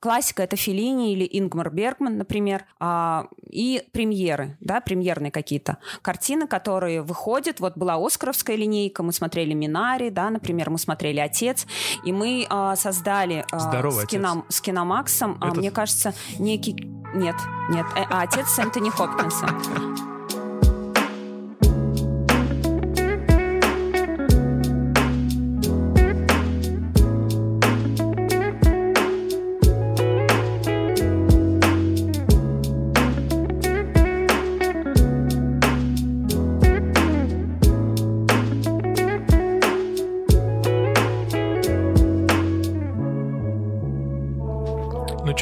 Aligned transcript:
Классика— 0.00 0.42
это 0.44 0.56
Феллини 0.56 1.12
или 1.12 1.28
Ингмар 1.30 1.70
Бергман, 1.70 2.18
например, 2.18 2.64
а, 2.78 3.26
и 3.42 3.82
премьеры, 3.92 4.56
да, 4.60 4.80
премьерные 4.80 5.30
какие-то 5.30 5.78
картины, 6.02 6.46
которые 6.46 7.02
выходят. 7.02 7.60
Вот 7.60 7.76
была 7.76 7.94
Оскаровская 7.96 8.56
линейка, 8.56 9.02
мы 9.02 9.12
смотрели 9.12 9.54
«Минари», 9.54 10.10
да, 10.10 10.30
например, 10.30 10.70
мы 10.70 10.78
смотрели 10.78 11.18
«Отец», 11.18 11.66
и 12.04 12.12
мы 12.12 12.46
а, 12.48 12.76
создали 12.76 13.44
а, 13.50 13.58
Здорово, 13.58 14.02
с, 14.02 14.06
кино, 14.06 14.44
с 14.48 14.60
Киномаксом, 14.60 15.38
а, 15.40 15.48
Это- 15.48 15.58
мне 15.58 15.70
кажется, 15.70 16.14
некий... 16.38 16.74
Нет, 17.14 17.36
нет, 17.70 17.86
э, 17.96 18.02
а 18.10 18.22
«Отец» 18.22 18.48
с 18.48 18.58
Энтони 18.58 18.90
Хопкинсом. 18.90 20.17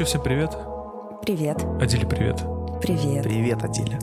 Всем 0.06 0.22
привет. 0.22 0.50
Привет, 1.22 1.58
Адиле, 1.80 2.06
привет. 2.06 2.36
привет. 2.80 3.24
Привет, 3.24 3.64
Адиля. 3.64 3.98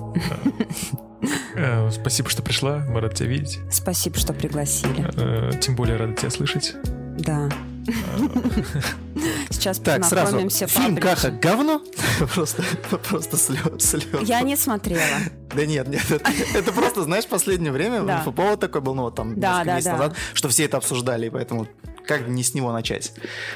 Э, 1.55 1.89
спасибо, 1.91 2.29
что 2.29 2.41
пришла. 2.41 2.83
Мы 2.89 2.99
рады 2.99 3.15
тебя 3.15 3.29
видеть. 3.29 3.59
Спасибо, 3.71 4.17
что 4.17 4.33
пригласили. 4.33 5.05
Э, 5.15 5.51
тем 5.61 5.77
более 5.77 5.95
рады 5.95 6.15
тебя 6.15 6.29
слышать. 6.29 6.75
Да. 7.19 7.49
Сейчас 9.49 9.77
Так, 9.79 10.03
сразу. 10.03 10.49
Фильм. 10.49 10.97
Каха 10.97 11.31
говно? 11.31 11.81
Просто, 12.33 12.63
просто 13.09 13.37
слез, 13.37 13.61
слез. 13.79 14.27
Я 14.27 14.41
не 14.41 14.57
смотрела. 14.57 15.01
Да 15.55 15.65
нет, 15.65 15.87
нет, 15.87 16.03
это, 16.11 16.31
это 16.53 16.71
просто, 16.71 17.03
знаешь, 17.03 17.25
последнее 17.27 17.71
время 17.71 18.01
Да. 18.03 18.19
инфоповод 18.19 18.59
такой 18.59 18.81
был, 18.81 18.93
ну 18.95 19.03
вот 19.03 19.15
там 19.15 19.39
Да, 19.39 19.63
несколько 19.63 19.65
да, 19.65 19.75
месяцев 19.75 19.91
да. 19.93 19.97
назад, 19.99 20.17
что 20.33 20.49
все 20.49 20.65
это 20.65 20.77
обсуждали, 20.77 21.27
и 21.27 21.29
поэтому 21.29 21.67
как 22.05 22.27
не 22.27 22.43
с 22.43 22.53
него 22.53 22.71
начать? 22.71 23.13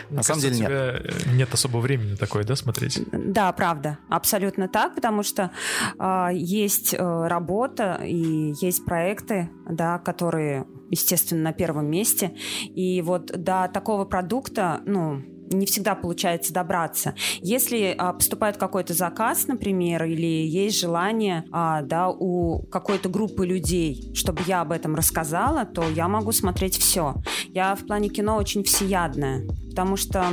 На 0.10 0.16
Мне 0.16 0.24
самом 0.24 0.42
кажется, 0.42 0.50
деле 0.50 0.56
у 0.56 0.60
нет. 0.60 1.02
тебя 1.04 1.32
э, 1.32 1.36
нет 1.36 1.54
особого 1.54 1.82
времени 1.82 2.12
на 2.12 2.18
такое, 2.18 2.44
да, 2.44 2.56
смотреть? 2.56 3.00
Да, 3.12 3.52
правда, 3.52 4.00
абсолютно 4.10 4.68
так, 4.68 4.96
потому 4.96 5.24
что 5.24 5.52
а, 5.98 6.30
есть 6.32 6.94
э, 6.94 6.98
работа 7.28 8.02
и 8.04 8.54
есть 8.62 8.86
проекты, 8.86 9.50
да, 9.70 10.00
которые, 10.00 10.66
естественно, 10.90 11.42
на 11.42 11.54
первом 11.54 11.90
месте. 11.90 12.34
И 12.76 13.02
вот 13.02 13.28
до 13.28 13.70
такого 13.74 14.06
продукта, 14.06 14.82
ну, 14.86 15.24
не 15.52 15.66
всегда 15.66 15.96
получается 15.96 16.54
добраться. 16.54 17.16
Если 17.42 17.96
а, 17.98 18.14
поступает 18.14 18.58
какой-то 18.58 18.94
заказ, 18.94 19.48
например, 19.48 20.04
или 20.04 20.26
есть 20.26 20.80
желание 20.80 21.46
а, 21.52 21.82
да, 21.82 22.10
у 22.10 22.64
какой-то 22.68 23.10
группы 23.10 23.46
людей, 23.46 24.12
чтобы 24.14 24.42
я 24.46 24.62
об 24.62 24.72
этом 24.72 24.96
рассказала, 24.96 25.66
то 25.66 25.84
я 25.90 26.08
могу 26.08 26.32
смотреть 26.32 26.78
все. 26.78 27.16
Я 27.50 27.76
в 27.76 27.86
плане 27.86 28.10
кино 28.10 28.38
очень 28.38 28.64
всеядная, 28.64 29.48
потому 29.70 29.96
что 29.96 30.26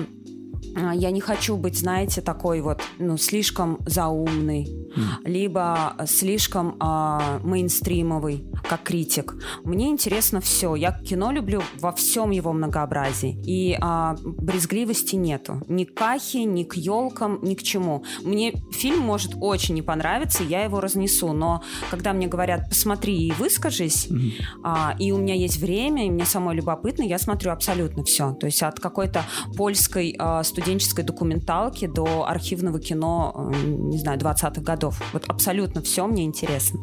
я 0.77 1.11
не 1.11 1.21
хочу 1.21 1.57
быть, 1.57 1.79
знаете, 1.79 2.21
такой 2.21 2.61
вот, 2.61 2.83
ну, 2.99 3.17
слишком 3.17 3.79
заумный, 3.87 4.69
либо 5.25 5.97
слишком 6.07 6.77
а, 6.81 7.41
мейнстримовый, 7.43 8.45
как 8.69 8.83
критик. 8.83 9.35
Мне 9.65 9.89
интересно 9.89 10.41
все. 10.41 10.75
Я 10.75 10.93
кино 10.93 11.33
люблю 11.33 11.63
во 11.81 11.93
всем 11.93 12.31
его 12.31 12.53
многообразии. 12.53 13.41
И 13.45 13.77
а, 13.81 14.17
брезгливости 14.25 15.17
нету. 15.17 15.63
Ни 15.69 15.85
к 15.85 15.95
кахе, 15.95 16.45
ни 16.45 16.65
к 16.65 16.75
елкам, 16.75 17.39
ни 17.43 17.55
к 17.55 17.63
чему. 17.63 18.05
Мне 18.23 18.55
фильм 18.73 19.01
может 19.01 19.33
очень 19.41 19.75
не 19.75 19.83
понравиться, 19.83 20.43
я 20.43 20.65
его 20.65 20.81
разнесу. 20.81 21.33
Но 21.33 21.63
когда 21.91 22.13
мне 22.13 22.27
говорят, 22.27 22.69
посмотри 22.69 23.27
и 23.27 23.33
выскажись, 23.33 24.09
а, 24.63 24.95
и 24.99 25.13
у 25.13 25.19
меня 25.19 25.35
есть 25.35 25.59
время, 25.59 26.07
и 26.07 26.11
мне 26.11 26.25
самой 26.25 26.57
любопытно, 26.57 27.03
я 27.03 27.19
смотрю 27.19 27.53
абсолютно 27.53 28.05
все. 28.05 28.33
То 28.35 28.47
есть 28.47 28.63
от 28.63 28.81
какой-то 28.81 29.25
польской 29.57 30.15
а, 30.19 30.43
студенческой 30.65 31.05
документалки 31.05 31.87
до 31.87 32.27
архивного 32.27 32.81
кино, 32.81 33.51
э, 33.55 33.67
не 33.67 33.99
знаю, 33.99 34.19
20-х 34.19 34.63
годов. 34.63 34.99
Вот 35.13 35.25
абсолютно 35.29 35.83
все 35.83 36.07
мне 36.07 36.25
интересно. 36.25 36.81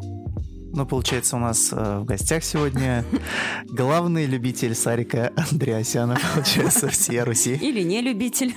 Ну, 0.74 0.86
получается, 0.86 1.36
у 1.36 1.40
нас 1.40 1.69
э, 1.74 1.97
в 1.97 2.06
гостях 2.06 2.44
сегодня 2.44 3.03
главный 3.66 4.28
любитель 4.28 4.75
Сарика 4.75 5.31
Андреасяна, 5.36 6.16
получается, 6.36 6.90
всей 6.90 7.22
Руси. 7.24 7.56
Или 7.56 7.81
не 7.81 8.02
любитель. 8.02 8.53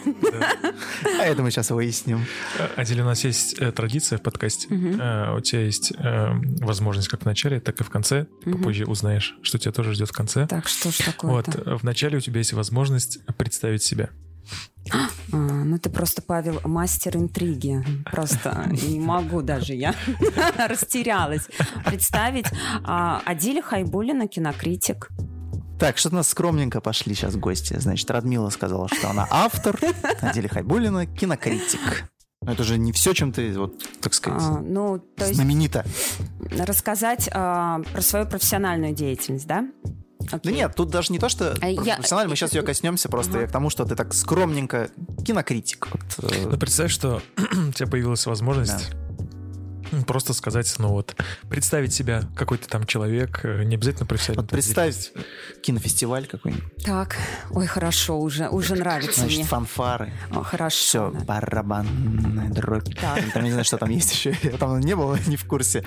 А 1.18 1.24
это 1.24 1.42
мы 1.42 1.50
сейчас 1.50 1.70
выясним. 1.70 2.20
Адиле, 2.76 3.02
у 3.02 3.06
нас 3.06 3.24
есть 3.24 3.56
э, 3.58 3.72
традиция 3.72 4.18
в 4.18 4.22
подкасте. 4.22 4.66
Мгм. 4.72 5.00
Э, 5.00 5.36
У 5.36 5.40
тебя 5.40 5.62
есть 5.62 5.90
э, 5.98 6.32
возможность 6.60 7.08
как 7.08 7.22
в 7.22 7.24
начале, 7.24 7.60
так 7.60 7.80
и 7.80 7.82
в 7.82 7.88
конце. 7.88 8.26
Ты 8.44 8.50
Мгм. 8.50 8.58
попозже 8.58 8.84
узнаешь, 8.84 9.36
что 9.42 9.58
тебя 9.58 9.72
тоже 9.72 9.94
ждет 9.94 10.10
в 10.10 10.12
конце. 10.12 10.46
Так, 10.46 10.68
что 10.68 10.90
ж 10.90 10.98
Вот, 11.22 11.46
такое-то? 11.46 11.70
э, 11.70 11.76
в 11.78 11.82
начале 11.82 12.18
у 12.18 12.20
тебя 12.20 12.38
есть 12.38 12.52
возможность 12.52 13.24
представить 13.38 13.82
себя. 13.82 14.10
А, 14.92 15.08
ну 15.36 15.78
ты 15.78 15.88
просто, 15.90 16.22
Павел, 16.22 16.60
мастер 16.64 17.16
интриги. 17.16 17.82
Просто 18.10 18.68
не 18.70 19.00
могу 19.00 19.42
даже 19.42 19.74
я. 19.74 19.94
Растерялась. 20.68 21.48
Представить 21.84 22.46
а, 22.84 23.22
Адиля 23.24 23.62
Хайбулина, 23.62 24.28
кинокритик. 24.28 25.08
Так, 25.78 25.98
что-то 25.98 26.16
у 26.16 26.18
нас 26.18 26.28
скромненько 26.28 26.80
пошли 26.80 27.14
сейчас 27.14 27.34
гости. 27.36 27.76
Значит, 27.78 28.10
Радмила 28.10 28.50
сказала, 28.50 28.88
что 28.88 29.10
она 29.10 29.26
автор, 29.30 29.78
Адиля 30.20 30.48
Хайбулина 30.48 31.06
кинокритик. 31.06 32.10
Но 32.42 32.52
это 32.52 32.62
же 32.62 32.76
не 32.78 32.92
все, 32.92 33.14
чем 33.14 33.32
ты, 33.32 33.58
вот, 33.58 33.82
так 34.02 34.12
сказать, 34.12 34.42
А, 34.42 34.60
ну, 34.60 34.98
то 34.98 35.24
есть 35.24 35.36
знаменита. 35.36 35.84
рассказать 36.58 37.28
а, 37.32 37.80
про 37.92 38.02
свою 38.02 38.26
профессиональную 38.26 38.94
деятельность, 38.94 39.46
да? 39.46 39.66
Да 40.30 40.36
Окей. 40.38 40.52
нет, 40.54 40.74
тут 40.74 40.90
даже 40.90 41.12
не 41.12 41.18
то, 41.18 41.28
что 41.28 41.54
А 41.60 41.68
я- 41.68 41.96
профессионально, 41.96 42.30
мы 42.30 42.36
сейчас 42.36 42.52
ее 42.52 42.62
коснемся, 42.62 43.08
просто 43.08 43.32
Ага. 43.32 43.40
я 43.42 43.46
к 43.46 43.52
тому, 43.52 43.70
что 43.70 43.84
ты 43.84 43.94
так 43.96 44.12
скромненько 44.14 44.88
кинокритик. 45.24 45.88
Вот, 45.92 46.32
э, 46.32 46.46
Ну, 46.50 46.56
представь, 46.58 46.90
что 46.90 47.22
у 47.68 47.72
тебя 47.72 47.86
появилась 47.88 48.26
возможность 48.26 48.90
просто 50.06 50.32
сказать, 50.34 50.72
ну 50.78 50.88
вот, 50.88 51.14
представить 51.48 51.92
себя, 51.92 52.22
какой 52.36 52.58
ты 52.58 52.68
там 52.68 52.86
человек, 52.86 53.40
э, 53.44 53.62
не 53.64 53.76
обязательно 53.76 54.06
профессионально. 54.06 54.42
вот 54.42 54.50
представь 54.50 55.12
кинофестиваль 55.62 56.26
какой-нибудь, 56.26 56.84
Так, 56.84 57.16
ой, 57.50 57.66
хорошо, 57.66 58.18
уже, 58.20 58.48
уже 58.48 58.74
нравится 58.74 59.20
значит, 59.20 59.38
мне. 59.40 59.46
фанфары, 59.46 60.12
О, 60.30 60.42
хорошо. 60.42 60.76
все, 60.76 61.10
да. 61.10 61.24
барабанная 61.24 62.48
дробь. 62.50 62.94
Так. 63.00 63.20
Там 63.32 63.44
не 63.44 63.50
знаю, 63.50 63.64
что 63.64 63.78
там 63.78 63.90
есть 63.90 64.12
еще, 64.12 64.36
я 64.42 64.52
там 64.58 64.80
не 64.80 64.94
был, 64.96 65.16
не 65.26 65.36
в 65.36 65.44
курсе. 65.46 65.84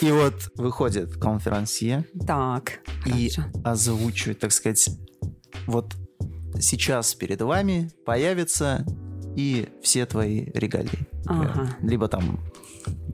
И 0.00 0.10
вот 0.10 0.50
выходит 0.56 1.14
конферансье 1.16 2.04
Так, 2.26 2.80
и 3.06 3.30
хорошо. 3.30 3.50
озвучивает, 3.64 4.40
так 4.40 4.52
сказать, 4.52 4.88
вот 5.66 5.94
сейчас 6.60 7.14
перед 7.14 7.40
вами 7.40 7.90
появятся 8.04 8.84
и 9.36 9.68
все 9.82 10.06
твои 10.06 10.46
регалии. 10.54 11.06
Ага. 11.26 11.76
Либо 11.82 12.08
там 12.08 12.40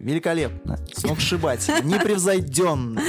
великолепно, 0.00 0.78
сногсшибательно, 0.92 1.80
непревзойденно. 1.82 3.00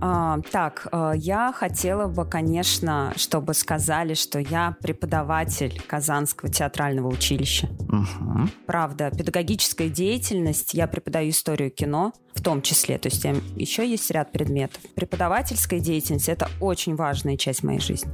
А, 0.00 0.40
так, 0.50 0.88
э, 0.90 1.12
я 1.16 1.52
хотела 1.52 2.08
бы, 2.08 2.24
конечно, 2.24 3.12
чтобы 3.16 3.54
сказали, 3.54 4.14
что 4.14 4.38
я 4.38 4.76
преподаватель 4.82 5.80
Казанского 5.86 6.50
театрального 6.50 7.08
училища. 7.08 7.68
Мгм. 7.88 8.50
Правда, 8.66 9.10
педагогическая 9.10 9.88
деятельность, 9.88 10.74
я 10.74 10.86
преподаю 10.88 11.30
историю 11.30 11.70
кино, 11.70 12.12
в 12.34 12.42
том 12.42 12.62
числе, 12.62 12.98
то 12.98 13.08
есть 13.08 13.24
еще 13.56 13.88
есть 13.88 14.10
ряд 14.10 14.32
предметов. 14.32 14.80
Преподавательская 14.94 15.80
деятельность— 15.80 16.28
это 16.30 16.48
очень 16.60 16.94
важная 16.94 17.36
часть 17.36 17.62
моей 17.62 17.80
жизни. 17.80 18.10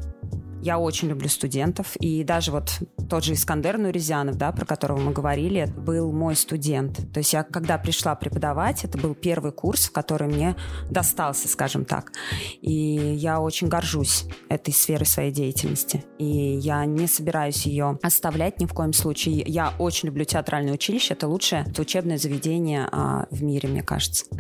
Я 0.65 0.79
очень 0.79 1.09
люблю 1.09 1.29
студентов, 1.29 1.95
и 1.97 2.25
даже 2.25 2.51
вот 2.51 2.71
тот 3.11 3.23
же 3.23 3.35
Искандер 3.35 3.77
Нурезянов, 3.77 4.37
да, 4.39 4.51
про 4.51 4.65
которого 4.65 4.99
мы 4.99 5.13
говорили, 5.13 5.61
это 5.61 5.75
был 5.75 6.11
мой 6.11 6.35
студент. 6.37 7.13
То 7.13 7.19
есть 7.19 7.35
я, 7.35 7.43
когда 7.43 7.77
пришла 7.77 8.15
преподавать, 8.15 8.83
это 8.83 8.97
был 8.97 9.15
первый 9.15 9.53
курс, 9.53 9.91
который 9.91 10.27
мне 10.27 10.57
достался, 10.91 11.49
скажем 11.49 11.85
так. 11.85 12.13
И 12.63 12.73
я 12.73 13.43
очень 13.43 13.69
горжусь 13.69 14.25
этой 14.49 14.73
сферой 14.73 15.05
своей 15.05 15.33
деятельности. 15.33 16.03
И 16.19 16.25
я 16.25 16.87
не 16.87 17.09
собираюсь 17.09 17.67
ее 17.67 17.99
оставлять 18.03 18.59
ни 18.59 18.65
в 18.65 18.73
коем 18.73 18.95
случае. 18.95 19.45
Я 19.47 19.75
очень 19.79 20.07
люблю 20.07 20.25
театральное 20.25 20.73
училище. 20.73 21.13
Это 21.13 21.29
лучшее 21.29 21.67
учебное 21.77 22.17
заведение 22.17 22.89
а, 22.91 23.27
в 23.31 23.43
мире, 23.43 23.69
мне 23.69 23.83
кажется. 23.83 24.25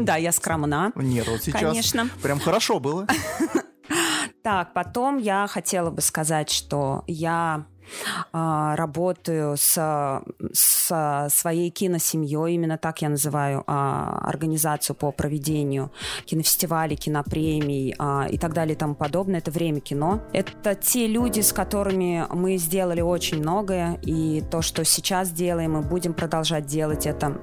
Да, 0.00 0.14
я 0.16 0.30
скромна. 0.30 0.92
Нет, 0.94 1.26
вот 1.26 1.42
сейчас 1.42 1.92
прям 2.22 2.38
хорошо 2.38 2.78
было. 2.78 3.08
Так, 4.42 4.72
потом 4.72 5.18
я 5.18 5.46
хотела 5.46 5.90
бы 5.90 6.00
сказать, 6.00 6.50
что 6.50 7.04
я 7.06 7.66
а, 8.32 8.76
работаю 8.76 9.56
с, 9.56 10.22
с 10.52 11.28
своей 11.30 11.70
киносемьей, 11.70 12.54
именно 12.54 12.78
так 12.78 13.02
я 13.02 13.08
называю 13.08 13.64
а, 13.66 14.20
организацию 14.24 14.96
по 14.96 15.12
проведению 15.12 15.90
кинофестивалей, 16.24 16.96
кинопремий 16.96 17.94
а, 17.98 18.26
и 18.30 18.38
так 18.38 18.54
далее 18.54 18.74
и 18.74 18.78
тому 18.78 18.94
подобное. 18.94 19.40
Это 19.40 19.50
время 19.50 19.80
кино. 19.80 20.22
Это 20.32 20.74
те 20.74 21.06
люди, 21.06 21.40
с 21.40 21.52
которыми 21.52 22.26
мы 22.30 22.56
сделали 22.56 23.00
очень 23.00 23.38
многое, 23.38 23.98
и 24.02 24.42
то, 24.50 24.62
что 24.62 24.84
сейчас 24.84 25.30
делаем, 25.30 25.72
мы 25.72 25.82
будем 25.82 26.14
продолжать 26.14 26.66
делать 26.66 27.06
это 27.06 27.40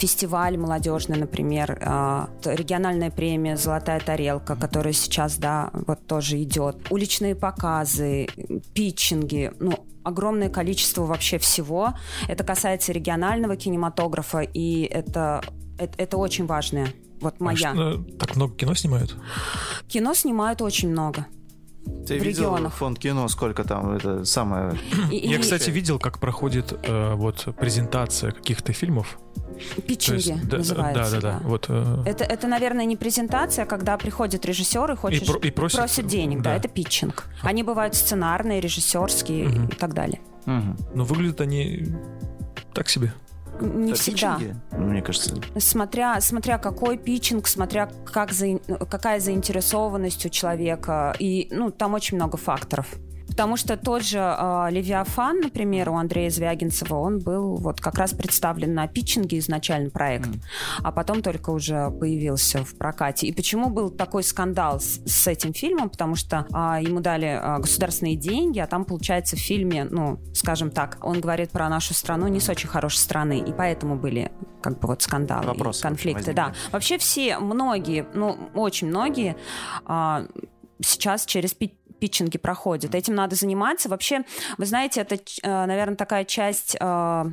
фестиваль 0.00 0.56
молодежный, 0.56 1.18
например, 1.18 1.78
а, 1.82 2.30
региональная 2.44 3.10
премия 3.10 3.56
«Золотая 3.56 4.00
тарелка», 4.00 4.56
которая 4.56 4.94
сейчас, 4.94 5.36
да, 5.36 5.70
вот 5.72 6.06
тоже 6.06 6.42
идет, 6.42 6.90
уличные 6.90 7.34
показы, 7.34 8.28
питчинги, 8.72 9.52
ну, 9.60 9.86
огромное 10.02 10.48
количество 10.48 11.04
вообще 11.04 11.36
всего. 11.38 11.92
Это 12.28 12.44
касается 12.44 12.92
регионального 12.92 13.56
кинематографа, 13.56 14.40
и 14.40 14.84
это, 14.84 15.42
это, 15.78 16.02
это 16.02 16.16
очень 16.16 16.46
важное. 16.46 16.88
Вот 17.20 17.34
а 17.38 17.44
моя. 17.44 17.70
А 17.70 17.74
что, 17.74 18.02
так 18.18 18.36
много 18.36 18.54
кино 18.54 18.74
снимают? 18.74 19.14
Кино 19.86 20.14
снимают 20.14 20.62
очень 20.62 20.90
много. 20.90 21.26
Ты 22.06 22.18
в 22.18 22.22
видел 22.22 22.54
регионах. 22.54 22.74
фонд 22.74 22.98
кино, 22.98 23.28
сколько 23.28 23.64
там, 23.64 23.92
это 23.92 24.24
самое... 24.24 24.78
Я, 25.10 25.38
кстати, 25.38 25.70
видел, 25.70 25.98
как 25.98 26.18
проходит 26.18 26.78
э, 26.82 27.14
вот 27.14 27.48
презентация 27.58 28.32
каких-то 28.32 28.72
фильмов. 28.72 29.18
Питчинги 29.86 30.30
есть, 30.30 30.48
да, 30.48 30.58
называется. 30.58 31.20
Да, 31.20 31.20
да, 31.20 31.38
да. 31.38 31.48
Вот, 31.48 31.66
э... 31.68 32.02
это, 32.06 32.24
это, 32.24 32.48
наверное, 32.48 32.84
не 32.84 32.96
презентация, 32.96 33.66
когда 33.66 33.96
приходит 33.96 34.44
режиссер 34.44 34.92
и, 34.92 34.96
хочет, 34.96 35.22
и, 35.22 35.26
про, 35.26 35.38
и 35.38 35.50
просит, 35.50 35.78
просит 35.78 36.06
денег. 36.06 36.38
Да. 36.42 36.50
да, 36.50 36.56
это 36.56 36.68
питчинг. 36.68 37.26
Они 37.42 37.62
бывают 37.62 37.94
сценарные, 37.94 38.60
режиссерские 38.60 39.48
угу. 39.48 39.68
и 39.72 39.74
так 39.76 39.94
далее. 39.94 40.20
Угу. 40.46 40.76
Но 40.94 41.04
выглядят 41.04 41.40
они 41.40 41.86
так 42.72 42.88
себе 42.88 43.12
не 43.60 43.92
Это 43.92 44.00
всегда. 44.00 44.36
Питчинги, 44.36 44.56
мне 44.72 45.02
кажется. 45.02 45.34
Смотря, 45.58 46.20
смотря 46.20 46.58
какой 46.58 46.98
питчинг, 46.98 47.46
смотря 47.46 47.90
как 48.04 48.32
за, 48.32 48.58
какая 48.58 49.20
заинтересованность 49.20 50.24
у 50.26 50.28
человека. 50.28 51.14
И 51.18 51.48
ну, 51.50 51.70
там 51.70 51.94
очень 51.94 52.16
много 52.16 52.36
факторов. 52.36 52.86
Потому 53.30 53.56
что 53.56 53.76
тот 53.76 54.02
же 54.02 54.18
э, 54.18 54.66
Левиафан, 54.70 55.40
например, 55.40 55.90
у 55.90 55.96
Андрея 55.96 56.30
Звягинцева, 56.30 56.96
он 56.96 57.18
был 57.18 57.56
вот 57.56 57.80
как 57.80 57.96
раз 57.98 58.12
представлен 58.12 58.74
на 58.74 58.86
питчинге 58.88 59.38
изначально 59.38 59.90
проект, 59.90 60.28
mm. 60.28 60.40
а 60.82 60.92
потом 60.92 61.22
только 61.22 61.50
уже 61.50 61.90
появился 61.90 62.64
в 62.64 62.76
прокате. 62.76 63.28
И 63.28 63.32
почему 63.32 63.70
был 63.70 63.90
такой 63.90 64.22
скандал 64.22 64.80
с, 64.80 65.00
с 65.06 65.26
этим 65.26 65.52
фильмом? 65.52 65.90
Потому 65.90 66.16
что 66.16 66.46
э, 66.52 66.82
ему 66.82 67.00
дали 67.00 67.28
э, 67.28 67.58
государственные 67.60 68.16
деньги, 68.16 68.58
а 68.58 68.66
там, 68.66 68.84
получается, 68.84 69.36
в 69.36 69.38
фильме, 69.38 69.84
ну, 69.84 70.20
скажем 70.34 70.70
так, 70.70 70.98
он 71.02 71.20
говорит 71.20 71.50
про 71.50 71.68
нашу 71.68 71.94
страну 71.94 72.28
не 72.28 72.40
с 72.40 72.48
очень 72.48 72.68
хорошей 72.68 72.98
страны, 72.98 73.38
и 73.38 73.52
поэтому 73.52 73.96
были 73.96 74.32
как 74.60 74.78
бы 74.78 74.88
вот 74.88 75.02
скандалы, 75.02 75.46
Вопросы 75.46 75.82
конфликты. 75.82 76.32
Да. 76.32 76.52
Вообще 76.72 76.98
все, 76.98 77.38
многие, 77.38 78.06
ну, 78.14 78.50
очень 78.54 78.88
многие 78.88 79.36
э, 79.86 80.26
сейчас 80.82 81.24
через 81.24 81.54
питчинги 82.00 82.38
проходят. 82.38 82.94
Этим 82.94 83.14
надо 83.14 83.36
заниматься. 83.36 83.88
Вообще, 83.88 84.24
вы 84.58 84.66
знаете, 84.66 85.02
это, 85.02 85.16
э, 85.16 85.66
наверное, 85.66 85.96
такая 85.96 86.24
часть 86.24 86.76
э, 86.80 87.24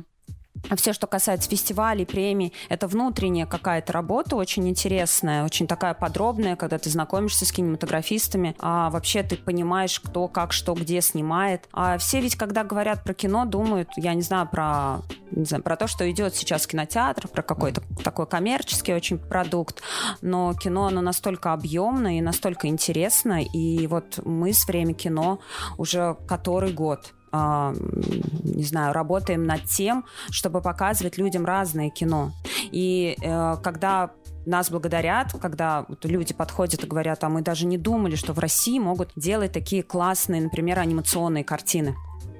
а 0.68 0.76
все, 0.76 0.92
что 0.92 1.06
касается 1.06 1.48
фестивалей, 1.48 2.04
премий, 2.04 2.52
это 2.68 2.86
внутренняя 2.86 3.46
какая-то 3.46 3.92
работа 3.92 4.36
очень 4.36 4.68
интересная, 4.68 5.44
очень 5.44 5.66
такая 5.66 5.94
подробная, 5.94 6.56
когда 6.56 6.78
ты 6.78 6.90
знакомишься 6.90 7.44
с 7.44 7.52
кинематографистами, 7.52 8.54
а 8.58 8.90
вообще 8.90 9.22
ты 9.22 9.36
понимаешь, 9.36 10.00
кто, 10.00 10.28
как, 10.28 10.52
что, 10.52 10.74
где 10.74 11.00
снимает. 11.00 11.68
А 11.72 11.98
все 11.98 12.20
ведь, 12.20 12.36
когда 12.36 12.64
говорят 12.64 13.04
про 13.04 13.14
кино, 13.14 13.44
думают, 13.44 13.88
я 13.96 14.14
не 14.14 14.22
знаю, 14.22 14.48
про, 14.48 14.98
не 15.30 15.44
знаю, 15.44 15.62
про 15.62 15.76
то, 15.76 15.86
что 15.86 16.10
идет 16.10 16.34
сейчас 16.34 16.66
кинотеатр, 16.66 17.28
про 17.28 17.42
какой-то 17.42 17.82
такой 18.02 18.26
коммерческий 18.26 18.94
очень 18.94 19.18
продукт, 19.18 19.82
но 20.20 20.54
кино, 20.54 20.86
оно 20.86 21.00
настолько 21.00 21.52
объемное 21.52 22.18
и 22.18 22.20
настолько 22.20 22.68
интересно, 22.68 23.42
и 23.42 23.86
вот 23.86 24.20
мы 24.24 24.52
с 24.52 24.66
«Время 24.66 24.94
кино» 24.94 25.40
уже 25.76 26.16
который 26.26 26.72
год 26.72 27.14
не 27.32 28.64
знаю, 28.64 28.92
работаем 28.92 29.44
над 29.44 29.64
тем, 29.64 30.04
чтобы 30.30 30.60
показывать 30.60 31.18
людям 31.18 31.44
разное 31.44 31.90
кино. 31.90 32.32
И 32.70 33.16
э, 33.20 33.56
когда 33.62 34.10
нас 34.46 34.70
благодарят, 34.70 35.32
когда 35.40 35.84
вот 35.88 36.04
люди 36.06 36.32
подходят 36.32 36.82
и 36.82 36.86
говорят, 36.86 37.22
а 37.22 37.28
мы 37.28 37.42
даже 37.42 37.66
не 37.66 37.76
думали, 37.76 38.16
что 38.16 38.32
в 38.32 38.38
России 38.38 38.78
могут 38.78 39.10
делать 39.14 39.52
такие 39.52 39.82
классные, 39.82 40.40
например, 40.40 40.78
анимационные 40.78 41.44
картины 41.44 41.94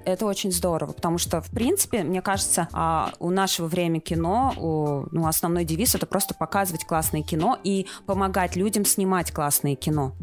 это 0.05 0.26
очень 0.26 0.50
здорово, 0.50 0.93
потому 0.93 1.19
что, 1.19 1.41
в 1.41 1.50
принципе, 1.50 2.02
мне 2.02 2.23
кажется, 2.23 2.69
а, 2.73 3.12
у 3.19 3.31
нашего 3.31 3.67
времени 3.67 4.00
кино, 4.00 5.06
ну, 5.11 5.26
основной 5.26 5.64
девиз 5.64 5.94
это 5.94 6.06
просто 6.06 6.34
показывать 6.34 6.84
классное 6.87 7.23
кино 7.23 7.58
и 7.62 7.87
помогать 8.06 8.56
людям 8.56 8.84
снимать 8.84 9.32
классное 9.32 9.75
кино. 9.75 10.14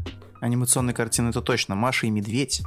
Анимационные 0.42 0.94
картины 0.94 1.30
это 1.30 1.42
точно. 1.42 1.76
Маша 1.76 2.08
и 2.08 2.10
медведь 2.10 2.64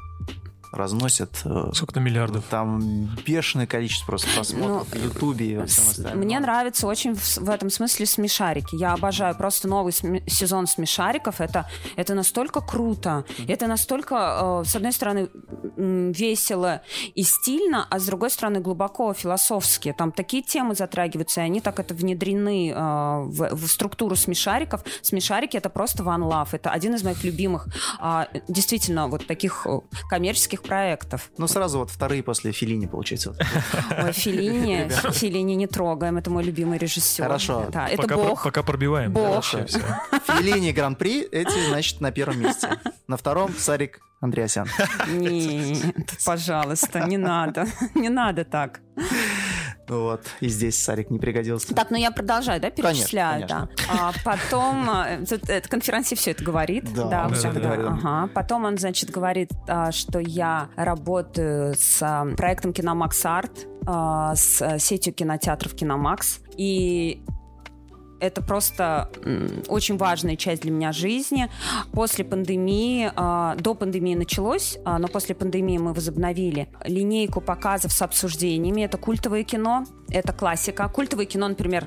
разносят... 0.72 1.42
Э, 1.44 1.70
Сколько-то 1.72 2.00
миллиардов. 2.00 2.44
Там 2.50 3.08
бешеное 3.26 3.66
количество 3.66 4.06
просто 4.06 4.28
просмотров 4.34 4.86
ну, 4.92 5.00
в 5.00 5.04
Ютубе 5.04 5.46
и 5.52 5.56
во 5.56 5.66
всем 5.66 5.84
остальном. 5.88 6.24
Мне 6.24 6.40
нравится 6.40 6.86
очень 6.86 7.14
в, 7.14 7.38
в 7.38 7.50
этом 7.50 7.70
смысле 7.70 8.06
смешарики. 8.06 8.74
Я 8.74 8.92
обожаю 8.94 9.36
просто 9.36 9.68
новый 9.68 9.92
см- 9.92 10.28
сезон 10.28 10.66
смешариков. 10.66 11.40
Это, 11.40 11.68
это 11.96 12.14
настолько 12.14 12.60
круто. 12.60 13.24
Mm-hmm. 13.28 13.52
Это 13.52 13.66
настолько, 13.66 14.62
э, 14.64 14.68
с 14.68 14.76
одной 14.76 14.92
стороны, 14.92 15.28
весело 15.76 16.82
и 17.14 17.22
стильно, 17.22 17.86
а 17.88 17.98
с 17.98 18.06
другой 18.06 18.30
стороны, 18.30 18.60
глубоко 18.60 19.14
философски. 19.14 19.94
Там 19.96 20.12
такие 20.12 20.42
темы 20.42 20.74
затрагиваются, 20.74 21.40
и 21.40 21.44
они 21.44 21.60
так 21.60 21.78
это 21.80 21.94
внедрены 21.94 22.70
э, 22.70 22.74
в, 22.74 23.54
в 23.54 23.68
структуру 23.68 24.16
смешариков. 24.16 24.82
Смешарики— 25.02 25.56
это 25.58 25.70
просто 25.70 26.02
one 26.02 26.28
love. 26.28 26.48
Это 26.52 26.70
один 26.70 26.94
из 26.94 27.02
моих 27.02 27.24
любимых, 27.24 27.68
э, 28.00 28.26
действительно, 28.48 29.08
вот 29.08 29.26
таких 29.26 29.66
э, 29.66 29.80
коммерческих 30.08 30.57
творческих 30.58 30.62
проектов. 30.62 31.31
Ну, 31.38 31.49
сразу 31.49 31.78
вот 31.78 31.90
вторые 31.90 32.22
после 32.22 32.52
Филини, 32.52 32.87
получается. 32.87 33.34
Ой, 34.02 34.12
Филини, 34.12 34.88
Филини 35.12 35.56
не 35.56 35.66
трогаем, 35.66 36.16
это 36.16 36.31
мой 36.31 36.44
любимый 36.44 36.78
режиссер. 36.78 37.25
Хорошо. 37.25 37.66
Да, 37.72 37.88
это 37.88 38.14
бог. 38.14 38.44
Пока 38.44 38.62
пробиваем. 38.62 39.12
Бог. 39.12 39.44
Филини 40.26 40.72
Гран-при, 40.72 41.22
эти, 41.22 41.69
значит, 41.69 42.00
на 42.00 42.10
первом 42.10 42.40
месте. 42.40 42.69
На 43.08 43.16
втором 43.16 43.55
Сарик 43.58 44.00
Андреасян. 44.20 44.69
Нет, 45.08 46.19
пожалуйста, 46.26 47.06
не 47.06 47.16
надо. 47.16 47.66
Не 47.94 48.08
надо 48.08 48.44
так. 48.44 48.81
Вот, 49.88 50.26
и 50.40 50.49
здесь 50.49 50.82
Сарик 50.82 51.11
не 51.11 51.19
пригодился. 51.19 51.75
Так, 51.75 51.90
ну 51.90 51.96
я 51.96 52.11
продолжаю, 52.11 52.61
да, 52.61 52.70
перечисляю, 52.70 53.46
конечно, 53.46 53.69
конечно. 53.76 53.87
да. 53.88 54.11
А 54.11 54.12
потом, 54.25 54.90
э, 54.90 55.25
это 55.49 55.69
конференции 55.69 56.14
все 56.14 56.32
это 56.32 56.44
говорит. 56.44 56.93
Да, 56.94 57.08
да, 57.08 57.29
все 57.35 57.49
это 57.49 57.61
говорит. 57.61 57.87
Ага. 57.87 58.31
Потом 58.35 58.64
он, 58.64 58.79
значит, 58.79 59.11
говорит, 59.11 59.50
а, 59.67 59.93
что 59.93 60.19
я 60.19 60.69
работаю 60.76 61.75
с 61.76 61.99
а, 62.02 62.26
проектом 62.37 62.73
Киномакс 62.73 63.25
Арт, 63.25 63.67
а, 63.87 64.35
с 64.35 64.79
сетью 64.79 65.14
кинотеатров 65.14 65.75
Киномакс. 65.75 66.40
И 66.57 67.23
это 68.20 68.42
просто 68.42 69.10
очень 69.68 69.96
важная 69.96 70.37
часть 70.37 70.62
для 70.62 70.70
меня 70.70 70.92
жизни. 70.92 71.48
После 71.92 72.25
пандемии, 72.25 73.10
а, 73.14 73.54
до 73.56 73.75
пандемии 73.75 74.14
началось, 74.14 74.78
а, 74.84 74.98
но 74.98 75.08
после 75.08 75.34
пандемии 75.34 75.78
мы 75.78 75.92
возобновили 75.92 76.68
линейку 76.84 77.40
показов 77.40 77.92
с 77.92 78.02
обсуждениями. 78.02 78.82
Это 78.82 78.98
культовое 78.98 79.44
кино, 79.44 79.84
это 80.10 80.32
классика. 80.32 80.88
Культовое 80.88 81.26
кино, 81.26 81.48
например, 81.48 81.87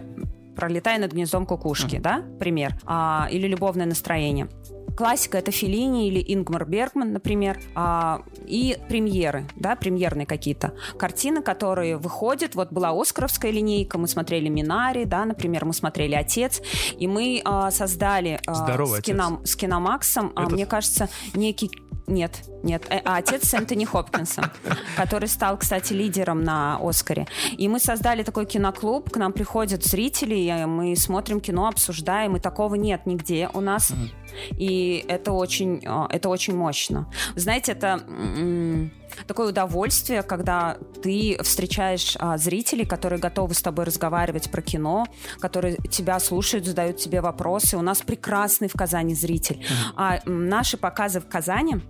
«Пролетая 0.56 1.00
над 1.00 1.14
гнездом 1.14 1.46
кукушки», 1.46 1.96
uh-huh. 1.96 2.02
да, 2.02 2.24
пример, 2.40 2.76
а, 2.86 3.28
или 3.32 3.48
«Любовное 3.48 3.86
настроение» 3.86 4.50
классика 4.96 5.38
это 5.38 5.52
Филини 5.52 6.08
или 6.08 6.24
Ингмар 6.34 6.66
Бергман, 6.66 7.14
например, 7.14 7.60
а, 7.76 8.22
и 8.46 8.78
премьеры, 8.88 9.46
да, 9.56 9.76
премьерные 9.76 10.26
какие-то 10.26 10.74
картины, 10.98 11.42
которые 11.42 11.98
выходят. 11.98 12.56
Вот 12.56 12.72
была 12.72 12.90
Оскаровская 12.90 13.52
линейка, 13.52 13.98
мы 13.98 14.08
смотрели 14.08 14.50
Минари, 14.50 15.06
да, 15.06 15.26
например, 15.26 15.66
мы 15.66 15.74
смотрели 15.74 16.16
Отец, 16.16 16.62
и 16.98 17.08
мы 17.08 17.42
а, 17.44 17.72
создали 17.72 18.40
а, 18.46 18.54
Здорово, 18.54 18.98
с, 18.98 19.02
кино, 19.02 19.42
с 19.44 19.56
Киномаксом, 19.56 20.32
а, 20.36 20.50
мне 20.50 20.66
кажется, 20.66 21.10
некий 21.34 21.72
нет, 22.08 22.44
нет. 22.64 22.86
Э, 22.90 23.00
а 23.06 23.18
отец 23.18 23.48
с 23.48 23.54
Энтони 23.54 23.86
Хопкинсом, 23.86 24.46
который 24.98 25.28
стал, 25.28 25.58
кстати, 25.58 25.94
лидером 25.94 26.44
на 26.44 26.78
Оскаре. 26.82 27.28
И 27.58 27.68
мы 27.68 27.80
создали 27.80 28.24
такой 28.24 28.46
киноклуб, 28.46 29.10
к 29.10 29.18
нам 29.18 29.34
приходят 29.34 29.84
зрители, 29.84 30.66
мы 30.66 30.96
смотрим 30.96 31.40
кино, 31.40 31.68
обсуждаем, 31.68 32.36
и 32.36 32.40
такого 32.40 32.76
нет 32.76 33.06
нигде 33.06 33.50
у 33.54 33.62
нас. 33.62 33.94
И 34.58 35.06
это 35.08 35.32
очень, 35.32 35.82
э, 35.84 36.08
это 36.10 36.30
очень 36.30 36.56
мощно. 36.56 37.12
Знаете, 37.36 37.74
это 37.74 38.02
такое 39.28 39.50
удовольствие, 39.50 40.24
когда 40.24 40.78
ты 41.04 41.38
встречаешь 41.44 42.16
а, 42.20 42.38
зрителей, 42.38 42.86
которые 42.86 43.20
готовы 43.20 43.54
с 43.54 43.62
тобой 43.62 43.86
разговаривать 43.86 44.50
про 44.52 44.62
кино, 44.62 45.06
которые 45.40 45.78
тебя 45.90 46.20
слушают, 46.20 46.66
задают 46.66 46.98
тебе 46.98 47.22
вопросы. 47.22 47.78
У 47.78 47.82
нас 47.82 48.02
прекрасный 48.02 48.68
в 48.68 48.74
Казани 48.74 49.14
зритель. 49.14 49.66
А 49.96 50.20
наши 50.26 50.78
показы 50.78 51.20
в 51.20 51.28
Казани 51.28 51.82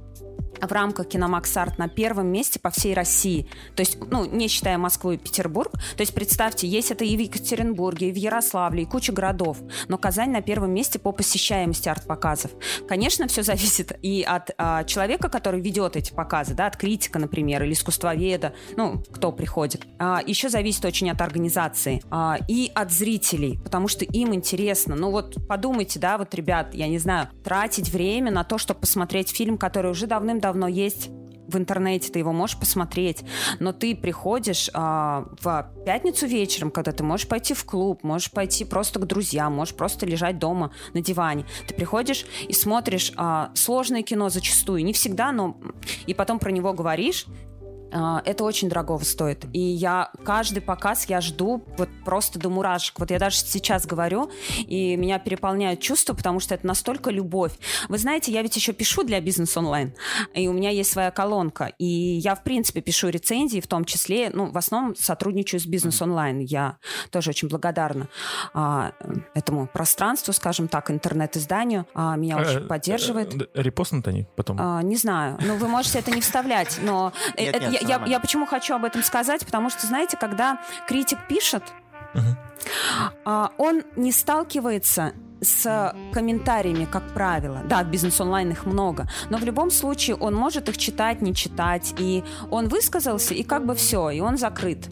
в 0.61 0.71
рамках 0.71 1.07
Киномакс 1.07 1.57
Арт 1.57 1.77
на 1.77 1.87
первом 1.87 2.27
месте 2.27 2.59
по 2.59 2.69
всей 2.69 2.93
России. 2.93 3.47
То 3.75 3.81
есть, 3.81 3.97
ну, 4.09 4.25
не 4.25 4.47
считая 4.47 4.77
Москву 4.77 5.11
и 5.11 5.17
Петербург. 5.17 5.71
То 5.71 6.01
есть, 6.01 6.13
представьте, 6.13 6.67
есть 6.67 6.91
это 6.91 7.03
и 7.03 7.15
в 7.15 7.19
Екатеринбурге, 7.19 8.09
и 8.09 8.11
в 8.11 8.15
Ярославле, 8.15 8.83
и 8.83 8.85
куча 8.85 9.11
городов. 9.11 9.57
Но 9.87 9.97
Казань 9.97 10.31
на 10.31 10.41
первом 10.41 10.71
месте 10.73 10.99
по 10.99 11.11
посещаемости 11.11 11.89
арт-показов. 11.89 12.51
Конечно, 12.87 13.27
все 13.27 13.43
зависит 13.43 13.97
и 14.01 14.23
от 14.23 14.51
а, 14.57 14.83
человека, 14.83 15.29
который 15.29 15.61
ведет 15.61 15.95
эти 15.95 16.13
показы, 16.13 16.53
да, 16.53 16.67
от 16.67 16.77
критика, 16.77 17.19
например, 17.19 17.63
или 17.63 17.73
искусствоведа, 17.73 18.53
ну, 18.77 19.03
кто 19.11 19.31
приходит. 19.31 19.85
А, 19.99 20.21
еще 20.25 20.49
зависит 20.49 20.85
очень 20.85 21.09
от 21.09 21.21
организации 21.21 22.03
а, 22.09 22.37
и 22.47 22.71
от 22.73 22.91
зрителей, 22.91 23.59
потому 23.63 23.87
что 23.87 24.05
им 24.05 24.33
интересно. 24.33 24.95
Ну, 24.95 25.11
вот 25.11 25.35
подумайте, 25.47 25.99
да, 25.99 26.17
вот, 26.17 26.33
ребят, 26.35 26.73
я 26.73 26.87
не 26.87 26.99
знаю, 26.99 27.29
тратить 27.43 27.89
время 27.89 28.31
на 28.31 28.43
то, 28.43 28.57
чтобы 28.57 28.81
посмотреть 28.81 29.29
фильм, 29.29 29.57
который 29.57 29.91
уже 29.91 30.05
давным-давно 30.21 30.67
есть 30.67 31.09
в 31.47 31.57
интернете, 31.57 32.11
ты 32.11 32.19
его 32.19 32.31
можешь 32.31 32.57
посмотреть, 32.57 33.23
но 33.59 33.73
ты 33.73 33.95
приходишь 33.95 34.69
а, 34.73 35.25
в 35.41 35.69
пятницу 35.85 36.27
вечером, 36.27 36.71
когда 36.71 36.91
ты 36.91 37.03
можешь 37.03 37.27
пойти 37.27 37.53
в 37.53 37.65
клуб, 37.65 38.03
можешь 38.03 38.31
пойти 38.31 38.63
просто 38.63 38.99
к 38.99 39.05
друзьям, 39.05 39.53
можешь 39.53 39.75
просто 39.75 40.05
лежать 40.05 40.39
дома 40.39 40.71
на 40.93 41.01
диване. 41.01 41.45
Ты 41.67 41.73
приходишь 41.73 42.25
и 42.47 42.53
смотришь 42.53 43.11
а, 43.17 43.51
сложное 43.55 44.03
кино 44.03 44.29
зачастую, 44.29 44.85
не 44.85 44.93
всегда, 44.93 45.31
но 45.31 45.57
и 46.05 46.13
потом 46.13 46.39
про 46.39 46.51
него 46.51 46.71
говоришь, 46.71 47.25
это 47.91 48.43
очень 48.43 48.69
дорого 48.69 48.97
стоит. 49.03 49.45
И 49.53 49.59
я 49.59 50.11
каждый 50.23 50.61
показ 50.61 51.05
я 51.05 51.21
жду 51.21 51.63
вот 51.77 51.89
просто 52.05 52.39
до 52.39 52.49
мурашек. 52.49 52.99
Вот 52.99 53.11
я 53.11 53.19
даже 53.19 53.37
сейчас 53.37 53.85
говорю, 53.85 54.31
и 54.67 54.95
меня 54.95 55.19
переполняют 55.19 55.79
чувства, 55.79 56.13
потому 56.13 56.39
что 56.39 56.55
это 56.55 56.65
настолько 56.65 57.09
любовь. 57.11 57.53
Вы 57.89 57.97
знаете, 57.97 58.31
я 58.31 58.41
ведь 58.41 58.55
еще 58.55 58.73
пишу 58.73 59.03
для 59.03 59.19
бизнес 59.21 59.55
онлайн, 59.57 59.93
и 60.33 60.47
у 60.47 60.53
меня 60.53 60.69
есть 60.69 60.91
своя 60.91 61.11
колонка. 61.11 61.71
И 61.77 61.85
я, 61.85 62.35
в 62.35 62.43
принципе, 62.43 62.81
пишу 62.81 63.09
рецензии, 63.09 63.59
в 63.59 63.67
том 63.67 63.85
числе, 63.85 64.29
ну, 64.33 64.51
в 64.51 64.57
основном 64.57 64.95
сотрудничаю 64.95 65.59
с 65.59 65.65
бизнес 65.65 66.01
онлайн. 66.01 66.39
Я 66.39 66.77
тоже 67.09 67.31
очень 67.31 67.47
благодарна 67.47 68.07
а, 68.53 68.93
этому 69.33 69.67
пространству, 69.67 70.33
скажем 70.33 70.67
так, 70.67 70.91
интернет-изданию. 70.91 71.87
А, 71.93 72.15
меня 72.15 72.37
очень 72.37 72.59
э, 72.59 72.67
поддерживает. 72.67 73.33
Э, 73.33 73.61
репостнут 73.61 74.07
они 74.07 74.27
потом? 74.35 74.57
А, 74.59 74.81
не 74.81 74.95
знаю. 74.95 75.37
Ну, 75.41 75.55
вы 75.55 75.67
можете 75.67 75.99
это 75.99 76.11
не 76.11 76.21
вставлять, 76.21 76.79
но... 76.81 77.13
Нет, 77.37 77.61
нет, 77.69 77.80
я, 77.81 78.03
я 78.05 78.19
почему 78.19 78.45
хочу 78.45 78.75
об 78.75 78.85
этом 78.85 79.03
сказать? 79.03 79.45
Потому 79.45 79.69
что, 79.69 79.87
знаете, 79.87 80.17
когда 80.17 80.59
критик 80.87 81.27
пишет, 81.27 81.63
uh 82.13 83.49
он 83.57 83.83
не 83.95 84.11
сталкивается 84.11 85.13
с 85.41 85.95
комментариями, 86.13 86.85
как 86.85 87.03
правило. 87.13 87.61
Да, 87.65 87.83
в 87.83 87.87
бизнес-онлайн 87.87 88.51
их 88.51 88.65
много, 88.65 89.09
но 89.29 89.37
в 89.37 89.43
любом 89.43 89.71
случае 89.71 90.15
он 90.15 90.35
может 90.35 90.69
их 90.69 90.77
читать, 90.77 91.21
не 91.21 91.33
читать, 91.33 91.95
и 91.97 92.23
он 92.51 92.67
высказался, 92.67 93.33
и 93.33 93.43
как 93.43 93.65
бы 93.65 93.73
все, 93.73 94.11
и 94.11 94.19
он 94.19 94.37
закрыт 94.37 94.89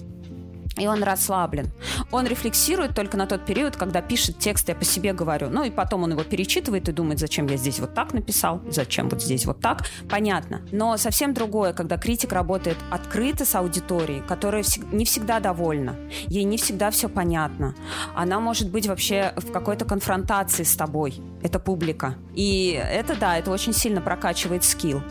и 0.79 0.87
он 0.87 1.03
расслаблен. 1.03 1.71
Он 2.11 2.25
рефлексирует 2.25 2.95
только 2.95 3.17
на 3.17 3.27
тот 3.27 3.45
период, 3.45 3.75
когда 3.75 4.01
пишет 4.01 4.39
текст, 4.39 4.67
я 4.69 4.75
по 4.75 4.85
себе 4.85 5.13
говорю. 5.13 5.49
Ну 5.49 5.63
и 5.63 5.69
потом 5.69 6.03
он 6.03 6.11
его 6.11 6.23
перечитывает 6.23 6.89
и 6.89 6.91
думает, 6.91 7.19
зачем 7.19 7.47
я 7.47 7.57
здесь 7.57 7.79
вот 7.79 7.93
так 7.93 8.13
написал, 8.13 8.61
зачем 8.69 9.09
вот 9.09 9.21
здесь 9.21 9.45
вот 9.45 9.59
так. 9.59 9.85
Понятно. 10.09 10.61
Но 10.71 10.97
совсем 10.97 11.33
другое, 11.33 11.73
когда 11.73 11.97
критик 11.97 12.31
работает 12.31 12.77
открыто 12.89 13.45
с 13.45 13.55
аудиторией, 13.55 14.21
которая 14.21 14.63
не 14.91 15.05
всегда 15.05 15.39
довольна. 15.39 15.95
Ей 16.27 16.43
не 16.43 16.57
всегда 16.57 16.91
все 16.91 17.09
понятно. 17.09 17.75
Она 18.15 18.39
может 18.39 18.71
быть 18.71 18.87
вообще 18.87 19.33
в 19.35 19.51
какой-то 19.51 19.85
конфронтации 19.85 20.63
с 20.63 20.75
тобой. 20.75 21.21
Это 21.41 21.59
публика. 21.59 22.15
И 22.33 22.71
это, 22.71 23.15
да, 23.15 23.37
это 23.37 23.51
очень 23.51 23.73
сильно 23.73 24.01
прокачивает 24.01 24.63
скилл 24.63 25.01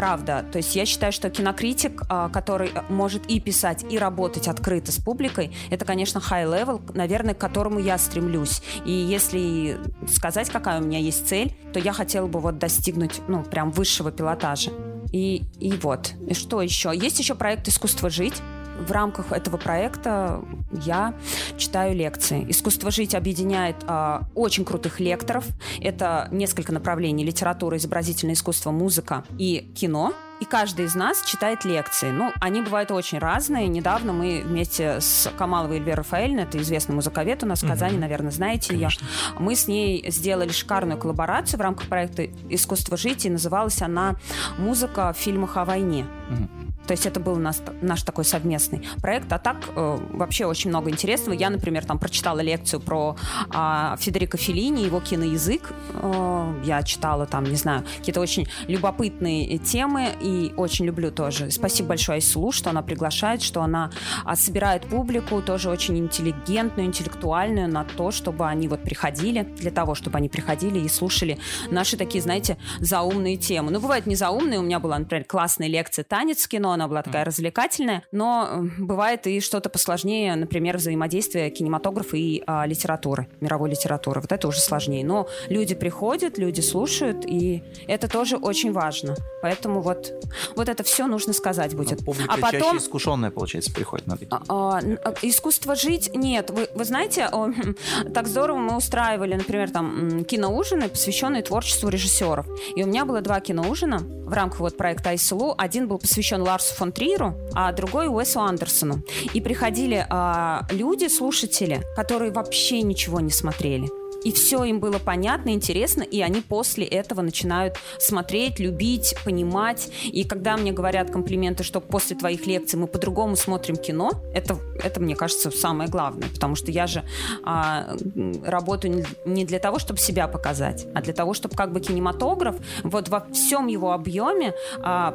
правда. 0.00 0.46
То 0.50 0.56
есть 0.56 0.74
я 0.74 0.86
считаю, 0.86 1.12
что 1.12 1.28
кинокритик, 1.28 2.04
а, 2.08 2.30
который 2.30 2.70
может 2.88 3.26
и 3.26 3.38
писать, 3.38 3.84
и 3.90 3.98
работать 3.98 4.48
открыто 4.48 4.92
с 4.92 4.96
публикой, 4.96 5.52
это, 5.68 5.84
конечно, 5.84 6.20
high 6.20 6.46
level, 6.46 6.80
наверное, 6.94 7.34
к 7.34 7.38
которому 7.38 7.78
я 7.78 7.98
стремлюсь. 7.98 8.62
И 8.86 8.92
если 8.92 9.78
сказать, 10.08 10.48
какая 10.48 10.80
у 10.80 10.84
меня 10.84 10.98
есть 10.98 11.28
цель, 11.28 11.54
то 11.74 11.78
я 11.78 11.92
хотела 11.92 12.26
бы 12.28 12.40
вот 12.40 12.56
достигнуть, 12.56 13.20
ну, 13.28 13.42
прям 13.42 13.70
высшего 13.72 14.10
пилотажа. 14.10 14.70
И, 15.12 15.42
и 15.58 15.72
вот. 15.72 16.14
И 16.26 16.32
что 16.32 16.62
еще? 16.62 16.92
Есть 16.94 17.18
еще 17.18 17.34
проект 17.34 17.68
«Искусство 17.68 18.08
жить», 18.08 18.40
в 18.80 18.90
рамках 18.90 19.32
этого 19.32 19.56
проекта 19.56 20.42
я 20.72 21.14
читаю 21.56 21.94
лекции. 21.94 22.46
Искусство 22.48 22.90
жить 22.90 23.14
объединяет 23.14 23.76
а, 23.86 24.22
очень 24.34 24.64
крутых 24.64 25.00
лекторов. 25.00 25.46
Это 25.80 26.28
несколько 26.30 26.72
направлений: 26.72 27.24
литература, 27.24 27.76
изобразительное 27.76 28.34
искусство, 28.34 28.70
музыка 28.70 29.24
и 29.38 29.70
кино. 29.74 30.12
И 30.40 30.46
каждый 30.46 30.86
из 30.86 30.94
нас 30.94 31.22
читает 31.22 31.66
лекции. 31.66 32.10
Ну, 32.10 32.32
они 32.40 32.62
бывают 32.62 32.90
очень 32.90 33.18
разные. 33.18 33.68
Недавно 33.68 34.14
мы 34.14 34.42
вместе 34.42 34.98
с 34.98 35.30
Камаловой 35.36 35.76
Эльвирой 35.76 35.96
Рафаэльной, 35.96 36.44
это 36.44 36.56
известный 36.62 36.94
музыковед 36.94 37.42
у 37.42 37.46
нас 37.46 37.62
в 37.62 37.68
Казани, 37.68 37.92
угу. 37.92 38.00
наверное, 38.00 38.30
знаете 38.30 38.70
Конечно. 38.70 39.04
ее, 39.04 39.10
мы 39.38 39.54
с 39.54 39.68
ней 39.68 40.10
сделали 40.10 40.48
шикарную 40.48 40.98
коллаборацию 40.98 41.58
в 41.58 41.62
рамках 41.62 41.88
проекта 41.88 42.24
«Искусство 42.48 42.96
жить», 42.96 43.26
и 43.26 43.30
называлась 43.30 43.82
она 43.82 44.16
«Музыка 44.56 45.12
в 45.12 45.20
фильмах 45.20 45.58
о 45.58 45.66
войне». 45.66 46.06
Угу. 46.30 46.69
То 46.86 46.92
есть 46.92 47.06
это 47.06 47.20
был 47.20 47.36
наш, 47.36 47.56
наш 47.80 48.02
такой 48.02 48.24
совместный 48.24 48.86
проект. 49.00 49.32
А 49.32 49.38
так 49.38 49.56
э, 49.76 49.98
вообще 50.12 50.46
очень 50.46 50.70
много 50.70 50.90
интересного. 50.90 51.34
Я, 51.34 51.50
например, 51.50 51.84
там 51.84 51.98
прочитала 51.98 52.40
лекцию 52.40 52.80
про 52.80 53.16
э, 53.52 53.96
Федерико 53.98 54.36
Феллини, 54.36 54.84
его 54.84 55.00
киноязык. 55.00 55.72
Э, 55.94 56.52
я 56.64 56.82
читала 56.82 57.26
там, 57.26 57.44
не 57.44 57.56
знаю, 57.56 57.84
какие-то 57.98 58.20
очень 58.20 58.48
любопытные 58.66 59.58
темы 59.58 60.08
и 60.20 60.52
очень 60.56 60.84
люблю 60.84 61.10
тоже. 61.10 61.50
Спасибо 61.50 61.90
большое 61.90 62.16
Айсулу, 62.16 62.52
что 62.52 62.70
она 62.70 62.82
приглашает, 62.82 63.42
что 63.42 63.62
она 63.62 63.90
а, 64.24 64.36
собирает 64.36 64.86
публику 64.86 65.42
тоже 65.42 65.70
очень 65.70 65.98
интеллигентную, 65.98 66.86
интеллектуальную 66.86 67.68
на 67.68 67.84
то, 67.84 68.10
чтобы 68.10 68.46
они 68.46 68.68
вот 68.68 68.82
приходили, 68.82 69.42
для 69.42 69.70
того, 69.70 69.94
чтобы 69.94 70.18
они 70.18 70.28
приходили 70.28 70.78
и 70.78 70.88
слушали 70.88 71.38
наши 71.70 71.96
такие, 71.96 72.22
знаете, 72.22 72.56
заумные 72.80 73.36
темы. 73.36 73.70
Ну, 73.70 73.80
бывает 73.80 74.06
не 74.06 74.16
заумные. 74.16 74.58
У 74.58 74.62
меня 74.62 74.80
была, 74.80 74.98
например, 74.98 75.24
классная 75.24 75.68
лекция 75.68 76.04
«Танец 76.04 76.44
в 76.44 76.48
кино», 76.48 76.69
она 76.72 76.88
была 76.88 77.02
такая 77.02 77.22
mm. 77.22 77.26
развлекательная, 77.26 78.02
но 78.12 78.64
бывает 78.78 79.26
и 79.26 79.40
что-то 79.40 79.68
посложнее, 79.68 80.34
например, 80.36 80.76
взаимодействие 80.76 81.50
кинематографа 81.50 82.16
и 82.16 82.42
а, 82.46 82.66
литературы, 82.66 83.28
мировой 83.40 83.70
литературы. 83.70 84.20
Вот 84.20 84.32
это 84.32 84.48
уже 84.48 84.60
сложнее. 84.60 85.04
Но 85.04 85.28
люди 85.48 85.74
приходят, 85.74 86.38
люди 86.38 86.60
слушают, 86.60 87.24
и 87.26 87.62
это 87.86 88.08
тоже 88.08 88.36
очень 88.36 88.72
важно. 88.72 89.16
Поэтому 89.42 89.80
вот, 89.80 90.12
вот 90.56 90.68
это 90.68 90.82
все 90.82 91.06
нужно 91.06 91.32
сказать 91.32 91.74
будет. 91.74 92.00
Но 92.06 92.14
а 92.28 92.36
потом... 92.36 92.60
чаще 92.60 92.76
искушенная, 92.76 93.30
получается, 93.30 93.72
приходит 93.72 94.06
на 94.06 94.16
такие. 94.16 94.40
А, 94.48 94.78
а, 94.78 95.14
искусство 95.22 95.74
жить? 95.74 96.10
Нет. 96.14 96.50
Вы, 96.50 96.68
вы 96.74 96.84
знаете, 96.84 97.28
о, 97.32 97.50
так 98.14 98.26
здорово 98.26 98.58
мы 98.58 98.76
устраивали, 98.76 99.34
например, 99.34 99.70
там 99.70 100.24
киноужины, 100.24 100.88
посвященные 100.88 101.42
творчеству 101.42 101.88
режиссеров. 101.88 102.46
И 102.76 102.84
у 102.84 102.86
меня 102.86 103.04
было 103.04 103.20
два 103.20 103.40
киноужина 103.40 103.98
в 103.98 104.32
рамках 104.32 104.60
вот 104.60 104.76
проекта 104.76 105.12
ISLU. 105.12 105.54
Один 105.56 105.88
был 105.88 105.98
посвящен 105.98 106.42
Ларсу 106.42 106.59
Ларсу 106.60 106.74
фон 106.74 106.92
Триру, 106.92 107.34
а 107.54 107.72
другой 107.72 108.08
Уэсу 108.08 108.40
Андерсону. 108.40 109.02
И 109.32 109.40
приходили 109.40 110.06
а, 110.10 110.66
люди, 110.70 111.08
слушатели, 111.08 111.82
которые 111.96 112.32
вообще 112.32 112.82
ничего 112.82 113.20
не 113.20 113.30
смотрели 113.30 113.88
и 114.24 114.32
все 114.32 114.64
им 114.64 114.80
было 114.80 114.98
понятно, 114.98 115.50
интересно, 115.50 116.02
и 116.02 116.20
они 116.20 116.40
после 116.40 116.84
этого 116.84 117.22
начинают 117.22 117.76
смотреть, 117.98 118.58
любить, 118.58 119.14
понимать. 119.24 119.90
И 120.04 120.24
когда 120.24 120.56
мне 120.56 120.72
говорят 120.72 121.10
комплименты, 121.10 121.64
что 121.64 121.80
после 121.80 122.16
твоих 122.16 122.46
лекций 122.46 122.78
мы 122.78 122.86
по-другому 122.86 123.36
смотрим 123.36 123.76
кино, 123.76 124.12
это, 124.34 124.58
это 124.82 125.00
мне 125.00 125.16
кажется 125.16 125.50
самое 125.50 125.88
главное, 125.88 126.28
потому 126.28 126.54
что 126.54 126.70
я 126.70 126.86
же 126.86 127.04
а, 127.44 127.96
работаю 128.44 129.04
не 129.24 129.44
для 129.44 129.58
того, 129.58 129.78
чтобы 129.78 129.98
себя 129.98 130.28
показать, 130.28 130.86
а 130.94 131.02
для 131.02 131.12
того, 131.12 131.34
чтобы 131.34 131.56
как 131.56 131.72
бы 131.72 131.80
кинематограф 131.80 132.56
вот 132.82 133.08
во 133.08 133.26
всем 133.32 133.66
его 133.66 133.92
объеме 133.92 134.54
а, 134.78 135.12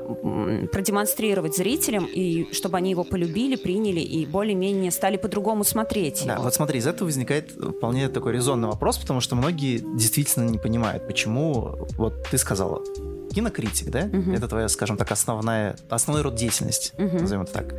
продемонстрировать 0.72 1.56
зрителям, 1.56 2.06
и 2.06 2.52
чтобы 2.54 2.78
они 2.78 2.92
его 2.92 3.04
полюбили, 3.04 3.56
приняли 3.56 4.00
и 4.00 4.26
более-менее 4.26 4.92
стали 4.92 5.18
по-другому 5.18 5.64
смотреть. 5.64 6.24
Да, 6.26 6.40
вот 6.40 6.54
смотри, 6.54 6.80
из 6.80 6.88
этого 6.88 7.08
возникает 7.08 7.52
вполне 7.52 8.10
такой 8.10 8.34
резонный 8.34 8.68
вопрос, 8.68 8.95
вопрос, 8.96 8.98
потому 9.00 9.22
что 9.22 9.36
многие 9.36 9.80
действительно 9.98 10.50
не 10.50 10.58
понимают, 10.58 11.08
почему, 11.08 11.88
вот 11.98 12.28
ты 12.30 12.38
сказала, 12.38 12.82
кинокритик, 13.34 13.90
да? 13.90 14.10
Угу. 14.12 14.32
Это 14.32 14.48
твоя, 14.48 14.70
скажем 14.70 14.96
так, 14.96 15.12
основная, 15.12 15.76
основной 15.90 16.24
род 16.24 16.36
деятельности, 16.36 16.94
угу. 16.98 17.20
назовем 17.20 17.44
это 17.44 17.52
так. 17.52 17.76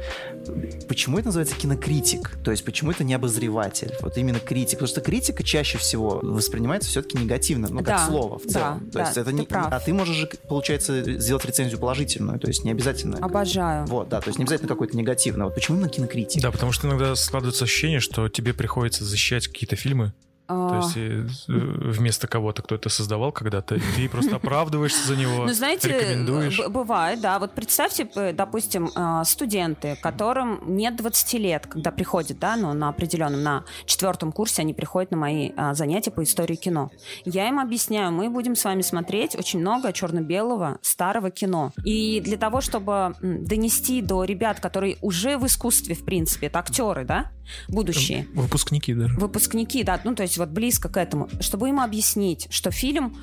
Почему 0.87 1.19
это 1.19 1.29
называется 1.29 1.57
кинокритик? 1.57 2.39
То 2.45 2.51
есть 2.51 2.63
почему 2.65 2.91
это 2.91 3.05
не 3.05 3.15
обозреватель? 3.15 3.95
Вот 4.03 4.19
именно 4.19 4.39
критик. 4.39 4.79
Потому 4.79 4.89
что 4.89 5.01
критика 5.01 5.43
чаще 5.43 5.79
всего 5.79 6.21
воспринимается 6.23 6.91
все-таки 6.91 7.17
негативно, 7.17 7.69
ну, 7.71 7.79
как 7.79 7.87
да, 7.87 8.07
слово 8.07 8.39
в 8.39 8.45
целом. 8.45 8.83
Да, 8.87 8.93
то 8.93 8.99
есть 9.01 9.15
да, 9.15 9.21
это 9.23 9.33
не, 9.33 9.47
прав. 9.47 9.69
А 9.73 9.81
ты 9.81 9.95
можешь 9.95 10.17
же, 10.17 10.29
получается, 10.47 11.19
сделать 11.19 11.45
рецензию 11.47 11.81
положительную, 11.81 12.39
то 12.39 12.49
есть 12.49 12.65
не 12.65 12.71
обязательно. 12.71 13.17
Обожаю. 13.19 13.87
Вот, 13.87 14.11
да, 14.11 14.21
то 14.21 14.29
есть 14.29 14.39
не 14.39 14.45
обязательно 14.45 14.69
какой-то 14.69 14.95
негативный. 14.97 15.47
Вот 15.47 15.55
почему 15.55 15.79
именно 15.79 15.89
кинокритик? 15.89 16.43
Да, 16.43 16.51
потому 16.51 16.73
что 16.73 16.87
иногда 16.87 17.15
складывается 17.15 17.65
ощущение, 17.65 18.01
что 18.01 18.29
тебе 18.29 18.53
приходится 18.53 19.05
защищать 19.05 19.49
какие-то 19.49 19.77
фильмы, 19.77 20.13
То 20.47 20.81
есть 20.83 20.97
э, 20.97 21.27
вместо 21.49 22.27
кого-то 22.27 22.63
кто 22.63 22.75
это 22.75 22.89
создавал 22.89 23.33
когда-то, 23.33 23.79
ты 23.97 24.09
просто 24.09 24.37
оправдываешься 24.37 25.07
за 25.07 25.17
него, 25.17 25.45
Ну, 25.45 25.53
знаете, 25.53 26.69
бывает, 26.69 27.21
да. 27.21 27.39
Вот 27.39 27.53
представьте, 27.53 28.09
допустим, 28.33 28.91
э, 28.95 29.23
студенты, 29.25 29.97
которым 30.03 30.61
нет 30.67 30.97
20 30.97 31.35
лет, 31.35 31.67
когда 31.67 31.91
приходят, 31.91 32.39
да, 32.39 32.57
ну, 32.57 32.73
на 32.73 32.89
определенном, 32.89 33.43
на 33.43 33.65
четвертом 33.85 34.33
курсе 34.33 34.63
они 34.63 34.75
приходят 34.75 35.11
на 35.11 35.17
мои 35.17 35.51
а, 35.57 35.75
занятия 35.75 36.11
по 36.11 36.23
истории 36.23 36.57
кино. 36.57 36.91
Я 37.25 37.49
им 37.49 37.59
объясняю, 37.59 38.13
мы 38.13 38.31
будем 38.31 38.57
с 38.57 38.65
вами 38.65 38.83
смотреть 38.83 39.37
очень 39.37 39.61
много 39.61 39.93
черно-белого 39.93 40.79
старого 40.83 41.31
кино. 41.31 41.73
И 41.85 42.21
для 42.21 42.37
того, 42.37 42.61
чтобы 42.61 43.15
донести 43.21 44.03
до 44.03 44.25
ребят, 44.25 44.61
которые 44.61 44.97
уже 45.01 45.39
в 45.39 45.47
искусстве, 45.47 45.95
в 45.95 46.05
принципе, 46.05 46.47
это 46.47 46.59
актеры, 46.59 47.05
да, 47.05 47.33
будущие, 47.69 48.27
Выпускники 48.35 48.95
даже. 48.95 49.15
выпускники, 49.19 49.83
да, 49.83 50.01
ну 50.05 50.15
то 50.15 50.23
есть 50.23 50.39
вот 50.39 50.49
близко 50.49 50.89
к 50.89 50.97
этому, 50.97 51.29
чтобы 51.41 51.69
им 51.69 51.81
объяснить, 51.81 52.49
что 52.51 52.71
фильм 52.71 53.17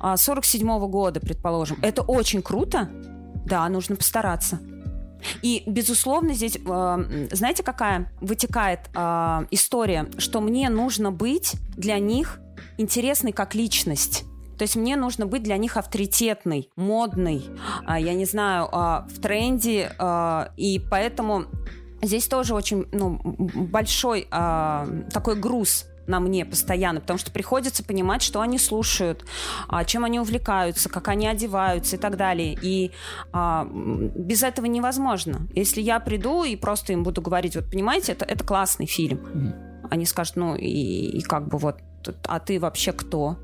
а, 0.00 0.16
47 0.16 0.66
года, 0.88 1.20
предположим, 1.20 1.78
это 1.82 2.02
очень 2.02 2.42
круто, 2.42 2.90
да, 3.46 3.68
нужно 3.68 3.96
постараться. 3.96 4.60
И, 5.40 5.62
безусловно, 5.66 6.34
здесь, 6.34 6.56
э, 6.56 7.28
знаете, 7.30 7.62
какая 7.62 8.12
вытекает 8.20 8.90
э, 8.92 9.46
история, 9.52 10.08
что 10.18 10.40
мне 10.40 10.68
нужно 10.68 11.12
быть 11.12 11.54
для 11.76 12.00
них 12.00 12.40
интересной 12.76 13.30
как 13.30 13.54
личность. 13.54 14.24
То 14.58 14.64
есть 14.64 14.76
мне 14.76 14.96
нужно 14.96 15.26
быть 15.26 15.42
для 15.42 15.56
них 15.56 15.76
авторитетной, 15.76 16.70
модной, 16.76 17.44
а, 17.84 17.98
я 17.98 18.14
не 18.14 18.24
знаю, 18.26 18.68
а, 18.70 19.08
в 19.10 19.20
тренде, 19.20 19.92
а, 19.98 20.52
и 20.56 20.80
поэтому 20.90 21.46
здесь 22.02 22.26
тоже 22.28 22.54
очень 22.54 22.86
ну, 22.92 23.18
большой 23.22 24.26
а, 24.30 24.86
такой 25.12 25.36
груз 25.36 25.86
на 26.06 26.20
мне 26.20 26.44
постоянно, 26.44 27.00
потому 27.00 27.18
что 27.18 27.30
приходится 27.30 27.84
понимать, 27.84 28.22
что 28.22 28.40
они 28.40 28.58
слушают, 28.58 29.24
а, 29.68 29.84
чем 29.84 30.04
они 30.04 30.18
увлекаются, 30.18 30.88
как 30.88 31.08
они 31.08 31.26
одеваются 31.26 31.96
и 31.96 31.98
так 31.98 32.16
далее. 32.16 32.58
И 32.60 32.90
а, 33.32 33.66
без 33.70 34.42
этого 34.42 34.66
невозможно. 34.66 35.46
Если 35.54 35.80
я 35.80 36.00
приду 36.00 36.44
и 36.44 36.56
просто 36.56 36.92
им 36.92 37.04
буду 37.04 37.22
говорить, 37.22 37.56
вот 37.56 37.70
понимаете, 37.70 38.12
это, 38.12 38.24
это 38.24 38.44
классный 38.44 38.86
фильм. 38.86 39.54
Они 39.90 40.06
скажут, 40.06 40.36
ну 40.36 40.56
и, 40.56 40.66
и 40.66 41.20
как 41.22 41.48
бы 41.48 41.58
вот, 41.58 41.76
а 42.24 42.40
ты 42.40 42.58
вообще 42.58 42.92
кто? 42.92 43.36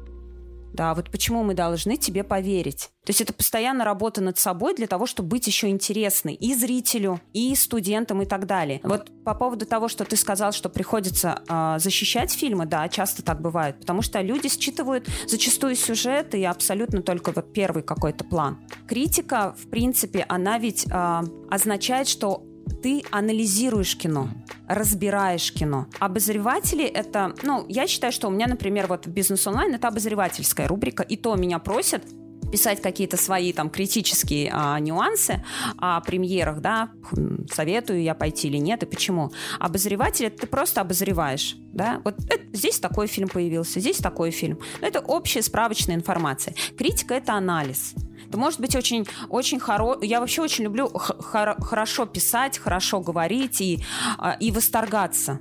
Да, 0.72 0.94
вот 0.94 1.10
почему 1.10 1.42
мы 1.42 1.54
должны 1.54 1.96
тебе 1.96 2.24
поверить? 2.24 2.90
То 3.04 3.10
есть 3.10 3.22
это 3.22 3.32
постоянно 3.32 3.84
работа 3.84 4.20
над 4.20 4.38
собой 4.38 4.74
для 4.74 4.86
того, 4.86 5.06
чтобы 5.06 5.30
быть 5.30 5.46
еще 5.46 5.68
интересной 5.68 6.34
и 6.34 6.54
зрителю, 6.54 7.20
и 7.32 7.54
студентам, 7.54 8.20
и 8.20 8.26
так 8.26 8.46
далее. 8.46 8.80
Вот 8.82 9.10
по 9.24 9.34
поводу 9.34 9.64
того, 9.64 9.88
что 9.88 10.04
ты 10.04 10.14
сказал, 10.16 10.52
что 10.52 10.68
приходится 10.68 11.42
а, 11.48 11.78
защищать 11.78 12.30
фильмы, 12.30 12.66
да, 12.66 12.86
часто 12.88 13.22
так 13.22 13.40
бывает, 13.40 13.80
потому 13.80 14.02
что 14.02 14.20
люди 14.20 14.48
считывают 14.48 15.08
зачастую 15.26 15.74
сюжет 15.74 16.34
и 16.34 16.44
абсолютно 16.44 17.00
только 17.00 17.32
вот 17.32 17.52
первый 17.52 17.82
какой-то 17.82 18.24
план. 18.24 18.58
Критика, 18.86 19.54
в 19.58 19.70
принципе, 19.70 20.26
она 20.28 20.58
ведь 20.58 20.86
а, 20.90 21.24
означает, 21.50 22.08
что 22.08 22.42
ты 22.82 23.02
анализируешь 23.10 23.96
кино, 23.96 24.28
разбираешь 24.66 25.52
кино. 25.52 25.86
Обозреватели 25.98 26.84
это, 26.84 27.34
ну, 27.42 27.64
я 27.68 27.86
считаю, 27.86 28.12
что 28.12 28.28
у 28.28 28.30
меня, 28.30 28.46
например, 28.46 28.86
вот 28.86 29.06
бизнес 29.06 29.46
онлайн 29.46 29.74
это 29.74 29.88
обозревательская 29.88 30.68
рубрика, 30.68 31.02
и 31.02 31.16
то 31.16 31.34
меня 31.36 31.58
просят 31.58 32.02
писать 32.50 32.80
какие-то 32.80 33.16
свои 33.16 33.52
там 33.52 33.70
критические 33.70 34.50
а, 34.52 34.78
нюансы 34.80 35.44
о 35.76 36.00
премьерах, 36.00 36.60
да, 36.60 36.90
хм, 37.10 37.46
советую 37.52 38.02
я 38.02 38.14
пойти 38.14 38.48
или 38.48 38.56
нет, 38.56 38.82
и 38.82 38.86
почему. 38.86 39.32
Обозреватель 39.58 40.26
это 40.26 40.38
ты 40.38 40.46
просто 40.46 40.80
обозреваешь, 40.80 41.56
да, 41.72 42.00
вот 42.04 42.14
э, 42.30 42.38
здесь 42.52 42.78
такой 42.80 43.06
фильм 43.06 43.28
появился, 43.28 43.80
здесь 43.80 43.98
такой 43.98 44.30
фильм. 44.30 44.58
Но 44.80 44.86
это 44.86 45.00
общая 45.00 45.42
справочная 45.42 45.96
информация. 45.96 46.54
Критика 46.76 47.14
это 47.14 47.34
анализ. 47.34 47.94
Это 48.28 48.38
может 48.38 48.60
быть 48.60 48.76
очень, 48.76 49.06
очень 49.30 49.58
хоро... 49.58 49.98
Я 50.02 50.20
вообще 50.20 50.42
очень 50.42 50.64
люблю 50.64 50.88
х- 50.88 51.14
хоро- 51.18 51.60
хорошо 51.62 52.04
писать, 52.06 52.58
хорошо 52.58 53.00
говорить 53.00 53.60
и, 53.60 53.82
а, 54.18 54.36
и 54.38 54.50
восторгаться. 54.50 55.40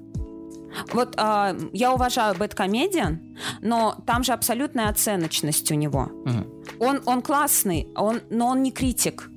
Вот 0.94 1.16
а, 1.18 1.56
я 1.74 1.94
уважаю 1.94 2.36
Бэткомедиан, 2.36 3.38
но 3.62 3.98
там 4.06 4.24
же 4.24 4.34
абсолютная 4.34 4.90
оценочность 4.90 5.72
у 5.72 5.76
него. 5.76 6.10
Мгм. 6.26 6.48
Он, 6.80 7.02
он 7.06 7.22
классный, 7.22 7.90
он, 7.96 8.22
но 8.30 8.48
он 8.48 8.64
не 8.64 8.72
критик. 8.72 9.30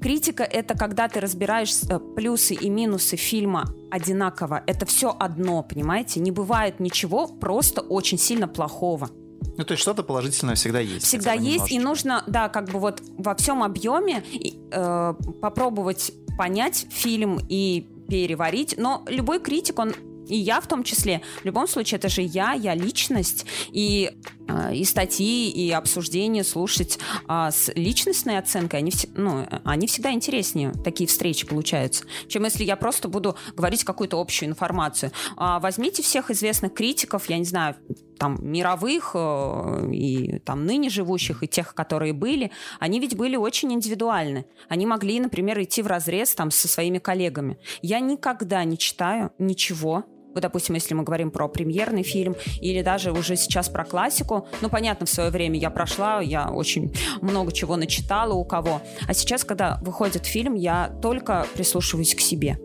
Критика 0.00 0.44
это 0.44 0.78
когда 0.78 1.08
ты 1.08 1.18
разбираешь 1.20 1.72
э, 1.90 1.98
плюсы 1.98 2.54
и 2.54 2.70
минусы 2.70 3.16
фильма 3.16 3.64
одинаково. 3.90 4.62
Это 4.66 4.86
все 4.86 5.14
одно, 5.18 5.62
понимаете? 5.62 6.20
Не 6.20 6.30
бывает 6.30 6.78
ничего 6.78 7.26
просто 7.26 7.80
очень 7.80 8.18
сильно 8.18 8.46
плохого. 8.46 9.10
Ну, 9.56 9.64
то 9.64 9.72
есть 9.72 9.82
что-то 9.82 10.02
положительное 10.02 10.54
всегда 10.54 10.80
есть. 10.80 11.06
Всегда 11.06 11.32
есть, 11.32 11.70
и 11.72 11.78
нужно, 11.78 12.22
да, 12.26 12.48
как 12.48 12.70
бы 12.70 12.78
вот 12.78 13.02
во 13.16 13.34
всем 13.34 13.62
объеме 13.62 14.22
э, 14.70 15.14
попробовать 15.40 16.12
понять 16.36 16.86
фильм 16.90 17.40
и 17.48 17.86
переварить. 18.08 18.76
Но 18.78 19.04
любой 19.08 19.40
критик, 19.40 19.78
он 19.78 19.92
и 20.28 20.36
я 20.36 20.60
в 20.60 20.66
том 20.66 20.84
числе, 20.84 21.22
в 21.42 21.44
любом 21.44 21.66
случае, 21.66 21.98
это 21.98 22.08
же 22.08 22.22
я, 22.22 22.52
я 22.52 22.74
личность, 22.74 23.46
и, 23.72 24.10
и 24.72 24.84
статьи, 24.84 25.50
и 25.50 25.70
обсуждения 25.70 26.44
слушать 26.44 26.98
а, 27.26 27.50
с 27.50 27.70
личностной 27.74 28.38
оценкой, 28.38 28.80
они, 28.80 28.92
ну, 29.14 29.46
они 29.64 29.86
всегда 29.86 30.12
интереснее, 30.12 30.72
такие 30.84 31.08
встречи 31.08 31.46
получаются, 31.46 32.04
чем 32.28 32.44
если 32.44 32.64
я 32.64 32.76
просто 32.76 33.08
буду 33.08 33.36
говорить 33.54 33.84
какую-то 33.84 34.20
общую 34.20 34.48
информацию. 34.48 35.12
А, 35.36 35.60
возьмите 35.60 36.02
всех 36.02 36.30
известных 36.30 36.74
критиков, 36.74 37.28
я 37.28 37.38
не 37.38 37.44
знаю, 37.44 37.76
там, 38.18 38.36
мировых 38.40 39.12
э, 39.14 39.90
и 39.92 40.40
там 40.40 40.66
ныне 40.66 40.90
живущих, 40.90 41.42
и 41.42 41.48
тех, 41.48 41.74
которые 41.74 42.12
были, 42.12 42.50
они 42.80 43.00
ведь 43.00 43.16
были 43.16 43.36
очень 43.36 43.72
индивидуальны. 43.72 44.44
Они 44.68 44.86
могли, 44.86 45.20
например, 45.20 45.62
идти 45.62 45.82
в 45.82 45.86
разрез 45.86 46.34
там 46.34 46.50
со 46.50 46.68
своими 46.68 46.98
коллегами. 46.98 47.58
Я 47.80 48.00
никогда 48.00 48.64
не 48.64 48.76
читаю 48.76 49.32
ничего, 49.38 50.04
допустим, 50.34 50.74
если 50.74 50.94
мы 50.94 51.02
говорим 51.02 51.30
про 51.30 51.48
премьерный 51.48 52.02
фильм 52.02 52.36
или 52.60 52.82
даже 52.82 53.12
уже 53.12 53.36
сейчас 53.36 53.68
про 53.68 53.84
классику, 53.84 54.46
ну, 54.60 54.68
понятно, 54.68 55.06
в 55.06 55.10
свое 55.10 55.30
время 55.30 55.58
я 55.58 55.70
прошла, 55.70 56.20
я 56.20 56.50
очень 56.50 56.94
много 57.20 57.52
чего 57.52 57.76
начитала 57.76 58.34
у 58.34 58.44
кого. 58.44 58.82
А 59.06 59.14
сейчас, 59.14 59.44
когда 59.44 59.78
выходит 59.82 60.26
фильм, 60.26 60.54
я 60.54 60.92
только 61.02 61.46
прислушиваюсь 61.54 62.14
к 62.14 62.20
себе. 62.20 62.58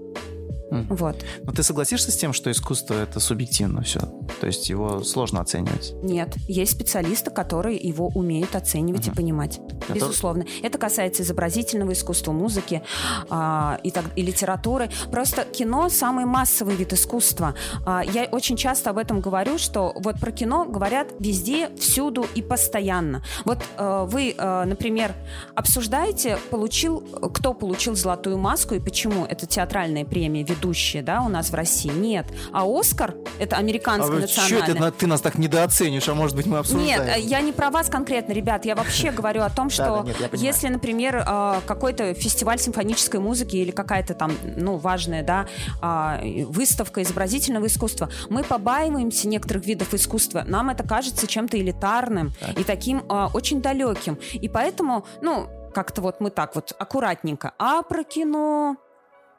Вот. 0.90 1.24
Но 1.44 1.52
ты 1.52 1.64
согласишься 1.64 2.12
с 2.12 2.16
тем, 2.16 2.34
что 2.34 2.52
искусство 2.52 2.96
это 2.96 3.20
субъективно 3.20 3.82
все? 3.82 4.00
То 4.40 4.48
есть 4.48 4.70
его 4.70 5.04
сложно 5.04 5.42
оценивать? 5.42 5.94
Нет, 6.04 6.36
есть 6.48 6.72
специалисты, 6.74 7.32
которые 7.32 7.78
его 7.78 8.08
умеют 8.08 8.56
оценивать 8.56 9.08
и 9.08 9.12
понимать. 9.12 9.60
Это- 9.90 9.94
Безусловно. 9.94 10.46
Это 10.62 10.78
касается 10.78 11.24
изобразительного 11.24 11.94
искусства, 11.94 12.32
музыки 12.32 12.82
а, 13.30 13.80
и, 13.84 13.92
так, 13.92 14.06
и 14.16 14.22
литературы. 14.22 14.90
Просто 15.12 15.44
кино 15.46 15.90
самый 15.90 16.26
массовый 16.26 16.76
вид 16.76 16.94
искусства. 16.94 17.56
А, 17.86 18.02
я 18.04 18.26
очень 18.26 18.58
часто 18.58 18.90
об 18.90 18.98
этом 18.98 19.22
говорю, 19.22 19.58
что 19.58 19.94
вот 19.96 20.20
про 20.20 20.32
кино 20.32 20.66
говорят 20.66 21.08
везде, 21.20 21.70
всюду 21.78 22.26
и 22.36 22.42
постоянно. 22.42 23.24
Вот 23.46 23.60
э, 23.78 24.06
вы, 24.10 24.34
э, 24.38 24.64
например, 24.66 25.14
обсуждаете, 25.56 26.38
получил, 26.50 27.00
кто 27.34 27.54
получил 27.54 27.96
золотую 27.96 28.38
маску 28.38 28.76
и 28.76 28.80
почему? 28.80 29.26
Это 29.26 29.46
театральная 29.46 30.06
премия, 30.06 30.44
ведущая, 30.64 31.02
да, 31.02 31.22
у 31.22 31.30
нас 31.30 31.50
в 31.50 31.54
России? 31.54 31.92
Нет. 31.92 32.26
А 32.52 32.64
Оскар 32.66 33.16
это 33.40 33.58
американская 33.58 34.20
национальная. 34.20 34.92
ты 34.92 35.08
нас 35.08 35.22
так 35.22 35.38
недооценишь, 35.38 36.08
а 36.08 36.14
может 36.14 36.36
быть 36.36 36.46
мы 36.46 36.64
Нет, 36.76 37.02
э, 37.02 37.20
я 37.20 37.42
не 37.42 37.52
про 37.52 37.70
вас 37.70 37.90
конкретно, 37.90 38.34
ребят. 38.34 38.66
Я 38.66 38.76
вообще 38.76 39.12
говорю 39.20 39.42
о 39.42 39.50
том, 39.50 39.70
что 39.70 40.06
если, 40.32 40.70
например, 40.70 41.24
э, 41.26 41.62
какой-то 41.66 42.14
фестиваль 42.14 42.60
симфонической 42.60 43.20
музыки 43.20 43.58
или 43.58 43.72
какая-то 43.72 44.14
там, 44.14 44.32
ну, 44.56 44.78
важная, 44.78 45.24
да, 45.24 45.48
а, 45.82 46.22
выставка 46.48 47.02
изобразительного 47.02 47.68
искусства, 47.68 48.10
мы 48.30 48.44
побаиваемся 48.44 49.28
некоторых 49.28 49.66
видов 49.66 49.94
искусства. 49.94 50.44
Нам 50.46 50.70
это 50.70 50.84
кажется 50.84 51.28
чем-то 51.28 51.60
элитарным 51.60 52.34
и 52.58 52.64
таким 52.64 53.04
а, 53.10 53.30
очень 53.34 53.62
далеким. 53.62 54.18
И 54.34 54.48
поэтому, 54.48 55.06
ну, 55.22 55.48
как-то 55.74 56.02
вот 56.02 56.22
мы 56.22 56.30
так 56.30 56.56
вот 56.56 56.74
аккуратненько. 56.78 57.54
А 57.58 57.82
про 57.82 58.04
кино, 58.04 58.78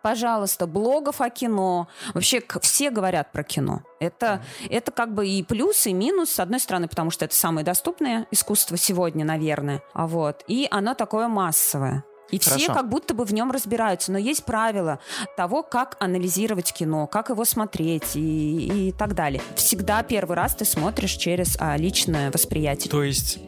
пожалуйста, 0.04 0.66
блогов 0.66 1.22
о 1.22 1.30
кино. 1.30 1.88
Вообще 2.12 2.42
все 2.60 2.90
говорят 2.90 3.32
про 3.32 3.42
кино. 3.42 3.82
Это, 4.00 4.44
это 4.68 4.92
как 4.92 5.14
бы 5.14 5.26
и 5.26 5.42
плюс, 5.42 5.86
и 5.86 5.94
минус, 5.94 6.30
с 6.30 6.40
одной 6.40 6.60
стороны, 6.60 6.88
потому 6.88 7.10
что 7.10 7.24
это 7.24 7.34
самое 7.34 7.64
доступное 7.64 8.26
искусство 8.30 8.76
сегодня, 8.76 9.24
наверное. 9.24 9.82
А 9.94 10.06
вот. 10.06 10.44
И 10.46 10.68
оно 10.70 10.92
такое 10.92 11.26
массовое. 11.28 12.04
И 12.30 12.38
все 12.38 12.50
Хорошо. 12.50 12.74
как 12.74 12.90
будто 12.90 13.14
бы 13.14 13.24
в 13.24 13.32
нем 13.32 13.50
разбираются. 13.50 14.12
Но 14.12 14.18
есть 14.18 14.44
правила 14.44 14.98
того, 15.38 15.62
как 15.62 15.96
анализировать 16.00 16.74
кино, 16.74 17.06
как 17.06 17.30
его 17.30 17.46
смотреть 17.46 18.14
и, 18.14 18.88
и 18.88 18.92
так 18.92 19.14
далее. 19.14 19.40
Всегда 19.56 20.02
первый 20.02 20.36
раз 20.36 20.54
ты 20.54 20.66
смотришь 20.66 21.12
через 21.12 21.56
а, 21.58 21.78
личное 21.78 22.30
восприятие. 22.30 22.90
То 22.90 23.02
есть 23.02 23.38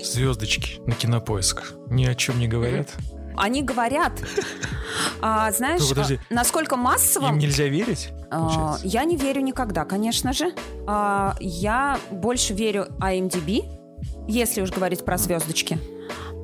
звездочки 0.00 0.80
на 0.86 0.94
кинопоиск 0.94 1.64
ни 1.88 2.04
о 2.06 2.14
чем 2.14 2.38
не 2.38 2.46
говорят? 2.46 2.90
Они 3.36 3.62
говорят. 3.62 4.12
А, 5.20 5.50
знаешь, 5.52 5.80
Ну, 5.82 5.88
подожди. 5.88 6.20
а, 6.30 6.34
насколько 6.34 6.76
массово... 6.76 7.28
Им 7.28 7.38
нельзя 7.38 7.64
верить? 7.68 8.10
А, 8.30 8.38
получается? 8.40 8.86
Я 8.86 9.04
не 9.04 9.16
верю 9.16 9.40
никогда, 9.42 9.84
конечно 9.84 10.32
же. 10.32 10.52
А, 10.86 11.36
Я 11.40 11.98
больше 12.10 12.54
верю 12.54 12.88
IMDb, 13.00 13.64
если 14.26 14.62
уж 14.62 14.70
говорить 14.70 15.04
про 15.04 15.16
звездочки. 15.18 15.78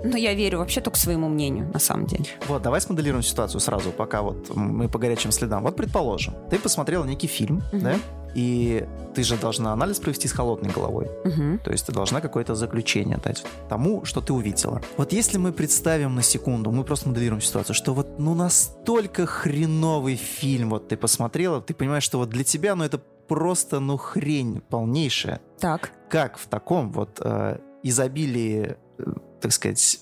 Но 0.04 0.16
я 0.16 0.34
верю 0.34 0.58
вообще 0.58 0.80
только 0.80 0.98
своему 0.98 1.28
мнению, 1.28 1.70
на 1.72 1.78
самом 1.78 2.06
деле. 2.06 2.24
Вот, 2.48 2.60
давай 2.62 2.80
смоделируем 2.80 3.22
ситуацию 3.22 3.60
сразу, 3.60 3.92
пока 3.92 4.22
вот 4.22 4.50
мы 4.56 4.88
по 4.88 4.98
горячим 4.98 5.30
следам. 5.30 5.62
Вот, 5.62 5.76
предположим, 5.76 6.34
ты 6.50 6.58
посмотрела 6.58 7.04
некий 7.04 7.28
фильм, 7.28 7.62
Мгм. 7.72 7.80
да? 7.84 7.96
И 8.34 8.84
ты 9.14 9.22
же 9.22 9.36
должна 9.36 9.72
анализ 9.72 10.00
провести 10.00 10.26
с 10.26 10.32
холодной 10.32 10.70
головой. 10.70 11.08
Мгм. 11.24 11.60
То 11.60 11.70
есть 11.70 11.86
ты 11.86 11.92
должна 11.92 12.20
какое-то 12.20 12.54
заключение 12.56 13.18
дать 13.18 13.44
тому, 13.68 14.04
что 14.04 14.20
ты 14.20 14.32
увидела. 14.32 14.80
Вот 14.96 15.12
если 15.12 15.38
мы 15.38 15.52
представим 15.52 16.14
на 16.16 16.22
секунду, 16.22 16.72
мы 16.72 16.82
просто 16.82 17.08
моделируем 17.10 17.42
ситуацию, 17.42 17.74
что 17.76 17.92
вот 17.94 18.18
ну 18.18 18.34
настолько 18.34 19.26
хреновый 19.26 20.16
фильм 20.16 20.70
вот 20.70 20.88
ты 20.88 20.96
посмотрела, 20.96 21.60
ты 21.60 21.74
понимаешь, 21.74 22.02
что 22.04 22.18
вот 22.18 22.30
для 22.30 22.42
тебя 22.42 22.74
ну 22.74 22.84
это 22.84 22.98
просто 23.28 23.80
ну 23.80 23.98
хрень 23.98 24.62
полнейшая. 24.68 25.40
Так. 25.60 25.92
Как 26.08 26.38
в 26.38 26.46
таком 26.48 26.90
вот 26.90 27.20
э, 27.22 27.58
изобилии, 27.82 28.76
э, 28.98 29.02
так 29.40 29.52
сказать, 29.52 30.00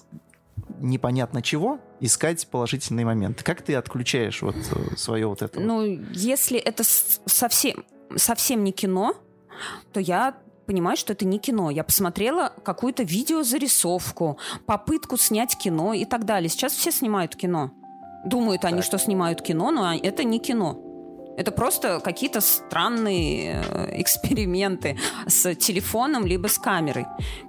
непонятно 0.80 1.42
чего 1.42 1.78
искать 2.00 2.46
положительные 2.48 3.04
моменты? 3.06 3.44
Как 3.44 3.62
ты 3.62 3.74
отключаешь 3.74 4.42
вот 4.42 4.56
свое 4.96 5.26
вот 5.26 5.42
это? 5.42 5.60
Ну, 5.60 5.82
если 6.12 6.58
это 6.58 6.82
совсем, 6.84 7.84
совсем 8.16 8.64
не 8.64 8.72
кино, 8.72 9.14
то 9.92 10.00
я 10.00 10.36
понимаю, 10.66 10.96
что 10.96 11.12
это 11.12 11.24
не 11.24 11.38
кино. 11.38 11.70
Я 11.70 11.84
посмотрела 11.84 12.52
какую-то 12.64 13.02
видеозарисовку, 13.02 14.38
попытку 14.66 15.16
снять 15.16 15.56
кино 15.58 15.92
и 15.94 16.04
так 16.04 16.24
далее. 16.24 16.48
Сейчас 16.48 16.72
все 16.72 16.92
снимают 16.92 17.34
кино. 17.36 17.72
Думают 18.24 18.64
они, 18.64 18.76
Так. 18.76 18.84
что 18.84 18.98
снимают 18.98 19.42
кино, 19.42 19.70
но 19.70 19.94
это 19.94 20.24
не 20.24 20.38
кино. 20.38 20.78
Это 21.40 21.52
просто 21.52 22.00
какие-то 22.00 22.42
странные 22.42 23.64
э, 23.66 24.02
эксперименты 24.02 24.98
с 25.26 25.54
телефоном 25.54 26.26
либо 26.26 26.48
с 26.48 26.58
камерой. 26.58 27.06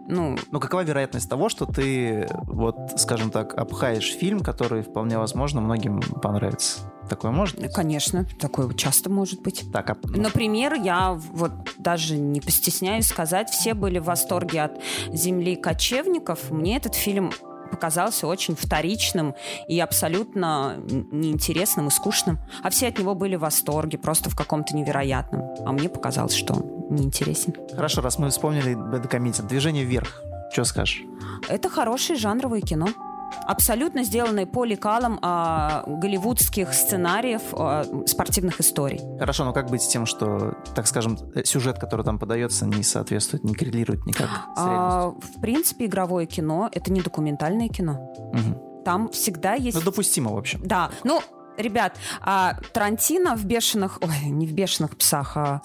Ну, 0.07 0.37
Ну, 0.49 0.59
какова 0.61 0.81
вероятность 0.85 1.29
того, 1.29 1.49
что 1.49 1.65
ты, 1.65 2.25
вот, 2.43 2.77
скажем 2.95 3.31
так, 3.31 3.53
обхаешь 3.53 4.13
фильм, 4.13 4.39
который 4.39 4.81
вполне 4.81 5.17
возможно 5.17 5.59
многим 5.59 5.99
понравится? 5.99 6.89
Такое 7.09 7.31
может 7.31 7.59
быть? 7.59 7.73
конечно, 7.73 8.25
такое 8.39 8.73
часто 8.75 9.09
может 9.09 9.41
быть. 9.41 9.65
Так, 9.73 9.89
а, 9.89 9.97
Например, 10.03 10.75
я 10.75 11.11
вот 11.11 11.51
даже 11.77 12.15
не 12.15 12.39
постесняюсь 12.39 13.07
сказать, 13.07 13.49
все 13.49 13.73
были 13.73 13.99
в 13.99 14.05
восторге 14.05 14.61
от 14.61 14.81
«Земли 15.09 15.57
кочевников». 15.57 16.49
Мне 16.49 16.77
этот 16.77 16.95
фильм 16.95 17.33
показался 17.71 18.27
очень 18.27 18.55
вторичным 18.55 19.33
и 19.67 19.79
абсолютно 19.79 20.75
неинтересным 21.11 21.87
и 21.87 21.91
скучным. 21.91 22.39
А 22.61 22.69
все 22.69 22.87
от 22.87 22.99
него 22.99 23.15
были 23.15 23.35
в 23.35 23.39
восторге, 23.39 23.97
просто 23.97 24.29
в 24.29 24.35
каком-то 24.35 24.75
невероятном. 24.75 25.55
А 25.65 25.71
мне 25.71 25.89
показалось, 25.89 26.33
что 26.33 26.53
он 26.53 26.95
неинтересен. 26.95 27.55
хорошо, 27.75 28.01
раз 28.01 28.19
мы 28.19 28.29
вспомнили 28.29 28.75
Committee, 28.75 29.47
движение 29.47 29.83
вверх. 29.83 30.21
Что 30.51 30.65
скажешь? 30.65 31.01
Это 31.47 31.69
хорошее 31.69 32.19
жанровое 32.19 32.61
кино. 32.61 32.87
Абсолютно 33.45 34.03
сделанное 34.03 34.45
по 34.45 34.65
лекалам 34.65 35.19
а, 35.21 35.83
голливудских 35.87 36.73
сценариев 36.73 37.41
а, 37.53 37.85
спортивных 38.05 38.59
историй. 38.59 39.01
Хорошо, 39.19 39.45
но 39.45 39.53
как 39.53 39.69
быть 39.69 39.81
с 39.81 39.87
тем, 39.87 40.05
что, 40.05 40.55
так 40.75 40.87
скажем, 40.87 41.17
э, 41.35 41.43
сюжет, 41.43 41.79
который 41.79 42.05
там 42.05 42.19
подается, 42.19 42.65
не 42.65 42.83
соответствует, 42.83 43.43
не 43.43 43.53
коррелирует 43.53 44.05
никак 44.05 44.29
с 44.55 44.57
А, 44.57 45.11
в 45.11 45.41
принципе, 45.41 45.85
игровое 45.85 46.25
кино— 46.25 46.69
это 46.71 46.91
не 46.91 47.01
документальное 47.01 47.67
кино. 47.67 48.13
Мгм. 48.33 48.83
Там 48.83 49.09
всегда 49.09 49.53
есть... 49.53 49.77
Ну, 49.77 49.83
допустимо, 49.83 50.33
в 50.33 50.37
общем. 50.37 50.61
Да, 50.63 50.91
ну, 51.03 51.21
ребят, 51.57 51.97
а, 52.21 52.55
Тарантино 52.73 53.35
в 53.35 53.45
«Бешеных...» 53.45 53.99
Ой, 54.01 54.29
не 54.29 54.47
в 54.47 54.53
«Бешеных 54.53 54.97
псах», 54.97 55.37
а... 55.37 55.61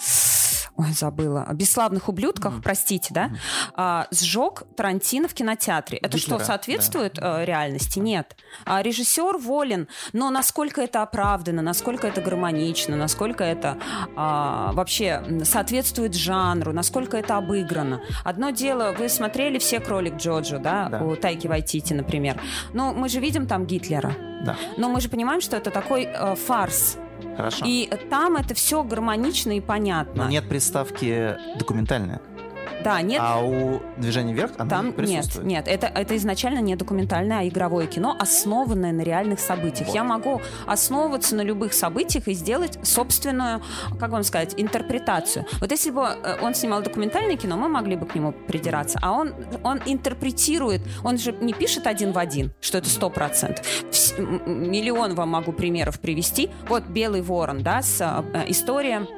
Ой, 0.79 0.93
забыла. 0.93 1.43
О 1.45 1.55
«Бесславных 1.55 2.09
ублюдках», 2.09 2.53
Мгм. 2.55 2.63
простите, 2.63 3.15
да? 3.15 3.31
А, 3.75 4.07
сжег 4.11 4.65
Тарантино 4.77 5.27
в 5.27 5.33
кинотеатре. 5.35 5.97
Это 5.99 6.19
Гитлера, 6.19 6.39
что, 6.39 6.45
соответствует 6.47 7.19
э, 7.19 7.45
реальности? 7.47 7.99
Нет. 7.99 8.37
А 8.67 8.83
режиссер 8.83 9.39
волен, 9.39 9.89
но 10.13 10.29
насколько 10.31 10.83
это 10.83 11.03
оправдано, 11.03 11.63
насколько 11.63 12.07
это 12.07 12.21
гармонично, 12.21 12.95
насколько 12.97 13.43
это 13.43 13.79
а, 14.17 14.73
вообще 14.73 15.23
соответствует 15.45 16.15
жанру, 16.15 16.73
насколько 16.75 17.17
это 17.17 17.39
обыграно. 17.39 18.03
Одно 18.25 18.51
дело, 18.51 18.95
вы 18.99 19.09
смотрели 19.09 19.59
все 19.59 19.81
«Кролик 19.81 20.17
Джоджо», 20.17 20.59
да, 20.59 20.89
Да. 20.91 21.03
у 21.03 21.17
Тайки 21.17 21.47
Вайтити, 21.47 21.95
например. 21.95 22.39
Но 22.75 22.93
мы 22.93 23.09
же 23.09 23.21
видим 23.21 23.47
там 23.47 23.65
Гитлера. 23.67 24.15
Да, 24.45 24.57
Но 24.77 24.91
мы 24.91 25.01
же 25.01 25.09
понимаем, 25.09 25.41
что 25.41 25.57
это 25.57 25.71
такой 25.71 26.05
э, 26.05 26.35
фарс. 26.37 26.99
Хорошо. 27.37 27.65
И 27.67 27.91
там 28.11 28.37
это 28.37 28.55
все 28.55 28.83
гармонично 28.83 29.57
и 29.57 29.61
понятно. 29.61 30.25
Но 30.25 30.31
нет 30.31 30.49
приставки 30.49 31.37
документальная. 31.59 32.21
Да, 32.87 33.03
нет. 33.03 33.21
А 33.21 33.41
у 33.41 33.81
движения 33.97 34.33
вверх 34.33 34.53
она 34.59 34.71
Там 34.71 34.87
нет, 34.87 34.97
присутствует. 34.97 35.47
нет, 35.47 35.67
это, 35.67 35.89
это 35.89 36.17
изначально 36.17 36.61
не 36.61 36.77
документальное, 36.77 37.41
а 37.41 37.49
игровое 37.49 37.89
кино, 37.89 38.17
основанное 38.17 38.93
на 38.93 39.01
реальных 39.01 39.41
событиях. 39.41 39.89
Вот. 39.89 39.95
Я 39.95 40.05
могу 40.05 40.41
основываться 40.67 41.35
на 41.35 41.41
любых 41.41 41.73
событиях 41.73 42.29
и 42.29 42.33
сделать 42.33 42.79
собственную, 42.87 43.61
как 43.99 44.11
вам 44.11 44.23
сказать, 44.23 44.55
интерпретацию. 44.57 45.47
Вот 45.61 45.73
если 45.73 45.91
бы 45.91 46.03
э, 46.03 46.37
он 46.41 46.55
снимал 46.55 46.81
документальное 46.81 47.37
кино, 47.37 47.57
мы 47.57 47.69
могли 47.69 47.97
бы 47.97 48.07
к 48.07 48.15
нему 48.15 48.31
придираться. 48.31 49.01
А 49.03 49.11
он, 49.11 49.35
он 49.65 49.81
интерпретирует, 49.85 50.83
он 51.03 51.19
же 51.19 51.33
не 51.33 51.55
пишет 51.55 51.89
один 51.89 52.13
в 52.13 52.19
один, 52.19 52.53
что 52.61 52.79
это 52.79 52.89
сто 52.89 53.11
процентов. 53.11 53.67
Миллион 54.47 55.17
вам 55.17 55.31
могу 55.31 55.51
примеров 55.51 55.99
привести. 55.99 56.51
Вот 56.69 56.85
«Белый 56.85 57.23
ворон», 57.23 57.65
да, 57.65 57.83
с, 57.83 58.01
э, 58.01 58.45
история 58.47 59.09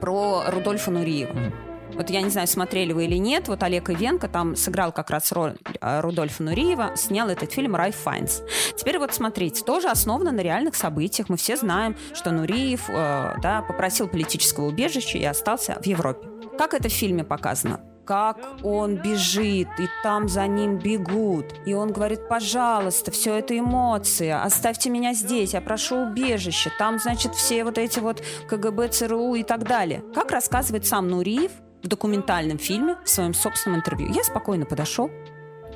про 0.00 0.44
Рудольфа 0.48 0.90
Нуриева. 0.90 1.34
Мгм. 1.34 1.67
Вот 1.94 2.10
я 2.10 2.22
не 2.22 2.30
знаю, 2.30 2.46
смотрели 2.46 2.92
вы 2.92 3.06
или 3.06 3.16
нет, 3.16 3.48
вот 3.48 3.62
Олег 3.62 3.90
Ивенко 3.90 4.28
там 4.28 4.56
сыграл 4.56 4.92
как 4.92 5.10
раз 5.10 5.32
роль 5.32 5.56
э, 5.80 6.00
Рудольфа 6.00 6.42
Нуриева, 6.42 6.92
снял 6.96 7.28
этот 7.28 7.52
фильм 7.52 7.74
«Райф 7.76 7.96
Файнс». 7.96 8.42
Теперь 8.76 8.98
вот 8.98 9.14
смотрите, 9.14 9.64
тоже 9.64 9.88
основано 9.88 10.32
на 10.32 10.40
реальных 10.40 10.74
событиях. 10.74 11.28
Мы 11.28 11.36
все 11.36 11.56
знаем, 11.56 11.96
что 12.14 12.30
Нуриев 12.30 12.88
э, 12.88 13.34
да, 13.42 13.62
попросил 13.62 14.08
политического 14.08 14.66
убежища 14.66 15.18
и 15.18 15.24
остался 15.24 15.78
в 15.82 15.86
Европе. 15.86 16.28
Как 16.58 16.74
это 16.74 16.88
в 16.88 16.92
фильме 16.92 17.24
показано? 17.24 17.80
как 18.08 18.38
он 18.62 18.96
бежит, 18.96 19.68
и 19.78 19.86
там 20.02 20.30
за 20.30 20.46
ним 20.46 20.78
бегут. 20.78 21.44
И 21.66 21.74
он 21.74 21.92
говорит, 21.92 22.26
пожалуйста, 22.26 23.10
все 23.10 23.34
это 23.34 23.58
эмоции, 23.58 24.30
оставьте 24.30 24.88
меня 24.88 25.12
здесь, 25.12 25.52
я 25.52 25.60
прошу 25.60 26.04
убежище. 26.06 26.72
Там, 26.78 26.98
значит, 26.98 27.34
все 27.34 27.64
вот 27.64 27.76
эти 27.76 27.98
вот 27.98 28.22
КГБ, 28.48 28.88
ЦРУ 28.88 29.34
и 29.34 29.42
так 29.42 29.64
далее. 29.64 30.02
Как 30.14 30.30
рассказывает 30.30 30.86
сам 30.86 31.08
Нуриев 31.08 31.52
в 31.82 31.88
документальном 31.88 32.58
фильме 32.58 32.96
в 33.04 33.08
своем 33.08 33.34
собственном 33.34 33.80
интервью. 33.80 34.10
Я 34.12 34.24
спокойно 34.24 34.66
подошел, 34.66 35.10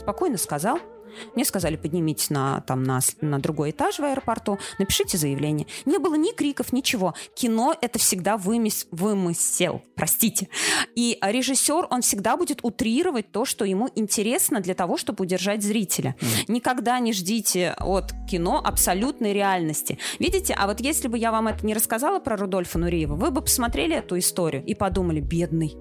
спокойно 0.01 0.39
сказал, 0.39 0.79
мне 1.35 1.45
сказали, 1.45 1.77
поднимитесь 1.77 2.31
на, 2.31 2.61
там, 2.63 2.83
на, 2.83 3.01
на 3.21 3.39
другой 3.39 3.71
этаж 3.71 3.99
в 3.99 4.05
аэропорту, 4.05 4.59
напишите 4.79 5.19
заявление. 5.19 5.67
Не 5.85 5.99
было 5.99 6.15
ни 6.15 6.33
криков, 6.33 6.73
ничего. 6.73 7.15
Кино— 7.35 7.75
это 7.81 7.99
всегда 7.99 8.37
вымес, 8.37 8.87
вымысел, 8.91 9.83
простите. 9.95 10.49
И 10.95 11.19
режиссер, 11.23 11.87
он 11.91 12.03
всегда 12.03 12.37
будет 12.37 12.61
утрировать 12.63 13.31
то, 13.33 13.45
что 13.45 13.65
ему 13.65 13.89
интересно 13.95 14.61
для 14.61 14.75
того, 14.75 14.97
чтобы 14.97 15.23
удержать 15.23 15.63
зрителя. 15.63 16.17
Никогда 16.49 16.99
не 16.99 17.13
ждите 17.13 17.75
от 17.79 18.13
кино 18.29 18.61
абсолютной 18.63 19.33
реальности. 19.33 19.99
Видите, 20.19 20.55
а 20.59 20.67
вот 20.67 20.81
если 20.81 21.09
бы 21.09 21.19
я 21.19 21.33
вам 21.33 21.49
это 21.49 21.65
не 21.67 21.75
рассказала 21.75 22.19
про 22.19 22.37
Рудольфа 22.37 22.79
Нуриева, 22.79 23.15
вы 23.15 23.31
бы 23.31 23.43
посмотрели 23.43 23.97
эту 23.97 24.19
историю 24.19 24.65
и 24.65 24.75
подумали, 24.75 25.21
бедный. 25.21 25.77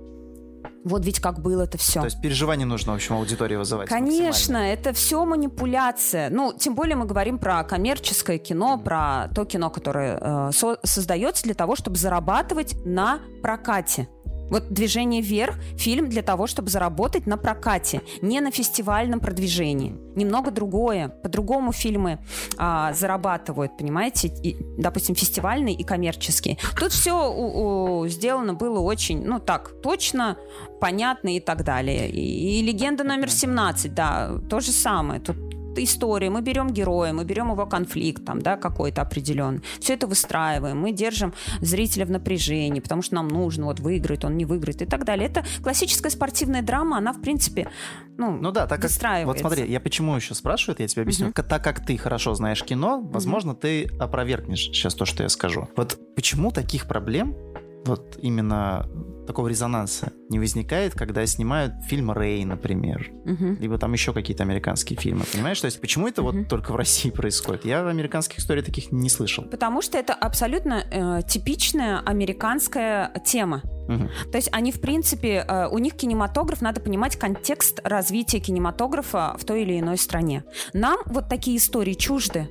Вот 0.84 1.06
ведь 1.06 1.20
как 1.20 1.40
было 1.42 1.64
это 1.64 1.78
все. 1.78 2.00
То 2.00 2.06
есть 2.06 2.22
переживание 2.22 2.66
нужно, 2.66 2.94
в 2.94 2.96
общем, 2.96 3.16
аудитории 3.16 3.56
вызывать. 3.56 3.88
Конечно, 3.90 4.58
это 4.58 4.94
все 4.94 5.24
манипуляция. 5.26 6.30
Ну, 6.30 6.54
тем 6.58 6.76
более 6.76 6.96
мы 6.96 7.06
говорим 7.06 7.38
про 7.40 7.64
коммерческое 7.64 8.38
кино, 8.38 8.78
про 8.78 9.28
то 9.36 9.46
кино, 9.46 9.70
которое 9.70 10.18
э, 10.20 10.52
со- 10.54 10.80
создается 10.84 11.44
для 11.44 11.54
того, 11.54 11.76
чтобы 11.76 11.98
зарабатывать 11.98 12.76
на 12.86 13.20
прокате. 13.42 14.08
Вот 14.52 14.70
«Движение 14.70 15.22
вверх»— 15.22 15.56
фильм 15.78 16.10
для 16.10 16.22
того, 16.22 16.46
чтобы 16.46 16.70
заработать 16.70 17.26
на 17.26 17.38
прокате, 17.38 18.02
не 18.22 18.40
на 18.42 18.52
фестивальном 18.52 19.20
продвижении. 19.20 19.96
Немного 20.16 20.52
другое. 20.52 21.08
По-другому 21.08 21.72
фильмы 21.72 22.20
а, 22.58 22.94
зарабатывают, 22.94 23.78
понимаете? 23.78 24.28
И, 24.28 24.58
допустим, 24.78 25.16
фестивальный 25.16 25.74
и 25.74 25.84
коммерческий. 25.84 26.60
Тут 26.78 26.92
все 26.92 28.06
сделано 28.08 28.54
было 28.54 28.80
очень, 28.80 29.26
ну 29.26 29.40
так, 29.40 29.82
точно, 29.82 30.38
понятно 30.80 31.36
и 31.36 31.40
так 31.40 31.64
далее. 31.64 32.10
И, 32.10 32.60
и 32.60 32.62
«Легенда 32.62 33.04
номер 33.04 33.28
17», 33.28 33.90
да, 33.90 34.38
то 34.50 34.60
же 34.60 34.72
самое. 34.72 35.22
Тут 35.22 35.38
история, 35.78 36.30
мы 36.30 36.42
берем 36.42 36.70
героя, 36.70 37.14
мы 37.14 37.26
берем 37.26 37.52
его 37.52 37.66
конфликт 37.66 38.26
там, 38.26 38.42
да, 38.42 38.58
какой-то 38.58 39.02
определенный. 39.02 39.62
Все 39.80 39.94
это 39.94 40.08
выстраиваем, 40.08 40.80
мы 40.80 40.92
держим 40.92 41.34
зрителя 41.62 42.06
в 42.06 42.12
напряжении, 42.12 42.80
потому 42.80 43.02
что 43.02 43.16
нам 43.16 43.28
нужно 43.28 43.66
вот 43.66 43.80
выиграть, 43.80 44.26
он 44.26 44.38
не 44.38 44.46
выиграет 44.46 44.82
и 44.82 44.86
так 44.86 45.06
далее. 45.06 45.28
Это 45.28 45.44
классическая 45.64 46.10
спортивная 46.10 46.62
драма, 46.62 46.98
она, 46.98 47.14
в 47.14 47.22
принципе, 47.22 47.70
ну, 48.18 48.38
ну 48.40 48.52
да, 48.52 48.68
так 48.68 48.82
как, 48.82 48.92
вот 49.26 49.40
смотри, 49.40 49.66
я 49.72 49.80
почему 49.80 50.16
еще 50.16 50.36
спрашиваю, 50.36 50.76
я 50.80 50.88
тебе 50.88 51.02
объясню. 51.02 51.30
Uh-huh. 51.30 51.44
Так 51.44 51.64
как 51.64 51.84
ты 51.84 51.98
хорошо 51.98 52.36
знаешь 52.36 52.64
кино, 52.64 53.02
возможно, 53.02 53.52
uh-huh. 53.52 53.60
ты 53.60 53.90
опровергнешь 54.00 54.60
сейчас 54.66 54.94
то, 54.94 55.06
что 55.06 55.24
я 55.24 55.30
скажу. 55.30 55.68
Вот 55.76 55.98
почему 56.16 56.52
таких 56.52 56.88
проблем 56.88 57.36
вот 57.86 58.18
именно 58.22 58.88
такого 59.28 59.48
резонанса 59.48 60.12
не 60.30 60.40
возникает, 60.40 60.94
когда 60.94 61.26
снимают 61.26 61.74
фильм 61.86 62.12
«Рэй», 62.12 62.44
например, 62.44 63.12
угу. 63.24 63.56
либо 63.60 63.78
там 63.78 63.94
еще 63.94 64.14
какие-то 64.14 64.44
американские 64.44 65.00
фильмы, 65.00 65.24
понимаешь? 65.32 65.60
То 65.62 65.66
есть 65.66 65.80
почему 65.80 66.08
это 66.08 66.22
угу. 66.22 66.32
вот 66.32 66.48
только 66.48 66.72
в 66.72 66.76
России 66.76 67.10
происходит? 67.10 67.66
Я 67.66 67.84
в 67.84 67.88
американских 67.88 68.40
историях 68.40 68.66
таких 68.66 68.92
не 68.92 69.10
слышал. 69.10 69.46
Потому 69.46 69.82
что 69.82 69.98
это 69.98 70.14
абсолютно 70.14 70.84
э, 70.92 71.22
типичная 71.28 72.00
американская 72.00 73.12
тема. 73.26 73.62
Угу. 73.88 74.32
То 74.32 74.38
есть 74.38 74.50
они, 74.52 74.72
в 74.72 74.82
принципе, 74.82 75.46
э, 75.48 75.68
у 75.68 75.78
них 75.78 75.94
кинематограф, 75.94 76.62
надо 76.62 76.82
понимать 76.82 77.16
контекст 77.18 77.80
развития 77.84 78.40
кинематографа 78.40 79.36
в 79.40 79.46
той 79.46 79.64
или 79.64 79.80
иной 79.80 79.98
стране. 79.98 80.44
Нам 80.74 81.00
вот 81.06 81.30
такие 81.30 81.58
истории 81.58 81.94
чужды. 81.94 82.48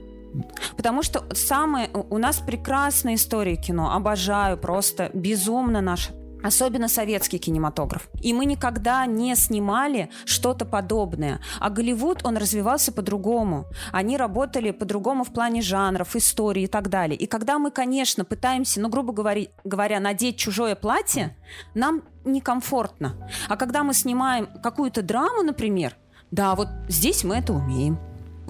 Потому 0.77 1.03
что 1.03 1.25
самые... 1.35 1.91
У 1.93 2.19
нас 2.19 2.39
прекрасная 2.39 3.15
история 3.15 3.57
кино. 3.57 3.95
Обожаю 3.95 4.57
просто 4.57 5.11
безумно 5.15 5.81
наш 5.81 6.11
Особенно 6.43 6.89
советский 6.89 7.39
кинематограф. 7.39 8.09
И 8.23 8.33
мы 8.33 8.47
никогда 8.47 9.05
не 9.07 9.35
снимали 9.37 10.11
что-то 10.25 10.65
подобное. 10.65 11.41
А 11.59 11.71
Голливуд, 11.71 12.25
он 12.25 12.37
развивался 12.37 12.93
по-другому. 12.93 13.67
Они 13.93 14.17
работали 14.17 14.71
по-другому 14.71 15.25
в 15.25 15.33
плане 15.33 15.61
жанров, 15.61 16.17
истории 16.17 16.63
и 16.63 16.67
так 16.67 16.89
далее. 16.89 17.17
И 17.17 17.27
когда 17.27 17.59
мы, 17.59 17.71
конечно, 17.71 18.25
пытаемся, 18.25 18.81
ну, 18.81 18.89
грубо 18.89 19.13
говоря 19.13 20.01
надеть 20.01 20.39
чужое 20.39 20.75
платье, 20.77 21.37
нам 21.75 22.03
некомфортно. 22.25 23.29
А 23.49 23.57
когда 23.57 23.83
мы 23.83 23.93
снимаем 23.93 24.49
какую-то 24.63 25.03
драму, 25.03 25.43
например, 25.43 25.97
да, 26.31 26.55
вот 26.55 26.69
здесь 26.89 27.25
мы 27.25 27.37
это 27.37 27.53
умеем. 27.53 27.99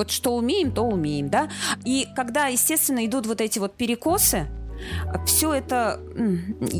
Вот 0.01 0.11
что 0.11 0.35
умеем, 0.35 0.73
то 0.73 0.85
умеем, 0.85 1.29
да. 1.29 1.51
И 1.85 2.09
когда, 2.17 2.47
естественно, 2.47 3.05
идут 3.05 3.27
вот 3.27 3.43
эти 3.43 3.59
вот 3.59 3.77
перекосы, 3.77 4.49
все 5.27 5.53
это 5.53 6.01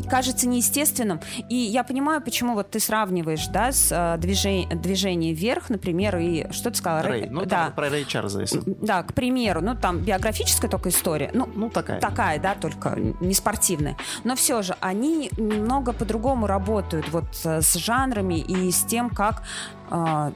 кажется 0.09 0.47
неестественным. 0.47 1.19
И 1.47 1.55
я 1.55 1.83
понимаю, 1.83 2.21
почему 2.21 2.55
вот 2.55 2.71
ты 2.71 2.79
сравниваешь, 2.79 3.45
да, 3.49 3.71
с 3.71 3.91
э, 3.91 4.19
движение, 4.19 4.75
движение 4.75 5.35
вверх, 5.35 5.69
например, 5.69 6.17
и 6.17 6.51
что 6.51 6.71
ты 6.71 6.77
сказала? 6.77 7.03
Рэй, 7.03 7.29
ну, 7.29 7.45
да. 7.45 7.71
про 7.75 7.89
Рэй 7.89 8.05
Чарльза. 8.05 8.41
Если. 8.41 8.63
Да, 8.65 9.03
к 9.03 9.13
примеру, 9.13 9.61
ну, 9.61 9.75
там 9.75 9.99
биографическая 9.99 10.67
только 10.67 10.89
история. 10.89 11.29
Ну, 11.35 11.47
ну 11.53 11.69
такая. 11.69 12.01
Такая, 12.01 12.39
да, 12.39 12.55
только 12.55 12.97
не 12.97 13.35
спортивная. 13.35 13.97
Но 14.23 14.35
все 14.35 14.63
же 14.63 14.75
они 14.79 15.29
немного 15.37 15.93
по-другому 15.93 16.47
работают 16.47 17.07
вот 17.09 17.25
э, 17.43 17.61
с 17.61 17.75
жанрами 17.75 18.39
и 18.39 18.71
с 18.71 18.81
тем, 18.81 19.11
как 19.11 19.43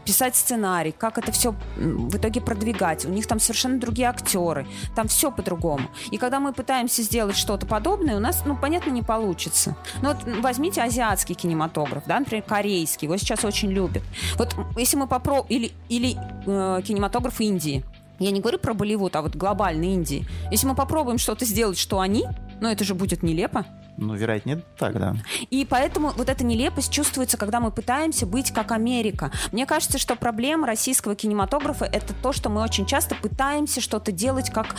писать 0.06 0.36
сценарий, 0.36 0.92
как 0.92 1.18
это 1.18 1.32
все 1.32 1.56
в 1.78 2.18
итоге 2.18 2.42
продвигать. 2.42 3.06
У 3.06 3.10
них 3.10 3.28
там 3.28 3.40
совершенно 3.40 3.80
другие 3.80 4.10
актеры, 4.10 4.68
там 4.96 5.08
все 5.08 5.32
по-другому. 5.32 5.90
И 6.12 6.18
когда 6.18 6.40
мы 6.40 6.54
пытаемся 6.54 7.02
сделать 7.02 7.38
что-то 7.38 7.66
подобное, 7.66 8.18
у 8.18 8.20
нас, 8.20 8.44
ну, 8.46 8.58
понятно, 8.58 8.92
не 8.92 9.02
получится. 9.02 9.76
Ну 10.02 10.14
вот 10.14 10.18
возьмите 10.42 10.82
азиатский 10.82 11.36
кинематограф, 11.36 12.04
да, 12.06 12.20
например, 12.20 12.44
корейский, 12.44 13.06
его 13.06 13.18
сейчас 13.18 13.46
очень 13.46 13.72
любят. 13.72 14.04
Вот 14.38 14.56
если 14.78 14.98
мы 14.98 15.08
попробуем, 15.08 15.46
или, 15.50 15.72
или 15.90 16.18
э, 16.46 16.82
кинематограф 16.82 17.40
Индии, 17.40 17.84
я 18.20 18.32
не 18.32 18.40
говорю 18.40 18.60
про 18.60 18.74
Болливуд, 18.74 19.16
а 19.16 19.22
вот 19.22 19.36
глобальный 19.36 19.94
Индии. 19.94 20.26
Если 20.52 20.68
мы 20.68 20.76
попробуем 20.76 21.18
что-то 21.18 21.46
сделать, 21.46 21.78
что 21.78 22.00
они, 22.00 22.26
ну 22.62 22.70
это 22.70 22.84
же 22.84 22.96
будет 22.96 23.24
нелепо. 23.24 23.66
Ну, 23.98 24.14
вероятнее, 24.14 24.62
так, 24.78 25.00
да. 25.00 25.16
И 25.50 25.66
поэтому 25.66 26.12
вот 26.18 26.30
эта 26.30 26.44
нелепость 26.44 26.92
чувствуется, 26.92 27.38
когда 27.38 27.60
мы 27.60 27.72
пытаемся 27.72 28.26
быть 28.26 28.52
как 28.52 28.72
Америка. 28.72 29.32
Мне 29.52 29.66
кажется, 29.66 29.98
что 29.98 30.16
проблема 30.16 30.68
российского 30.68 31.16
кинематографа 31.16 31.86
это 31.86 32.14
то, 32.14 32.34
что 32.34 32.50
мы 32.50 32.62
очень 32.62 32.86
часто 32.86 33.16
пытаемся 33.16 33.80
что-то 33.80 34.12
делать 34.12 34.50
как 34.50 34.76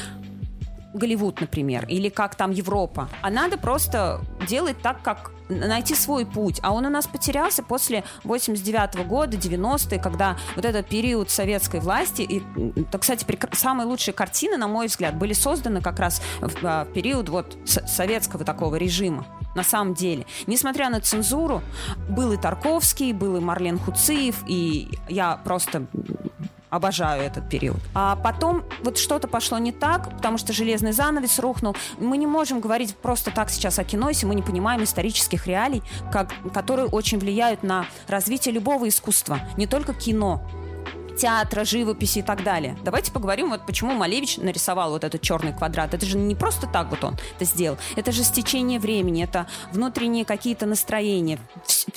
Голливуд, 0.96 1.40
например, 1.40 1.86
или 1.88 2.08
как 2.08 2.34
там 2.34 2.50
Европа. 2.50 3.08
А 3.22 3.30
надо 3.30 3.58
просто 3.58 4.20
делать 4.48 4.76
так, 4.82 5.02
как 5.02 5.32
найти 5.48 5.94
свой 5.94 6.26
путь. 6.26 6.58
А 6.62 6.72
он 6.72 6.86
у 6.86 6.90
нас 6.90 7.06
потерялся 7.06 7.62
после 7.62 8.04
89 8.24 8.96
-го 8.96 9.04
года, 9.04 9.36
90-е, 9.36 10.00
когда 10.00 10.36
вот 10.56 10.64
этот 10.64 10.88
период 10.88 11.30
советской 11.30 11.80
власти, 11.80 12.22
и, 12.22 12.42
то, 12.90 12.98
кстати, 12.98 13.24
самые 13.52 13.86
лучшие 13.86 14.14
картины, 14.14 14.56
на 14.56 14.68
мой 14.68 14.86
взгляд, 14.86 15.16
были 15.16 15.32
созданы 15.32 15.80
как 15.80 15.98
раз 15.98 16.20
в, 16.40 16.64
а, 16.64 16.84
в 16.84 16.92
период 16.92 17.28
вот 17.28 17.56
советского 17.64 18.44
такого 18.44 18.76
режима 18.76 19.26
на 19.54 19.62
самом 19.62 19.94
деле. 19.94 20.26
Несмотря 20.46 20.90
на 20.90 21.00
цензуру, 21.00 21.62
был 22.08 22.32
и 22.32 22.36
Тарковский, 22.36 23.12
был 23.12 23.36
и 23.36 23.40
Марлен 23.40 23.78
Хуциев, 23.78 24.44
и 24.46 24.88
я 25.08 25.36
просто 25.36 25.86
Обожаю 26.76 27.22
этот 27.22 27.48
период. 27.48 27.78
А 27.94 28.16
потом 28.16 28.62
вот 28.84 28.98
что-то 28.98 29.28
пошло 29.28 29.56
не 29.56 29.72
так, 29.72 30.10
потому 30.10 30.36
что 30.36 30.52
железный 30.52 30.92
занавес 30.92 31.38
рухнул. 31.38 31.74
Мы 31.98 32.18
не 32.18 32.26
можем 32.26 32.60
говорить 32.60 32.94
просто 32.94 33.30
так 33.30 33.48
сейчас 33.48 33.78
о 33.78 33.84
кино, 33.84 34.10
если 34.10 34.26
мы 34.26 34.34
не 34.34 34.42
понимаем 34.42 34.84
исторических 34.84 35.46
реалий, 35.46 35.82
как, 36.12 36.34
которые 36.52 36.86
очень 36.86 37.18
влияют 37.18 37.62
на 37.62 37.86
развитие 38.08 38.52
любого 38.52 38.86
искусства, 38.88 39.40
не 39.56 39.66
только 39.66 39.94
кино 39.94 40.46
театра, 41.16 41.64
живописи 41.64 42.18
и 42.18 42.22
так 42.22 42.44
далее. 42.44 42.76
Давайте 42.84 43.12
поговорим, 43.12 43.50
вот 43.50 43.66
почему 43.66 43.94
Малевич 43.94 44.36
нарисовал 44.36 44.90
вот 44.90 45.04
этот 45.04 45.20
черный 45.20 45.52
квадрат. 45.52 45.94
Это 45.94 46.06
же 46.06 46.18
не 46.18 46.34
просто 46.34 46.66
так 46.66 46.90
вот 46.90 47.02
он 47.04 47.16
это 47.36 47.44
сделал. 47.44 47.78
Это 47.96 48.12
же 48.12 48.22
стечение 48.22 48.78
времени, 48.78 49.24
это 49.24 49.46
внутренние 49.72 50.24
какие-то 50.24 50.66
настроения. 50.66 51.38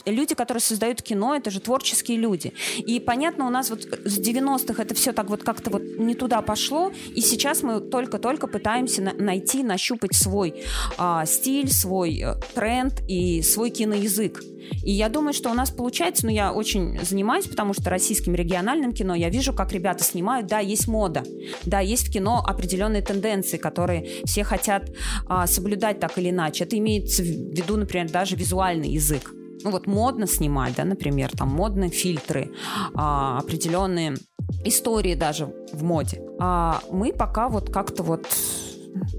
Люди, 0.05 0.35
которые 0.35 0.61
создают 0.61 1.01
кино, 1.01 1.35
это 1.35 1.51
же 1.51 1.59
творческие 1.59 2.17
люди. 2.17 2.53
И 2.77 2.99
понятно, 2.99 3.47
у 3.47 3.49
нас 3.49 3.69
вот 3.69 3.83
с 3.83 4.19
90-х 4.19 4.81
это 4.81 4.95
все 4.95 5.13
так 5.13 5.29
вот 5.29 5.43
как-то 5.43 5.69
вот 5.69 5.83
не 5.97 6.15
туда 6.15 6.41
пошло, 6.41 6.91
и 7.15 7.21
сейчас 7.21 7.63
мы 7.63 7.79
только-только 7.79 8.47
пытаемся 8.47 9.01
на- 9.01 9.13
найти, 9.13 9.63
нащупать 9.63 10.15
свой 10.15 10.63
а, 10.97 11.25
стиль, 11.25 11.71
свой 11.71 12.21
а, 12.21 12.35
тренд 12.53 13.01
и 13.07 13.41
свой 13.41 13.69
киноязык. 13.69 14.41
И 14.83 14.91
я 14.91 15.09
думаю, 15.09 15.33
что 15.33 15.49
у 15.49 15.53
нас 15.53 15.71
получается, 15.71 16.25
ну, 16.25 16.31
я 16.31 16.53
очень 16.53 16.99
занимаюсь, 17.03 17.47
потому 17.47 17.73
что 17.73 17.89
российским 17.89 18.35
региональным 18.35 18.93
кино 18.93 19.08
я 19.15 19.29
вижу, 19.29 19.53
как 19.53 19.71
ребята 19.71 20.03
снимают. 20.03 20.47
Да, 20.47 20.59
есть 20.59 20.87
мода. 20.87 21.23
Да, 21.65 21.79
есть 21.79 22.07
в 22.07 22.11
кино 22.11 22.43
определенные 22.45 23.01
тенденции, 23.01 23.57
которые 23.57 24.23
все 24.25 24.43
хотят 24.43 24.89
а, 25.27 25.47
соблюдать 25.47 25.99
так 25.99 26.17
или 26.17 26.29
иначе. 26.29 26.63
Это 26.63 26.77
имеется 26.77 27.23
в 27.23 27.25
виду, 27.25 27.77
например, 27.77 28.09
даже 28.09 28.35
визуальный 28.35 28.89
язык. 28.89 29.31
Ну 29.63 29.71
вот 29.71 29.87
модно 29.87 30.25
снимать, 30.25 30.75
да, 30.75 30.85
например, 30.85 31.31
там 31.31 31.49
модные 31.49 31.89
фильтры, 31.89 32.51
а, 32.93 33.39
определенные 33.39 34.15
истории 34.63 35.15
даже 35.15 35.53
в 35.73 35.83
моде. 35.83 36.21
А 36.39 36.81
мы 36.91 37.11
пока 37.11 37.49
вот 37.49 37.69
как-то 37.69 38.03
вот 38.03 38.25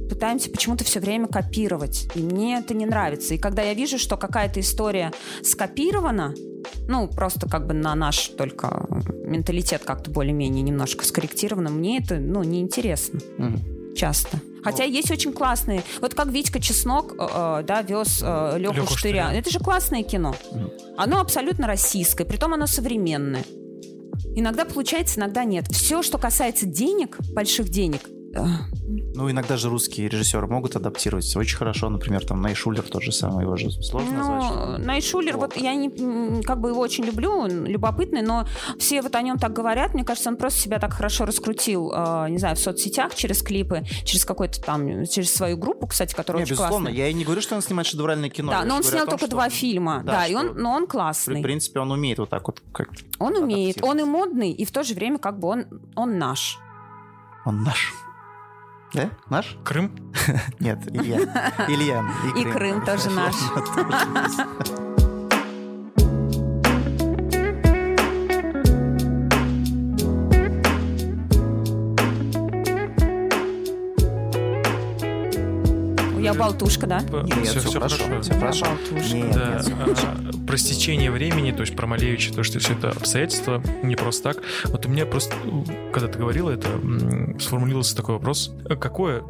пытаемся 0.09 0.51
почему-то 0.51 0.85
все 0.85 1.01
время 1.01 1.29
копировать. 1.29 2.09
И 2.15 2.21
мне 2.21 2.59
это 2.59 2.75
не 2.75 2.87
нравится. 2.87 3.35
И 3.35 3.39
когда 3.39 3.63
я 3.63 3.75
вижу, 3.75 3.99
что 3.99 4.17
какая-то 4.17 4.61
история 4.61 5.13
скопирована, 5.43 6.35
ну, 6.89 7.09
просто 7.09 7.49
как 7.49 7.67
бы 7.67 7.75
на 7.75 7.95
наш 7.95 8.29
только 8.29 8.87
менталитет 9.25 9.85
как-то 9.85 10.11
более-менее 10.11 10.63
немножко 10.63 11.05
скорректировано, 11.05 11.71
мне 11.71 11.99
это, 11.99 12.17
ну, 12.17 12.43
неинтересно. 12.43 13.21
Угу. 13.39 13.95
Часто. 13.97 14.41
Хотя 14.63 14.85
ну. 14.85 14.91
есть 14.91 15.11
очень 15.11 15.33
классные. 15.33 15.83
Вот 16.01 16.15
как 16.15 16.29
Витька 16.29 16.61
Чеснок, 16.61 17.15
э, 17.19 17.27
э 17.61 17.63
да, 17.65 17.83
вез 17.83 18.21
э, 18.23 18.59
Леху, 18.59 18.75
Леху 18.75 18.97
Штыря. 18.97 19.27
Штыря. 19.27 19.39
Это 19.39 19.51
же 19.51 19.59
классное 19.59 20.03
кино. 20.03 20.35
Угу. 20.51 20.73
Оно 20.97 21.21
абсолютно 21.21 21.67
российское, 21.67 22.25
притом 22.25 22.55
оно 22.55 22.67
современное. 22.67 23.45
Иногда 24.37 24.65
получается, 24.65 25.19
иногда 25.19 25.45
нет. 25.45 25.67
Все, 25.69 26.03
что 26.03 26.19
касается 26.19 26.67
денег, 26.67 27.19
больших 27.33 27.69
денег, 27.69 28.03
ну, 28.33 29.31
иногда 29.31 29.57
же 29.57 29.69
русские 29.69 30.09
режиссеры 30.09 30.47
могут 30.47 30.77
адаптировать 30.77 31.35
очень 31.37 31.57
хорошо. 31.57 31.89
Например, 31.89 32.25
там 32.25 32.41
Найшулер 32.41 32.83
тот 32.83 33.03
же 33.03 33.13
самый, 33.13 33.45
его 33.45 33.57
же 33.57 33.71
сложно 33.71 34.13
ну, 34.13 34.19
назвать. 34.19 34.87
Найшулер, 34.87 35.37
вот 35.37 35.57
я 35.57 35.75
не, 35.75 36.43
как 36.43 36.61
бы 36.61 36.71
его 36.71 36.81
очень 36.81 37.05
люблю, 37.05 37.31
он 37.33 37.67
любопытный, 37.67 38.23
но 38.23 38.47
все 38.79 39.03
вот 39.03 39.17
о 39.17 39.23
нем 39.23 39.39
так 39.39 39.53
говорят. 39.53 39.95
Мне 39.95 40.05
кажется, 40.05 40.31
он 40.31 40.37
просто 40.37 40.61
себя 40.61 40.79
так 40.79 40.93
хорошо 40.93 41.25
раскрутил, 41.25 41.93
э, 41.93 42.29
не 42.31 42.39
знаю, 42.39 42.55
в 42.55 42.61
соцсетях, 42.61 43.15
через 43.15 43.43
клипы, 43.43 43.83
через 44.05 44.25
какой-то 44.25 44.61
там, 44.63 45.07
через 45.07 45.35
свою 45.35 45.57
группу, 45.57 45.89
кстати, 45.89 46.15
которая 46.15 46.41
не, 46.41 46.45
очень 46.45 46.53
безусловно, 46.53 46.87
классная. 46.87 47.05
я 47.05 47.09
и 47.09 47.15
не 47.15 47.25
говорю, 47.25 47.41
что 47.41 47.57
он 47.57 47.63
снимает 47.63 47.89
шедевральное 47.89 48.31
кино. 48.31 48.53
Да, 48.53 48.65
но 48.65 48.77
он 48.77 48.85
снял 48.85 49.07
том, 49.07 49.19
только 49.19 49.29
два 49.29 49.49
фильма, 49.49 50.03
да, 50.05 50.13
да 50.13 50.27
и 50.27 50.35
он, 50.35 50.55
но 50.57 50.71
он 50.71 50.87
классный. 50.87 51.41
В 51.41 51.43
принципе, 51.43 51.81
он 51.81 51.91
умеет 51.91 52.19
вот 52.19 52.31
так 52.31 52.47
вот 52.47 52.63
как 52.73 52.91
Он 53.19 53.37
умеет, 53.37 53.83
он 53.83 53.99
и 53.99 54.05
модный, 54.05 54.53
и 54.53 54.65
в 54.65 54.71
то 54.71 54.85
же 54.85 54.95
время 54.95 55.19
как 55.19 55.41
бы 55.41 55.49
он, 55.49 55.67
он 55.97 56.19
наш. 56.19 56.59
Он 57.45 57.63
наш. 57.65 57.93
Да? 58.93 59.11
Наш? 59.29 59.57
Крым? 59.65 60.13
Нет, 60.61 60.79
Илья. 60.93 61.19
Ильян. 61.69 62.11
И. 62.37 62.45
Крым 62.45 62.85
тоже 62.85 63.11
наш. 63.11 63.35
Болтушка, 76.35 76.87
да? 76.87 77.01
Нет, 77.01 77.49
все, 77.49 77.61
все 77.61 77.73
хорошо, 77.73 78.05
все 78.21 78.35
хорошо. 78.35 78.67
Нет, 78.91 79.33
да, 79.33 79.63
нет, 79.65 79.99
а, 80.05 80.47
про 80.47 80.57
стечение 80.57 81.11
времени, 81.11 81.53
то 81.53 81.61
есть 81.61 81.77
про 81.77 81.87
Малевича, 81.87 82.33
то, 82.33 82.43
что 82.43 82.59
все 82.59 82.75
это 82.75 82.91
обстоятельства 82.91 83.63
не 83.83 83.97
просто 83.97 84.35
так. 84.35 84.43
Вот 84.65 84.87
у 84.87 84.89
меня 84.89 85.07
просто, 85.07 85.35
когда 85.93 86.09
ты 86.09 86.19
говорила 86.19 86.51
это, 86.51 86.69
сформулировался 87.39 87.97
такой 87.97 88.15
вопрос. 88.15 88.53
Какое 88.81 89.23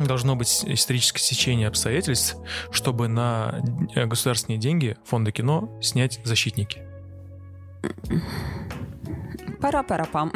должно 0.00 0.36
быть 0.36 0.62
историческое 0.66 1.20
сечение 1.20 1.68
обстоятельств, 1.68 2.36
чтобы 2.70 3.08
на 3.08 3.62
государственные 3.94 4.58
деньги 4.58 4.96
фонда 5.04 5.32
кино 5.32 5.78
снять 5.80 6.20
«Защитники»? 6.24 6.82
Пара-пара-пам. 9.60 10.32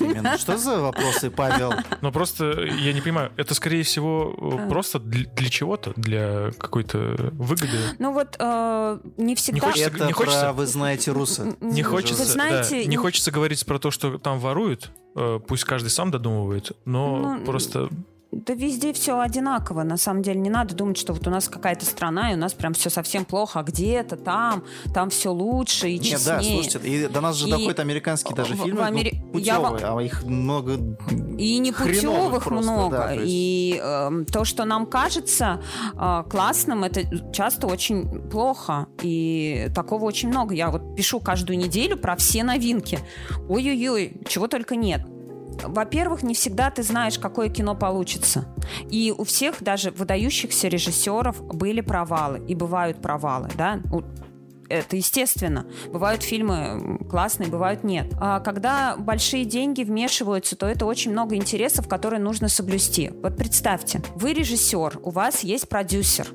Именно. 0.00 0.38
Что 0.38 0.56
за 0.56 0.80
вопросы, 0.80 1.30
Павел? 1.30 1.72
Ну 2.00 2.12
просто 2.12 2.62
я 2.62 2.92
не 2.92 3.00
понимаю, 3.00 3.32
это 3.36 3.54
скорее 3.54 3.82
всего 3.82 4.34
а. 4.38 4.68
просто 4.68 4.98
для, 4.98 5.28
для 5.30 5.48
чего-то, 5.48 5.92
для 5.96 6.50
какой-то 6.58 7.30
выгоды. 7.32 7.78
Ну 7.98 8.12
вот 8.12 8.36
э, 8.38 8.98
не 9.16 9.34
всегда. 9.34 9.54
Не 9.54 9.60
хочется, 9.60 9.90
это 9.90 10.06
не 10.06 10.12
хочется, 10.12 10.40
про, 10.40 10.52
вы 10.52 10.66
знаете 10.66 11.12
русы. 11.12 11.56
Не 11.60 11.82
хочется, 11.82 12.24
знаете, 12.24 12.82
да, 12.82 12.88
не 12.88 12.96
хочется 12.96 13.30
говорить 13.30 13.64
про 13.66 13.78
то, 13.78 13.90
что 13.90 14.18
там 14.18 14.38
воруют. 14.38 14.90
Э, 15.16 15.40
пусть 15.46 15.64
каждый 15.64 15.88
сам 15.88 16.10
додумывает, 16.10 16.72
но 16.84 17.36
ну, 17.38 17.44
просто 17.44 17.88
да 18.32 18.54
везде 18.54 18.92
все 18.92 19.18
одинаково. 19.18 19.82
На 19.82 19.96
самом 19.96 20.22
деле 20.22 20.38
не 20.38 20.50
надо 20.50 20.74
думать, 20.74 20.96
что 20.96 21.12
вот 21.12 21.26
у 21.26 21.30
нас 21.30 21.48
какая-то 21.48 21.84
страна, 21.84 22.30
и 22.30 22.34
у 22.34 22.38
нас 22.38 22.54
прям 22.54 22.74
все 22.74 22.88
совсем 22.88 23.24
плохо, 23.24 23.60
а 23.60 23.62
где-то 23.62 24.16
там, 24.16 24.64
там 24.94 25.10
все 25.10 25.32
лучше 25.32 25.90
и 25.90 26.00
честнее. 26.00 26.18
Нет, 26.18 26.24
да, 26.24 26.42
слушайте, 26.42 26.78
и 26.88 27.08
до 27.08 27.20
нас 27.20 27.36
же 27.36 27.48
и 27.48 27.50
доходят 27.50 27.80
американские 27.80 28.36
даже 28.36 28.54
фильмы, 28.54 28.82
в 28.82 28.84
Амери... 28.84 29.20
ну, 29.20 29.32
путевые, 29.32 29.80
Я... 29.80 29.96
а 29.96 30.02
их 30.02 30.22
много 30.24 30.74
И 31.38 31.58
не 31.58 31.72
путевых 31.72 32.44
просто, 32.44 32.72
много. 32.72 32.96
Да, 32.96 33.12
есть... 33.12 33.24
И 33.26 33.80
э, 33.82 34.24
то, 34.32 34.44
что 34.44 34.64
нам 34.64 34.86
кажется 34.86 35.60
э, 35.94 36.24
классным, 36.30 36.84
это 36.84 37.32
часто 37.32 37.66
очень 37.66 38.28
плохо. 38.30 38.86
И 39.02 39.70
такого 39.74 40.04
очень 40.04 40.28
много. 40.28 40.54
Я 40.54 40.70
вот 40.70 40.94
пишу 40.94 41.18
каждую 41.18 41.58
неделю 41.58 41.96
про 41.96 42.14
все 42.16 42.44
новинки. 42.44 43.00
Ой-ой-ой, 43.48 44.20
чего 44.28 44.46
только 44.46 44.76
нет 44.76 45.02
во-первых, 45.64 46.22
не 46.22 46.34
всегда 46.34 46.70
ты 46.70 46.82
знаешь, 46.82 47.18
какое 47.18 47.48
кино 47.48 47.74
получится. 47.74 48.46
И 48.90 49.14
у 49.16 49.24
всех, 49.24 49.62
даже 49.62 49.90
выдающихся 49.90 50.68
режиссеров, 50.68 51.42
были 51.42 51.80
провалы. 51.80 52.44
И 52.46 52.54
бывают 52.54 53.00
провалы, 53.00 53.48
да 53.56 53.80
это 54.70 54.96
естественно. 54.96 55.66
Бывают 55.92 56.22
фильмы 56.22 56.98
классные, 57.10 57.50
бывают 57.50 57.84
нет. 57.84 58.14
А 58.18 58.40
когда 58.40 58.96
большие 58.96 59.44
деньги 59.44 59.82
вмешиваются, 59.82 60.56
то 60.56 60.66
это 60.66 60.86
очень 60.86 61.10
много 61.10 61.34
интересов, 61.34 61.88
которые 61.88 62.20
нужно 62.20 62.48
соблюсти. 62.48 63.10
Вот 63.22 63.36
представьте, 63.36 64.00
вы 64.14 64.32
режиссер, 64.32 65.00
у 65.02 65.10
вас 65.10 65.40
есть 65.40 65.68
продюсер. 65.68 66.28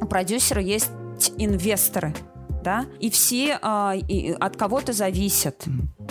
У 0.00 0.06
продюсера 0.06 0.60
есть 0.60 0.90
инвесторы 1.38 2.12
да, 2.64 2.86
и 2.98 3.10
все 3.10 3.58
а, 3.60 3.94
и 3.94 4.32
от 4.32 4.56
кого-то 4.56 4.92
зависят, 4.92 5.64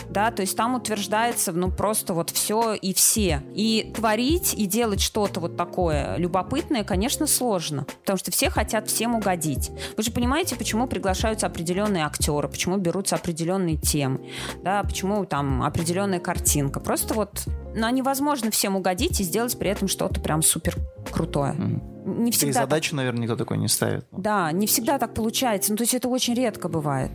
да, 0.10 0.32
то 0.32 0.42
есть 0.42 0.56
там 0.56 0.76
утверждается, 0.76 1.52
ну, 1.52 1.72
просто 1.72 2.14
вот 2.14 2.30
все 2.30 2.74
и 2.74 2.94
все. 2.94 3.44
И 3.54 3.92
творить 3.96 4.54
и 4.54 4.66
делать 4.66 5.02
что-то 5.02 5.40
вот 5.40 5.58
такое 5.58 6.18
любопытное, 6.18 6.84
конечно, 6.84 7.28
сложно, 7.28 7.86
потому 8.02 8.18
что 8.18 8.32
все 8.32 8.50
хотят 8.50 8.88
всем 8.88 9.16
угодить. 9.16 9.72
Вы 9.98 10.04
же 10.04 10.12
понимаете, 10.12 10.56
почему 10.56 10.88
приглашаются 10.88 11.48
определенные 11.48 12.06
актеры, 12.06 12.48
почему 12.48 12.78
берутся 12.78 13.16
определенные 13.16 13.78
темы, 13.78 14.30
да, 14.64 14.84
почему 14.84 15.26
там 15.26 15.64
определенная 15.64 16.20
картинка. 16.20 16.80
Просто 16.80 17.14
вот, 17.14 17.44
ну, 17.76 17.90
невозможно 17.90 18.52
всем 18.52 18.76
угодить 18.76 19.20
и 19.20 19.24
сделать 19.24 19.58
при 19.58 19.70
этом 19.70 19.88
что-то 19.88 20.20
прям 20.20 20.42
супер 20.42 20.78
крутое. 21.12 21.54
Mm-hmm 21.54 21.94
не 22.06 22.32
всегда... 22.32 22.50
И 22.50 22.54
задачу, 22.64 22.92
так... 22.92 22.98
наверное, 22.98 23.22
никто 23.22 23.36
такой 23.36 23.58
не 23.58 23.68
ставит. 23.68 24.06
Да, 24.12 24.52
не 24.52 24.68
всегда 24.68 24.98
так 24.98 25.14
получается. 25.14 25.72
Ну, 25.72 25.78
то 25.78 25.84
есть 25.84 25.94
это 25.94 26.10
очень 26.10 26.34
редко 26.34 26.68
бывает. 26.68 27.12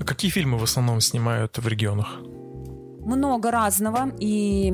А 0.00 0.04
какие 0.04 0.30
фильмы 0.30 0.58
в 0.58 0.62
основном 0.62 1.00
снимают 1.00 1.58
в 1.58 1.66
регионах? 1.66 2.18
Много 3.00 3.50
разного. 3.50 4.10
И, 4.18 4.72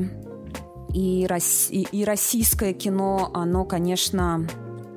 и, 0.92 1.26
и, 1.26 1.86
и 1.92 2.04
российское 2.04 2.72
кино, 2.72 3.30
оно, 3.34 3.64
конечно, 3.64 4.46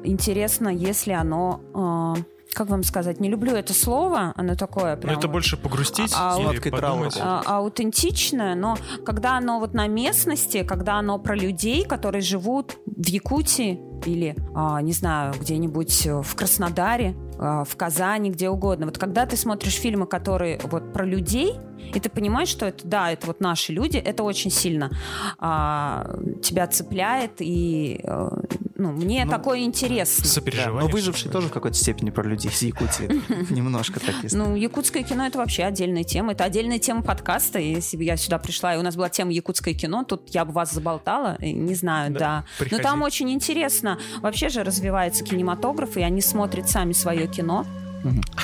интересно, 0.03 0.69
если 0.69 1.13
оно... 1.13 2.15
Э, 2.17 2.21
как 2.53 2.69
вам 2.69 2.81
сказать, 2.81 3.19
не 3.19 3.29
люблю 3.29 3.53
это 3.53 3.75
слово, 3.75 4.33
оно 4.35 4.55
такое 4.55 4.95
прям... 4.95 5.13
Но 5.13 5.19
это 5.19 5.27
вот, 5.27 5.33
больше 5.33 5.57
погрустить 5.57 6.11
а, 6.17 6.39
или 6.39 6.59
подумать? 6.71 7.15
А, 7.21 7.43
аутентичное, 7.45 8.55
но 8.55 8.77
когда 9.05 9.37
оно 9.37 9.59
вот 9.59 9.75
на 9.75 9.85
местности, 9.87 10.63
когда 10.63 10.95
оно 10.95 11.19
про 11.19 11.35
людей, 11.35 11.85
которые 11.85 12.21
живут 12.21 12.77
в 12.87 13.05
Якутии 13.05 13.79
или, 14.05 14.35
а, 14.55 14.81
не 14.81 14.93
знаю, 14.93 15.35
где-нибудь 15.39 16.07
в 16.23 16.35
Краснодаре, 16.35 17.15
в 17.38 17.76
Казани, 17.76 18.32
где 18.32 18.50
угодно. 18.50 18.86
Вот 18.88 18.97
когда 18.97 19.26
ты 19.26 19.38
смотришь 19.38 19.76
фильмы, 19.76 20.08
которые 20.08 20.60
вот 20.63 20.93
про 20.93 21.06
людей, 21.06 21.56
и 21.93 22.00
ты 22.00 22.10
понимаешь, 22.10 22.50
что 22.50 22.65
это, 22.65 22.86
да, 22.88 23.12
это 23.12 23.28
вот 23.28 23.39
наши 23.39 23.71
люди, 23.71 23.97
это 23.97 24.23
очень 24.23 24.52
сильно 24.52 24.91
а, 25.39 26.17
тебя 26.43 26.67
цепляет, 26.67 27.34
и 27.39 28.02
а, 28.04 28.41
ну, 28.78 28.91
мне 28.91 29.26
ну, 29.26 29.32
такое 29.32 29.60
интересно. 29.60 30.26
Сопереживание. 30.26 30.82
Да, 30.82 30.86
но 30.86 30.91
выжившие 30.91 31.32
тоже 31.32 31.47
в 31.47 31.52
какой-то 31.52 31.78
степени 31.78 32.12
про 32.12 32.28
людей 32.28 32.52
из 32.52 32.62
Якутии. 32.62 33.21
Немножко 33.54 34.00
так 34.00 34.15
есть. 34.21 34.36
Ну, 34.36 34.56
якутское 34.56 35.04
кино— 35.04 35.26
это 35.28 35.39
вообще 35.39 35.63
отдельная 35.63 36.04
тема. 36.04 36.34
Это 36.34 36.43
отдельная 36.43 36.78
тема 36.78 37.02
подкаста. 37.02 37.60
Если 37.60 37.97
бы 37.97 38.04
я 38.04 38.17
сюда 38.17 38.38
пришла, 38.38 38.76
и 38.76 38.78
у 38.78 38.84
нас 38.84 38.95
была 38.95 39.10
тема 39.10 39.32
якутское 39.32 39.73
кино, 39.73 40.04
тут 40.04 40.30
я 40.30 40.45
бы 40.45 40.52
вас 40.52 40.71
заболтала. 40.71 41.38
Не 41.39 41.73
знаю, 41.73 42.13
да. 42.13 42.45
Но 42.71 42.78
там 42.78 43.02
очень 43.02 43.32
интересно. 43.32 44.00
Вообще 44.21 44.50
же 44.50 44.63
развивается 44.63 45.23
кинематограф, 45.23 45.97
и 45.97 46.02
они 46.02 46.21
смотрят 46.21 46.69
сами 46.69 46.91
свое 46.91 47.26
кино. 47.27 47.65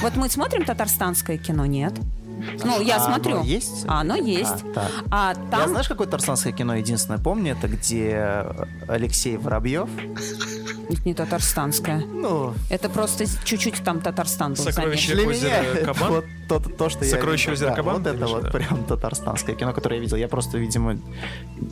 Вот 0.02 0.16
мы 0.16 0.30
смотрим 0.30 0.66
татарстанское 0.66 1.38
кино, 1.38 1.66
нет? 1.66 1.94
Ну, 2.64 2.82
я 2.82 2.98
а 2.98 3.00
смотрю. 3.00 3.38
Оно 3.38 3.44
есть? 3.44 3.86
А, 3.88 4.02
оно 4.02 4.16
есть. 4.16 4.66
А, 5.10 5.32
а 5.32 5.36
там... 5.36 5.62
Я 5.62 5.68
знаешь, 5.68 5.88
какое 5.88 6.08
татарстанское 6.08 6.54
кино 6.54 6.76
единственное 6.76 7.20
помню? 7.20 7.54
Это 7.54 7.68
где 7.68 8.46
Алексей 8.88 9.38
Воробьев 9.38 9.90
не 11.06 11.14
татарстанская. 11.14 12.00
Ну. 12.00 12.54
Это 12.70 12.90
просто 12.90 13.26
чуть-чуть 13.44 13.84
там 13.84 14.00
Татарстан 14.00 14.54
был 14.54 14.64
Сокровище 14.64 15.16
Для 15.16 15.28
озера 15.28 15.62
меня 15.74 15.86
Кабан? 15.86 16.12
Вот 16.12 16.26
то, 16.48 16.60
то, 16.60 16.90
что 16.90 17.04
Сокровище 17.04 17.48
я 17.48 17.54
озера 17.54 17.70
да, 17.70 17.76
Кабан? 17.76 17.98
Вот 17.98 18.08
это 18.08 18.28
вот 18.28 18.52
прям 18.52 18.84
татарстанское 18.86 19.56
кино, 19.56 19.74
которое 19.74 19.96
я 19.96 20.02
видел. 20.02 20.18
Я 20.18 20.28
просто, 20.28 20.58
видимо, 20.58 20.98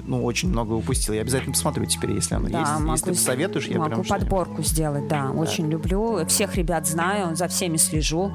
ну, 0.05 0.23
очень 0.23 0.49
много 0.49 0.73
упустил. 0.73 1.13
Я 1.13 1.21
обязательно 1.21 1.53
посмотрю 1.53 1.85
теперь, 1.85 2.11
если 2.11 2.35
оно 2.35 2.49
да, 2.49 2.59
есть. 2.59 2.71
Могу, 2.71 2.91
если 2.91 3.05
ты 3.05 3.11
посоветуешь, 3.11 3.67
я 3.67 3.79
могу 3.79 4.03
прям... 4.03 4.19
подборку 4.19 4.63
сделать, 4.63 5.07
да. 5.07 5.27
да. 5.27 5.31
Очень 5.31 5.69
люблю. 5.69 6.25
Всех 6.27 6.55
ребят 6.55 6.87
знаю, 6.87 7.35
за 7.35 7.47
всеми 7.47 7.77
слежу. 7.77 8.33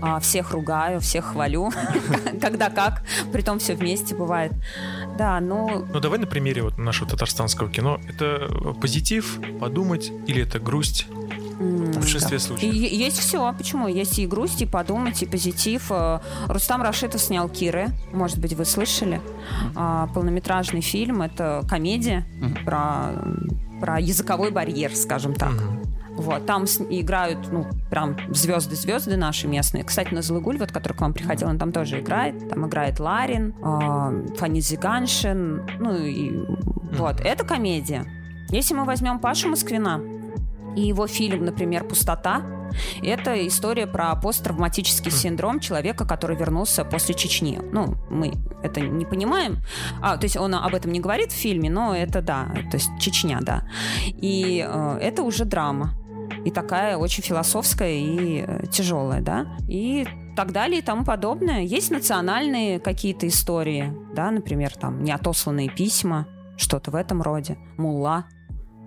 А, 0.00 0.20
всех 0.20 0.52
ругаю, 0.52 1.00
всех 1.00 1.26
хвалю. 1.26 1.70
Когда 2.40 2.70
как. 2.70 3.02
Притом 3.32 3.58
все 3.58 3.74
вместе 3.74 4.14
бывает. 4.14 4.52
Да, 5.16 5.40
ну... 5.40 5.86
Ну, 5.92 6.00
давай 6.00 6.18
на 6.18 6.26
примере 6.26 6.62
вот 6.62 6.78
нашего 6.78 7.10
татарстанского 7.10 7.70
кино. 7.70 8.00
Это 8.08 8.48
позитив, 8.80 9.40
подумать, 9.60 10.12
или 10.26 10.42
это 10.42 10.58
грусть? 10.58 11.06
В 11.58 11.96
большинстве 11.96 12.38
случаев. 12.38 12.72
Есть 12.72 13.18
все. 13.18 13.52
Почему? 13.52 13.88
Есть 13.88 14.18
и 14.20 14.26
грусть, 14.28 14.62
и 14.62 14.66
подумать, 14.66 15.22
и 15.22 15.26
позитив. 15.26 15.90
Э, 15.90 16.20
Рустам 16.46 16.82
Рашитов 16.82 17.20
снял 17.20 17.48
Киры. 17.48 17.88
Может 18.12 18.38
быть, 18.38 18.52
вы 18.52 18.64
слышали. 18.64 19.20
А, 19.74 20.06
полнометражный 20.14 20.82
фильм. 20.82 21.20
Это 21.20 21.64
комедия 21.68 22.24
про, 22.64 23.10
про 23.80 23.98
языковой 23.98 24.52
барьер, 24.52 24.94
скажем 24.94 25.34
так. 25.34 25.54
Вот, 26.18 26.46
там 26.46 26.64
играют, 26.64 27.50
ну, 27.52 27.66
прям 27.90 28.16
звезды-звезды 28.30 29.16
наши 29.16 29.48
местные. 29.48 29.84
Кстати, 29.84 30.12
на 30.12 30.22
Злыгуль, 30.22 30.58
вот, 30.58 30.72
который 30.72 30.94
к 30.94 31.00
вам 31.00 31.12
приходил, 31.12 31.48
он 31.48 31.58
там 31.58 31.72
тоже 31.72 32.00
играет. 32.00 32.48
Там 32.48 32.66
играет 32.66 33.00
Ларин, 33.00 33.54
э, 33.56 34.34
Фанни 34.36 34.60
Зиганшин, 34.60 35.62
ну, 35.78 35.94
и 36.04 36.32
вот. 36.92 37.20
Это 37.20 37.44
комедия. 37.44 38.04
Если 38.50 38.74
мы 38.74 38.84
возьмем 38.84 39.18
Пашу 39.18 39.48
Москвина, 39.48 40.00
и 40.76 40.82
его 40.82 41.06
фильм, 41.06 41.44
например, 41.44 41.84
«Пустота», 41.84 42.42
это 43.02 43.46
история 43.46 43.86
про 43.86 44.14
посттравматический 44.14 45.10
синдром 45.10 45.60
человека, 45.60 46.06
который 46.06 46.36
вернулся 46.36 46.84
после 46.84 47.14
Чечни. 47.14 47.58
Ну, 47.72 47.94
мы 48.10 48.32
это 48.62 48.80
не 48.80 49.04
понимаем. 49.04 49.58
А, 50.02 50.16
то 50.16 50.24
есть 50.24 50.36
он 50.36 50.54
об 50.54 50.74
этом 50.74 50.92
не 50.92 51.00
говорит 51.00 51.32
в 51.32 51.36
фильме, 51.36 51.70
но 51.70 51.94
это 51.96 52.20
да, 52.20 52.48
то 52.70 52.76
есть 52.76 52.90
Чечня, 53.00 53.38
да. 53.40 53.64
И 54.06 54.64
э, 54.66 54.98
это 55.00 55.22
уже 55.22 55.44
драма. 55.44 55.94
И 56.48 56.50
такая 56.50 56.96
очень 56.96 57.22
философская 57.22 57.92
и 57.92 58.42
э, 58.46 58.66
тяжелая, 58.72 59.20
да. 59.20 59.58
И 59.68 60.06
так 60.34 60.50
далее 60.50 60.78
и 60.78 60.82
тому 60.82 61.04
подобное. 61.04 61.60
Есть 61.60 61.90
национальные 61.90 62.80
какие-то 62.80 63.28
истории, 63.28 63.92
да, 64.14 64.30
например, 64.30 64.74
там 64.74 65.04
неотосланные 65.04 65.68
письма, 65.68 66.26
что-то 66.56 66.90
в 66.90 66.94
этом 66.94 67.20
роде. 67.20 67.58
Мулла 67.76 68.24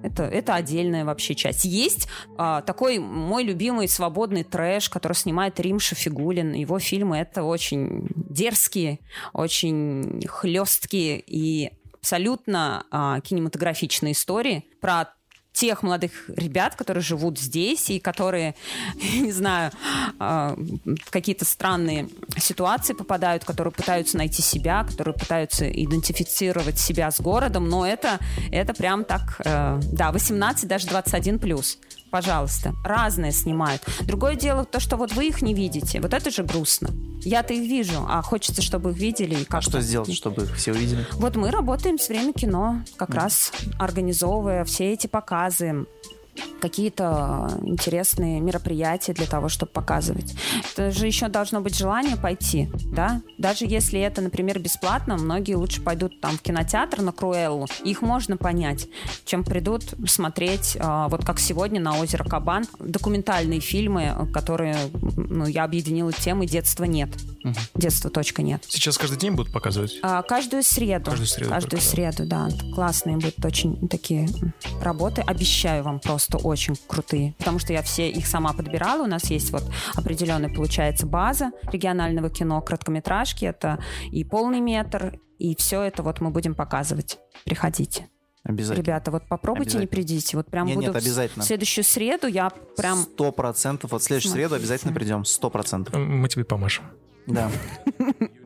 это, 0.01 0.23
это 0.23 0.55
отдельная 0.55 1.05
вообще 1.05 1.35
часть. 1.35 1.63
Есть 1.63 2.07
а, 2.35 2.63
такой 2.63 2.97
мой 2.97 3.43
любимый 3.43 3.87
свободный 3.87 4.43
трэш, 4.43 4.89
который 4.89 5.13
снимает 5.13 5.59
Рим 5.59 5.79
Шафигулин. 5.79 6.53
Его 6.53 6.79
фильмы 6.79 7.19
это 7.19 7.43
очень 7.43 8.07
дерзкие, 8.15 8.97
очень 9.33 10.25
хлесткие 10.27 11.21
и 11.23 11.69
абсолютно 11.93 12.85
а, 12.89 13.19
кинематографичные 13.19 14.13
истории 14.13 14.65
про 14.81 15.13
тех 15.53 15.83
молодых 15.83 16.29
ребят, 16.29 16.75
которые 16.75 17.03
живут 17.03 17.39
здесь 17.39 17.89
и 17.89 17.99
которые, 17.99 18.55
не 19.13 19.31
знаю, 19.31 19.71
а, 20.19 20.55
в 20.55 21.11
какие-то 21.11 21.45
странные 21.45 22.09
ситуации 22.37 22.93
попадают, 22.93 23.43
которые 23.43 23.73
пытаются 23.73 24.17
найти 24.17 24.41
себя, 24.41 24.83
которые 24.83 25.13
пытаются 25.13 25.69
идентифицировать 25.69 26.79
себя 26.79 27.11
с 27.11 27.19
городом, 27.19 27.69
но 27.69 27.85
это, 27.85 28.19
это 28.51 28.73
прям 28.73 29.03
так, 29.03 29.41
э, 29.43 29.79
да, 29.91 30.11
18, 30.11 30.67
даже 30.67 30.87
21 30.87 31.39
плюс 31.39 31.77
пожалуйста. 32.11 32.75
Разные 32.83 33.31
снимают. 33.31 33.81
Другое 34.01 34.35
дело 34.35 34.65
то, 34.65 34.79
что 34.79 34.97
вот 34.97 35.13
вы 35.13 35.27
их 35.27 35.41
не 35.41 35.53
видите. 35.53 35.99
Вот 36.01 36.13
это 36.13 36.29
же 36.29 36.43
грустно. 36.43 36.89
Я-то 37.23 37.53
их 37.53 37.61
вижу, 37.61 38.05
а 38.07 38.21
хочется, 38.21 38.61
чтобы 38.61 38.91
их 38.91 38.97
видели. 38.97 39.35
И 39.35 39.47
а 39.49 39.61
что 39.61 39.79
сделать, 39.81 40.13
чтобы 40.13 40.43
их 40.43 40.55
все 40.55 40.71
увидели? 40.71 41.05
Вот 41.13 41.35
мы 41.35 41.51
работаем 41.51 41.97
с 41.97 42.09
время 42.09 42.33
кино, 42.33 42.81
как 42.97 43.11
mm. 43.11 43.15
раз 43.15 43.51
организовывая 43.79 44.65
все 44.65 44.91
эти 44.91 45.07
показы, 45.07 45.85
какие-то 46.61 47.59
интересные 47.63 48.39
мероприятия 48.39 49.13
для 49.13 49.25
того, 49.25 49.49
чтобы 49.49 49.71
показывать. 49.71 50.35
Это 50.71 50.91
же 50.91 51.07
еще 51.07 51.27
должно 51.27 51.61
быть 51.61 51.75
желание 51.77 52.15
пойти, 52.15 52.69
да? 52.85 53.21
Даже 53.37 53.65
если 53.65 53.99
это, 53.99 54.21
например, 54.21 54.59
бесплатно, 54.59 55.17
многие 55.17 55.55
лучше 55.55 55.81
пойдут 55.81 56.21
там 56.21 56.37
в 56.37 56.41
кинотеатр 56.41 57.01
на 57.01 57.11
Круэллу, 57.11 57.67
их 57.83 58.01
можно 58.01 58.37
понять, 58.37 58.87
чем 59.25 59.43
придут 59.43 59.83
смотреть, 60.07 60.77
а, 60.79 61.07
вот 61.07 61.25
как 61.25 61.39
сегодня 61.39 61.81
на 61.81 61.97
озеро 61.97 62.23
Кабан, 62.23 62.65
документальные 62.79 63.59
фильмы, 63.59 64.27
которые 64.33 64.77
ну, 65.15 65.45
я 65.45 65.63
объединила 65.63 66.13
темы 66.13 66.45
«Детства 66.45 66.83
нет». 66.83 67.09
Угу. 67.43 67.53
Детства 67.75 68.11
точка 68.11 68.43
нет. 68.43 68.63
Сейчас 68.67 68.97
каждый 68.99 69.17
день 69.17 69.31
будут 69.31 69.51
показывать? 69.51 69.97
А, 70.03 70.21
каждую 70.21 70.61
среду. 70.61 71.05
Каждую 71.05 71.27
среду. 71.27 71.49
Каждую 71.49 71.81
среду, 71.81 72.25
да. 72.25 72.49
Классные 72.75 73.17
будут 73.17 73.43
очень 73.43 73.87
такие 73.87 74.29
работы. 74.81 75.21
Обещаю 75.21 75.83
вам 75.83 75.99
просто 75.99 76.20
просто 76.27 76.47
очень 76.47 76.75
крутые, 76.87 77.33
потому 77.37 77.59
что 77.59 77.73
я 77.73 77.81
все 77.81 78.09
их 78.09 78.27
сама 78.27 78.53
подбирала. 78.53 79.03
У 79.03 79.07
нас 79.07 79.25
есть 79.25 79.51
вот 79.51 79.63
определенная, 79.95 80.53
получается, 80.53 81.05
база 81.05 81.51
регионального 81.71 82.29
кино, 82.29 82.61
короткометражки, 82.61 83.45
это 83.45 83.83
и 84.11 84.23
полный 84.23 84.59
метр, 84.59 85.19
и 85.39 85.55
все 85.55 85.81
это 85.81 86.03
вот 86.03 86.21
мы 86.21 86.29
будем 86.29 86.53
показывать. 86.55 87.19
Приходите. 87.45 88.07
Обязательно. 88.43 88.83
Ребята, 88.83 89.11
вот 89.11 89.27
попробуйте 89.27 89.77
не 89.77 89.85
придите. 89.85 90.35
Вот 90.35 90.47
прям 90.47 90.65
нет, 90.65 90.75
буду 90.75 90.87
нет, 90.87 90.95
обязательно. 90.95 91.43
в 91.43 91.47
следующую 91.47 91.83
среду 91.83 92.27
я 92.27 92.49
прям... 92.75 92.97
Сто 92.97 93.31
процентов. 93.31 93.91
Вот 93.91 94.01
в 94.01 94.05
следующую 94.05 94.31
среду 94.31 94.55
обязательно 94.55 94.93
придем. 94.93 95.25
Сто 95.25 95.51
процентов. 95.51 95.93
Мы 95.95 96.27
тебе 96.27 96.43
поможем. 96.43 96.85
Да. 97.27 97.51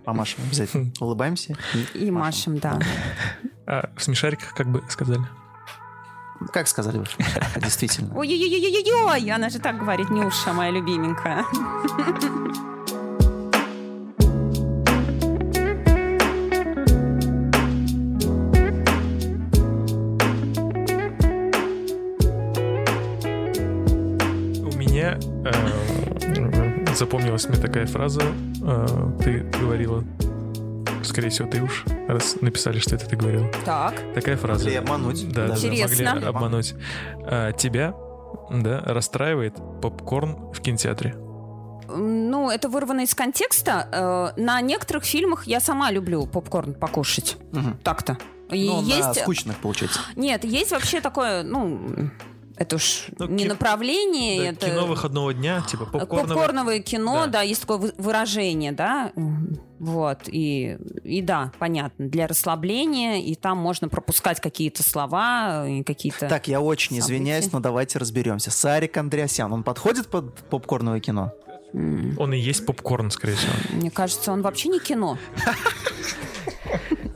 Помашем 0.04 0.44
обязательно. 0.46 0.92
Улыбаемся. 1.00 1.58
И, 1.94 2.08
и 2.08 2.12
машем, 2.12 2.58
да. 2.58 2.80
А 3.66 3.90
в 3.96 4.04
смешариках 4.04 4.54
как 4.54 4.68
бы 4.68 4.84
сказали? 4.90 5.22
Как 6.52 6.68
сказали 6.68 6.98
вы? 6.98 7.06
Действительно. 7.62 8.16
Ой-ой-ой-ой-ой! 8.16 9.32
Она 9.32 9.50
же 9.50 9.60
так 9.60 9.78
говорит, 9.80 10.10
Нюша, 10.10 10.54
моя 10.54 10.72
любименькая. 10.72 11.46
У 24.62 24.78
меня 24.78 25.18
э, 25.46 26.94
запомнилась 26.94 27.48
мне 27.48 27.58
такая 27.58 27.86
фраза. 27.86 28.22
Э, 28.62 29.12
ты 29.24 29.40
говорила 29.60 30.04
скорее 31.06 31.30
всего, 31.30 31.48
ты 31.48 31.62
уж, 31.62 31.86
раз 32.08 32.42
написали, 32.42 32.80
что 32.80 32.96
это 32.96 33.08
ты 33.08 33.16
говорил. 33.16 33.50
Так. 33.66 33.96
Такая 34.14 34.38
фраза. 34.38 34.66
Могли 34.66 34.78
обмануть. 34.78 35.30
Да, 35.32 35.48
да 35.48 35.56
Интересно. 35.56 36.14
могли 36.14 36.28
обмануть. 36.28 36.76
А, 37.24 37.52
тебя, 37.52 37.96
да, 38.50 38.82
расстраивает 38.82 39.56
попкорн 39.82 40.52
в 40.52 40.62
кинотеатре? 40.62 41.16
Ну, 41.88 42.50
это 42.50 42.68
вырвано 42.68 43.02
из 43.02 43.14
контекста. 43.14 44.34
Э, 44.38 44.42
на 44.42 44.60
некоторых 44.62 45.04
фильмах 45.04 45.46
я 45.46 45.60
сама 45.60 45.92
люблю 45.92 46.26
попкорн 46.26 46.74
покушать. 46.74 47.38
Угу. 47.54 47.78
Так-то. 47.84 48.18
И 48.50 48.68
ну, 48.68 48.82
есть... 48.82 49.02
на 49.02 49.14
скучных, 49.14 49.58
получается. 49.58 50.00
Нет, 50.16 50.44
есть 50.44 50.72
вообще 50.72 51.02
такое, 51.02 51.44
ну, 51.44 52.12
это 52.58 52.78
уж 52.78 53.08
ну, 53.18 53.28
не 53.28 53.44
ки... 53.44 53.48
направление. 53.48 54.52
Да, 54.52 54.58
это... 54.58 54.66
Кино 54.68 54.86
выходного 54.86 55.34
дня, 55.34 55.62
типа 55.62 55.86
попкорновое. 55.86 56.36
Попкорновое 56.36 56.80
кино, 56.80 57.26
да. 57.26 57.28
да, 57.28 57.42
есть 57.42 57.62
такое 57.62 57.94
выражение, 57.98 58.72
да. 58.72 59.12
Вот, 59.78 60.20
и, 60.28 60.78
и 61.04 61.22
да, 61.22 61.52
понятно, 61.60 62.08
для 62.08 62.28
расслабления, 62.28 63.22
и 63.22 63.36
там 63.36 63.58
можно 63.58 63.90
пропускать 63.90 64.40
какие-то 64.40 64.84
слова, 64.84 65.68
и 65.68 65.84
какие-то... 65.84 66.30
Так, 66.30 66.48
я 66.48 66.62
очень 66.62 66.96
события. 66.96 67.16
извиняюсь, 67.16 67.52
но 67.52 67.60
давайте 67.60 68.00
разберемся. 68.00 68.52
Сарик 68.52 68.96
Андреасян, 68.96 69.52
он 69.52 69.64
подходит 69.64 70.08
под 70.08 70.36
попкорновое 70.50 71.02
кино? 71.02 71.34
Он 71.74 72.34
и 72.34 72.40
есть 72.40 72.66
попкорн, 72.66 73.12
скорее 73.12 73.36
всего. 73.36 73.52
Мне 73.74 73.92
кажется, 73.92 74.32
он 74.32 74.42
вообще 74.42 74.70
не 74.70 74.80
кино. 74.80 75.18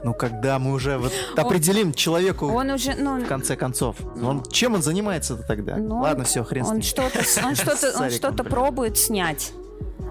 Ну, 0.04 0.14
когда 0.14 0.60
мы 0.60 0.74
уже 0.74 0.98
вот 0.98 1.12
определим 1.36 1.94
человеку 1.94 2.48
он 2.48 2.70
уже, 2.72 2.96
ну, 2.96 3.20
в 3.20 3.28
конце 3.28 3.56
концов, 3.56 3.98
он, 4.22 4.44
чем 4.50 4.76
он 4.76 4.82
занимается 4.82 5.36
тогда? 5.36 5.76
Ну, 5.78 6.00
Ладно, 6.00 6.24
все, 6.24 6.44
хрен 6.44 6.66
он 6.66 6.70
с 6.70 6.74
ним. 6.74 6.82
Что-то, 6.84 7.20
он 7.46 7.56
что-то, 7.56 8.04
он 8.04 8.10
что-то 8.10 8.44
пробует 8.44 8.98
снять. 8.98 9.54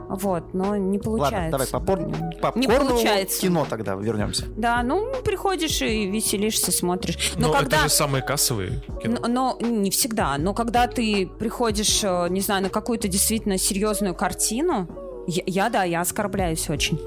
Вот, 0.09 0.55
но 0.55 0.74
не 0.76 0.99
получается. 0.99 1.36
Ладно, 1.36 1.51
давай 1.51 1.66
попор... 1.66 1.99
попкорн 2.41 2.61
не 2.61 2.66
получается. 2.66 3.41
кино 3.43 3.66
тогда 3.68 3.95
вернемся. 3.95 4.47
Да, 4.57 4.82
ну 4.82 5.12
приходишь 5.22 5.82
и 5.82 6.07
веселишься, 6.07 6.72
смотришь. 6.72 7.34
Но, 7.36 7.49
но 7.49 7.53
когда... 7.53 7.76
это 7.76 7.89
же 7.89 7.95
самые 7.95 8.22
кассовые 8.22 8.82
кино. 9.03 9.18
Но, 9.28 9.59
но 9.61 9.66
не 9.66 9.91
всегда. 9.91 10.39
Но 10.39 10.55
когда 10.55 10.86
ты 10.86 11.28
приходишь, 11.39 12.03
э, 12.03 12.28
не 12.30 12.41
знаю, 12.41 12.62
на 12.62 12.70
какую-то 12.70 13.07
действительно 13.07 13.59
серьезную 13.59 14.14
картину, 14.14 14.89
я, 15.26 15.43
я 15.47 15.68
да, 15.68 15.84
я 15.84 16.01
оскорбляюсь 16.01 16.70
очень. 16.70 16.99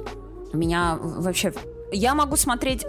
Меня 0.53 0.99
вообще 1.01 1.53
я 1.91 2.15
могу 2.15 2.37
смотреть, 2.37 2.85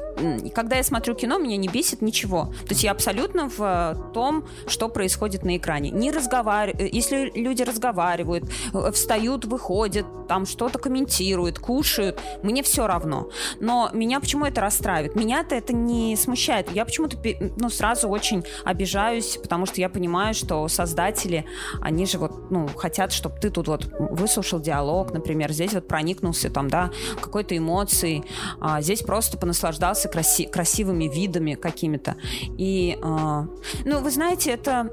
когда 0.54 0.76
я 0.76 0.82
смотрю 0.82 1.14
кино, 1.14 1.38
меня 1.38 1.56
не 1.56 1.68
бесит 1.68 2.02
ничего. 2.02 2.52
То 2.62 2.70
есть 2.70 2.84
я 2.84 2.92
абсолютно 2.92 3.48
в 3.48 3.60
э, 3.60 4.12
том, 4.12 4.46
что 4.66 4.88
происходит 4.88 5.44
на 5.44 5.56
экране. 5.56 5.90
Не 5.90 6.10
разговариваю, 6.10 6.86
э, 6.86 6.88
если 6.90 7.30
люди 7.34 7.62
разговаривают, 7.62 8.44
э, 8.72 8.90
встают, 8.92 9.44
выходят, 9.44 10.06
там 10.28 10.46
что-то 10.46 10.78
комментируют, 10.78 11.58
кушают, 11.58 12.20
мне 12.42 12.62
все 12.62 12.86
равно. 12.86 13.28
Но 13.60 13.90
меня 13.92 14.20
почему 14.20 14.46
это 14.46 14.60
расстраивает? 14.60 15.16
Меня-то 15.16 15.54
это 15.54 15.72
не 15.72 16.16
смущает. 16.16 16.70
Я 16.72 16.84
почему-то 16.84 17.16
ну, 17.56 17.68
сразу 17.68 18.08
очень 18.08 18.44
обижаюсь, 18.64 19.38
потому 19.42 19.66
что 19.66 19.80
я 19.80 19.88
понимаю, 19.88 20.34
что 20.34 20.68
создатели, 20.68 21.44
они 21.80 22.06
же 22.06 22.18
вот, 22.18 22.50
ну, 22.50 22.68
хотят, 22.68 23.12
чтобы 23.12 23.36
ты 23.40 23.50
тут 23.50 23.68
вот 23.68 23.92
выслушал 23.98 24.60
диалог, 24.60 25.12
например, 25.12 25.52
здесь 25.52 25.72
вот 25.72 25.88
проникнулся 25.88 26.50
там, 26.50 26.68
да, 26.68 26.90
какой-то 27.20 27.56
эмоцией, 27.56 28.24
а 28.60 28.80
здесь 28.80 28.91
здесь 28.94 29.06
просто 29.06 29.38
понаслаждался 29.38 30.08
краси 30.08 30.46
красивыми 30.46 31.04
видами 31.04 31.54
какими-то. 31.54 32.16
И, 32.58 32.98
э, 33.02 33.46
ну, 33.84 34.00
вы 34.00 34.10
знаете, 34.10 34.50
это... 34.50 34.90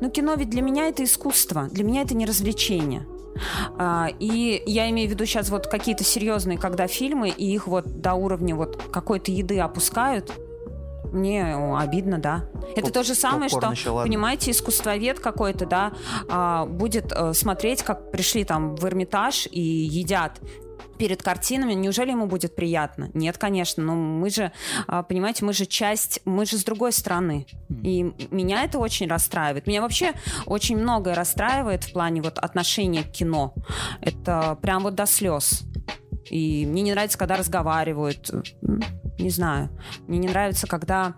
Ну, 0.00 0.10
кино 0.10 0.34
ведь 0.34 0.50
для 0.50 0.62
меня 0.62 0.88
это 0.88 1.02
искусство, 1.02 1.68
для 1.70 1.84
меня 1.84 2.02
это 2.02 2.14
не 2.14 2.26
развлечение. 2.26 3.06
А, 3.76 4.08
и 4.20 4.62
я 4.66 4.88
имею 4.90 5.08
в 5.08 5.12
виду 5.12 5.26
сейчас 5.26 5.50
вот 5.50 5.66
какие-то 5.66 6.04
серьезные, 6.04 6.58
когда 6.58 6.86
фильмы, 6.86 7.30
и 7.30 7.52
их 7.52 7.66
вот 7.66 8.00
до 8.00 8.14
уровня 8.14 8.54
вот 8.54 8.80
какой-то 8.92 9.32
еды 9.32 9.58
опускают, 9.58 10.32
мне 11.12 11.54
обидно, 11.76 12.18
да. 12.18 12.44
Это 12.72 12.82
Поп- 12.82 12.92
то 12.92 13.02
же 13.04 13.14
самое, 13.14 13.48
что, 13.48 13.72
понимаете, 14.02 14.50
искусствовед 14.50 15.20
какой-то, 15.20 15.66
да, 15.66 15.92
а, 16.28 16.66
будет 16.66 17.12
а, 17.12 17.32
смотреть, 17.34 17.82
как 17.82 18.10
пришли 18.10 18.44
там 18.44 18.74
в 18.74 18.84
Эрмитаж 18.84 19.48
и 19.50 19.60
едят 19.60 20.40
перед 20.98 21.22
картинами, 21.22 21.74
неужели 21.74 22.10
ему 22.10 22.26
будет 22.26 22.56
приятно? 22.56 23.10
Нет, 23.14 23.38
конечно, 23.38 23.82
но 23.82 23.94
мы 23.94 24.30
же, 24.30 24.52
а, 24.86 25.02
понимаете, 25.02 25.44
мы 25.44 25.52
же 25.52 25.66
часть, 25.66 26.20
мы 26.24 26.46
же 26.46 26.58
с 26.58 26.64
другой 26.64 26.92
стороны. 26.92 27.46
И 27.82 28.12
меня 28.30 28.64
это 28.64 28.78
очень 28.78 29.08
расстраивает. 29.08 29.66
Меня 29.66 29.82
вообще 29.82 30.12
очень 30.46 30.76
многое 30.76 31.14
расстраивает 31.14 31.84
в 31.84 31.92
плане 31.92 32.22
вот 32.22 32.38
отношения 32.38 33.02
к 33.02 33.10
кино. 33.10 33.54
Это 34.00 34.58
прям 34.60 34.82
вот 34.82 34.94
до 34.94 35.06
слез. 35.06 35.64
И 36.30 36.66
мне 36.66 36.82
не 36.82 36.92
нравится, 36.92 37.18
когда 37.18 37.36
разговаривают. 37.36 38.30
Не 39.18 39.30
знаю. 39.30 39.70
Мне 40.06 40.18
не 40.18 40.28
нравится, 40.28 40.66
когда 40.66 41.14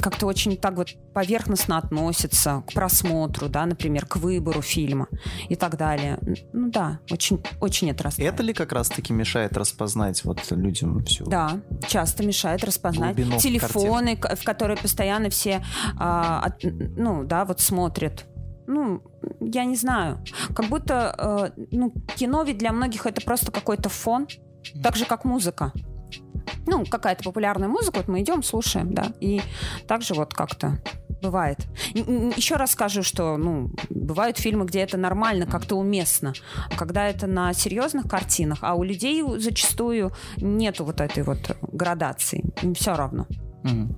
как-то 0.00 0.26
очень 0.26 0.56
так 0.56 0.76
вот 0.76 0.88
поверхностно 1.12 1.78
относятся 1.78 2.62
к 2.66 2.72
просмотру, 2.72 3.48
да, 3.48 3.66
например, 3.66 4.06
к 4.06 4.16
выбору 4.16 4.62
фильма 4.62 5.08
и 5.48 5.56
так 5.56 5.76
далее. 5.76 6.18
Ну 6.52 6.70
да, 6.70 7.00
очень, 7.10 7.42
очень 7.60 7.90
это 7.90 8.04
расстраивает. 8.04 8.34
Это 8.34 8.42
ли 8.42 8.52
как 8.52 8.72
раз-таки 8.72 9.12
мешает 9.12 9.56
распознать 9.56 10.24
вот 10.24 10.40
людям 10.50 11.04
всю? 11.04 11.26
Да, 11.26 11.60
часто 11.86 12.24
мешает 12.24 12.64
распознать. 12.64 13.16
Телефоны, 13.16 14.16
в 14.16 14.44
которые 14.44 14.76
постоянно 14.76 15.30
все, 15.30 15.64
а, 15.98 16.40
от, 16.40 16.62
ну 16.62 17.24
да, 17.24 17.44
вот 17.44 17.60
смотрят 17.60 18.26
ну, 18.68 19.02
я 19.40 19.64
не 19.64 19.76
знаю, 19.76 20.24
как 20.54 20.66
будто, 20.68 21.52
э, 21.56 21.62
ну, 21.70 21.92
кино 22.16 22.42
ведь 22.42 22.58
для 22.58 22.72
многих 22.72 23.06
это 23.06 23.20
просто 23.20 23.52
какой-то 23.52 23.88
фон, 23.88 24.26
так 24.82 24.96
же, 24.96 25.04
как 25.04 25.24
музыка. 25.24 25.72
Ну, 26.66 26.84
какая-то 26.84 27.24
популярная 27.24 27.68
музыка, 27.68 27.98
вот 27.98 28.08
мы 28.08 28.20
идем, 28.22 28.42
слушаем, 28.42 28.92
да, 28.92 29.12
и 29.20 29.40
также 29.86 30.14
вот 30.14 30.34
как-то 30.34 30.78
бывает. 31.22 31.58
Еще 31.94 32.56
раз 32.56 32.72
скажу, 32.72 33.02
что, 33.02 33.36
ну, 33.36 33.70
бывают 33.90 34.38
фильмы, 34.38 34.66
где 34.66 34.80
это 34.80 34.96
нормально, 34.96 35.46
как-то 35.46 35.76
уместно, 35.76 36.34
а 36.70 36.76
когда 36.76 37.08
это 37.08 37.26
на 37.26 37.52
серьезных 37.52 38.08
картинах, 38.08 38.58
а 38.62 38.74
у 38.74 38.82
людей 38.82 39.22
зачастую 39.38 40.12
нету 40.36 40.84
вот 40.84 41.00
этой 41.00 41.22
вот 41.22 41.56
градации, 41.72 42.44
им 42.62 42.74
все 42.74 42.94
равно. 42.94 43.26
Mm. 43.64 43.94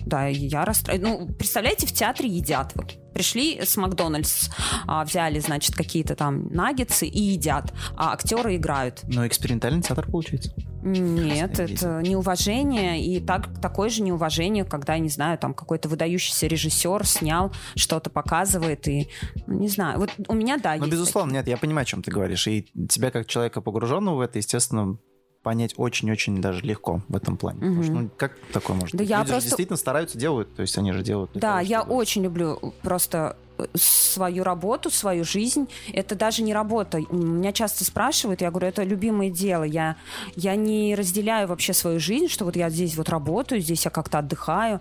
Да, 0.00 0.26
я 0.26 0.64
расстроена. 0.64 1.08
Ну, 1.08 1.28
представляете, 1.34 1.86
в 1.86 1.92
театре 1.92 2.28
едят. 2.28 2.72
Вот 2.74 2.98
пришли 3.12 3.60
с 3.62 3.76
Макдональдс, 3.76 4.48
а, 4.86 5.04
взяли, 5.04 5.38
значит, 5.38 5.76
какие-то 5.76 6.14
там 6.14 6.48
наггетсы 6.52 7.06
и 7.06 7.20
едят, 7.20 7.72
а 7.96 8.12
актеры 8.12 8.56
играют. 8.56 9.02
Но 9.04 9.26
экспериментальный 9.26 9.82
театр 9.82 10.06
получается. 10.10 10.52
Нет, 10.82 11.60
это 11.60 12.00
неуважение, 12.02 13.04
и 13.04 13.20
так, 13.20 13.60
такое 13.60 13.88
же 13.88 14.02
неуважение, 14.02 14.64
когда, 14.64 14.98
не 14.98 15.08
знаю, 15.08 15.38
там 15.38 15.54
какой-то 15.54 15.88
выдающийся 15.88 16.48
режиссер 16.48 17.06
снял, 17.06 17.52
что-то 17.76 18.10
показывает, 18.10 18.88
и, 18.88 19.08
ну, 19.46 19.60
не 19.60 19.68
знаю, 19.68 20.00
вот 20.00 20.10
у 20.26 20.34
меня, 20.34 20.58
да, 20.58 20.74
Ну, 20.76 20.86
безусловно, 20.88 21.30
такие. 21.30 21.40
нет, 21.40 21.48
я 21.48 21.56
понимаю, 21.56 21.82
о 21.82 21.86
чем 21.86 22.02
ты 22.02 22.10
говоришь, 22.10 22.48
и 22.48 22.66
тебя 22.88 23.10
как 23.12 23.26
человека 23.26 23.60
погруженного 23.60 24.16
в 24.16 24.20
это, 24.20 24.38
естественно, 24.38 24.98
понять 25.42 25.74
очень-очень 25.76 26.40
даже 26.40 26.62
легко 26.62 27.02
в 27.08 27.16
этом 27.16 27.36
плане. 27.36 27.68
Угу. 27.68 27.82
Что, 27.82 27.92
ну, 27.92 28.10
как 28.16 28.32
такое 28.52 28.76
может 28.76 28.92
да 28.94 28.98
быть? 28.98 29.10
Я 29.10 29.18
Люди 29.18 29.30
просто... 29.30 29.48
действительно 29.48 29.76
стараются, 29.76 30.18
делают, 30.18 30.54
то 30.54 30.62
есть 30.62 30.76
они 30.78 30.92
же 30.92 31.02
делают. 31.02 31.30
Да, 31.34 31.58
того, 31.58 31.60
я 31.60 31.80
чтобы... 31.80 31.94
очень 31.94 32.22
люблю 32.22 32.74
просто 32.82 33.36
э, 33.58 33.64
свою 33.74 34.44
работу, 34.44 34.90
свою 34.90 35.24
жизнь. 35.24 35.68
Это 35.92 36.14
даже 36.14 36.42
не 36.42 36.54
работа. 36.54 36.98
Меня 37.10 37.52
часто 37.52 37.84
спрашивают, 37.84 38.40
я 38.40 38.50
говорю, 38.50 38.68
это 38.68 38.84
любимое 38.84 39.30
дело. 39.30 39.64
Я, 39.64 39.96
я 40.36 40.54
не 40.54 40.94
разделяю 40.94 41.48
вообще 41.48 41.72
свою 41.72 41.98
жизнь, 41.98 42.28
что 42.28 42.44
вот 42.44 42.56
я 42.56 42.70
здесь 42.70 42.96
вот 42.96 43.08
работаю, 43.08 43.60
здесь 43.60 43.84
я 43.84 43.90
как-то 43.90 44.18
отдыхаю. 44.18 44.80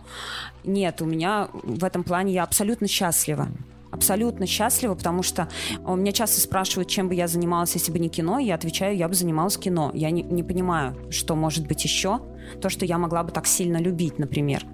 Нет, 0.64 1.01
у 1.01 1.05
меня 1.05 1.49
в 1.53 1.84
этом 1.84 2.03
плане 2.03 2.34
я 2.34 2.43
абсолютно 2.43 2.88
счастлива 2.88 3.47
абсолютно 3.92 4.46
счастлива, 4.46 4.96
потому 4.96 5.24
что 5.24 5.48
у 5.86 5.96
меня 5.96 6.12
часто 6.12 6.42
спрашивают, 6.42 6.89
чем 6.89 7.10
бы 7.10 7.16
я 7.16 7.28
занималась, 7.28 7.74
если 7.74 7.92
бы 7.92 8.00
не 8.00 8.10
кино, 8.10 8.39
я 8.39 8.56
отвечаю, 8.56 8.96
я 8.98 9.08
бы 9.08 9.14
занималась 9.14 9.58
кино. 9.58 9.92
Я 9.94 10.12
не, 10.12 10.24
не 10.24 10.44
понимаю, 10.44 10.96
что 11.12 11.36
может 11.36 11.68
быть 11.68 11.84
еще, 11.84 12.22
то, 12.62 12.70
что 12.70 12.86
я 12.86 12.98
могла 12.98 13.24
бы 13.24 13.32
так 13.32 13.48
сильно 13.48 13.78
любить, 13.78 14.20
например. 14.20 14.66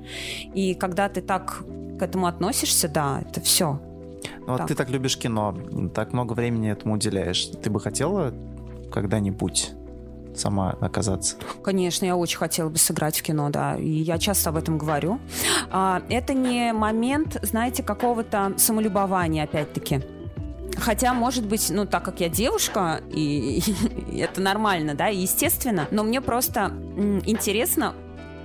И 0.54 0.74
когда 0.74 1.10
ты 1.10 1.22
так 1.22 1.64
к 2.00 2.02
этому 2.02 2.28
относишься, 2.28 2.88
да, 2.88 3.24
это 3.28 3.42
все. 3.42 3.80
Ну, 4.46 4.58
вот 4.58 4.68
ты 4.68 4.76
так 4.76 4.90
любишь 4.90 5.18
кино, 5.18 5.58
так 5.94 6.14
много 6.14 6.34
времени 6.34 6.72
этому 6.72 6.96
уделяешь. 6.96 7.46
Ты 7.46 7.70
бы 7.70 7.80
хотела 7.80 8.34
когда-нибудь 8.92 9.74
сама 10.40 10.76
оказаться? 10.82 11.36
Конечно, 11.64 12.06
я 12.06 12.16
очень 12.16 12.38
хотела 12.38 12.70
бы 12.70 12.78
сыграть 12.78 13.18
в 13.20 13.24
кино, 13.24 13.50
да, 13.50 13.76
и 13.78 13.90
я 13.90 14.18
часто 14.18 14.50
об 14.50 14.58
этом 14.58 14.78
говорю. 14.78 15.20
А, 15.72 16.02
это 16.10 16.34
не 16.34 16.74
момент, 16.74 17.38
знаете, 17.42 17.84
какого-то 17.84 18.54
самолюбования, 18.58 19.44
опять-таки. 19.44 20.02
Хотя, 20.78 21.14
может 21.14 21.46
быть, 21.46 21.70
ну, 21.72 21.86
так 21.86 22.04
как 22.04 22.20
я 22.20 22.30
девушка, 22.30 23.02
и, 23.12 23.62
и 24.12 24.18
это 24.20 24.42
нормально, 24.42 24.94
да, 24.94 25.10
и 25.10 25.18
естественно, 25.18 25.88
но 25.92 26.04
мне 26.04 26.22
просто 26.22 26.72
интересно 27.26 27.94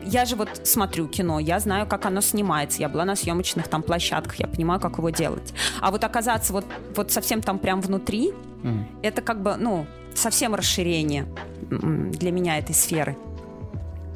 я 0.05 0.24
же 0.24 0.36
вот 0.36 0.49
смотрю 0.64 1.07
кино, 1.09 1.38
я 1.38 1.61
знаю, 1.61 1.86
как 1.86 2.07
оно 2.07 2.20
снимается, 2.20 2.80
я 2.80 2.88
была 2.88 3.05
на 3.05 3.16
съемочных 3.16 3.68
там 3.68 3.82
площадках, 3.82 4.36
я 4.36 4.47
понимаю, 4.47 4.80
как 4.80 4.99
его 4.99 5.11
делать. 5.11 5.55
А 5.80 5.90
вот 5.90 6.03
оказаться 6.05 6.53
вот, 6.53 6.64
вот 6.97 7.12
совсем 7.12 7.40
там 7.40 7.59
прям 7.59 7.80
внутри, 7.80 8.32
mm. 8.62 8.84
это 9.03 9.22
как 9.22 9.43
бы, 9.43 9.57
ну, 9.57 9.86
совсем 10.15 10.55
расширение 10.55 11.27
для 11.71 12.31
меня 12.31 12.59
этой 12.59 12.75
сферы. 12.75 13.17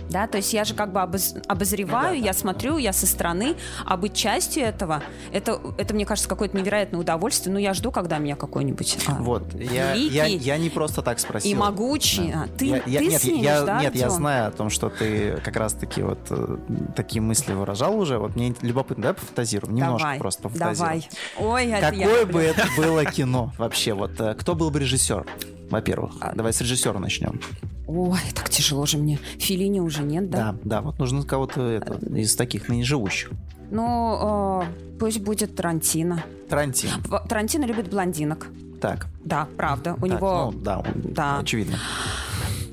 Да, 0.09 0.27
то 0.27 0.37
есть 0.37 0.53
я 0.53 0.65
же 0.65 0.75
как 0.75 0.93
бы 0.93 1.01
обоз, 1.01 1.35
обозреваю, 1.49 2.15
ну, 2.15 2.21
да, 2.21 2.27
я 2.27 2.33
да. 2.33 2.39
смотрю, 2.39 2.77
я 2.79 2.93
со 2.93 3.07
стороны, 3.07 3.57
а 3.85 3.97
быть 3.97 4.15
частью 4.15 4.63
этого, 4.63 5.03
это, 5.33 5.61
это 5.79 5.95
мне 5.95 6.07
кажется, 6.07 6.29
какое-то 6.29 6.57
невероятное 6.57 7.01
удовольствие. 7.01 7.53
Ну, 7.53 7.59
я 7.59 7.75
жду, 7.75 7.91
когда 7.91 8.19
меня 8.19 8.37
какой-нибудь 8.37 8.99
а, 9.07 9.15
Вот, 9.21 9.55
я, 9.55 9.95
я, 9.95 10.27
я 10.27 10.59
не 10.59 10.71
просто 10.71 11.03
так 11.03 11.19
спросил. 11.19 11.51
И 11.51 11.55
могучий. 11.55 12.33
Да. 12.33 12.45
А, 12.45 12.49
ты, 12.57 12.67
я, 12.67 12.81
ты 12.81 13.07
нет, 13.07 13.23
снимешь, 13.23 13.45
я, 13.45 13.63
да, 13.63 13.81
Нет, 13.81 13.95
я 13.97 14.11
знаю 14.11 14.49
о 14.49 14.51
том, 14.51 14.71
что 14.71 14.91
ты 14.91 15.39
как 15.45 15.57
раз-таки 15.57 16.03
вот 16.03 16.21
э, 16.31 16.57
такие 16.95 17.21
мысли 17.21 17.53
выражал 17.53 17.99
уже. 17.99 18.19
Вот 18.19 18.37
мне 18.37 18.55
любопытно, 18.63 19.03
давай 19.03 19.15
пофантазируем, 19.15 19.75
немножко 19.75 19.99
давай, 19.99 20.19
просто 20.19 20.43
пофантазируем. 20.45 21.03
Давай. 21.37 21.73
Ой, 21.73 21.81
Какое 21.81 22.27
бы 22.27 22.41
это 22.43 22.67
было 22.77 23.05
кино 23.05 23.53
вообще? 23.59 23.95
Вот 23.95 24.21
э, 24.21 24.35
кто 24.35 24.55
был 24.55 24.71
бы 24.71 24.79
режиссер? 24.79 25.27
Во-первых, 25.71 26.15
а... 26.21 26.35
давай 26.35 26.53
с 26.53 26.61
режиссера 26.61 26.99
начнем. 26.99 27.41
Ой, 27.87 28.19
так 28.35 28.49
тяжело 28.51 28.87
же 28.87 28.99
мне. 28.99 29.19
Филини 29.39 29.81
уже 29.81 30.03
нет, 30.03 30.29
да? 30.31 30.53
Да, 30.53 30.59
да, 30.65 30.81
вот 30.81 30.99
нужно 30.99 31.23
кого-то 31.23 31.79
из 32.15 32.35
таких 32.35 32.69
ныне 32.69 32.85
живущих. 32.85 33.31
Ну, 33.71 34.63
э, 34.63 34.99
пусть 34.99 35.21
будет 35.21 35.57
Тарантино. 35.57 36.25
Тарантино. 36.49 36.95
Тарантино 37.29 37.65
любит 37.65 37.89
блондинок. 37.91 38.49
Так. 38.81 39.07
Да, 39.25 39.49
правда. 39.57 39.95
У 39.95 40.07
так, 40.07 40.11
него... 40.11 40.53
Ну, 40.53 40.61
да, 40.61 40.85
да, 40.95 41.39
очевидно. 41.39 41.79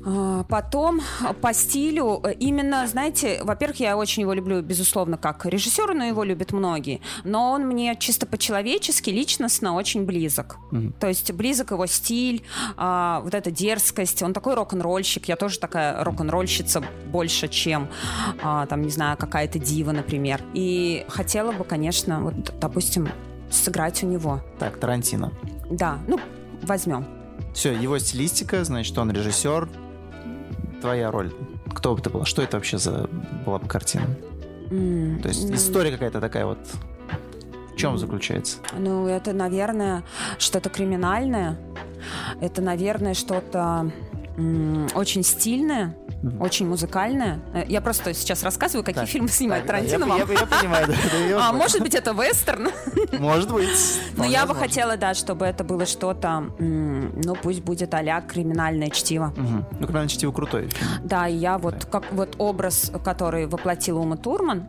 А, 0.04 0.44
потом 0.44 1.00
по 1.40 1.52
стилю, 1.54 2.20
э, 2.24 2.34
именно, 2.34 2.86
знаете, 2.86 3.40
во-первых, 3.42 3.80
я 3.80 3.96
очень 3.96 4.22
его 4.22 4.32
люблю, 4.32 4.60
безусловно, 4.60 5.16
как 5.16 5.46
режиссера, 5.46 5.94
но 5.94 6.04
его 6.04 6.24
любят 6.24 6.52
многие. 6.52 7.00
Но 7.24 7.52
он 7.52 7.66
мне 7.66 7.96
чисто 7.98 8.26
по-человечески, 8.26 9.10
личностно 9.10 9.74
очень 9.74 10.04
близок. 10.04 10.58
Mm-hmm. 10.72 10.92
То 11.00 11.08
есть 11.08 11.32
близок 11.32 11.70
его 11.70 11.86
стиль, 11.86 12.42
а, 12.76 13.20
вот 13.20 13.34
эта 13.34 13.50
дерзкость. 13.50 14.22
Он 14.22 14.32
такой 14.32 14.54
рок-н-ролльщик. 14.54 15.26
Я 15.26 15.36
тоже 15.36 15.58
такая 15.58 16.02
рок-н-ролльщица 16.04 16.84
больше, 17.06 17.48
чем, 17.48 17.88
а, 18.42 18.66
там, 18.66 18.82
не 18.82 18.90
знаю, 18.90 19.16
какая-то 19.16 19.58
дива, 19.58 19.92
например. 19.92 20.42
И 20.52 21.06
хотела 21.08 21.52
бы, 21.52 21.64
конечно, 21.64 22.20
вот, 22.20 22.54
допустим, 22.60 23.08
сыграть 23.50 24.02
у 24.02 24.06
него. 24.06 24.42
Так, 24.58 24.78
Тарантино. 24.78 25.32
Да, 25.70 25.98
ну, 26.06 26.20
возьмем. 26.62 27.06
Все, 27.54 27.72
его 27.72 27.98
стилистика, 27.98 28.64
значит, 28.64 28.98
он 28.98 29.12
режиссер, 29.12 29.68
твоя 30.84 31.10
роль? 31.10 31.32
Кто 31.74 31.94
бы 31.94 32.02
ты 32.02 32.10
была? 32.10 32.26
Что 32.26 32.42
это 32.42 32.58
вообще 32.58 32.76
за 32.76 33.08
была 33.46 33.58
бы 33.58 33.66
картина? 33.66 34.06
Mm. 34.70 35.22
То 35.22 35.28
есть 35.28 35.50
история 35.50 35.90
какая-то 35.90 36.20
такая 36.20 36.44
вот. 36.44 36.58
В 37.72 37.76
чем 37.76 37.94
mm. 37.94 37.98
заключается? 37.98 38.58
Ну, 38.78 39.06
это, 39.06 39.32
наверное, 39.32 40.04
что-то 40.38 40.68
криминальное. 40.68 41.56
Это, 42.42 42.60
наверное, 42.60 43.14
что-то 43.14 43.90
очень 44.94 45.22
стильное 45.22 45.96
очень 46.40 46.66
музыкальная. 46.66 47.40
Э, 47.52 47.64
я 47.68 47.80
просто 47.80 48.14
сейчас 48.14 48.42
рассказываю, 48.42 48.84
какие 48.84 49.02
так, 49.02 49.10
фильмы 49.10 49.28
снимает 49.28 49.66
так, 49.66 49.76
Тарантино. 49.76 50.06
Я, 50.06 50.24
я, 50.24 50.40
я 50.40 50.46
понимаю, 50.46 50.86
да. 50.88 51.48
А 51.48 51.52
может 51.52 51.80
быть, 51.80 51.94
это 51.94 52.12
вестерн? 52.12 52.70
Может 53.18 53.52
быть. 53.52 54.00
Но 54.16 54.24
я 54.24 54.46
бы 54.46 54.54
хотела, 54.54 54.96
да, 54.96 55.14
чтобы 55.14 55.46
это 55.46 55.64
было 55.64 55.86
что-то, 55.86 56.44
ну, 56.58 57.34
пусть 57.42 57.62
будет 57.62 57.94
а 57.94 58.20
криминальное 58.20 58.90
чтиво. 58.90 59.32
Ну, 59.36 59.86
криминальное 59.86 60.08
чтиво 60.08 60.32
крутое. 60.32 60.68
Да, 61.02 61.28
и 61.28 61.34
я 61.34 61.58
вот, 61.58 61.84
как 61.84 62.12
вот 62.12 62.34
образ, 62.38 62.92
который 63.04 63.46
воплотила 63.46 64.00
Ума 64.00 64.16
Турман, 64.16 64.66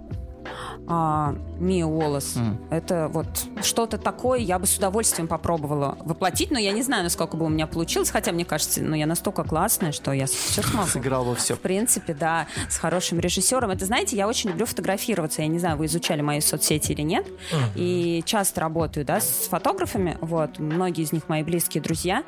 а, 0.87 1.35
Мия 1.59 1.85
Уоллес. 1.85 2.35
Mm. 2.35 2.57
Это 2.69 3.07
вот 3.11 3.27
что-то 3.61 3.97
такое, 3.97 4.39
я 4.39 4.59
бы 4.59 4.67
с 4.67 4.77
удовольствием 4.77 5.27
попробовала 5.27 5.97
воплотить, 6.01 6.51
но 6.51 6.59
я 6.59 6.71
не 6.71 6.81
знаю, 6.81 7.03
насколько 7.03 7.37
бы 7.37 7.45
у 7.45 7.49
меня 7.49 7.67
получилось, 7.67 8.09
хотя 8.09 8.31
мне 8.31 8.45
кажется, 8.45 8.81
ну, 8.81 8.95
я 8.95 9.05
настолько 9.05 9.43
классная, 9.43 9.91
что 9.91 10.11
я 10.11 10.27
все 10.27 10.61
смогу. 10.61 10.87
Сыграл 10.87 11.25
бы 11.25 11.35
все. 11.35 11.55
В 11.55 11.59
принципе, 11.59 12.13
да, 12.13 12.47
с 12.69 12.77
хорошим 12.77 13.19
режиссером. 13.19 13.71
Это, 13.71 13.85
знаете, 13.85 14.15
я 14.15 14.27
очень 14.27 14.51
люблю 14.51 14.65
фотографироваться. 14.65 15.41
Я 15.41 15.47
не 15.47 15.59
знаю, 15.59 15.77
вы 15.77 15.85
изучали 15.85 16.21
мои 16.21 16.39
соцсети 16.39 16.91
или 16.91 17.01
нет. 17.01 17.25
Mm. 17.27 17.57
И 17.75 18.23
часто 18.25 18.61
работаю, 18.61 19.05
да, 19.05 19.19
с 19.19 19.47
фотографами. 19.49 20.17
Вот, 20.21 20.59
многие 20.59 21.03
из 21.03 21.11
них 21.11 21.27
мои 21.29 21.43
близкие 21.43 21.81
друзья. 21.81 22.23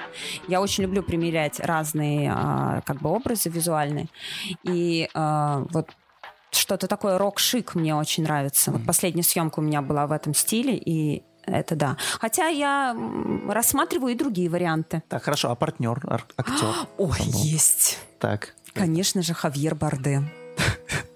Я 0.48 0.62
очень 0.62 0.84
люблю 0.84 1.04
примерять 1.04 1.60
разные, 1.60 2.32
а, 2.34 2.82
как 2.86 3.02
бы, 3.02 3.10
образы 3.10 3.50
визуальные. 3.50 4.08
И 4.64 5.10
а, 5.14 5.66
вот 5.72 5.90
что-то 6.52 6.88
такое 6.88 7.18
рок-шик 7.18 7.76
мне 7.76 7.96
очень 7.96 8.24
нравится. 8.24 8.72
Вот 8.72 8.86
последняя 8.86 9.24
съемка 9.24 9.60
у 9.60 9.62
меня 9.64 9.82
была 9.82 10.08
в 10.08 10.12
этом 10.12 10.34
стиле, 10.34 10.76
и 10.76 11.24
это 11.46 11.76
да. 11.76 11.98
Хотя 12.20 12.48
я 12.48 12.96
рассматриваю 13.48 14.14
и 14.14 14.18
другие 14.18 14.50
варианты. 14.50 15.02
Так, 15.08 15.24
хорошо. 15.24 15.50
А 15.50 15.56
партнер, 15.56 16.26
актер? 16.36 16.74
Ой, 16.98 17.20
есть. 17.22 18.00
Так. 18.20 18.54
Конечно 18.74 19.22
же, 19.22 19.34
Хавьер 19.34 19.76
Бардем. 19.76 20.30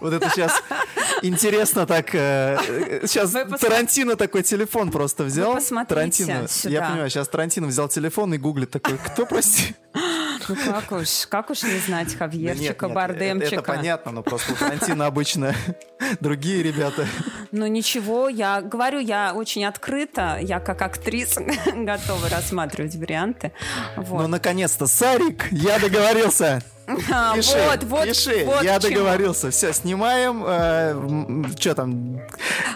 Вот 0.00 0.12
это 0.12 0.28
сейчас 0.28 0.62
интересно 1.22 1.86
так. 1.86 2.10
Сейчас 2.10 3.34
э, 3.34 3.46
Тарантино 3.58 4.14
такой 4.14 4.42
телефон 4.42 4.90
просто 4.90 5.24
взял. 5.24 5.58
Тарантино. 5.88 6.46
Я 6.64 6.82
понимаю, 6.82 7.08
сейчас 7.08 7.28
Тарантино 7.28 7.66
взял 7.68 7.88
телефон 7.88 8.34
и 8.34 8.38
гуглит 8.38 8.70
такой, 8.70 8.98
кто, 8.98 9.24
прости? 9.24 9.74
Ну 10.48 10.56
как 10.56 10.92
уж, 10.92 11.26
как 11.28 11.50
уж 11.50 11.62
не 11.62 11.78
знать 11.78 12.14
Хавьерчика, 12.16 12.88
да 12.88 12.94
Бардемчика. 12.94 13.46
Это, 13.46 13.54
это 13.56 13.62
понятно, 13.62 14.12
но 14.12 14.22
просто 14.22 14.52
у 14.52 14.56
Тарантино 14.56 15.06
обычно 15.06 15.54
другие 16.20 16.62
ребята. 16.62 17.06
Ну 17.52 17.66
ничего, 17.66 18.28
я 18.28 18.60
говорю, 18.60 18.98
я 18.98 19.32
очень 19.34 19.64
открыта, 19.64 20.38
я 20.40 20.60
как 20.60 20.82
актриса 20.82 21.42
готова 21.74 22.28
рассматривать 22.28 22.94
варианты. 22.96 23.52
Вот. 23.96 24.22
Ну 24.22 24.28
наконец-то, 24.28 24.86
Сарик, 24.86 25.46
я 25.50 25.78
договорился. 25.78 26.62
А, 27.12 27.34
Пиши, 27.36 27.56
вот, 27.70 27.84
вот, 27.84 28.04
пиши, 28.04 28.44
вот 28.44 28.62
я 28.62 28.78
договорился. 28.78 29.50
Все, 29.50 29.72
снимаем, 29.72 30.44
э, 30.46 31.44
что 31.58 31.74
там, 31.74 32.20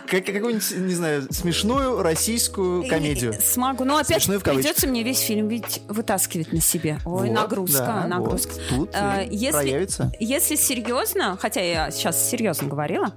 как- 0.09 0.25
какую-нибудь, 0.25 0.71
не 0.79 0.95
знаю, 0.95 1.27
смешную 1.31 2.03
российскую 2.03 2.89
комедию. 2.89 3.33
И- 3.35 3.41
Смогу. 3.41 3.85
Но 3.85 3.97
опять 3.97 4.23
Смешную 4.23 4.41
придется 4.41 4.87
мне 4.87 5.03
весь 5.03 5.21
фильм 5.21 5.49
ведь 5.49 5.83
вытаскивать 5.89 6.53
на 6.53 6.61
себе. 6.61 6.99
Ой, 7.05 7.29
Вот, 7.29 7.35
нагрузка, 7.35 7.79
да, 8.03 8.07
нагрузка. 8.07 8.53
вот. 8.55 8.69
Тут 8.69 8.91
А, 8.95 9.23
если- 9.23 9.53
проявится. 9.53 10.13
Если 10.19 10.57
серьезно, 10.57 11.37
хотя 11.41 11.61
я 11.61 11.91
сейчас 11.91 12.31
серьезно 12.31 12.69
говорила, 12.69 13.13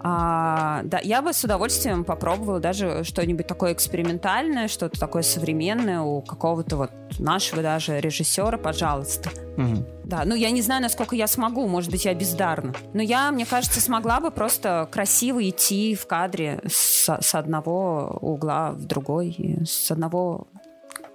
а, 0.00 0.80
да, 0.84 0.98
я 1.02 1.22
бы 1.22 1.32
с 1.32 1.44
удовольствием 1.44 2.04
попробовала 2.04 2.60
даже 2.60 3.04
что-нибудь 3.04 3.46
такое 3.46 3.72
экспериментальное, 3.72 4.68
что-то 4.68 4.98
такое 4.98 5.22
современное 5.22 6.00
у 6.00 6.22
какого-то 6.22 6.76
вот 6.76 6.90
нашего 7.18 7.62
даже 7.62 8.00
режиссера, 8.00 8.56
пожалуйста. 8.56 9.30
Мгм. 9.56 9.84
Да, 10.04 10.22
ну 10.24 10.34
я 10.34 10.50
не 10.50 10.62
знаю, 10.62 10.82
насколько 10.82 11.14
я 11.16 11.26
смогу, 11.26 11.66
может 11.66 11.90
быть, 11.90 12.04
я 12.04 12.14
бездарна. 12.14 12.74
Но 12.92 13.02
я, 13.02 13.30
мне 13.30 13.46
кажется, 13.46 13.80
смогла 13.80 14.20
бы 14.20 14.30
просто 14.30 14.88
красиво 14.90 15.46
идти 15.48 15.94
в 15.94 16.06
кадре 16.06 16.60
с, 16.68 17.08
с 17.20 17.34
одного 17.34 18.18
угла 18.20 18.72
в 18.72 18.84
другой, 18.84 19.58
с 19.66 19.90
одного 19.90 20.46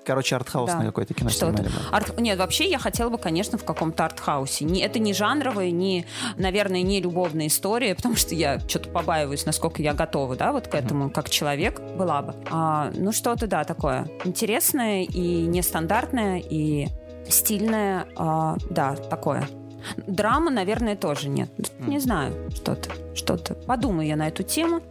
Короче, 0.06 0.38
артхаусное 0.38 0.80
Да. 0.80 0.86
какое-то 0.86 1.14
кино 1.14 1.30
что-то. 1.30 1.66
Арт- 1.92 2.18
Нет, 2.22 2.40
вообще 2.40 2.70
я 2.70 2.80
хотела 2.80 3.10
бы, 3.10 3.18
конечно, 3.18 3.58
в 3.58 3.66
каком-то 3.66 4.06
артхаусе. 4.06 4.64
Не, 4.64 4.80
это 4.80 5.00
не 5.00 5.14
жанровая, 5.14 5.70
не, 5.72 6.06
наверное, 6.38 6.82
не 6.82 7.02
любовная 7.02 7.48
история, 7.48 7.94
потому 7.94 8.16
что 8.16 8.34
я 8.34 8.58
что-то 8.62 8.88
побаиваюсь, 8.90 9.46
насколько 9.46 9.82
я 9.82 9.94
готова, 9.94 10.38
да, 10.38 10.54
вот 10.54 10.70
к 10.70 10.76
этому, 10.76 11.10
как 11.10 11.30
человек 11.30 11.82
была 11.98 12.22
бы. 12.22 12.36
А, 12.50 12.90
ну, 12.96 13.12
что-то, 13.12 13.48
да, 13.48 13.66
такое 13.66 14.08
интересное 14.24 15.04
и 15.04 15.42
нестандартное, 15.46 16.40
и 16.40 16.88
стильное, 17.30 18.08
а, 18.16 18.58
да, 18.70 18.96
такое. 18.96 19.48
Драма, 20.06 20.52
наверное, 20.52 20.96
тоже 20.96 21.30
нет. 21.30 21.50
Не 21.80 22.00
знаю, 22.00 22.52
что-то, 22.52 22.90
что-то. 23.16 23.54
Подумаю 23.54 24.08
я 24.08 24.16
на 24.16 24.28
эту 24.28 24.44
тему. 24.44 24.82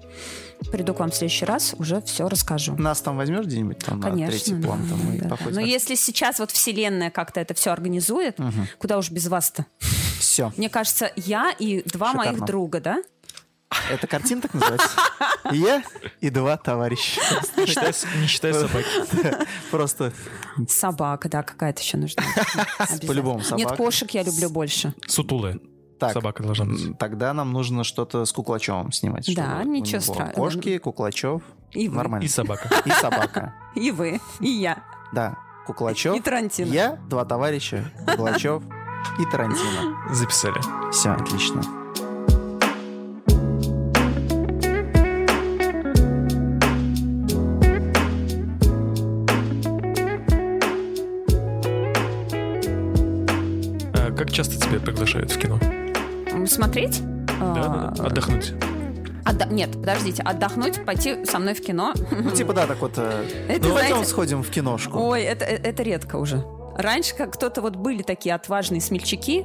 Приду 0.72 0.95
к 0.95 1.01
вам 1.01 1.11
в 1.11 1.14
следующий 1.14 1.45
раз, 1.45 1.74
уже 1.78 2.01
все 2.01 2.28
расскажу. 2.28 2.74
Нас 2.76 3.03
там 3.03 3.16
возьмешь 3.18 3.45
где-нибудь 3.45 3.78
там 3.78 4.01
на 4.01 4.11
Конечно. 4.11 4.30
третий 4.30 4.55
план? 4.55 4.80
да, 4.89 4.95
Там, 4.97 5.18
да, 5.28 5.37
да. 5.45 5.51
Но 5.51 5.61
если 5.61 5.95
сейчас 5.97 6.39
вот 6.39 6.51
вселенная 6.51 7.11
как-то 7.11 7.41
это 7.41 7.53
все 7.53 7.72
организует, 7.72 8.39
куда 8.78 8.97
уж 8.97 9.11
без 9.11 9.28
вас-то? 9.28 9.66
Все. 10.18 10.53
Мне 10.57 10.70
кажется, 10.70 11.12
я 11.16 11.51
и 11.59 11.82
два 11.82 12.12
Шикарно. 12.12 12.32
моих 12.32 12.45
друга, 12.47 12.80
да? 12.80 13.03
Это 13.90 14.06
картина 14.06 14.42
так 14.42 14.54
называется? 14.54 14.88
Я 15.50 15.82
и 16.20 16.30
два 16.30 16.56
товарища. 16.56 17.20
Не 17.56 17.66
считай, 18.26 18.54
собаки. 18.54 18.86
Просто 19.70 20.12
Собака, 20.68 21.28
да, 21.28 21.42
какая-то 21.42 21.82
еще 21.82 21.96
нужна. 21.96 22.22
По-любому 23.06 23.38
Нет, 23.38 23.46
собака. 23.46 23.76
кошек 23.76 24.10
я 24.12 24.22
люблю 24.22 24.50
больше. 24.50 24.94
Сутулая. 25.06 25.58
Так, 25.98 26.12
Собака 26.12 26.42
должна 26.42 26.66
быть. 26.66 26.98
тогда 26.98 27.32
нам 27.32 27.52
нужно 27.52 27.82
что-то 27.82 28.26
с 28.26 28.32
Куклачевым 28.32 28.92
снимать. 28.92 29.34
Да, 29.34 29.64
ничего 29.64 30.00
страшного. 30.00 30.32
Кошки, 30.32 30.76
Куклачев. 30.78 31.40
И 31.72 31.88
вы, 31.88 31.96
Нормально. 31.96 32.24
И 32.24 32.28
собака. 32.28 32.68
И 32.84 32.90
собака. 32.90 33.54
и 33.74 33.90
вы, 33.90 34.20
и 34.40 34.48
я, 34.48 34.84
Да, 35.14 35.36
и 35.62 35.66
Куклачев. 35.66 36.22
Тарантино. 36.22 36.70
Я, 36.70 36.96
два 37.08 37.24
товарища, 37.24 37.90
Куклачев 38.06 38.62
и 39.18 39.24
Тарантино. 39.30 39.96
Записали. 40.12 40.60
Все, 40.92 41.10
отлично. 41.12 41.62
Тебя 54.70 54.80
приглашают 54.80 55.30
в 55.32 55.38
кино? 55.38 55.58
Смотреть? 56.46 57.02
Да, 57.38 57.92
А, 57.98 58.06
отдохнуть. 58.06 58.52
отда- 59.24 59.46
Нет, 59.46 59.72
подождите, 59.72 60.22
отдохнуть, 60.22 60.84
пойти 60.84 61.24
со 61.24 61.38
мной 61.38 61.54
в 61.54 61.62
кино. 61.62 61.92
Ну, 62.10 62.30
типа, 62.30 62.52
да, 62.52 62.66
так 62.66 62.80
вот, 62.80 62.94
э, 62.96 63.24
Это, 63.48 63.68
ну, 63.68 63.74
пойдем 63.74 63.88
знаете, 63.96 64.10
сходим 64.10 64.42
в 64.42 64.50
киношку. 64.50 64.98
Ой, 64.98 65.22
это, 65.22 65.44
э, 65.44 65.56
это 65.62 65.82
редко 65.82 66.16
уже. 66.16 66.44
Раньше 66.76 67.14
как 67.16 67.32
кто-то 67.32 67.62
вот 67.62 67.76
были 67.76 68.02
такие 68.02 68.34
отважные 68.34 68.80
смельчаки, 68.80 69.44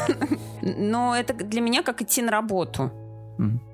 но 0.62 1.14
это 1.16 1.32
для 1.34 1.60
меня 1.60 1.82
как 1.82 2.02
идти 2.02 2.22
на 2.22 2.30
работу. 2.30 2.90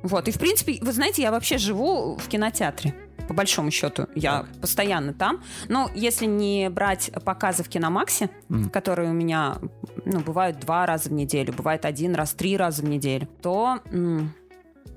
Вот, 0.03 0.27
и 0.29 0.31
в 0.31 0.39
принципе, 0.39 0.79
вы 0.81 0.93
знаете, 0.93 1.21
я 1.23 1.31
вообще 1.31 1.59
живу 1.59 2.17
в 2.17 2.29
кинотеатре. 2.29 2.95
По 3.31 3.35
большому 3.35 3.71
счету, 3.71 4.09
я 4.17 4.45
постоянно 4.61 5.15
там. 5.15 5.41
Но 5.69 5.89
если 5.95 6.27
не 6.27 6.69
брать 6.69 7.13
показы 7.25 7.63
в 7.63 7.69
Киномаксе, 7.69 8.29
Мгм. 8.49 8.71
которые 8.71 9.09
у 9.11 9.13
меня 9.13 9.57
ну, 10.05 10.19
бывают 10.19 10.59
два 10.59 10.85
раза 10.85 11.11
в 11.11 11.13
неделю, 11.13 11.53
бывает 11.53 11.85
один 11.85 12.17
раз, 12.17 12.35
три 12.35 12.57
раза 12.57 12.83
в 12.83 12.89
неделю, 12.89 13.29
то 13.41 13.79
м, 13.93 14.33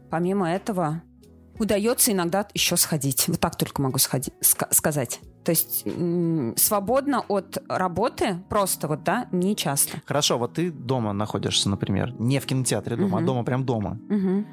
помимо 0.09 0.51
этого 0.51 1.03
удается 1.59 2.11
иногда 2.11 2.47
еще 2.55 2.75
сходить. 2.75 3.27
Вот 3.27 3.39
так 3.39 3.55
только 3.55 3.83
могу 3.83 3.99
сходи- 3.99 4.33
ска- 4.41 4.73
сказать. 4.73 5.19
То 5.43 5.51
есть 5.51 5.83
м, 5.85 6.55
свободно 6.57 7.23
от 7.27 7.59
работы 7.69 8.39
просто 8.49 8.87
вот, 8.87 9.03
да, 9.03 9.27
не 9.31 9.55
часто. 9.55 10.01
Хорошо, 10.07 10.39
вот 10.39 10.53
ты 10.55 10.71
дома 10.71 11.13
находишься, 11.13 11.69
например, 11.69 12.15
не 12.17 12.39
в 12.39 12.47
кинотеатре 12.47 12.95
дома, 12.95 13.17
а 13.17 13.21
Мгм. 13.21 13.27
дома 13.27 13.43
прям 13.43 13.63
дома. 13.63 13.99
Мгм. 14.09 14.47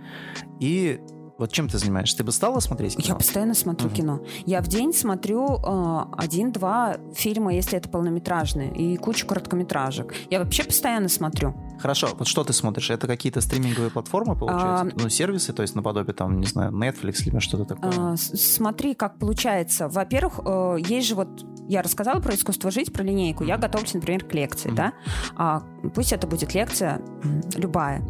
И 0.60 1.00
вот 1.40 1.50
чем 1.52 1.68
ты 1.68 1.78
занимаешься? 1.78 2.16
Ты 2.18 2.24
бы 2.24 2.32
стала 2.32 2.60
смотреть 2.60 2.96
кино? 2.96 3.04
Я 3.08 3.14
постоянно 3.16 3.54
смотрю 3.54 3.86
Мгм. 3.88 3.96
кино. 3.96 4.20
Я 4.46 4.60
в 4.60 4.68
день 4.68 4.92
смотрю 4.92 5.56
э, 5.56 6.04
один-два 6.16 6.96
фильма, 7.14 7.54
если 7.54 7.78
это 7.78 7.88
полнометражные, 7.88 8.70
и 8.72 8.96
кучу 8.96 9.26
короткометражек. 9.26 10.14
Я 10.30 10.38
вообще 10.40 10.64
постоянно 10.64 11.08
смотрю. 11.08 11.54
Хорошо, 11.80 12.08
вот 12.18 12.28
что 12.28 12.44
ты 12.44 12.52
смотришь? 12.52 12.90
Это 12.90 13.06
какие-то 13.06 13.40
стриминговые 13.40 13.90
платформы, 13.90 14.36
получается? 14.36 14.84
А, 14.94 15.00
ну, 15.00 15.08
сервисы, 15.08 15.52
то 15.54 15.62
есть 15.62 15.74
наподобие, 15.74 16.12
там, 16.14 16.38
не 16.38 16.46
знаю, 16.46 16.72
Netflix, 16.72 17.24
либо 17.24 17.40
что-то 17.40 17.64
такое? 17.64 17.90
А, 18.12 18.16
смотри, 18.16 18.94
как 18.94 19.18
получается. 19.18 19.88
Во-первых, 19.88 20.40
э, 20.44 20.76
есть 20.86 21.08
же 21.08 21.14
вот 21.14 21.28
я 21.68 21.80
рассказала 21.82 22.20
про 22.20 22.34
искусство 22.34 22.70
жить, 22.70 22.92
про 22.92 23.02
линейку. 23.02 23.44
Я 23.44 23.56
готовлюсь, 23.56 23.94
например, 23.94 24.24
к 24.26 24.34
лекции, 24.34 24.68
Мгм. 24.68 24.76
да. 24.76 24.92
А, 25.36 25.62
пусть 25.94 26.12
это 26.12 26.26
будет 26.26 26.52
лекция 26.54 27.00
м, 27.24 27.40
любая. 27.56 28.04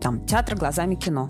Там 0.00 0.24
театр 0.24 0.56
глазами 0.56 0.94
кино. 0.94 1.28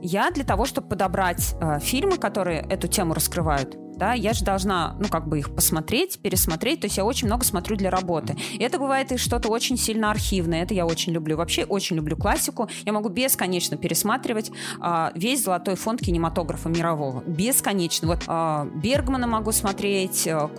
Я 0.00 0.30
для 0.30 0.44
того, 0.44 0.64
чтобы 0.64 0.88
подобрать 0.88 1.54
э, 1.60 1.78
фильмы, 1.80 2.16
которые 2.18 2.60
эту 2.60 2.88
тему 2.88 3.14
раскрывают, 3.14 3.76
да, 3.96 4.12
я 4.12 4.32
же 4.32 4.44
должна, 4.44 4.94
ну, 4.98 5.08
как 5.08 5.26
бы 5.28 5.38
их 5.38 5.54
посмотреть, 5.54 6.18
пересмотреть, 6.20 6.80
то 6.80 6.86
есть 6.86 6.96
я 6.96 7.04
очень 7.04 7.26
много 7.26 7.44
смотрю 7.44 7.76
для 7.76 7.90
работы. 7.90 8.36
И 8.52 8.62
это 8.62 8.78
бывает 8.78 9.12
и 9.12 9.16
что-то 9.16 9.48
очень 9.48 9.76
сильно 9.76 10.10
архивное, 10.10 10.62
это 10.62 10.74
я 10.74 10.86
очень 10.86 11.12
люблю. 11.12 11.36
Вообще 11.36 11.64
очень 11.64 11.96
люблю 11.96 12.16
классику, 12.16 12.68
я 12.84 12.92
могу 12.92 13.08
бесконечно 13.08 13.76
пересматривать 13.76 14.50
а, 14.80 15.12
весь 15.14 15.44
золотой 15.44 15.76
фонд 15.76 16.00
кинематографа 16.00 16.68
мирового. 16.68 17.22
Бесконечно. 17.26 18.08
Вот 18.08 18.24
а, 18.26 18.66
Бергмана 18.74 19.26
могу 19.26 19.52
смотреть, 19.52 20.28
а, 20.28 20.50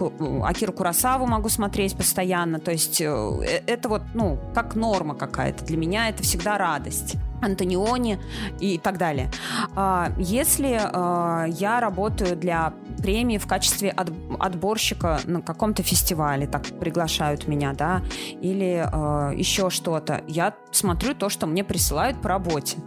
Акиру 0.43 0.73
Курасаву 0.73 1.25
могу 1.25 1.49
смотреть 1.49 1.95
постоянно, 1.95 2.59
то 2.59 2.71
есть 2.71 3.01
э, 3.01 3.61
это 3.67 3.89
вот, 3.89 4.01
ну, 4.13 4.39
как 4.53 4.75
норма 4.75 5.15
какая-то. 5.15 5.65
Для 5.65 5.77
меня 5.77 6.09
это 6.09 6.23
всегда 6.23 6.57
радость. 6.57 7.15
Антониони 7.41 8.19
и 8.59 8.77
так 8.77 8.97
далее. 8.97 9.29
А, 9.75 10.11
Если 10.17 10.79
а, 10.81 11.45
я 11.45 11.79
работаю 11.79 12.35
для 12.35 12.73
премии 12.97 13.26
в 13.35 13.47
качестве 13.47 13.89
от- 13.89 14.13
отборщика 14.39 15.19
на 15.25 15.41
каком-то 15.41 15.83
фестивале, 15.83 16.47
так 16.47 16.65
приглашают 16.79 17.47
меня, 17.47 17.73
да, 17.73 18.01
или 18.41 18.81
а, 18.85 19.31
еще 19.35 19.69
что-то, 19.69 20.21
я 20.27 20.55
смотрю 20.71 21.13
то, 21.13 21.29
что 21.29 21.47
мне 21.47 21.63
присылают 21.63 22.21
по 22.21 22.29
работе. 22.29 22.77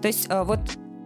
То 0.00 0.08
есть 0.08 0.26
а, 0.30 0.44
вот 0.44 0.60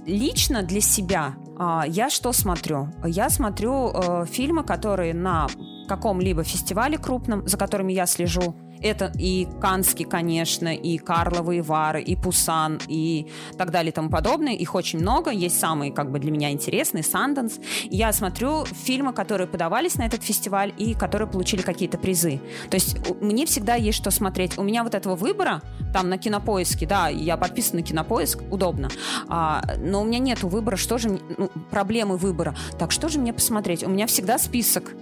лично 0.07 0.63
для 0.63 0.81
себя 0.81 1.35
а, 1.59 1.85
я 1.87 2.11
что 2.11 2.33
смотрю? 2.33 2.89
Я 3.05 3.31
смотрю 3.31 3.91
э, 3.91 4.27
фильмы, 4.27 4.65
которые 4.65 5.15
на 5.15 5.47
каком-либо 5.89 6.43
фестивале 6.45 6.99
крупном, 6.99 7.47
за 7.47 7.57
которыми 7.57 7.93
я 7.93 8.07
слежу. 8.07 8.57
Это 8.85 9.11
и 9.19 9.49
Канский, 9.63 10.05
конечно, 10.05 10.69
и 10.69 10.99
Карловы, 10.99 11.57
и 11.57 11.61
Вары, 11.63 12.03
и 12.03 12.17
Пусан, 12.17 12.79
и 12.87 13.31
так 13.57 13.71
далее 13.71 13.91
и 13.91 13.95
тому 13.95 14.11
подобное. 14.11 14.53
Их 14.53 14.75
очень 14.75 14.99
много. 14.99 15.31
Есть 15.31 15.59
самые, 15.59 15.91
как 15.91 16.11
бы, 16.11 16.19
для 16.19 16.31
меня 16.31 16.51
интересные, 16.51 17.03
Санденс. 17.03 17.61
Я 17.85 18.13
смотрю 18.13 18.67
фильмы, 18.67 19.15
которые 19.15 19.49
подавались 19.49 19.95
на 19.95 20.05
этот 20.05 20.23
фестиваль 20.23 20.75
и 20.77 20.93
которые 20.93 21.27
получили 21.27 21.63
какие-то 21.63 21.97
призы. 21.97 22.43
То 22.69 22.75
есть 22.75 22.99
мне 23.23 23.47
всегда 23.47 23.75
есть 23.75 23.97
что 23.97 24.11
смотреть. 24.11 24.59
У 24.59 24.63
меня 24.63 24.85
вот 24.85 24.95
этого 24.95 25.17
выбора, 25.17 25.63
там 25.95 26.11
на 26.11 26.19
Кинопоиске, 26.19 26.87
да, 26.87 27.09
я 27.09 27.39
подписана 27.39 27.81
на 27.81 27.87
Кинопоиск, 27.87 28.43
удобно. 28.51 28.91
А, 29.29 29.63
но 29.79 30.03
у 30.03 30.05
меня 30.05 30.19
нет 30.19 30.43
выбора, 30.43 30.77
что 30.77 30.99
же, 30.99 31.19
ну, 31.39 31.49
проблемы 31.71 32.19
выбора. 32.19 32.55
Так, 32.79 32.91
что 32.91 33.09
же 33.09 33.19
мне 33.19 33.33
посмотреть? 33.33 33.83
У 33.83 33.89
меня 33.89 34.07
всегда 34.07 34.37
список 34.39 34.93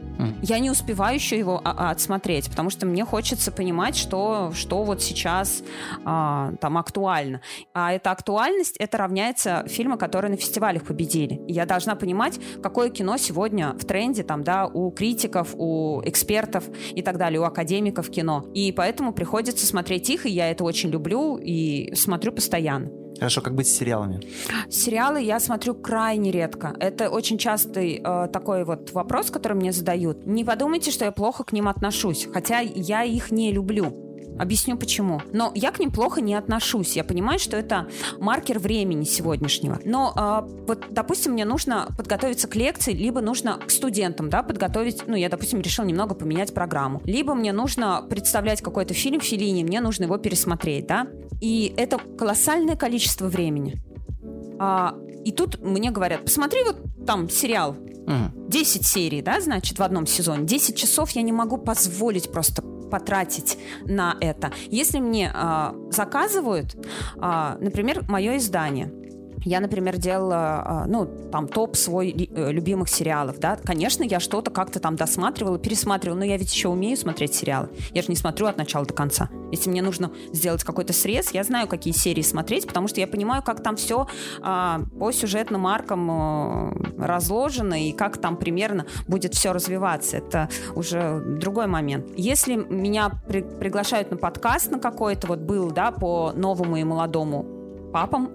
Я 0.43 0.59
не 0.59 0.71
успеваю 0.71 1.17
еще 1.17 1.39
его 1.39 1.61
а, 1.65 1.89
а, 1.89 1.91
отсмотреть, 1.91 2.49
потому 2.51 2.71
что 2.71 2.87
мне 2.87 3.05
хочется 3.05 3.51
понимать, 3.53 3.97
что, 3.97 4.53
что 4.55 4.83
вот 4.83 5.03
сейчас 5.03 5.63
а, 6.05 6.53
там 6.61 6.79
актуально. 6.79 7.41
А 7.75 7.93
эта 7.93 8.11
актуальность, 8.11 8.77
это 8.79 8.99
равняется 8.99 9.65
фильмы, 9.69 9.97
которые 9.97 10.31
на 10.31 10.37
фестивалях 10.37 10.85
победили. 10.85 11.41
Я 11.47 11.67
должна 11.67 11.95
понимать, 11.95 12.39
какое 12.63 12.91
кино 12.91 13.17
сегодня 13.17 13.73
в 13.73 13.85
тренде 13.85 14.23
там, 14.23 14.43
да, 14.45 14.67
у 14.67 14.91
критиков, 14.91 15.55
у 15.55 16.03
экспертов 16.05 16.65
и 16.95 17.03
так 17.03 17.19
далее, 17.19 17.41
у 17.41 17.45
академиков 17.45 18.11
кино. 18.11 18.45
И 18.55 18.73
поэтому 18.73 19.13
приходится 19.13 19.67
смотреть 19.67 20.11
их, 20.11 20.27
и 20.27 20.31
я 20.31 20.51
это 20.51 20.65
очень 20.65 20.91
люблю 20.91 21.37
и 21.37 21.95
смотрю 21.95 22.33
постоянно. 22.33 23.02
Хорошо, 23.19 23.41
как 23.41 23.55
быть 23.55 23.69
с 23.69 23.73
сериалами? 23.73 24.21
Сериалы 24.69 25.23
я 25.23 25.41
смотрю 25.41 25.75
крайне 25.75 26.31
редко. 26.31 26.75
Это 26.81 27.09
очень 27.09 27.39
частый 27.39 28.01
э, 28.05 28.29
такой 28.33 28.65
вот 28.65 28.93
вопрос, 28.93 29.31
который 29.31 29.55
мне 29.55 29.73
задают. 29.73 30.27
Не 30.27 30.45
подумайте, 30.45 30.91
что 30.91 31.05
я 31.05 31.13
плохо 31.13 31.45
к 31.45 31.53
ним 31.53 31.69
отношусь, 31.69 32.29
хотя 32.33 32.61
я 32.61 33.05
их 33.05 33.31
не 33.31 33.53
люблю. 33.53 34.12
Объясню 34.39 34.77
почему. 34.77 35.21
Но 35.33 35.53
я 35.55 35.71
к 35.71 35.79
ним 35.79 35.91
плохо 35.91 36.21
не 36.21 36.35
отношусь. 36.35 36.97
Я 36.97 37.05
понимаю, 37.05 37.39
что 37.39 37.57
это 37.57 37.89
маркер 38.19 38.59
времени 38.59 39.05
сегодняшнего. 39.05 39.79
Но 39.85 40.13
э, 40.17 40.65
вот, 40.67 40.87
допустим, 40.91 41.33
мне 41.33 41.45
нужно 41.45 41.89
подготовиться 41.97 42.49
к 42.49 42.57
лекции, 42.57 42.93
либо 42.93 43.21
нужно 43.21 43.59
к 43.59 43.71
студентам, 43.71 44.31
да, 44.31 44.43
подготовить. 44.43 45.05
Ну, 45.07 45.17
я, 45.17 45.29
допустим, 45.29 45.61
решил 45.61 45.85
немного 45.85 46.15
поменять 46.15 46.55
программу. 46.55 47.03
Либо 47.05 47.35
мне 47.35 47.53
нужно 47.53 48.05
представлять 48.09 48.63
какой-то 48.63 48.95
фильм 48.95 49.21
в 49.21 49.25
Филине, 49.25 49.65
мне 49.65 49.81
нужно 49.81 50.05
его 50.05 50.19
пересмотреть, 50.19 50.87
да. 50.87 51.07
И 51.41 51.73
это 51.77 51.99
колоссальное 52.19 52.77
количество 52.77 53.27
времени. 53.27 53.83
А, 54.59 54.95
и 55.25 55.33
тут 55.33 55.61
мне 55.63 55.91
говорят, 55.91 56.25
посмотри 56.25 56.63
вот 56.65 56.77
там 57.07 57.29
сериал, 57.29 57.77
10 58.49 58.87
серий, 58.87 59.23
да, 59.23 59.41
значит, 59.41 59.79
в 59.79 59.83
одном 59.83 60.07
сезоне. 60.07 60.45
10 60.45 60.77
часов 60.77 61.11
я 61.11 61.23
не 61.23 61.33
могу 61.33 61.57
позволить 61.57 62.31
просто 62.31 62.63
потратить 62.93 63.59
на 63.87 64.17
это. 64.21 64.53
Если 64.67 65.01
мне 65.01 65.33
э, 65.35 65.73
заказывают, 65.91 66.75
э, 66.75 67.57
например, 67.59 68.05
мое 68.07 68.37
издание, 68.37 68.93
я, 69.45 69.61
например, 69.61 69.97
делала, 69.97 70.63
а, 70.65 70.85
ну, 70.87 71.07
там, 71.31 71.49
топ 71.49 71.77
свой 71.77 72.11
э, 72.11 72.53
любимых 72.53 72.89
сериалов, 72.89 73.39
да. 73.39 73.57
Конечно, 73.57 74.03
я 74.03 74.21
что-то 74.21 74.51
как-то 74.51 74.81
там 74.81 74.97
досматривала, 74.97 75.59
пересматривала, 75.59 76.19
но 76.19 76.25
я 76.25 76.37
ведь 76.37 76.53
еще 76.53 76.69
умею 76.69 76.97
смотреть 76.97 77.35
сериалы. 77.35 77.69
Я 77.93 78.03
же 78.03 78.09
не 78.09 78.17
смотрю 78.17 78.47
от 78.47 78.57
начала 78.57 78.85
до 78.85 78.95
конца. 78.95 79.29
Если 79.51 79.71
мне 79.71 79.83
нужно 79.83 80.13
сделать 80.33 80.65
какой-то 80.65 80.93
срез, 80.93 81.31
я 81.33 81.45
знаю, 81.45 81.69
какие 81.69 81.93
серии 81.93 82.23
смотреть, 82.23 82.67
потому 82.67 82.89
что 82.89 83.01
я 83.01 83.07
понимаю, 83.07 83.43
как 83.43 83.63
там 83.63 83.77
все 83.77 84.07
а, 84.41 84.83
по 84.99 85.13
сюжетным 85.13 85.67
аркам 85.67 86.11
а, 86.11 86.73
разложено 86.99 87.75
и 87.75 87.93
как 87.93 88.19
там 88.19 88.37
примерно 88.37 88.87
будет 89.07 89.35
все 89.35 89.53
развиваться. 89.53 90.19
Это 90.19 90.49
уже 90.75 91.21
другой 91.21 91.67
момент. 91.67 92.07
Если 92.17 92.55
меня 92.55 93.11
при 93.29 93.43
приглашают 93.43 94.11
на 94.11 94.17
подкаст 94.17 94.71
на 94.71 94.79
какой-то, 94.79 95.27
вот 95.27 95.41
был, 95.41 95.71
да, 95.71 95.91
по 95.91 96.33
новому 96.35 96.77
и 96.77 96.85
молодому 96.85 97.62
папам. 97.93 98.31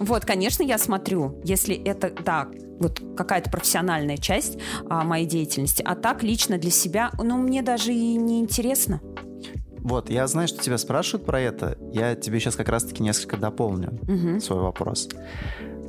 Вот, 0.00 0.24
конечно, 0.24 0.64
я 0.64 0.78
смотрю, 0.78 1.40
если 1.44 1.76
это, 1.76 2.12
да, 2.24 2.48
вот 2.80 3.00
какая-то 3.16 3.50
профессиональная 3.50 4.16
часть 4.16 4.58
а, 4.88 5.04
моей 5.04 5.26
деятельности. 5.26 5.82
А 5.86 5.94
так 5.94 6.24
лично 6.24 6.58
для 6.58 6.72
себя, 6.72 7.12
ну, 7.18 7.38
мне 7.38 7.62
даже 7.62 7.92
и 7.92 8.16
не 8.16 8.40
интересно. 8.40 9.00
Вот, 9.78 10.10
я 10.10 10.26
знаю, 10.26 10.48
что 10.48 10.62
тебя 10.62 10.78
спрашивают 10.78 11.26
про 11.26 11.40
это. 11.40 11.78
Я 11.92 12.14
тебе 12.14 12.40
сейчас 12.40 12.56
как 12.56 12.68
раз-таки 12.68 13.02
несколько 13.02 13.36
дополню 13.36 13.98
угу. 14.02 14.40
свой 14.40 14.60
вопрос. 14.60 15.08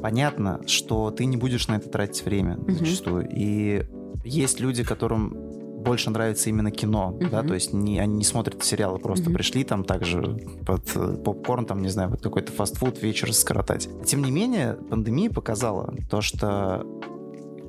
Понятно, 0.01 0.61
что 0.67 1.11
ты 1.11 1.25
не 1.25 1.37
будешь 1.37 1.67
на 1.67 1.75
это 1.75 1.89
тратить 1.89 2.25
время 2.25 2.57
угу. 2.57 2.71
зачастую. 2.71 3.27
И 3.31 3.85
есть 4.23 4.59
люди, 4.59 4.83
которым 4.83 5.52
больше 5.83 6.09
нравится 6.09 6.49
именно 6.49 6.71
кино, 6.71 7.17
uh-huh. 7.19 7.29
да, 7.29 7.43
то 7.43 7.53
есть 7.53 7.73
не, 7.73 7.99
они 7.99 8.15
не 8.15 8.23
смотрят 8.23 8.63
сериалы, 8.63 8.99
просто 8.99 9.29
uh-huh. 9.29 9.33
пришли 9.33 9.63
там 9.63 9.83
также 9.83 10.21
под 10.65 10.91
э, 10.95 11.17
попкорн, 11.17 11.65
там, 11.65 11.81
не 11.81 11.89
знаю, 11.89 12.11
под 12.11 12.21
какой-то 12.21 12.51
фастфуд 12.51 13.01
вечер 13.01 13.33
скоротать. 13.33 13.89
Тем 14.05 14.23
не 14.23 14.31
менее, 14.31 14.73
пандемия 14.89 15.29
показала 15.29 15.93
то, 16.09 16.21
что 16.21 16.85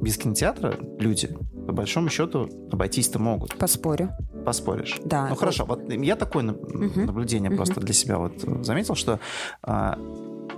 без 0.00 0.16
кинотеатра 0.16 0.76
люди, 0.98 1.36
по 1.66 1.72
большому 1.72 2.08
счету, 2.08 2.48
обойтись-то 2.70 3.18
могут. 3.18 3.56
Поспорю. 3.56 4.10
Поспоришь. 4.44 5.00
Да. 5.04 5.28
Ну 5.28 5.34
хорошо, 5.34 5.64
вот 5.64 5.90
я 5.90 6.16
такое 6.16 6.42
наблюдение 6.42 7.50
uh-huh. 7.50 7.56
просто 7.56 7.80
для 7.80 7.94
себя 7.94 8.18
вот 8.18 8.34
заметил, 8.64 8.94
что 8.94 9.18
а, 9.62 9.98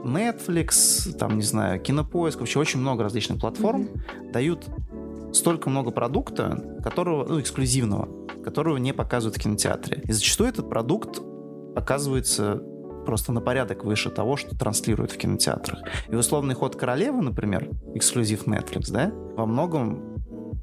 Netflix, 0.07 1.13
там, 1.13 1.37
не 1.37 1.43
знаю, 1.43 1.81
Кинопоиск, 1.81 2.41
вообще 2.41 2.59
очень 2.59 2.81
много 2.81 3.03
различных 3.03 3.41
платформ 3.41 3.83
mm-hmm. 3.83 4.33
дают 4.33 4.65
столько 5.37 5.71
много 5.71 5.91
продукта, 5.91 6.79
которого, 6.83 7.27
ну, 7.27 7.41
эксклюзивного, 7.41 8.09
которого 8.43 8.77
не 8.79 8.93
показывают 8.93 9.37
в 9.37 9.41
кинотеатре. 9.41 10.03
И 10.05 10.13
зачастую 10.13 10.49
этот 10.49 10.69
продукт 10.69 11.21
оказывается 11.75 12.63
просто 13.05 13.33
на 13.33 13.41
порядок 13.41 13.85
выше 13.85 14.11
того, 14.11 14.37
что 14.37 14.57
транслируют 14.57 15.13
в 15.13 15.17
кинотеатрах. 15.17 15.81
И 16.09 16.15
условный 16.15 16.55
ход 16.55 16.77
королевы, 16.77 17.23
например, 17.23 17.71
эксклюзив 17.95 18.47
Netflix, 18.47 18.91
да, 18.91 19.13
во 19.37 19.47
многом 19.47 20.17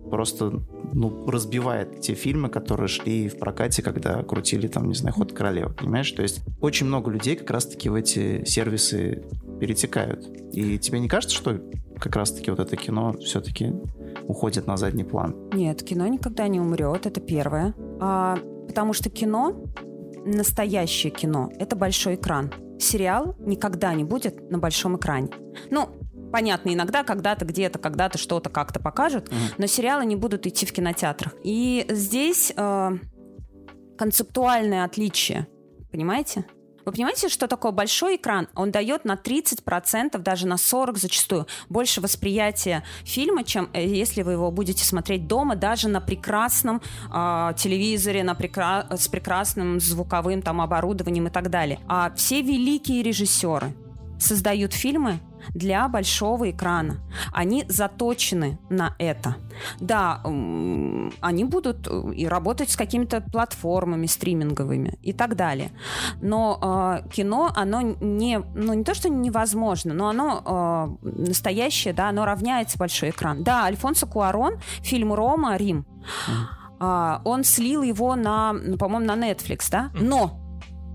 просто 0.10 0.62
ну, 0.94 1.26
разбивает 1.28 2.02
те 2.02 2.14
фильмы, 2.14 2.50
которые 2.50 2.88
шли 2.88 3.30
в 3.30 3.40
прокате, 3.40 3.82
когда 3.82 4.22
крутили 4.22 4.68
там, 4.68 4.88
не 4.88 4.94
знаю, 4.94 5.16
ход 5.16 5.34
королевы, 5.34 5.74
понимаешь? 5.74 6.12
То 6.12 6.22
есть 6.22 6.42
очень 6.62 6.86
много 6.86 7.10
людей 7.10 7.36
как 7.36 7.50
раз-таки 7.50 7.90
в 7.90 7.96
эти 7.96 8.46
сервисы 8.46 9.24
перетекают. 9.60 10.28
И 10.54 10.78
тебе 10.78 11.00
не 11.00 11.08
кажется, 11.08 11.36
что 11.36 11.60
как 12.00 12.16
раз-таки 12.16 12.52
вот 12.52 12.60
это 12.60 12.76
кино 12.76 13.14
все-таки 13.22 13.74
уходит 14.28 14.68
на 14.68 14.78
задний 14.78 15.04
план. 15.04 15.36
Нет, 15.54 15.84
кино 15.84 16.08
никогда 16.08 16.48
не 16.48 16.60
умрет, 16.60 17.06
это 17.06 17.22
первое. 17.22 17.74
А, 18.00 18.38
потому 18.68 18.94
что 18.94 19.10
кино, 19.10 19.64
настоящее 20.26 21.12
кино, 21.12 21.52
это 21.60 21.76
большой 21.76 22.16
экран. 22.16 22.52
Сериал 22.80 23.36
никогда 23.40 23.94
не 23.94 24.04
будет 24.04 24.50
на 24.50 24.58
большом 24.58 24.98
экране. 24.98 25.30
Ну, 25.70 25.90
понятно, 26.32 26.74
иногда 26.74 27.04
когда-то 27.04 27.46
где-то, 27.46 27.80
когда-то 27.80 28.18
что-то 28.18 28.50
как-то 28.50 28.80
покажут, 28.80 29.30
mm 29.30 29.36
но 29.58 29.68
сериалы 29.68 30.06
не 30.06 30.16
будут 30.16 30.48
идти 30.48 30.66
в 30.66 30.74
кинотеатрах. 30.74 31.36
И 31.44 31.86
здесь 31.90 32.54
э, 32.56 32.92
концептуальное 33.98 34.84
отличие, 34.84 35.48
понимаете? 35.92 36.46
Вы 36.86 36.92
понимаете, 36.92 37.30
что 37.30 37.48
такое 37.48 37.72
большой 37.72 38.18
экран? 38.18 38.48
Он 38.56 38.72
дает 38.72 39.06
на 39.06 39.16
30%, 39.16 40.18
даже 40.18 40.48
на 40.48 40.56
40% 40.56 40.98
зачастую 40.98 41.48
больше 41.70 42.02
восприятия 42.02 42.84
фильма, 43.04 43.44
чем 43.44 43.70
э, 43.74 43.86
если 43.86 44.22
вы 44.22 44.34
его 44.34 44.52
будете 44.52 44.84
смотреть 44.84 45.28
дома, 45.28 45.56
даже 45.56 45.88
на 45.88 46.02
прекрасном 46.02 46.82
э, 47.14 47.54
телевизоре, 47.58 48.24
на 48.24 48.36
прекра... 48.36 48.88
с 48.92 49.08
прекрасным 49.08 49.80
звуковым 49.80 50.42
там 50.42 50.62
оборудованием 50.62 51.28
и 51.28 51.32
так 51.32 51.50
далее. 51.50 51.80
А 51.88 52.14
все 52.16 52.42
великие 52.42 53.02
режиссеры 53.02 53.74
создают 54.20 54.74
фильмы 54.74 55.20
для 55.54 55.88
большого 55.88 56.52
экрана. 56.52 57.00
Они 57.32 57.66
заточены 57.68 58.60
на 58.70 58.96
это. 58.98 59.36
Да, 59.80 60.22
они 60.24 61.44
будут 61.46 61.88
э, 61.88 62.14
и 62.16 62.28
работать 62.28 62.72
с 62.72 62.76
какими-то 62.76 63.22
платформами 63.22 64.08
стриминговыми 64.08 64.98
и 65.02 65.14
так 65.14 65.36
далее. 65.36 65.72
Но 66.22 67.02
э, 67.04 67.10
кино, 67.10 67.52
оно 67.56 67.82
не, 67.82 68.40
ну 68.56 68.74
не 68.74 68.84
то, 68.84 68.94
что 68.94 69.10
невозможно, 69.10 69.94
но 69.94 70.10
оно 70.10 70.98
э, 71.02 71.10
настоящее, 71.10 71.94
да, 71.94 72.10
оно 72.10 72.26
равняется 72.26 72.78
большой 72.78 73.12
экран. 73.12 73.44
Да, 73.44 73.66
Альфонсо 73.66 74.08
Куарон, 74.08 74.60
фильм 74.82 75.14
«Рома», 75.14 75.58
«Рим», 75.58 75.86
mm. 76.80 77.22
он 77.24 77.44
слил 77.44 77.84
его 77.84 78.16
на, 78.16 78.54
по-моему, 78.80 79.06
на 79.06 79.16
Netflix, 79.16 79.68
да, 79.70 79.92
но 79.94 80.43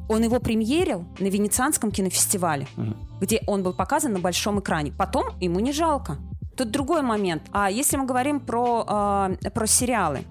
он 0.09 0.23
его 0.23 0.41
премьерил 0.41 1.05
на 1.19 1.27
Венецианском 1.27 1.91
кинофестивале, 1.91 2.67
угу. 2.77 2.95
где 3.21 3.43
он 3.47 3.63
был 3.63 3.73
показан 3.73 4.13
на 4.13 4.19
большом 4.19 4.61
экране. 4.61 4.93
Потом 4.93 5.27
ему 5.41 5.61
не 5.61 5.73
жалко. 5.73 6.17
Тут 6.57 6.71
другой 6.71 7.03
момент. 7.03 7.43
А 7.53 7.71
если 7.71 7.97
мы 7.97 8.07
говорим 8.07 8.41
про, 8.41 9.29
э, 9.43 9.51
про 9.51 9.67
сериалы, 9.67 10.25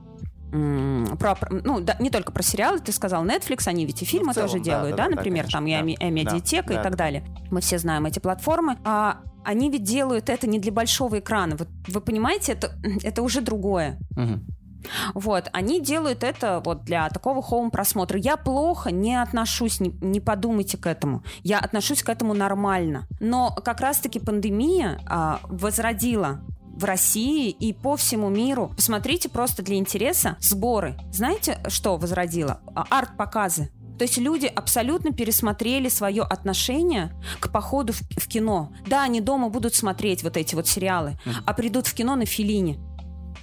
про, 0.50 1.38
ну, 1.50 1.82
да, 1.82 1.96
не 2.00 2.10
только 2.10 2.32
про 2.32 2.42
сериалы, 2.42 2.80
ты 2.80 2.92
сказал 2.92 3.26
Netflix, 3.26 3.68
они 3.68 3.86
ведь 3.86 4.02
и 4.02 4.06
фильмы 4.06 4.34
целом, 4.34 4.50
тоже 4.50 4.60
да, 4.60 4.64
делают, 4.64 4.96
да, 4.96 5.04
да, 5.04 5.10
да 5.10 5.16
например, 5.18 5.46
да, 5.46 5.52
там 5.52 5.68
и 5.68 5.98
да, 5.98 6.10
Медиатека 6.10 6.74
да, 6.74 6.80
и 6.80 6.84
так 6.84 6.92
да. 6.92 6.98
далее. 6.98 7.24
Мы 7.52 7.62
все 7.62 7.78
знаем 7.78 8.06
эти 8.06 8.20
платформы. 8.20 8.78
А 8.86 9.20
они 9.44 9.70
ведь 9.70 9.84
делают 9.84 10.30
это 10.30 10.48
не 10.48 10.60
для 10.60 10.72
большого 10.72 11.20
экрана. 11.20 11.56
Вот 11.58 11.70
вы 11.88 12.02
понимаете, 12.02 12.54
это, 12.54 12.72
это 13.04 13.22
уже 13.22 13.42
другое. 13.42 13.98
Угу. 14.12 14.40
Вот, 15.14 15.50
они 15.54 15.82
делают 15.82 16.24
это 16.24 16.62
вот 16.64 16.84
для 16.84 17.10
такого 17.10 17.42
хоум-просмотра. 17.42 18.20
Я 18.20 18.38
плохо 18.38 18.92
не 18.92 19.16
отношусь, 19.22 19.80
не, 19.80 19.90
не 20.02 20.20
подумайте 20.20 20.78
к 20.78 20.88
этому. 20.88 21.24
Я 21.44 21.60
отношусь 21.60 22.04
к 22.04 22.10
этому 22.10 22.34
нормально. 22.34 23.08
Но 23.20 23.52
как 23.52 23.82
раз-таки 23.82 24.20
пандемия 24.20 25.00
а, 25.06 25.40
возродила 25.44 26.42
в 26.78 26.84
России 26.84 27.50
и 27.50 27.74
по 27.74 27.96
всему 27.96 28.30
миру. 28.30 28.72
Посмотрите 28.76 29.30
просто 29.30 29.64
для 29.64 29.78
интереса 29.78 30.38
сборы. 30.40 30.96
Знаете, 31.12 31.60
что 31.68 31.98
возродило? 31.98 32.62
А, 32.76 32.86
арт-показы. 32.90 33.72
То 33.98 34.04
есть 34.04 34.20
люди 34.20 34.46
абсолютно 34.46 35.12
пересмотрели 35.12 35.90
свое 35.90 36.22
отношение 36.22 37.12
к 37.40 37.52
походу 37.52 37.94
в, 37.94 38.02
в 38.02 38.28
кино. 38.28 38.72
Да, 38.86 39.04
они 39.04 39.22
дома 39.22 39.50
будут 39.50 39.74
смотреть 39.74 40.22
вот 40.22 40.38
эти 40.38 40.54
вот 40.54 40.68
сериалы, 40.68 41.18
uh-huh. 41.26 41.44
а 41.46 41.54
придут 41.54 41.88
в 41.88 41.96
кино 41.96 42.16
на 42.16 42.26
Филине. 42.26 42.78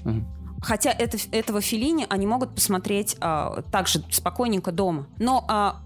Uh-huh 0.05 0.34
Хотя 0.64 0.90
это, 0.90 1.18
этого 1.30 1.60
Филини 1.60 2.06
они 2.08 2.26
могут 2.26 2.54
посмотреть 2.54 3.16
а, 3.20 3.62
также 3.70 4.02
спокойненько 4.10 4.72
дома. 4.72 5.06
Но 5.18 5.44
а, 5.46 5.82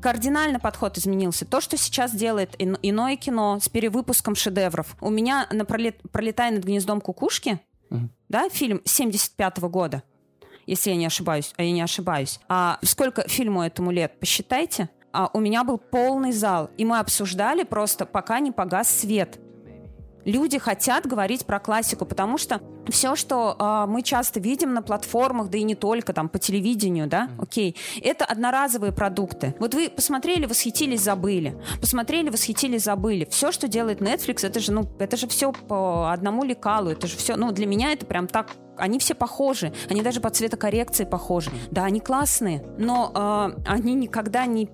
кардинально 0.00 0.60
подход 0.60 0.98
изменился. 0.98 1.46
То, 1.46 1.60
что 1.60 1.76
сейчас 1.76 2.14
делает 2.14 2.54
иное 2.58 3.16
кино 3.16 3.58
с 3.60 3.68
перевыпуском 3.68 4.34
шедевров. 4.34 4.96
У 5.00 5.10
меня 5.10 5.46
на 5.50 5.64
пролет, 5.64 6.00
«Пролетая 6.12 6.50
над 6.50 6.64
гнездом 6.64 7.00
кукушки», 7.00 7.60
mm-hmm. 7.90 8.08
да, 8.28 8.48
фильм 8.50 8.82
75 8.84 9.58
-го 9.58 9.68
года, 9.68 10.02
если 10.66 10.90
я 10.90 10.96
не 10.96 11.06
ошибаюсь, 11.06 11.52
а 11.56 11.62
я 11.62 11.72
не 11.72 11.82
ошибаюсь. 11.82 12.40
А 12.48 12.78
сколько 12.82 13.26
фильму 13.28 13.62
этому 13.62 13.90
лет, 13.90 14.18
посчитайте. 14.20 14.88
А 15.12 15.28
у 15.32 15.40
меня 15.40 15.64
был 15.64 15.78
полный 15.78 16.30
зал, 16.30 16.70
и 16.76 16.84
мы 16.84 17.00
обсуждали 17.00 17.64
просто, 17.64 18.06
пока 18.06 18.38
не 18.38 18.52
погас 18.52 18.88
свет. 18.88 19.40
Люди 20.24 20.58
хотят 20.58 21.06
говорить 21.06 21.46
про 21.46 21.58
классику, 21.58 22.04
потому 22.04 22.38
что 22.38 22.60
все, 22.88 23.16
что 23.16 23.56
э, 23.58 23.90
мы 23.90 24.02
часто 24.02 24.40
видим 24.40 24.74
на 24.74 24.82
платформах, 24.82 25.50
да 25.50 25.58
и 25.58 25.62
не 25.62 25.74
только 25.74 26.12
там 26.12 26.28
по 26.28 26.38
телевидению, 26.38 27.06
да, 27.06 27.30
окей, 27.38 27.76
это 28.02 28.24
одноразовые 28.24 28.92
продукты. 28.92 29.54
Вот 29.58 29.74
вы 29.74 29.88
посмотрели, 29.88 30.46
восхитились, 30.46 31.02
забыли, 31.02 31.60
посмотрели, 31.80 32.30
восхитились, 32.30 32.84
забыли. 32.84 33.26
Все, 33.30 33.52
что 33.52 33.68
делает 33.68 34.00
Netflix, 34.00 34.46
это 34.46 34.60
же, 34.60 34.72
ну, 34.72 34.88
это 34.98 35.16
же 35.16 35.28
все 35.28 35.52
по 35.52 36.12
одному 36.12 36.44
лекалу, 36.44 36.90
это 36.90 37.06
же 37.06 37.16
все, 37.16 37.36
ну, 37.36 37.52
для 37.52 37.66
меня 37.66 37.92
это 37.92 38.06
прям 38.06 38.26
так 38.26 38.48
они 38.76 38.98
все 38.98 39.14
похожи, 39.14 39.72
они 39.90 40.02
даже 40.02 40.20
по 40.20 40.30
цветокоррекции 40.30 41.04
похожи. 41.04 41.50
Да, 41.70 41.84
они 41.84 42.00
классные, 42.00 42.64
но 42.78 43.12
э, 43.14 43.60
они 43.66 43.94
никогда 43.94 44.46
не... 44.46 44.70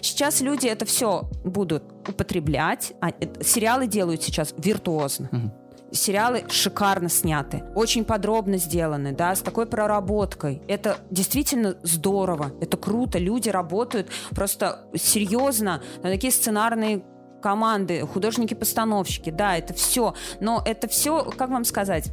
Сейчас 0.00 0.40
люди 0.40 0.66
это 0.66 0.84
все 0.84 1.30
будут 1.44 1.84
употреблять. 2.08 2.92
А, 3.00 3.10
это, 3.10 3.44
сериалы 3.44 3.86
делают 3.86 4.22
сейчас 4.22 4.52
виртуозно. 4.58 5.52
Сериалы 5.92 6.44
шикарно 6.48 7.08
сняты, 7.08 7.62
очень 7.74 8.04
подробно 8.04 8.56
сделаны, 8.56 9.12
да, 9.12 9.34
с 9.34 9.40
такой 9.40 9.66
проработкой. 9.66 10.60
Это 10.66 10.98
действительно 11.10 11.76
здорово, 11.82 12.52
это 12.60 12.76
круто. 12.76 13.18
Люди 13.18 13.48
работают 13.48 14.08
просто 14.30 14.88
серьезно 14.94 15.82
на 16.02 16.10
такие 16.10 16.32
сценарные 16.32 17.04
команды, 17.40 18.00
художники-постановщики, 18.00 19.30
да, 19.30 19.56
это 19.56 19.74
все. 19.74 20.14
Но 20.40 20.62
это 20.64 20.88
все, 20.88 21.24
как 21.36 21.50
вам 21.50 21.64
сказать, 21.64 22.10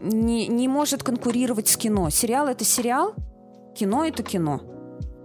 не, 0.00 0.46
не 0.46 0.68
может 0.68 1.02
конкурировать 1.02 1.68
с 1.68 1.76
кино. 1.76 2.08
Сериал 2.10 2.48
это 2.48 2.64
сериал, 2.64 3.14
кино 3.76 4.04
это 4.04 4.22
кино. 4.22 4.62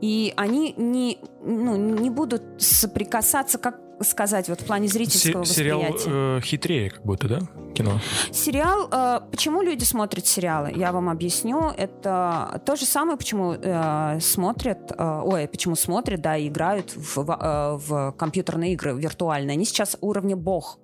И 0.02 0.34
они 0.36 0.74
не, 0.76 1.20
ну, 1.42 1.78
не 1.78 2.10
будут 2.10 2.44
соприкасаться, 2.58 3.58
как 3.58 3.80
сказать, 4.02 4.50
вот 4.50 4.62
в 4.62 4.66
плане 4.66 4.88
зрительского 4.88 5.46
сериал, 5.46 5.80
восприятия. 5.80 6.04
Сериал 6.04 6.38
э, 6.38 6.42
хитрее, 6.42 6.90
как 6.90 7.06
будто, 7.06 7.28
да, 7.28 7.40
кино? 7.74 8.00
Сериал, 8.32 8.90
э, 8.92 9.22
почему 9.32 9.62
люди 9.62 9.84
смотрят 9.84 10.26
сериалы? 10.28 10.72
Я 10.76 10.92
вам 10.92 11.10
объясню. 11.10 11.72
Это 11.78 12.62
то 12.66 12.76
же 12.76 12.86
самое, 12.86 13.18
почему 13.18 13.54
э, 13.54 14.20
смотрят, 14.20 14.92
э, 14.92 15.22
ой, 15.24 15.48
почему 15.48 15.76
смотрят, 15.76 16.22
да, 16.22 16.38
и 16.38 16.48
играют 16.48 16.96
в, 16.96 17.24
в, 17.24 17.32
э, 17.32 17.78
в 17.78 18.12
компьютерные 18.18 18.74
игры 18.74 18.94
виртуальные. 18.94 19.54
Они 19.54 19.66
сейчас 19.66 19.98
уровня 20.02 20.36
бог. 20.36 20.80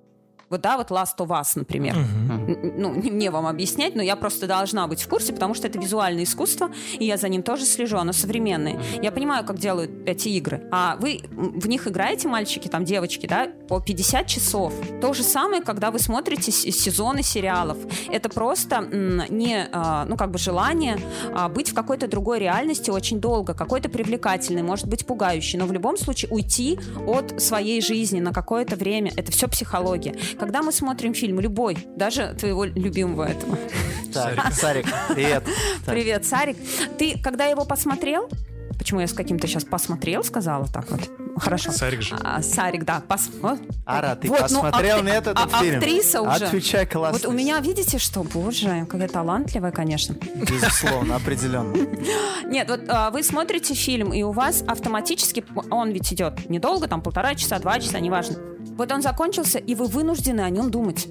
Вот 0.49 0.61
да, 0.61 0.77
вот 0.77 0.89
Last 0.89 1.17
of 1.17 1.27
Us, 1.27 1.51
например. 1.55 1.95
Uh-huh. 1.95 2.73
Ну, 2.77 2.95
не 2.95 3.11
мне 3.11 3.31
вам 3.31 3.45
объяснять, 3.45 3.95
но 3.95 4.01
я 4.01 4.15
просто 4.15 4.47
должна 4.47 4.87
быть 4.87 5.01
в 5.01 5.07
курсе, 5.07 5.33
потому 5.33 5.53
что 5.53 5.67
это 5.67 5.79
визуальное 5.79 6.23
искусство, 6.23 6.71
и 6.97 7.05
я 7.05 7.17
за 7.17 7.29
ним 7.29 7.43
тоже 7.43 7.65
слежу, 7.65 7.97
оно 7.97 8.13
современное. 8.13 8.81
Я 9.01 9.11
понимаю, 9.11 9.45
как 9.45 9.59
делают 9.59 9.91
эти 10.07 10.29
игры. 10.29 10.63
А 10.71 10.97
вы 10.99 11.21
в 11.31 11.67
них 11.67 11.87
играете, 11.87 12.27
мальчики, 12.27 12.67
там, 12.67 12.83
девочки, 12.83 13.27
да, 13.27 13.47
по 13.67 13.79
50 13.79 14.27
часов. 14.27 14.73
То 15.01 15.13
же 15.13 15.23
самое, 15.23 15.61
когда 15.61 15.91
вы 15.91 15.99
смотрите 15.99 16.51
сезоны 16.51 17.21
сериалов. 17.23 17.77
Это 18.11 18.29
просто 18.29 18.81
не, 19.29 19.67
а, 19.71 20.05
ну, 20.05 20.17
как 20.17 20.31
бы 20.31 20.39
желание 20.39 20.97
а, 21.33 21.49
быть 21.49 21.69
в 21.69 21.73
какой-то 21.75 22.07
другой 22.07 22.39
реальности 22.39 22.89
очень 22.89 23.19
долго, 23.19 23.53
какой-то 23.53 23.89
привлекательный, 23.89 24.63
может 24.63 24.87
быть, 24.87 25.05
пугающий, 25.05 25.59
но 25.59 25.65
в 25.65 25.71
любом 25.71 25.97
случае 25.97 26.31
уйти 26.31 26.79
от 27.05 27.41
своей 27.41 27.81
жизни 27.81 28.19
на 28.19 28.33
какое-то 28.33 28.75
время. 28.75 29.11
Это 29.15 29.31
все 29.31 29.47
психология. 29.47 30.15
Когда 30.39 30.61
мы 30.61 30.71
смотрим 30.71 31.13
фильм, 31.13 31.39
любой, 31.41 31.77
даже 31.97 32.33
твоего 32.39 32.63
любимого 32.63 33.23
этого. 33.23 33.57
Сарик, 34.51 34.87
привет. 35.09 35.43
Привет, 35.85 36.25
Сарик. 36.25 36.57
Ты, 36.97 37.19
когда 37.21 37.45
его 37.45 37.65
посмотрел, 37.65 38.29
Почему 38.79 39.01
я 39.01 39.07
с 39.07 39.13
каким-то 39.13 39.45
сейчас 39.45 39.65
посмотрел, 39.65 40.23
сказала 40.23 40.65
так 40.65 40.89
вот? 40.89 41.01
Хорошо. 41.35 41.71
Сарик 41.73 42.01
же. 42.01 42.15
А, 42.23 42.41
Сарик, 42.41 42.85
да. 42.85 43.01
Пос... 43.05 43.29
Ара, 43.85 44.15
ты 44.15 44.29
вот, 44.29 44.37
ну, 44.39 44.43
посмотрел 44.43 44.97
ну, 44.99 45.03
на 45.03 45.09
этот 45.09 45.37
а, 45.37 45.61
фильм? 45.61 45.79
Актриса 45.79 46.21
уже. 46.21 46.45
Отвечай, 46.45 46.85
классно. 46.85 47.19
Вот 47.19 47.27
у 47.27 47.37
меня, 47.37 47.59
видите, 47.59 47.97
что? 47.97 48.23
Боже, 48.23 48.87
какая 48.89 49.09
талантливая, 49.09 49.71
конечно. 49.71 50.15
Безусловно, 50.49 51.17
определенно. 51.17 51.75
Нет, 52.47 52.69
вот 52.69 52.81
а, 52.87 53.11
вы 53.11 53.21
смотрите 53.21 53.73
фильм, 53.73 54.13
и 54.13 54.23
у 54.23 54.31
вас 54.31 54.63
автоматически, 54.65 55.43
он 55.69 55.91
ведь 55.91 56.13
идет 56.13 56.49
недолго, 56.49 56.87
там 56.87 57.01
полтора 57.01 57.35
часа, 57.35 57.59
два 57.59 57.79
часа, 57.79 57.99
неважно. 57.99 58.37
Вот 58.79 58.93
он 58.93 59.01
закончился, 59.01 59.59
и 59.59 59.75
вы 59.75 59.87
вынуждены 59.87 60.39
о 60.39 60.49
нем 60.49 60.71
думать. 60.71 61.09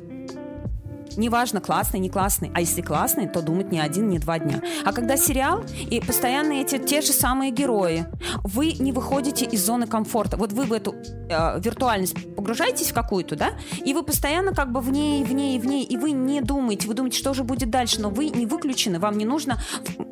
Неважно, 1.18 1.60
классный, 1.60 1.98
не 1.98 2.08
классный. 2.08 2.52
А 2.54 2.60
если 2.60 2.80
классный, 2.80 3.26
то 3.26 3.42
думать 3.42 3.72
не 3.72 3.80
один, 3.80 4.08
не 4.08 4.20
два 4.20 4.38
дня. 4.38 4.62
А 4.84 4.92
когда 4.92 5.16
сериал, 5.16 5.64
и 5.90 6.00
постоянно 6.00 6.52
эти 6.52 6.78
те 6.78 7.00
же 7.00 7.12
самые 7.12 7.50
герои, 7.50 8.06
вы 8.44 8.72
не 8.78 8.92
выходите 8.92 9.44
из 9.44 9.66
зоны 9.66 9.88
комфорта. 9.88 10.36
Вот 10.36 10.52
вы 10.52 10.64
в 10.64 10.72
эту 10.72 10.94
э, 11.28 11.60
виртуальность 11.60 12.14
погружаетесь 12.36 12.92
в 12.92 12.94
какую-то, 12.94 13.34
да, 13.34 13.50
и 13.84 13.94
вы 13.94 14.04
постоянно 14.04 14.54
как 14.54 14.70
бы 14.70 14.80
в 14.80 14.90
ней, 14.90 15.24
в 15.24 15.32
ней, 15.32 15.58
в 15.58 15.66
ней, 15.66 15.84
и 15.84 15.96
вы 15.96 16.12
не 16.12 16.40
думаете, 16.40 16.86
вы 16.86 16.94
думаете, 16.94 17.18
что 17.18 17.34
же 17.34 17.42
будет 17.42 17.68
дальше, 17.68 18.00
но 18.00 18.10
вы 18.10 18.28
не 18.28 18.46
выключены, 18.46 19.00
вам 19.00 19.18
не 19.18 19.24
нужно 19.24 19.58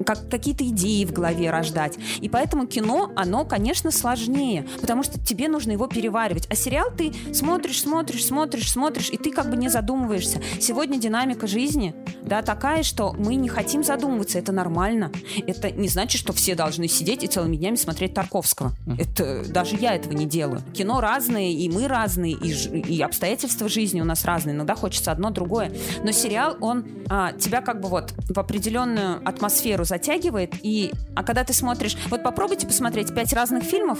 как, 0.05 0.29
какие-то 0.29 0.65
идеи 0.65 1.05
в 1.05 1.13
голове 1.13 1.51
рождать. 1.51 1.99
И 2.21 2.29
поэтому 2.29 2.67
кино, 2.67 3.13
оно, 3.15 3.45
конечно, 3.45 3.93
сложнее, 3.93 4.67
потому 4.81 5.03
что 5.05 5.21
тебе 5.21 5.49
нужно 5.49 5.73
его 5.73 5.87
переваривать. 5.87 6.49
А 6.51 6.57
сериал 6.57 6.91
ты 6.97 7.13
смотришь, 7.33 7.83
смотришь, 7.83 8.27
смотришь, 8.27 8.73
смотришь, 8.73 9.11
и 9.11 9.17
ты 9.17 9.31
как 9.31 9.51
бы 9.51 9.57
не 9.57 9.69
задумываешься. 9.69 10.41
Сегодня 10.61 10.96
сегодня 10.97 11.01
динамика 11.01 11.47
жизни, 11.47 11.95
да, 12.23 12.43
такая, 12.43 12.83
что 12.83 13.15
мы 13.17 13.35
не 13.37 13.49
хотим 13.49 13.85
задумываться, 13.85 14.39
это 14.39 14.53
нормально. 14.53 15.13
Это 15.47 15.71
не 15.71 15.89
значит, 15.89 16.21
что 16.21 16.33
все 16.33 16.55
должны 16.55 16.89
сидеть 16.89 17.23
и 17.23 17.27
целыми 17.27 17.57
днями 17.57 17.77
смотреть 17.77 18.15
Тарковского. 18.15 18.73
Это 18.99 19.45
даже 19.49 19.77
я 19.77 19.95
этого 19.95 20.13
не 20.13 20.27
делаю. 20.27 20.63
Кино 20.75 21.01
разное, 21.01 21.51
и 21.51 21.69
мы 21.69 21.87
разные, 21.87 22.33
и, 22.33 22.51
и 22.95 23.01
обстоятельства 23.03 23.69
жизни 23.69 24.01
у 24.01 24.05
нас 24.05 24.25
разные. 24.25 24.55
Иногда 24.55 24.75
хочется 24.75 25.13
одно, 25.13 25.31
другое. 25.31 25.73
Но 26.03 26.13
сериал, 26.13 26.57
он 26.61 26.85
а, 27.09 27.33
тебя 27.33 27.61
как 27.61 27.81
бы 27.81 27.89
вот 27.89 28.13
в 28.17 28.39
определенную 28.39 29.21
атмосферу 29.29 29.85
затягивает, 29.85 30.55
и, 30.63 30.93
а 31.15 31.23
когда 31.23 31.45
ты 31.45 31.53
смотришь, 31.53 31.97
вот 32.09 32.23
попробуйте 32.23 32.67
посмотреть 32.67 33.15
пять 33.15 33.33
разных 33.33 33.63
фильмов 33.65 33.99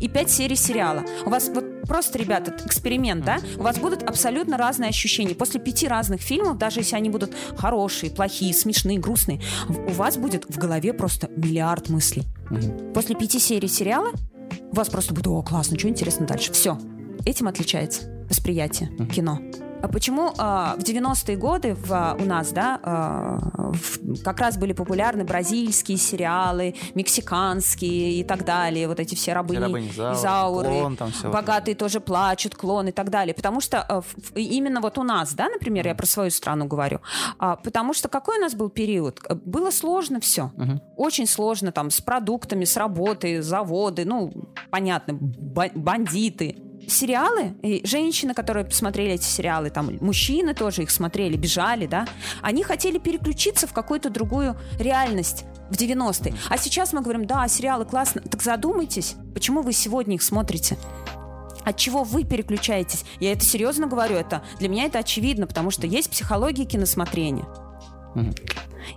и 0.00 0.08
пять 0.08 0.30
серий 0.30 0.56
сериала. 0.56 1.04
У 1.24 1.30
вас 1.30 1.48
вот 1.48 1.82
просто, 1.82 2.18
ребята, 2.18 2.54
эксперимент, 2.64 3.24
да? 3.24 3.38
У 3.56 3.62
вас 3.62 3.78
будут 3.78 4.02
абсолютно 4.02 4.56
разные 4.56 4.90
ощущения. 4.90 5.34
После 5.34 5.60
пяти 5.60 5.88
разных 5.88 6.20
фильмов, 6.20 6.37
даже 6.54 6.80
если 6.80 6.96
они 6.96 7.10
будут 7.10 7.34
хорошие, 7.56 8.10
плохие, 8.10 8.54
смешные, 8.54 8.98
грустные, 8.98 9.40
у 9.68 9.92
вас 9.92 10.16
будет 10.16 10.44
в 10.48 10.58
голове 10.58 10.92
просто 10.92 11.28
миллиард 11.36 11.88
мыслей. 11.88 12.24
После 12.94 13.14
пяти 13.14 13.38
серий 13.38 13.68
сериала 13.68 14.10
у 14.70 14.76
вас 14.76 14.88
просто 14.88 15.14
будет, 15.14 15.26
о, 15.26 15.42
классно, 15.42 15.78
что 15.78 15.88
интересно 15.88 16.26
дальше. 16.26 16.52
Все. 16.52 16.78
Этим 17.24 17.48
отличается 17.48 18.26
восприятие 18.28 18.90
кино. 19.14 19.40
А 19.80 19.88
почему 19.88 20.32
а, 20.38 20.74
в 20.76 20.80
90-е 20.80 21.36
годы 21.36 21.74
в, 21.74 21.92
а, 21.92 22.16
у 22.18 22.24
нас, 22.24 22.50
да, 22.50 22.80
а, 22.82 23.38
в, 23.72 24.22
как 24.22 24.40
раз 24.40 24.58
были 24.58 24.72
популярны 24.72 25.24
бразильские 25.24 25.98
сериалы, 25.98 26.74
мексиканские 26.94 28.20
и 28.20 28.24
так 28.24 28.44
далее, 28.44 28.88
вот 28.88 28.98
эти 28.98 29.14
все 29.14 29.34
рабыни, 29.34 29.60
рабыни 29.60 29.88
Изауры, 29.88 30.68
клон, 30.68 30.96
там 30.96 31.12
все 31.12 31.30
богатые 31.30 31.74
вот. 31.74 31.78
тоже 31.78 32.00
плачут, 32.00 32.56
клон 32.56 32.88
и 32.88 32.92
так 32.92 33.10
далее. 33.10 33.34
Потому 33.34 33.60
что 33.60 33.80
а, 33.82 34.00
в, 34.00 34.34
именно 34.34 34.80
вот 34.80 34.98
у 34.98 35.02
нас, 35.04 35.32
да, 35.34 35.48
например, 35.48 35.86
я 35.86 35.94
про 35.94 36.06
свою 36.06 36.30
страну 36.30 36.66
говорю, 36.66 37.00
а, 37.38 37.56
потому 37.56 37.94
что 37.94 38.08
какой 38.08 38.38
у 38.38 38.40
нас 38.40 38.54
был 38.54 38.70
период? 38.70 39.20
Было 39.44 39.70
сложно 39.70 40.20
все, 40.20 40.50
угу. 40.56 40.80
очень 40.96 41.26
сложно 41.26 41.70
там 41.70 41.90
с 41.90 42.00
продуктами, 42.00 42.64
с 42.64 42.76
работой, 42.76 43.40
заводы, 43.40 44.04
ну, 44.04 44.32
понятно, 44.70 45.14
бандиты, 45.14 46.56
сериалы, 46.88 47.54
и 47.62 47.86
женщины, 47.86 48.34
которые 48.34 48.64
посмотрели 48.64 49.12
эти 49.14 49.24
сериалы, 49.24 49.70
там 49.70 49.96
мужчины 50.00 50.54
тоже 50.54 50.82
их 50.82 50.90
смотрели, 50.90 51.36
бежали, 51.36 51.86
да, 51.86 52.06
они 52.42 52.62
хотели 52.62 52.98
переключиться 52.98 53.66
в 53.66 53.72
какую-то 53.72 54.10
другую 54.10 54.56
реальность 54.78 55.44
в 55.70 55.74
90-е. 55.74 56.34
А 56.48 56.58
сейчас 56.58 56.92
мы 56.92 57.02
говорим, 57.02 57.26
да, 57.26 57.46
сериалы 57.48 57.84
классно. 57.84 58.22
Так 58.22 58.42
задумайтесь, 58.42 59.16
почему 59.34 59.62
вы 59.62 59.72
сегодня 59.72 60.14
их 60.14 60.22
смотрите? 60.22 60.78
От 61.64 61.76
чего 61.76 62.02
вы 62.02 62.24
переключаетесь? 62.24 63.04
Я 63.20 63.32
это 63.32 63.44
серьезно 63.44 63.86
говорю, 63.86 64.16
это 64.16 64.42
для 64.58 64.68
меня 64.68 64.84
это 64.84 64.98
очевидно, 64.98 65.46
потому 65.46 65.70
что 65.70 65.86
есть 65.86 66.10
психология 66.10 66.64
киносмотрения. 66.64 67.44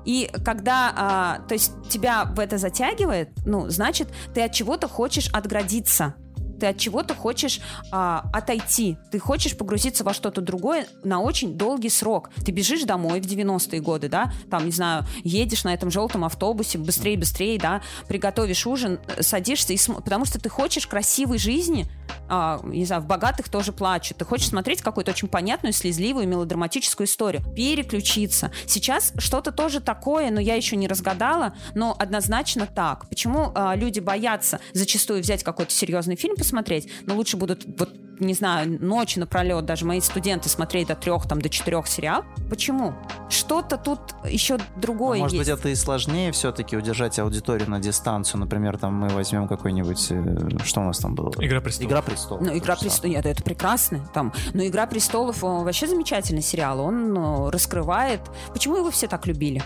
И 0.05 0.31
когда, 0.45 0.93
а, 0.95 1.39
то 1.47 1.53
есть 1.53 1.73
тебя 1.89 2.23
в 2.23 2.39
это 2.39 2.57
затягивает, 2.57 3.29
ну, 3.45 3.69
значит, 3.69 4.07
ты 4.33 4.41
от 4.41 4.53
чего-то 4.53 4.87
хочешь 4.87 5.29
отградиться 5.33 6.15
ты 6.61 6.67
от 6.67 6.77
чего-то 6.77 7.15
хочешь 7.15 7.59
а, 7.91 8.23
отойти, 8.31 8.95
ты 9.09 9.17
хочешь 9.17 9.57
погрузиться 9.57 10.03
во 10.03 10.13
что-то 10.13 10.41
другое 10.41 10.85
на 11.03 11.19
очень 11.19 11.57
долгий 11.57 11.89
срок. 11.89 12.29
Ты 12.45 12.51
бежишь 12.51 12.83
домой 12.83 13.19
в 13.19 13.25
90-е 13.25 13.81
годы, 13.81 14.09
да, 14.09 14.31
там, 14.51 14.65
не 14.65 14.71
знаю, 14.71 15.03
едешь 15.23 15.63
на 15.63 15.73
этом 15.73 15.89
желтом 15.89 16.23
автобусе, 16.23 16.77
быстрее, 16.77 17.17
быстрее, 17.17 17.57
да, 17.57 17.81
приготовишь 18.07 18.67
ужин, 18.67 18.99
э, 19.07 19.23
садишься, 19.23 19.73
и 19.73 19.77
см... 19.77 20.03
потому 20.03 20.25
что 20.25 20.39
ты 20.39 20.49
хочешь 20.49 20.85
красивой 20.85 21.39
жизни, 21.39 21.87
а, 22.29 22.61
не 22.63 22.85
знаю, 22.85 23.01
в 23.01 23.07
богатых 23.07 23.49
тоже 23.49 23.73
плачут, 23.73 24.17
ты 24.17 24.25
хочешь 24.25 24.49
смотреть 24.49 24.83
какую-то 24.83 25.11
очень 25.11 25.27
понятную, 25.27 25.73
слезливую, 25.73 26.27
мелодраматическую 26.27 27.07
историю, 27.07 27.43
переключиться. 27.55 28.51
Сейчас 28.67 29.13
что-то 29.17 29.51
тоже 29.51 29.79
такое, 29.79 30.29
но 30.29 30.39
я 30.39 30.53
еще 30.55 30.75
не 30.75 30.87
разгадала, 30.87 31.55
но 31.73 31.95
однозначно 31.97 32.67
так. 32.67 33.09
Почему 33.09 33.51
а, 33.55 33.75
люди 33.75 33.99
боятся 33.99 34.59
зачастую 34.73 35.21
взять 35.21 35.43
какой-то 35.43 35.71
серьезный 35.71 36.15
фильм 36.15 36.35
посмотреть, 36.51 36.89
но 37.05 37.15
лучше 37.15 37.37
будут 37.37 37.65
вот 37.79 37.89
не 38.19 38.35
знаю, 38.35 38.77
ночи 38.79 39.17
напролет 39.17 39.65
даже 39.65 39.83
мои 39.83 39.99
студенты 39.99 40.47
смотреть 40.47 40.89
до 40.89 40.95
трех, 40.95 41.27
там, 41.27 41.41
до 41.41 41.49
четырех 41.49 41.87
сериал. 41.87 42.23
Почему? 42.51 42.93
Что-то 43.29 43.77
тут 43.77 43.99
еще 44.29 44.59
другое 44.75 45.17
ну, 45.17 45.23
Может 45.23 45.39
есть. 45.39 45.49
быть, 45.49 45.59
это 45.59 45.69
и 45.69 45.73
сложнее 45.73 46.31
все-таки 46.31 46.77
удержать 46.77 47.17
аудиторию 47.17 47.67
на 47.67 47.79
дистанцию. 47.79 48.41
Например, 48.41 48.77
там 48.77 48.93
мы 48.93 49.09
возьмем 49.09 49.47
какой-нибудь... 49.47 50.11
Э, 50.11 50.63
что 50.63 50.81
у 50.81 50.83
нас 50.83 50.99
там 50.99 51.15
было? 51.15 51.33
Игра 51.39 51.61
престолов. 51.61 51.89
Игра 51.89 52.01
престолов. 52.03 52.43
Ну, 52.43 52.55
«Игра 52.55 52.75
престолов», 52.75 53.15
нет, 53.15 53.25
это 53.25 53.41
прекрасно. 53.41 54.07
Там. 54.13 54.33
Но 54.53 54.63
«Игра 54.67 54.85
престолов» 54.85 55.41
вообще 55.41 55.87
замечательный 55.87 56.43
сериал. 56.43 56.79
Он 56.79 57.13
ну, 57.13 57.49
раскрывает... 57.49 58.21
Почему 58.53 58.77
его 58.77 58.91
все 58.91 59.07
так 59.07 59.25
любили? 59.25 59.63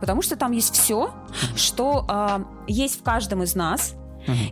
Потому 0.00 0.22
что 0.22 0.36
там 0.36 0.52
есть 0.52 0.74
все, 0.74 1.12
что 1.56 2.06
э, 2.08 2.44
есть 2.68 3.00
в 3.00 3.02
каждом 3.02 3.42
из 3.42 3.56
нас, 3.56 3.96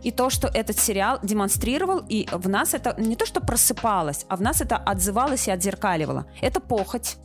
и 0.03 0.11
то, 0.11 0.29
что 0.29 0.47
этот 0.47 0.79
сериал 0.79 1.19
демонстрировал, 1.23 2.03
и 2.07 2.27
в 2.31 2.49
нас 2.49 2.73
это 2.73 2.95
не 2.97 3.15
то, 3.15 3.25
что 3.25 3.41
просыпалось, 3.41 4.25
а 4.29 4.35
в 4.35 4.41
нас 4.41 4.61
это 4.61 4.77
отзывалось 4.77 5.47
и 5.47 5.51
отзеркаливало. 5.51 6.25
Это 6.41 6.59
похоть, 6.59 7.17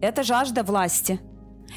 это 0.00 0.22
жажда 0.22 0.62
власти, 0.62 1.20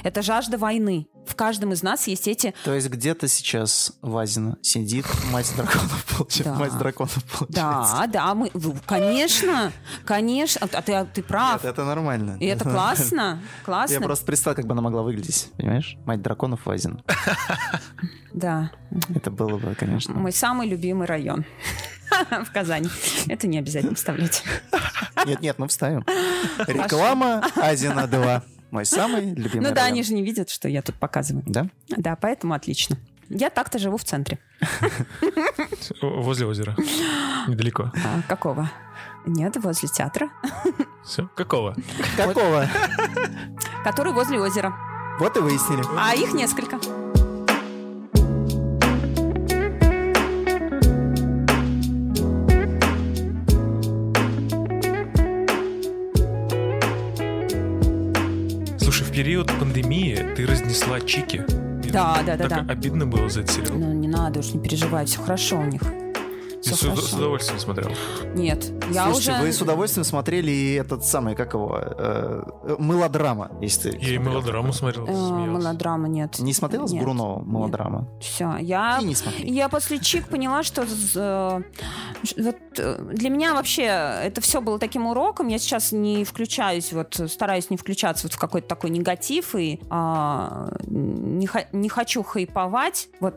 это 0.03 0.21
жажда 0.21 0.57
войны. 0.57 1.07
В 1.25 1.35
каждом 1.35 1.71
из 1.71 1.83
нас 1.83 2.07
есть 2.07 2.27
эти... 2.27 2.53
То 2.63 2.73
есть 2.73 2.89
где-то 2.89 3.27
сейчас 3.27 3.93
Вазина 4.01 4.57
сидит, 4.61 5.05
мать 5.31 5.51
драконов 5.55 6.05
получается. 6.17 6.53
Да. 6.53 6.59
Мать 6.59 6.77
драконов 6.77 7.23
получается. 7.25 7.53
Да, 7.55 8.07
да, 8.07 8.35
мы, 8.35 8.49
конечно, 8.85 9.71
конечно, 10.05 10.67
а 10.71 10.81
ты, 10.81 10.93
а 10.93 11.05
ты 11.05 11.21
прав. 11.21 11.63
Нет, 11.63 11.73
это 11.73 11.85
нормально. 11.85 12.37
И 12.39 12.45
это 12.45 12.65
нормально. 12.65 12.95
классно, 12.95 13.39
классно. 13.63 13.93
Я 13.93 14.01
просто 14.01 14.25
представил, 14.25 14.55
как 14.55 14.65
бы 14.65 14.73
она 14.73 14.81
могла 14.81 15.03
выглядеть, 15.03 15.49
понимаешь? 15.57 15.95
Мать 16.05 16.21
драконов 16.21 16.65
Вазина. 16.65 17.03
Да, 18.33 18.71
Это 19.13 19.29
было 19.29 19.57
бы, 19.57 19.75
конечно. 19.75 20.13
мой 20.13 20.31
самый 20.31 20.67
любимый 20.67 21.05
район 21.05 21.45
в 22.29 22.51
Казани. 22.51 22.89
Это 23.27 23.47
не 23.47 23.59
обязательно 23.59 23.95
вставлять. 23.95 24.43
Нет, 25.25 25.41
нет, 25.41 25.59
мы 25.59 25.67
вставим. 25.67 26.05
Реклама 26.65 27.43
Азина 27.55 28.07
2. 28.07 28.43
Мой 28.71 28.85
самый 28.85 29.25
любимый 29.35 29.67
Ну 29.67 29.69
да, 29.69 29.81
район. 29.81 29.93
они 29.93 30.03
же 30.03 30.13
не 30.13 30.23
видят, 30.23 30.49
что 30.49 30.67
я 30.67 30.81
тут 30.81 30.95
показываю. 30.95 31.43
Да? 31.45 31.67
Да, 31.89 32.15
поэтому 32.15 32.53
отлично. 32.53 32.97
Я 33.29 33.49
так-то 33.49 33.79
живу 33.79 33.97
в 33.97 34.03
центре. 34.03 34.39
Возле 36.01 36.45
озера. 36.45 36.75
Недалеко. 37.47 37.91
А, 37.95 38.21
какого? 38.27 38.69
Нет, 39.25 39.55
возле 39.57 39.87
театра, 39.87 40.29
Все. 41.05 41.27
Какого? 41.35 41.75
Какого? 42.17 42.67
который 43.83 44.13
возле 44.13 44.39
озера. 44.39 44.73
Вот 45.19 45.37
и 45.37 45.39
выяснили. 45.39 45.83
А 45.97 46.15
их 46.15 46.33
несколько. 46.33 46.79
Слушай, 58.91 59.07
в 59.07 59.11
период 59.13 59.47
пандемии 59.57 60.19
ты 60.35 60.45
разнесла 60.45 60.99
чики. 60.99 61.45
Да, 61.93 62.21
да, 62.25 62.35
да, 62.35 62.49
так 62.49 62.65
да. 62.67 62.73
обидно 62.73 63.07
было 63.07 63.29
за 63.29 63.39
этот 63.39 63.55
сериал. 63.55 63.77
Ну, 63.77 63.93
не 63.93 64.09
надо 64.09 64.41
уж, 64.41 64.53
не 64.53 64.59
переживай, 64.59 65.05
все 65.05 65.21
хорошо 65.21 65.59
у 65.59 65.63
них. 65.63 65.81
Все 66.61 66.75
с, 66.75 66.79
с 66.79 66.85
хорошо. 66.85 67.17
удовольствием 67.17 67.59
смотрел. 67.59 67.91
Нет, 68.35 68.71
я 68.91 69.05
Слушайте, 69.05 69.31
уже... 69.31 69.41
вы 69.41 69.51
с 69.53 69.61
удовольствием 69.61 70.03
смотрели 70.03 70.51
и 70.51 70.73
этот 70.75 71.03
самый, 71.03 71.35
как 71.35 71.53
его, 71.53 71.79
э, 71.81 72.43
мелодрама, 72.77 73.51
если 73.61 73.91
ты 73.91 73.97
Я 73.97 74.15
и 74.15 74.17
мелодраму 74.17 74.71
смотрел. 74.71 75.03
Э, 75.05 75.07
смеялся. 75.07 75.33
мелодрама 75.33 76.07
нет. 76.07 76.39
Не 76.39 76.53
смотрела 76.53 76.85
с 76.85 76.91
Нет, 76.91 77.03
Бруно 77.03 77.41
мелодрама? 77.45 78.07
Все, 78.21 78.57
я... 78.57 78.99
И 79.01 79.05
не 79.05 79.15
смотри. 79.15 79.49
Я 79.51 79.69
после 79.69 79.99
Чик 79.99 80.27
поняла, 80.27 80.61
что 80.63 80.83
э, 80.83 81.61
вот, 82.37 82.55
э, 82.77 83.09
для 83.13 83.29
меня 83.29 83.53
вообще 83.53 83.83
это 83.83 84.41
все 84.41 84.61
было 84.61 84.77
таким 84.77 85.07
уроком. 85.07 85.47
Я 85.47 85.57
сейчас 85.57 85.91
не 85.91 86.23
включаюсь, 86.23 86.93
вот 86.93 87.19
стараюсь 87.27 87.69
не 87.69 87.77
включаться 87.77 88.27
вот 88.27 88.33
в 88.33 88.39
какой-то 88.39 88.67
такой 88.67 88.91
негатив 88.91 89.55
и 89.55 89.79
а, 89.89 90.71
не, 90.85 91.47
ха- 91.47 91.65
не 91.71 91.89
хочу 91.89 92.23
хайповать. 92.23 93.09
Вот 93.19 93.35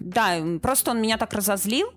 да, 0.00 0.38
просто 0.60 0.90
он 0.92 1.00
меня 1.00 1.18
так 1.18 1.32
разозлил. 1.32 1.88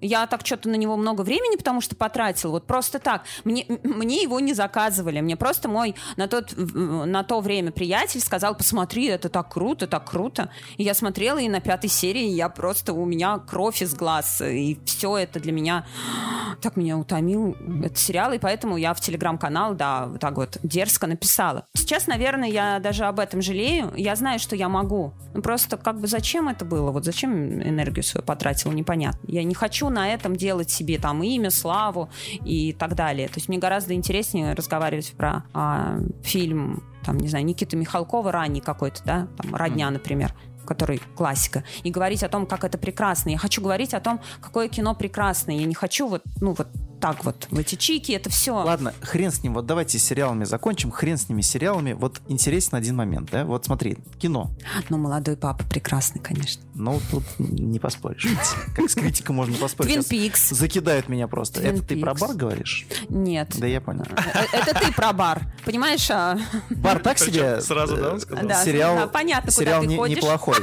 Я 0.00 0.26
так 0.26 0.44
что-то 0.44 0.68
на 0.68 0.76
него 0.76 0.96
много 0.96 1.22
времени, 1.22 1.56
потому 1.56 1.80
что 1.80 1.96
потратил. 1.96 2.50
Вот 2.50 2.66
просто 2.66 2.98
так. 2.98 3.24
Мне, 3.44 3.66
мне 3.82 4.22
его 4.22 4.40
не 4.40 4.54
заказывали. 4.54 5.20
Мне 5.20 5.36
просто 5.36 5.68
мой 5.68 5.94
на, 6.16 6.28
тот, 6.28 6.54
на 6.56 7.22
то 7.24 7.40
время 7.40 7.72
приятель 7.72 8.20
сказал, 8.20 8.54
посмотри, 8.56 9.06
это 9.06 9.28
так 9.28 9.52
круто, 9.52 9.86
так 9.86 10.08
круто. 10.10 10.50
И 10.76 10.82
я 10.82 10.94
смотрела, 10.94 11.38
и 11.38 11.48
на 11.48 11.60
пятой 11.60 11.90
серии 11.90 12.26
я 12.26 12.48
просто, 12.48 12.92
у 12.92 13.04
меня 13.04 13.38
кровь 13.38 13.82
из 13.82 13.94
глаз. 13.94 14.40
И 14.40 14.78
все 14.84 15.16
это 15.18 15.40
для 15.40 15.52
меня 15.52 15.86
так 16.60 16.76
меня 16.76 16.96
утомил 16.98 17.56
этот 17.82 17.98
сериал. 17.98 18.32
И 18.32 18.38
поэтому 18.38 18.76
я 18.76 18.94
в 18.94 19.00
телеграм-канал, 19.00 19.74
да, 19.74 20.06
вот 20.06 20.20
так 20.20 20.36
вот 20.36 20.58
дерзко 20.62 21.06
написала. 21.06 21.66
Сейчас, 21.74 22.06
наверное, 22.06 22.48
я 22.48 22.78
даже 22.78 23.04
об 23.04 23.18
этом 23.18 23.42
жалею. 23.42 23.92
Я 23.96 24.16
знаю, 24.16 24.38
что 24.38 24.56
я 24.56 24.68
могу. 24.68 25.12
Ну, 25.34 25.42
просто 25.42 25.76
как 25.76 26.00
бы 26.00 26.06
зачем 26.06 26.48
это 26.48 26.64
было? 26.64 26.90
Вот 26.90 27.04
зачем 27.04 27.62
энергию 27.62 28.02
свою 28.02 28.24
потратила, 28.24 28.72
непонятно. 28.72 29.20
Я 29.26 29.44
не 29.44 29.54
хочу 29.64 29.88
на 29.88 30.12
этом 30.12 30.36
делать 30.36 30.70
себе 30.70 30.98
там 30.98 31.22
имя, 31.22 31.50
славу 31.50 32.10
и 32.44 32.74
так 32.74 32.94
далее. 32.94 33.28
То 33.28 33.36
есть 33.36 33.48
мне 33.48 33.56
гораздо 33.56 33.94
интереснее 33.94 34.52
разговаривать 34.52 35.12
про 35.16 35.44
а, 35.54 36.00
фильм, 36.22 36.82
там, 37.02 37.16
не 37.16 37.28
знаю, 37.28 37.46
Никиты 37.46 37.74
Михалкова 37.74 38.30
ранний 38.30 38.60
какой-то, 38.60 39.02
да, 39.04 39.28
там, 39.38 39.54
«Родня», 39.54 39.90
например 39.90 40.34
который 40.66 40.98
классика, 41.14 41.62
и 41.82 41.90
говорить 41.90 42.22
о 42.22 42.28
том, 42.30 42.46
как 42.46 42.64
это 42.64 42.78
прекрасно. 42.78 43.28
Я 43.28 43.36
хочу 43.36 43.60
говорить 43.60 43.92
о 43.92 44.00
том, 44.00 44.20
какое 44.40 44.68
кино 44.68 44.94
прекрасное. 44.94 45.56
Я 45.56 45.66
не 45.66 45.74
хочу 45.74 46.08
вот, 46.08 46.22
ну, 46.40 46.54
вот 46.54 46.68
так 47.04 47.22
вот, 47.26 47.48
в 47.50 47.58
эти 47.58 47.74
чики, 47.74 48.12
это 48.12 48.30
все. 48.30 48.54
Ладно, 48.54 48.94
хрен 49.02 49.30
с 49.30 49.42
ним. 49.42 49.52
Вот 49.52 49.66
давайте 49.66 49.98
с 49.98 50.02
сериалами 50.02 50.44
закончим. 50.44 50.90
Хрен 50.90 51.18
с 51.18 51.28
ними 51.28 51.42
сериалами. 51.42 51.92
Вот 51.92 52.22
интересен 52.28 52.76
один 52.76 52.96
момент, 52.96 53.28
да? 53.30 53.44
Вот 53.44 53.66
смотри, 53.66 53.98
кино. 54.18 54.50
Но 54.88 54.96
молодой 54.96 55.36
папа 55.36 55.62
прекрасный, 55.64 56.22
конечно. 56.22 56.62
Ну, 56.74 56.98
тут 57.10 57.24
не 57.38 57.78
поспоришь. 57.78 58.26
Как 58.74 58.88
с 58.88 58.94
критиком 58.94 59.36
можно 59.36 59.54
поспорить. 59.58 59.92
Твин 59.92 60.02
Пикс. 60.02 60.48
Закидают 60.48 61.10
меня 61.10 61.28
просто. 61.28 61.60
Это 61.60 61.82
ты 61.82 62.00
про 62.00 62.14
бар 62.14 62.32
говоришь? 62.32 62.86
Нет. 63.10 63.52
Да 63.58 63.66
я 63.66 63.82
понял. 63.82 64.06
Э, 64.16 64.46
Это 64.54 64.72
ты 64.72 64.90
про 64.90 65.12
бар. 65.12 65.42
Понимаешь? 65.66 66.10
а, 66.10 66.38
Бар 66.70 67.00
так 67.00 67.18
себе. 67.18 67.60
сразу, 67.60 67.98
да, 67.98 68.12
он 68.12 68.16
э, 68.16 68.20
сказал? 68.20 68.64
Сериал, 68.64 69.10
понятно, 69.10 69.50
сериал 69.50 69.84
неплохой. 69.84 70.56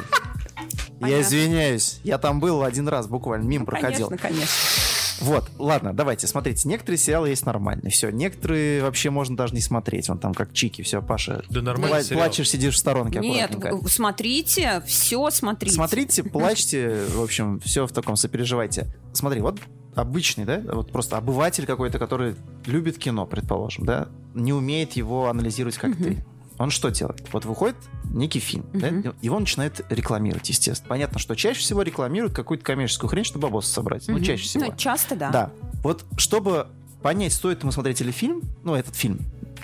Я 1.01 1.21
извиняюсь. 1.21 1.99
Я 2.03 2.17
там 2.17 2.39
был 2.39 2.63
один 2.63 2.87
раз 2.87 3.05
буквально, 3.05 3.43
мимо 3.45 3.65
проходил. 3.65 4.07
Конечно, 4.09 4.27
конечно. 4.27 5.00
Вот, 5.21 5.49
ладно, 5.57 5.93
давайте, 5.93 6.27
смотрите. 6.27 6.67
Некоторые 6.67 6.97
сериалы 6.97 7.29
есть 7.29 7.45
нормальные. 7.45 7.91
Все, 7.91 8.09
некоторые 8.09 8.81
вообще 8.81 9.09
можно 9.09 9.37
даже 9.37 9.53
не 9.53 9.61
смотреть. 9.61 10.09
Вон 10.09 10.19
там 10.19 10.33
как 10.33 10.53
Чики, 10.53 10.81
все, 10.81 11.01
Паша. 11.01 11.43
Да 11.49 11.61
нормальный 11.61 11.99
пла- 11.99 12.03
сериал. 12.03 12.23
Плачешь, 12.23 12.49
сидишь 12.49 12.75
в 12.75 12.77
сторонке 12.77 13.19
Нет, 13.19 13.55
смотрите, 13.87 14.81
все 14.85 15.29
смотрите. 15.29 15.75
Смотрите, 15.75 16.23
плачьте, 16.31 17.05
в 17.13 17.21
общем, 17.21 17.59
все 17.59 17.85
в 17.85 17.91
таком 17.91 18.15
сопереживайте. 18.15 18.93
Смотри, 19.13 19.41
вот 19.41 19.59
обычный, 19.95 20.45
да, 20.45 20.61
вот 20.65 20.91
просто 20.91 21.17
обыватель 21.17 21.65
какой-то, 21.65 21.99
который 21.99 22.35
любит 22.65 22.97
кино, 22.97 23.25
предположим, 23.25 23.85
да, 23.85 24.07
не 24.33 24.53
умеет 24.53 24.93
его 24.93 25.29
анализировать, 25.29 25.77
как 25.77 25.97
ты. 25.97 26.23
Он 26.61 26.69
что 26.69 26.89
делает? 26.89 27.27
Вот 27.31 27.45
выходит 27.45 27.75
некий 28.13 28.39
фильм, 28.39 28.65
да, 28.73 28.91
Мгм. 28.91 29.13
его 29.21 29.39
начинает 29.39 29.85
рекламировать, 29.89 30.47
естественно. 30.49 30.89
Понятно, 30.89 31.19
что 31.19 31.35
чаще 31.35 31.59
всего 31.59 31.81
рекламируют 31.81 32.33
какую-то 32.35 32.63
коммерческую 32.63 33.09
хрень, 33.09 33.23
чтобы 33.23 33.47
бабосы 33.47 33.71
собрать. 33.71 34.07
Ну, 34.07 34.15
Мгм. 34.15 34.23
чаще 34.23 34.43
всего. 34.43 34.65
Ну, 34.65 34.73
часто, 34.77 35.15
да. 35.15 35.29
Да. 35.31 35.51
Вот 35.83 36.05
чтобы 36.17 36.67
понять, 37.01 37.33
стоит 37.33 37.61
ему 37.63 37.71
смотреть 37.71 38.01
или 38.01 38.11
фильм, 38.11 38.41
ну, 38.63 38.75
этот 38.75 38.95
фильм, 38.95 39.19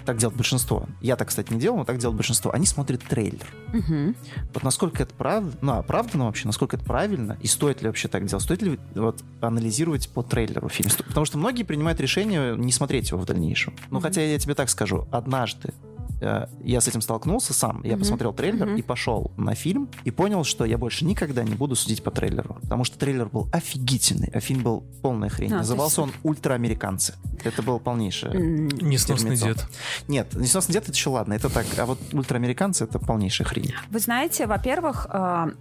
так 0.05 0.17
делает 0.17 0.37
большинство. 0.37 0.87
Я 1.01 1.17
так, 1.17 1.27
кстати, 1.27 1.51
не 1.51 1.59
делал, 1.59 1.77
но 1.77 1.83
так 1.83 1.97
делает 1.97 2.15
большинство. 2.15 2.51
Они 2.53 2.65
смотрят 2.65 3.03
трейлер. 3.03 3.45
Мгм. 3.73 4.15
Вот 4.53 4.63
насколько 4.63 5.03
это 5.03 5.13
правда, 5.13 5.51
ну, 5.61 5.73
оправдано 5.73 6.25
вообще, 6.25 6.47
насколько 6.47 6.77
это 6.77 6.85
правильно, 6.85 7.37
и 7.41 7.47
стоит 7.47 7.81
ли 7.81 7.87
вообще 7.87 8.07
так 8.07 8.25
делать? 8.25 8.43
Стоит 8.43 8.61
ли 8.61 8.79
вот 8.95 9.21
анализировать 9.41 10.07
по 10.09 10.23
трейлеру 10.23 10.69
фильм? 10.69 10.89
Потому 11.05 11.25
что 11.25 11.37
многие 11.37 11.63
принимают 11.63 11.99
решение 11.99 12.55
не 12.55 12.71
смотреть 12.71 13.11
его 13.11 13.19
в 13.19 13.25
дальнейшем. 13.25 13.75
Ну, 13.91 13.97
Мгм. 13.97 14.03
хотя 14.03 14.21
я 14.21 14.39
тебе 14.39 14.55
так 14.55 14.69
скажу, 14.69 15.07
однажды 15.11 15.73
я 16.19 16.81
с 16.81 16.87
этим 16.87 17.01
столкнулся 17.01 17.53
сам. 17.53 17.81
Я 17.83 17.97
посмотрел 17.97 18.33
трейлер 18.33 18.75
и 18.75 18.81
пошел 18.81 19.31
на 19.37 19.55
фильм 19.55 19.89
и 20.03 20.11
понял, 20.11 20.43
что 20.43 20.65
я 20.65 20.77
больше 20.77 21.05
никогда 21.05 21.43
не 21.43 21.55
буду 21.55 21.75
судить 21.75 22.03
по 22.03 22.11
трейлеру. 22.11 22.57
Потому 22.61 22.83
что 22.83 22.97
трейлер 22.97 23.27
был 23.27 23.49
офигительный, 23.51 24.29
а 24.33 24.39
фильм 24.39 24.63
был 24.63 24.83
полная 25.01 25.29
хрень. 25.29 25.53
А, 25.53 25.57
Назывался 25.57 26.01
он 26.01 26.11
«Ультраамериканцы». 26.23 27.15
Это 27.43 27.61
был 27.61 27.79
полнейшее... 27.79 28.33
Несносный 28.33 29.37
терминцо. 29.37 29.61
дед. 29.61 29.69
Нет, 30.07 30.33
«Несносный 30.33 30.73
дед»— 30.73 30.83
это 30.85 30.91
еще 30.91 31.09
ладно, 31.09 31.33
это 31.33 31.49
так. 31.49 31.65
А 31.77 31.85
вот 31.85 31.99
«Ультраамериканцы»— 32.13 32.83
это 32.85 32.99
полнейшая 32.99 33.47
хрень. 33.47 33.73
Вы 33.89 33.99
знаете, 33.99 34.47
во-первых, 34.47 35.07
э, 35.11 35.51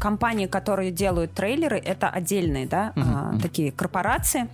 компании, 0.00 0.46
которые 0.46 0.90
делают 0.92 1.32
трейлеры, 1.32 1.78
это 1.78 2.08
отдельные, 2.08 2.66
да, 2.66 2.92
Мгм, 2.94 3.38
э, 3.38 3.40
такие 3.40 3.72
корпорации. 3.72 4.48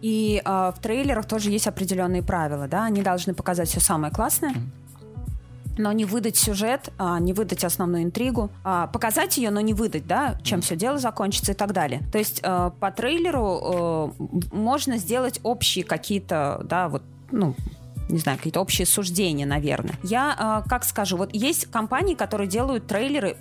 И 0.00 0.42
э, 0.44 0.72
в 0.74 0.80
трейлерах 0.80 1.26
тоже 1.26 1.50
есть 1.50 1.66
определенные 1.66 2.22
правила, 2.22 2.68
да, 2.68 2.84
они 2.84 3.02
должны 3.02 3.34
показать 3.34 3.68
все 3.68 3.80
самое 3.80 4.12
классное. 4.12 4.54
Но 5.76 5.92
не 5.92 6.04
выдать 6.04 6.36
сюжет, 6.36 6.90
а, 6.98 7.20
не 7.20 7.32
выдать 7.32 7.62
основную 7.62 8.02
интригу, 8.02 8.50
а, 8.64 8.88
показать 8.88 9.36
ее, 9.38 9.50
но 9.50 9.60
не 9.60 9.74
выдать, 9.74 10.08
да, 10.08 10.36
чем 10.42 10.60
все 10.60 10.74
дело 10.74 10.98
закончится 10.98 11.52
и 11.52 11.54
так 11.54 11.72
далее. 11.72 12.02
То 12.10 12.18
есть 12.18 12.42
по 12.42 12.92
трейлеру 12.96 14.12
можно 14.50 14.96
сделать 14.96 15.38
общие 15.44 15.84
какие-то, 15.84 16.62
да, 16.64 16.88
вот, 16.88 17.04
ну, 17.30 17.54
не 18.08 18.18
знаю, 18.18 18.38
какие-то 18.38 18.60
общие 18.60 18.86
суждения, 18.86 19.46
наверное. 19.46 19.94
Я, 20.02 20.64
как 20.68 20.82
скажу, 20.82 21.16
вот 21.16 21.32
есть 21.32 21.66
компании, 21.66 22.14
которые 22.14 22.48
делают 22.48 22.88
трейлеры 22.88 23.36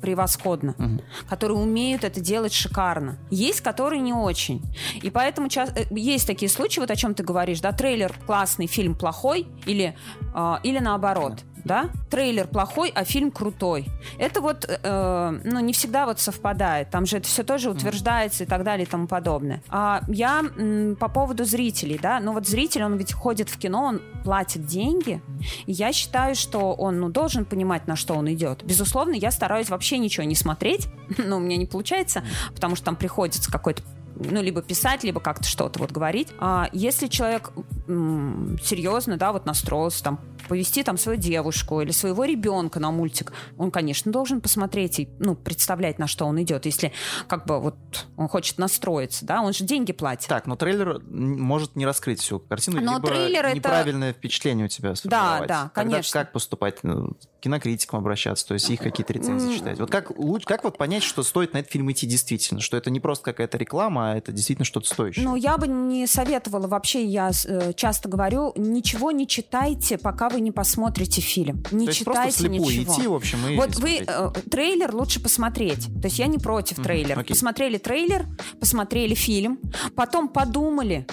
превосходно, 0.00 0.74
Мгм. 0.78 1.00
которые 1.28 1.58
умеют 1.58 2.04
это 2.04 2.20
делать 2.20 2.52
шикарно. 2.52 3.18
Есть, 3.30 3.60
которые 3.60 4.00
не 4.00 4.12
очень. 4.12 4.62
И 5.02 5.10
поэтому 5.10 5.48
час- 5.48 5.72
э, 5.76 5.84
есть 5.90 6.26
такие 6.26 6.48
случаи, 6.48 6.80
вот 6.80 6.90
о 6.90 6.96
чем 6.96 7.14
ты 7.14 7.22
говоришь, 7.22 7.60
да, 7.60 7.72
трейлер 7.72 8.14
классный, 8.26 8.66
фильм 8.66 8.94
плохой, 8.94 9.46
или, 9.66 9.96
э, 10.34 10.54
или 10.62 10.78
наоборот. 10.78 11.40
Да. 11.64 11.90
Трейлер 12.10 12.46
плохой, 12.46 12.92
а 12.94 13.04
фильм 13.04 13.30
крутой. 13.30 13.86
Это 14.18 14.40
вот, 14.40 14.64
э, 14.68 15.40
ну, 15.44 15.60
не 15.60 15.72
всегда 15.72 16.06
вот 16.06 16.20
совпадает. 16.20 16.90
Там 16.90 17.06
же 17.06 17.18
это 17.18 17.28
все 17.28 17.42
тоже 17.42 17.70
утверждается 17.70 18.44
и 18.44 18.46
так 18.46 18.64
далее 18.64 18.86
и 18.86 18.90
тому 18.90 19.06
подобное. 19.06 19.62
А 19.68 20.02
я 20.08 20.40
м, 20.56 20.96
по 20.96 21.08
поводу 21.08 21.44
зрителей, 21.44 21.98
да, 22.00 22.20
ну 22.20 22.32
вот 22.32 22.46
зритель, 22.46 22.84
он 22.84 22.96
ведь 22.96 23.12
ходит 23.12 23.48
в 23.48 23.58
кино, 23.58 23.84
он 23.84 24.02
платит 24.24 24.66
деньги, 24.66 25.20
и 25.66 25.72
я 25.72 25.92
считаю, 25.92 26.34
что 26.34 26.72
он 26.72 27.00
ну, 27.00 27.08
должен 27.08 27.44
понимать, 27.44 27.86
на 27.86 27.96
что 27.96 28.14
он 28.14 28.32
идет. 28.32 28.64
Безусловно, 28.64 29.14
я 29.14 29.30
стараюсь 29.30 29.68
вообще 29.70 29.98
ничего 29.98 30.24
не 30.24 30.34
смотреть, 30.34 30.88
но 31.18 31.36
у 31.36 31.40
меня 31.40 31.56
не 31.56 31.66
получается, 31.66 32.22
потому 32.54 32.76
что 32.76 32.86
там 32.86 32.96
приходится 32.96 33.50
какой-то 33.50 33.82
ну, 34.18 34.42
либо 34.42 34.62
писать, 34.62 35.04
либо 35.04 35.20
как-то 35.20 35.46
что-то 35.46 35.78
вот 35.78 35.92
говорить. 35.92 36.28
А 36.38 36.68
если 36.72 37.06
человек 37.06 37.52
м, 37.86 38.58
серьезно, 38.62 39.16
да, 39.16 39.32
вот 39.32 39.46
настроился, 39.46 40.02
там, 40.02 40.18
повести 40.48 40.82
там 40.82 40.96
свою 40.98 41.18
девушку 41.18 41.80
или 41.80 41.90
своего 41.92 42.24
ребенка 42.24 42.80
на 42.80 42.90
мультик, 42.90 43.32
он, 43.56 43.70
конечно, 43.70 44.10
должен 44.10 44.40
посмотреть 44.40 44.98
и, 45.00 45.08
ну, 45.18 45.34
представлять, 45.36 45.98
на 45.98 46.06
что 46.06 46.24
он 46.26 46.40
идет, 46.42 46.66
если 46.66 46.92
как 47.26 47.46
бы 47.46 47.60
вот 47.60 47.76
он 48.16 48.28
хочет 48.28 48.58
настроиться, 48.58 49.24
да, 49.24 49.42
он 49.42 49.52
же 49.52 49.64
деньги 49.64 49.92
платит. 49.92 50.28
Так, 50.28 50.46
но 50.46 50.56
трейлер 50.56 51.00
может 51.08 51.76
не 51.76 51.86
раскрыть 51.86 52.20
всю 52.20 52.40
картину, 52.40 52.80
Но 52.80 52.94
либо 52.96 53.08
трейлер 53.08 53.44
это- 53.46 53.56
неправильное 53.56 54.12
впечатление 54.12 54.66
у 54.66 54.68
тебя 54.68 54.94
да, 55.04 55.38
Тогда 55.38 55.70
конечно. 55.74 56.20
как 56.20 56.32
поступать? 56.32 56.78
Ну, 56.82 57.12
К 57.38 57.40
кинокритикам 57.40 58.00
обращаться, 58.00 58.46
то 58.48 58.54
есть 58.54 58.68
их 58.68 58.80
какие-то 58.80 59.12
рецензии 59.12 59.56
читать. 59.56 59.78
Вот 59.78 59.90
как, 59.90 60.10
как 60.44 60.64
вот 60.64 60.76
понять, 60.76 61.02
что 61.04 61.22
стоит 61.22 61.52
на 61.52 61.58
этот 61.58 61.70
фильм 61.70 61.90
идти 61.92 62.06
действительно? 62.06 62.60
Что 62.60 62.76
это 62.76 62.90
не 62.90 62.98
просто 63.00 63.24
какая-то 63.24 63.56
реклама, 63.58 64.12
а 64.12 64.16
это 64.16 64.32
действительно 64.32 64.64
что-то 64.64 64.88
стоящее? 64.88 65.24
Ну, 65.24 65.36
я 65.36 65.56
бы 65.56 65.68
не 65.68 66.06
советовала 66.06 66.66
вообще, 66.66 67.04
я 67.04 67.30
э, 67.46 67.72
часто 67.74 68.08
говорю, 68.08 68.52
ничего 68.56 69.12
не 69.12 69.26
читайте, 69.26 69.98
пока 69.98 70.28
вы 70.28 70.37
не 70.40 70.52
посмотрите 70.52 71.20
фильм. 71.20 71.62
Не 71.70 71.86
то 71.86 71.92
читайте 71.92 72.48
ничего. 72.48 72.94
идти, 72.94 73.06
в 73.06 73.14
общем, 73.14 73.38
и 73.46 73.56
Вот 73.56 73.76
вы 73.76 74.04
э, 74.06 74.30
трейлер 74.50 74.94
лучше 74.94 75.20
посмотреть. 75.20 75.86
То 76.00 76.06
есть 76.08 76.18
я 76.18 76.26
не 76.26 76.38
против 76.38 76.82
трейлера. 76.82 77.20
окей. 77.20 77.34
Посмотрели 77.34 77.78
трейлер, 77.78 78.26
посмотрели 78.60 79.14
фильм, 79.14 79.58
потом 79.94 80.28
подумали, 80.28 81.06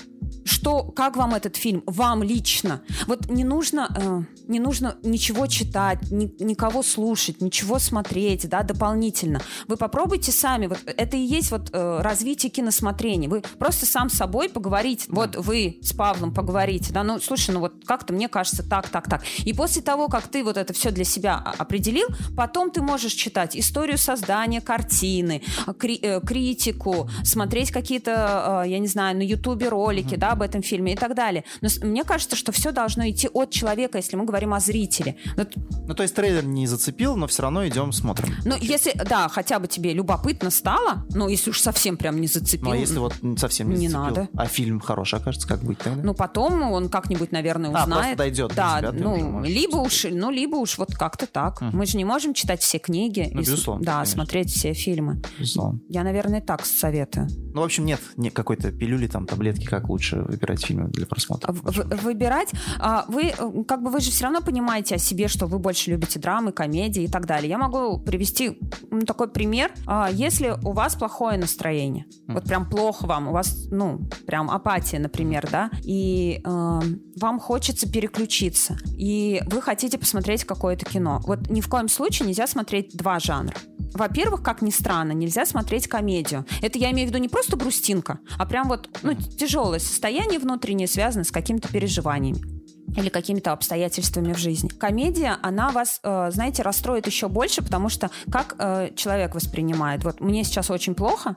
что 0.46 0.84
как 0.84 1.18
вам 1.18 1.34
этот 1.34 1.56
фильм, 1.58 1.84
вам 1.88 2.22
лично. 2.24 2.82
Вот 3.08 3.30
не 3.30 3.43
нужно, 3.43 3.89
э, 3.98 4.22
не 4.48 4.60
нужно 4.60 4.96
ничего 5.04 5.48
читать, 5.48 6.12
ни- 6.12 6.32
никого 6.43 6.84
слушать, 6.84 7.41
ничего 7.41 7.80
смотреть, 7.80 8.48
да, 8.48 8.62
дополнительно. 8.62 9.41
Вы 9.68 9.76
попробуйте 9.76 10.32
сами. 10.32 10.68
Вот 10.68 10.80
это 10.86 11.18
и 11.18 11.22
есть 11.22 11.50
вот 11.52 11.72
э, 11.74 12.00
развитие 12.02 12.52
киносмотрения. 12.52 13.28
Вы 13.28 13.41
просто 13.58 13.86
сам 13.88 14.10
с 14.10 14.14
собой 14.14 14.48
поговорите. 14.50 15.06
Вот 15.10 15.36
вы 15.36 15.80
с 15.82 15.93
Павлом 15.93 16.32
поговорите, 16.34 16.93
да, 16.93 17.04
ну 17.04 17.20
слушай, 17.20 17.50
ну 17.52 17.60
вот 17.60 17.74
как-то 17.86 18.14
мне 18.14 18.30
кажется 18.30 18.62
так, 18.68 18.88
так, 18.89 19.10
так. 19.10 19.24
И 19.46 19.52
после 19.54 19.82
того, 19.82 20.08
как 20.08 20.28
ты 20.28 20.43
вот 20.43 20.58
это 20.58 20.74
все 20.74 20.91
для 20.91 21.06
себя 21.06 21.38
определил, 21.58 22.08
потом 22.38 22.70
ты 22.70 22.82
можешь 22.84 23.14
читать 23.14 23.58
историю 23.58 23.98
создания 23.98 24.62
картины, 24.62 25.41
кри- 25.80 26.00
э, 26.02 26.22
критику, 26.22 27.10
смотреть 27.24 27.72
какие-то, 27.72 28.64
э, 28.66 28.70
я 28.70 28.78
не 28.80 28.88
знаю, 28.88 29.18
на 29.18 29.24
Ютубе 29.24 29.70
ролики, 29.70 30.16
да, 30.16 30.35
об 30.36 30.42
этом 30.42 30.62
фильме 30.62 30.94
и 30.94 30.96
так 30.96 31.16
далее. 31.16 31.44
Но 31.62 31.70
мне 31.82 32.04
кажется, 32.04 32.36
что 32.36 32.52
все 32.52 32.72
должно 32.72 33.10
идти 33.10 33.30
от 33.34 33.50
человека, 33.52 33.98
если 33.98 34.16
мы 34.18 34.26
говорим 34.26 34.54
о 34.54 34.60
зрителе. 34.60 35.16
Вот, 35.38 35.54
Ну, 35.88 35.94
то 35.94 36.04
есть 36.04 36.14
трейлер 36.16 36.46
не 36.46 36.68
зацепил, 36.68 37.16
но 37.16 37.28
все 37.28 37.44
равно 37.44 37.68
идем, 37.68 37.92
смотрим. 37.92 38.34
ну, 38.46 38.56
если, 38.60 38.92
да, 39.10 39.28
хотя 39.30 39.60
бы 39.60 39.68
тебе 39.68 39.94
любопытно 39.94 40.50
стало, 40.52 41.06
ну, 41.14 41.28
если 41.30 41.50
уж 41.52 41.60
совсем 41.60 41.98
прям 41.98 42.20
не 42.22 42.28
зацепил, 42.28 42.66
Ну, 42.70 42.72
а 42.74 42.78
если 42.78 43.00
вот 43.00 43.14
совсем 43.38 43.70
не, 43.70 43.78
Не 43.78 43.88
зацепил? 43.90 44.04
надо. 44.16 44.30
А 44.36 44.46
фильм 44.48 44.80
хороший 44.80 45.20
окажется, 45.20 45.48
как 45.48 45.64
быть 45.64 45.78
тогда? 45.80 46.02
ну, 46.04 46.14
потом 46.14 46.62
он 46.72 46.90
как-нибудь, 46.90 47.32
наверное, 47.32 47.72
А, 47.74 47.84
узнает. 47.84 48.02
просто 48.02 48.18
дойдет 48.18 48.50
до 48.50 48.56
да, 48.56 48.80
тебя, 48.80 48.92
ты 48.92 48.96
уже 48.98 49.04
ну, 49.06 49.44
либо 49.44 49.78
уж, 49.78 50.06
ну, 50.12 50.32
либо 50.32 50.56
уж 50.58 50.78
вот 50.78 50.94
как-то 50.96 51.26
так. 51.28 51.62
Мы 51.62 51.86
же 51.86 51.98
не 51.98 52.06
можем 52.06 52.34
читать 52.34 52.62
все 52.62 52.78
книги 52.80 53.30
Ну, 53.32 53.40
и, 53.42 53.44
безусловно, 53.44 53.84
да, 53.86 53.94
конечно. 53.94 54.14
смотреть 54.14 54.50
все 54.52 54.74
фильмы. 54.74 55.22
Безусловно. 55.40 55.80
Я, 55.90 56.04
наверное, 56.04 56.42
так 56.42 56.66
советую. 56.66 57.28
Ну, 57.54 57.62
в 57.62 57.64
общем, 57.64 57.86
нет, 57.86 58.00
нет 58.18 58.34
какой-то 58.34 58.72
пилюли, 58.72 59.08
там, 59.08 59.26
таблетки, 59.26 59.66
как 59.66 59.88
лучше 59.90 60.24
выбирать 60.28 60.65
фильмы 60.65 60.89
для 60.89 61.05
просмотра. 61.05 61.51
В- 61.53 62.03
выбирать. 62.03 62.49
А, 62.80 63.05
Вы, 63.07 63.34
э, 63.38 63.63
как 63.67 63.82
бы, 63.84 63.89
вы 63.91 63.99
же 64.01 64.11
все 64.11 64.23
равно 64.26 64.41
понимаете 64.41 64.95
о 64.95 64.97
себе, 64.97 65.28
что 65.28 65.47
вы 65.47 65.59
больше 65.59 65.91
любите 65.91 66.19
драмы, 66.19 66.51
комедии 66.51 67.03
и 67.03 67.07
так 67.07 67.26
далее. 67.26 67.49
Я 67.49 67.57
могу 67.57 67.99
привести 67.99 68.59
такой 69.07 69.28
пример. 69.30 69.71
А, 69.88 70.09
Если 70.11 70.53
у 70.63 70.71
вас 70.71 70.95
плохое 70.95 71.38
настроение, 71.38 72.05
вот 72.28 72.43
прям 72.45 72.69
плохо 72.69 73.05
вам, 73.07 73.28
у 73.28 73.32
вас, 73.32 73.67
ну, 73.71 73.99
прям 74.28 74.49
апатия, 74.49 74.99
например, 74.99 75.47
да, 75.51 75.69
и 75.84 76.41
э, 76.43 76.80
вам 77.19 77.39
хочется 77.39 77.91
переключиться, 77.91 78.78
и 78.97 79.41
вы 79.47 79.61
хотите 79.61 79.97
посмотреть 79.97 80.43
какое-то 80.45 80.86
кино. 80.86 81.21
Вот 81.26 81.49
ни 81.49 81.61
в 81.61 81.67
коем 81.69 81.88
случае 81.89 82.28
нельзя 82.28 82.47
смотреть 82.47 82.95
два 82.95 83.19
жанра. 83.19 83.55
Во-первых, 83.94 84.44
как 84.44 84.62
ни 84.62 84.72
странно, 84.72 85.12
нельзя 85.12 85.46
смотреть 85.46 85.88
комедию. 85.88 86.46
Это 86.62 86.78
я 86.78 86.92
имею 86.92 87.08
в 87.08 87.12
виду 87.12 87.20
не 87.20 87.30
просто 87.30 87.56
грустинка, 87.56 88.20
а 88.38 88.46
прям 88.46 88.68
вот 88.68 88.90
ну, 89.04 89.14
тяжелое 89.14 89.80
состояние 89.80 90.40
внутреннее, 90.40 90.88
связанное 90.88 91.26
с 91.26 91.32
какими-то 91.32 91.70
переживаниями 91.70 92.56
или 92.96 93.10
какими-то 93.10 93.52
обстоятельствами 93.52 94.34
в 94.34 94.38
жизни. 94.38 94.70
Комедия, 94.70 95.38
она 95.41 95.70
вас, 95.70 96.00
э, 96.04 96.30
знаете, 96.32 96.64
расстроит 96.64 97.08
еще 97.08 97.28
больше, 97.28 97.62
потому 97.62 97.89
что 97.89 98.10
как 98.32 98.56
э, 98.58 98.91
человек 98.96 99.36
воспринимает. 99.36 100.04
Вот 100.04 100.22
мне 100.22 100.43
сейчас 100.43 100.70
очень 100.70 100.96
плохо, 100.96 101.36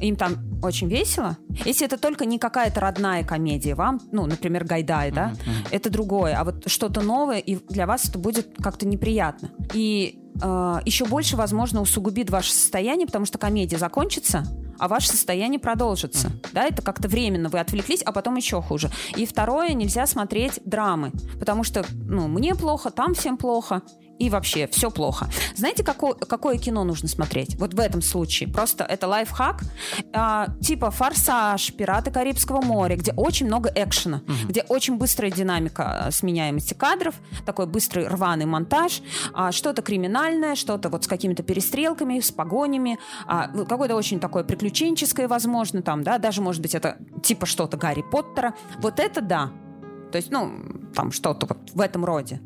им 0.00 0.16
там 0.16 0.36
очень 0.62 0.88
весело. 0.88 1.36
Если 1.64 1.86
это 1.86 1.98
только 1.98 2.24
не 2.24 2.38
какая-то 2.38 2.80
родная 2.80 3.24
комедия, 3.24 3.74
вам, 3.74 4.00
ну, 4.12 4.26
например, 4.26 4.64
Гайдай, 4.64 5.10
да, 5.10 5.34
это 5.70 5.90
другое. 5.90 6.36
А 6.38 6.44
вот 6.44 6.68
что-то 6.70 7.00
новое, 7.00 7.38
и 7.38 7.56
для 7.68 7.86
вас 7.86 8.08
это 8.08 8.18
будет 8.18 8.48
как-то 8.62 8.86
неприятно. 8.86 9.50
И 9.74 10.20
э, 10.40 10.80
еще 10.84 11.04
больше, 11.04 11.36
возможно, 11.36 11.80
усугубит 11.80 12.30
ваше 12.30 12.52
состояние, 12.52 13.06
потому 13.06 13.24
что 13.24 13.38
комедия 13.38 13.78
закончится, 13.78 14.44
а 14.78 14.88
ваше 14.88 15.08
состояние 15.08 15.60
продолжится. 15.60 16.30
Да, 16.52 16.64
это 16.64 16.82
как-то 16.82 17.08
временно 17.08 17.48
вы 17.48 17.60
отвлеклись, 17.60 18.02
а 18.02 18.12
потом 18.12 18.36
еще 18.36 18.62
хуже. 18.62 18.90
И 19.16 19.26
второе, 19.26 19.74
нельзя 19.74 20.06
смотреть 20.06 20.60
драмы, 20.64 21.12
потому 21.38 21.64
что, 21.64 21.84
ну, 21.92 22.28
мне 22.28 22.54
плохо, 22.54 22.90
там 22.90 23.14
всем 23.14 23.36
плохо. 23.36 23.82
И 24.18 24.30
вообще, 24.30 24.66
все 24.68 24.90
плохо. 24.90 25.28
Знаете, 25.54 25.84
какое, 25.84 26.14
какое 26.14 26.58
кино 26.58 26.84
нужно 26.84 27.08
смотреть? 27.08 27.56
Вот 27.56 27.74
в 27.74 27.80
этом 27.80 28.02
случае. 28.02 28.48
Просто 28.48 28.84
это 28.84 29.06
лайфхак. 29.06 29.62
а, 30.12 30.48
типа 30.60 30.90
«Форсаж», 30.90 31.72
«Пираты 31.72 32.10
Карибского 32.10 32.60
моря», 32.60 32.96
где 32.96 33.12
очень 33.12 33.46
много 33.46 33.70
экшена, 33.74 34.22
где 34.48 34.62
очень 34.68 34.96
быстрая 34.96 35.30
динамика 35.30 36.06
а, 36.06 36.10
сменяемости 36.10 36.74
кадров, 36.74 37.14
такой 37.46 37.66
быстрый 37.66 38.06
рваный 38.08 38.46
монтаж, 38.46 39.02
а, 39.32 39.52
что-то 39.52 39.82
криминальное, 39.82 40.54
что-то 40.54 40.88
вот 40.88 41.04
с 41.04 41.08
какими-то 41.08 41.42
перестрелками, 41.42 42.20
с 42.20 42.30
погонями, 42.30 42.98
а, 43.26 43.48
какое-то 43.48 43.94
очень 43.94 44.20
такое 44.20 44.44
приключенческое, 44.44 45.28
возможно, 45.28 45.82
там, 45.82 46.02
да, 46.02 46.18
даже, 46.18 46.42
может 46.42 46.62
быть, 46.62 46.74
это 46.74 46.98
типа 47.22 47.46
что-то 47.46 47.76
Гарри 47.76 48.02
Поттера. 48.10 48.54
Вот 48.78 48.98
это 48.98 49.20
да. 49.20 49.52
То 50.10 50.16
есть, 50.16 50.30
ну, 50.30 50.52
там 50.94 51.12
что-то 51.12 51.46
вот 51.46 51.58
в 51.74 51.80
этом 51.80 52.04
роде. 52.04 52.40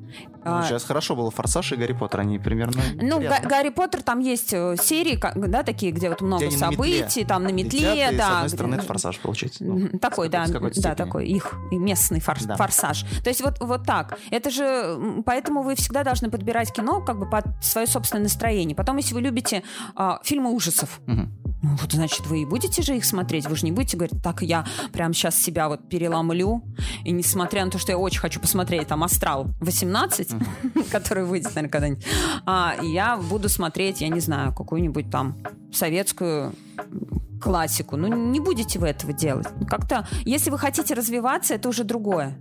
Ну, 0.45 0.57
А, 0.59 0.65
сейчас 0.65 0.83
хорошо 0.83 1.15
было 1.15 1.31
«Форсаж» 1.31 1.71
и 1.73 1.77
«Гарри 1.77 1.93
Поттер», 1.93 2.21
они 2.21 2.39
примерно 2.41 2.83
Ну, 3.01 3.21
Га-. 3.21 3.39
Гарри 3.45 3.69
Поттер, 3.69 4.03
там 4.03 4.19
есть 4.19 4.53
э, 4.53 4.75
серии, 4.83 5.17
да, 5.49 5.63
такие, 5.63 5.93
где 5.93 6.09
вот 6.09 6.21
много 6.21 6.47
Где 6.47 6.57
метле 6.57 6.69
событий, 6.69 7.25
там 7.25 7.45
на 7.45 7.53
метле, 7.53 7.95
Летят, 7.95 8.13
и, 8.13 8.17
да. 8.17 8.25
с 8.29 8.33
одной 8.35 8.49
стороны, 8.49 8.75
это 8.75 8.83
«Форсаж» 8.85 9.19
получается. 9.21 9.63
Ну, 9.65 9.89
Такой, 10.01 10.29
да, 10.29 10.47
да, 10.49 10.71
степени. 10.73 10.95
такой 10.95 11.29
их 11.29 11.55
и 11.71 11.77
местный 11.79 12.19
форс- 12.19 12.45
Да. 12.47 12.57
форсаж. 12.57 13.05
То 13.23 13.31
есть 13.31 13.41
вот, 13.41 13.61
вот 13.61 13.85
так. 13.87 14.19
Это 14.31 14.51
же, 14.51 15.23
поэтому 15.25 15.63
вы 15.63 15.77
всегда 15.77 16.03
должны 16.03 16.29
подбирать 16.29 16.73
кино 16.73 17.01
как 17.01 17.21
бы 17.21 17.31
под 17.31 17.45
свое 17.63 17.87
собственное 17.87 18.25
настроение. 18.25 18.75
Потом, 18.75 18.97
если 18.97 19.15
вы 19.15 19.21
любите 19.21 19.63
а, 19.95 20.19
фильмы 20.25 20.51
ужасов, 20.51 21.01
Мгм. 21.07 21.31
Ну, 21.63 21.77
вот, 21.81 21.93
значит, 21.93 22.27
вы 22.27 22.43
и 22.43 22.45
будете 22.45 22.83
же 22.83 22.97
их 22.97 23.05
смотреть. 23.05 23.47
Вы 23.47 23.57
же 23.57 23.65
не 23.65 23.73
будете 23.73 23.97
говорить, 23.97 24.21
так, 24.21 24.43
я 24.43 24.67
прямо 24.93 25.15
сейчас 25.15 25.41
себя 25.41 25.69
вот 25.69 25.89
переломлю. 25.89 26.63
И 27.05 27.13
несмотря 27.13 27.65
на 27.65 27.71
то, 27.71 27.79
что 27.79 27.93
я 27.93 27.99
очень 27.99 28.21
хочу 28.21 28.41
посмотреть 28.41 28.89
там 28.89 29.05
«Астрал 29.05 29.47
18», 29.61 30.91
который 30.91 31.25
выйдет, 31.25 31.55
наверное, 31.55 31.71
когда-нибудь, 31.71 32.05
а, 32.47 32.75
я 32.83 33.17
буду 33.17 33.49
смотреть, 33.49 34.01
я 34.01 34.09
не 34.09 34.21
знаю, 34.21 34.53
какую-нибудь 34.53 35.09
там 35.11 35.37
советскую 35.73 36.53
классику. 37.41 37.97
Ну, 37.97 38.09
не 38.09 38.41
будете 38.41 38.81
вы 38.81 38.89
этого 38.89 39.13
делать. 39.13 39.47
Как-то, 39.69 40.07
если 40.25 40.51
вы 40.51 40.59
хотите 40.59 40.95
развиваться, 40.95 41.55
это 41.55 41.69
уже 41.69 41.85
другое. 41.85 42.39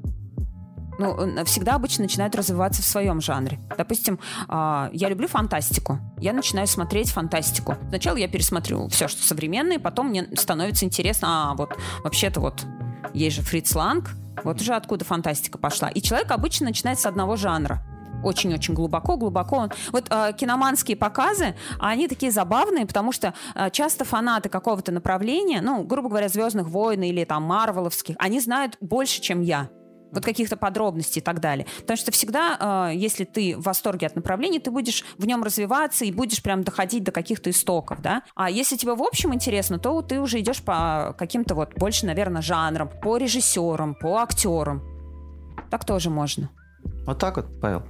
Ну, 1.01 1.43
всегда 1.45 1.73
обычно 1.73 2.03
начинают 2.03 2.35
развиваться 2.35 2.83
в 2.83 2.85
своем 2.85 3.21
жанре. 3.21 3.59
Допустим, 3.75 4.19
а, 4.47 4.91
я 4.93 5.09
люблю 5.09 5.27
фантастику. 5.27 5.97
Я 6.19 6.31
начинаю 6.31 6.67
смотреть 6.67 7.09
фантастику. 7.09 7.75
Сначала 7.89 8.17
я 8.17 8.27
пересмотрю 8.27 8.87
все, 8.89 9.07
что 9.07 9.23
современное, 9.23 9.79
потом 9.79 10.09
мне 10.09 10.29
становится 10.35 10.85
интересно, 10.85 11.51
а 11.51 11.55
вот 11.55 11.75
вообще-то 12.03 12.39
вот 12.39 12.63
есть 13.15 13.35
же 13.35 13.41
Фриц 13.41 13.73
Ланг, 13.73 14.11
вот 14.43 14.61
уже 14.61 14.75
откуда 14.75 15.03
фантастика 15.03 15.57
пошла. 15.57 15.89
И 15.89 16.01
человек 16.01 16.31
обычно 16.31 16.67
начинает 16.67 16.99
с 16.99 17.07
одного 17.07 17.35
жанра 17.35 17.83
очень-очень 18.23 18.75
глубоко, 18.75 19.17
глубоко. 19.17 19.69
Вот 19.91 20.05
э, 20.11 20.33
киноманские 20.37 20.95
показы, 20.95 21.55
они 21.79 22.07
такие 22.07 22.31
забавные, 22.31 22.85
потому 22.85 23.11
что 23.11 23.33
э, 23.55 23.71
часто 23.71 24.05
фанаты 24.05 24.47
какого-то 24.47 24.91
направления, 24.91 25.59
ну, 25.61 25.83
грубо 25.83 26.09
говоря, 26.09 26.29
Звездных 26.29 26.67
войн 26.67 27.01
или 27.01 27.23
там 27.23 27.41
Марвеловских, 27.41 28.15
они 28.19 28.39
знают 28.39 28.77
больше, 28.79 29.21
чем 29.21 29.41
я. 29.41 29.69
Вот 30.11 30.23
каких-то 30.23 30.57
подробностей 30.57 31.21
и 31.21 31.23
так 31.23 31.39
далее. 31.39 31.65
Потому 31.79 31.97
что 31.97 32.11
всегда, 32.11 32.89
э, 32.91 32.95
если 32.95 33.23
ты 33.23 33.55
в 33.57 33.63
восторге 33.63 34.07
от 34.07 34.15
направления, 34.15 34.59
ты 34.59 34.71
будешь 34.71 35.03
в 35.17 35.25
нем 35.25 35.43
развиваться 35.43 36.05
и 36.05 36.11
будешь 36.11 36.41
прям 36.41 36.63
доходить 36.63 37.03
до 37.03 37.11
каких-то 37.11 37.49
истоков, 37.49 38.01
да. 38.01 38.23
А 38.35 38.49
если 38.49 38.77
тебе 38.77 38.93
в 38.93 39.03
общем 39.03 39.33
интересно, 39.33 39.79
то 39.79 40.01
ты 40.01 40.19
уже 40.19 40.39
идешь 40.39 40.61
по 40.61 41.15
каким-то 41.17 41.55
вот 41.55 41.73
больше, 41.75 42.05
наверное, 42.05 42.41
жанрам, 42.41 42.89
по 43.01 43.17
режиссерам, 43.17 43.95
по 43.95 44.17
актерам. 44.17 44.81
Так 45.69 45.85
тоже 45.85 46.09
можно. 46.09 46.49
Вот 47.05 47.19
так 47.19 47.37
вот, 47.37 47.59
Павел. 47.61 47.83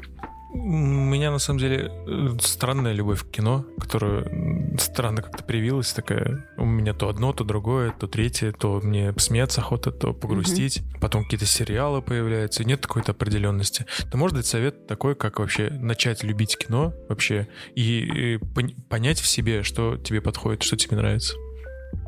У 0.53 0.57
меня 0.57 1.31
на 1.31 1.39
самом 1.39 1.59
деле 1.59 1.89
э, 2.07 2.37
странная 2.41 2.91
любовь 2.91 3.23
к 3.23 3.31
кино, 3.31 3.65
которая 3.79 4.77
странно 4.77 5.21
как-то 5.21 5.45
привилась 5.45 5.93
такая. 5.93 6.45
У 6.57 6.65
меня 6.65 6.93
то 6.93 7.07
одно, 7.07 7.31
то 7.31 7.45
другое, 7.45 7.91
то 7.91 8.07
третье, 8.07 8.51
то 8.51 8.81
мне 8.83 9.13
смеяться 9.17 9.61
охота, 9.61 9.91
то 9.91 10.13
погрустить. 10.13 10.83
Потом 10.99 11.23
какие-то 11.23 11.45
сериалы 11.45 12.01
появляются. 12.01 12.65
Нет 12.65 12.85
какой-то 12.85 13.13
определенности. 13.13 13.85
Ты 14.11 14.17
можешь 14.17 14.35
дать 14.35 14.45
совет 14.45 14.87
такой, 14.87 15.15
как 15.15 15.39
вообще 15.39 15.69
начать 15.69 16.21
любить 16.23 16.57
кино 16.57 16.93
вообще 17.07 17.47
и, 17.73 18.35
э, 18.35 18.35
пон- 18.37 18.75
понять 18.89 19.21
в 19.21 19.27
себе, 19.27 19.63
что 19.63 19.95
тебе 19.95 20.19
подходит, 20.19 20.63
что 20.63 20.75
тебе 20.75 20.97
нравится? 20.97 21.35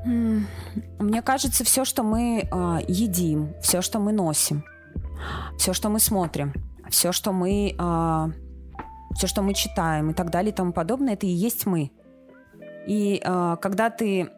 Мне 0.05 1.21
кажется, 1.21 1.63
все, 1.63 1.85
что 1.85 2.03
мы 2.03 2.47
а, 2.51 2.81
едим, 2.87 3.53
все, 3.61 3.81
что 3.81 3.99
мы 3.99 4.11
носим, 4.11 4.65
все, 5.57 5.73
что 5.73 5.87
мы 5.87 5.99
смотрим, 5.99 6.53
все, 6.89 7.11
что 7.11 7.31
мы, 7.31 7.75
все, 9.15 9.27
что 9.27 9.41
мы 9.41 9.53
читаем 9.53 10.11
и 10.11 10.13
так 10.13 10.29
далее 10.29 10.51
и 10.51 10.55
тому 10.55 10.73
подобное, 10.73 11.13
это 11.13 11.25
и 11.25 11.29
есть 11.29 11.65
мы. 11.65 11.91
И 12.87 13.21
а, 13.23 13.55
когда 13.57 13.89
ты 13.89 14.29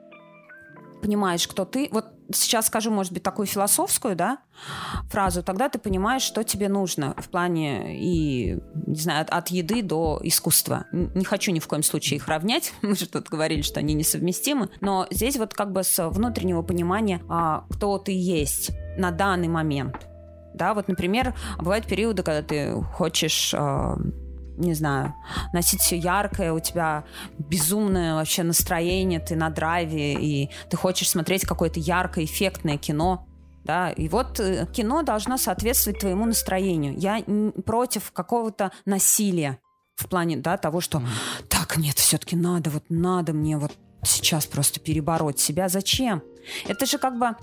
понимаешь, 1.01 1.47
кто 1.47 1.65
ты, 1.65 1.89
вот 1.91 2.05
сейчас 2.33 2.67
скажу, 2.67 2.89
может 2.89 3.13
быть, 3.13 3.21
такую 3.21 3.45
философскую, 3.45 4.15
да, 4.15 4.39
фразу, 5.09 5.43
тогда 5.43 5.69
ты 5.69 5.77
понимаешь, 5.77 6.23
что 6.23 6.43
тебе 6.43 6.69
нужно 6.69 7.13
в 7.17 7.29
плане 7.29 7.99
и, 7.99 8.57
не 8.87 8.99
знаю, 8.99 9.21
от, 9.21 9.29
от 9.29 9.49
еды 9.49 9.83
до 9.83 10.19
искусства. 10.23 10.85
Не 10.91 11.23
хочу 11.23 11.51
ни 11.51 11.59
в 11.59 11.67
коем 11.67 11.83
случае 11.83 12.17
их 12.17 12.27
равнять, 12.27 12.73
мы 12.81 12.95
же 12.95 13.07
тут 13.07 13.29
говорили, 13.29 13.61
что 13.61 13.79
они 13.79 13.93
несовместимы, 13.93 14.69
но 14.81 15.07
здесь 15.11 15.37
вот 15.37 15.53
как 15.53 15.71
бы 15.71 15.83
с 15.83 16.09
внутреннего 16.09 16.63
понимания, 16.63 17.21
а, 17.29 17.65
кто 17.69 17.97
ты 17.99 18.11
есть 18.11 18.71
на 18.97 19.11
данный 19.11 19.47
момент. 19.47 20.07
Да, 20.55 20.73
вот, 20.73 20.87
например, 20.87 21.33
бывают 21.57 21.85
периоды, 21.85 22.23
когда 22.23 22.41
ты 22.41 22.81
хочешь 22.93 23.53
а, 23.53 23.97
не 24.57 24.73
знаю, 24.73 25.13
носить 25.53 25.81
все 25.81 25.97
яркое, 25.97 26.53
у 26.53 26.59
тебя 26.59 27.03
безумное 27.37 28.15
вообще 28.15 28.43
настроение, 28.43 29.19
ты 29.19 29.35
на 29.35 29.49
драйве, 29.49 30.13
и 30.13 30.49
ты 30.69 30.77
хочешь 30.77 31.09
смотреть 31.09 31.45
какое-то 31.45 31.79
яркое, 31.79 32.23
эффектное 32.23 32.77
кино, 32.77 33.27
да, 33.65 33.89
и 33.89 34.07
вот 34.07 34.39
э, 34.39 34.67
кино 34.71 35.01
должно 35.01 35.37
соответствовать 35.37 35.99
твоему 35.99 36.25
настроению. 36.25 36.97
Я 36.97 37.23
против 37.65 38.11
какого-то 38.11 38.71
насилия 38.85 39.59
в 39.95 40.07
плане, 40.07 40.37
да, 40.37 40.57
того, 40.57 40.81
что 40.81 41.01
так, 41.49 41.77
нет, 41.77 41.97
все-таки 41.97 42.35
надо, 42.35 42.69
вот 42.69 42.83
надо 42.89 43.33
мне 43.33 43.57
вот 43.57 43.73
сейчас 44.05 44.45
просто 44.45 44.79
перебороть 44.79 45.39
себя. 45.39 45.69
Зачем? 45.69 46.21
Это 46.67 46.85
же 46.85 46.97
как 46.99 47.17
бы, 47.17 47.35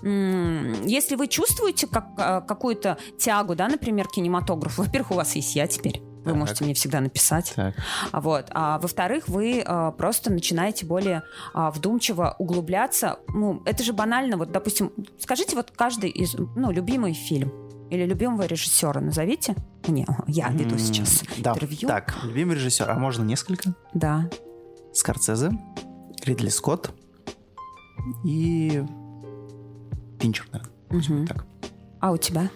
если 0.88 1.16
вы 1.16 1.26
чувствуете 1.26 1.86
как, 1.88 2.06
а, 2.18 2.40
какую-то 2.40 2.98
тягу, 3.18 3.54
да, 3.56 3.68
например, 3.68 4.06
к 4.08 4.12
кинематографу, 4.12 4.82
во-первых, 4.84 5.10
у 5.10 5.14
вас 5.14 5.34
есть 5.34 5.56
я 5.56 5.66
теперь, 5.66 6.00
вы 6.24 6.30
Так. 6.30 6.36
можете 6.36 6.64
мне 6.64 6.74
всегда 6.74 7.00
написать. 7.00 7.52
Так. 7.56 7.74
А 8.12 8.20
Вот. 8.20 8.46
А 8.50 8.78
во-вторых, 8.78 9.26
вы 9.28 9.60
а, 9.66 9.90
просто 9.90 10.32
начинаете 10.32 10.86
более 10.86 11.22
а, 11.52 11.72
вдумчиво 11.72 12.36
углубляться. 12.38 13.18
Ну, 13.28 13.60
это 13.64 13.82
же 13.82 13.92
банально. 13.92 14.36
Вот, 14.36 14.52
допустим, 14.52 14.92
скажите 15.18 15.56
вот 15.56 15.72
каждый 15.74 16.10
из, 16.10 16.34
ну, 16.34 16.70
любимый 16.70 17.12
фильм 17.12 17.50
или 17.90 18.06
любимого 18.06 18.42
режиссера 18.46 19.00
назовите. 19.00 19.56
Не, 19.88 20.06
я 20.28 20.48
веду 20.50 20.76
М, 20.76 20.78
сейчас 20.78 21.24
да. 21.38 21.50
интервью. 21.50 21.88
Так, 21.88 22.14
любимый 22.22 22.54
режиссер, 22.54 22.88
а 22.88 22.94
можно 22.94 23.24
несколько? 23.24 23.74
Да. 23.94 24.30
Скорцезе, 24.94 25.50
Ридли 26.24 26.48
Скотт 26.50 26.90
и 28.24 28.82
Финчер, 30.20 30.46
наверное. 30.52 30.72
Мгм. 30.90 31.26
Так. 31.26 31.44
А 32.00 32.10
у 32.12 32.16
тебя? 32.16 32.48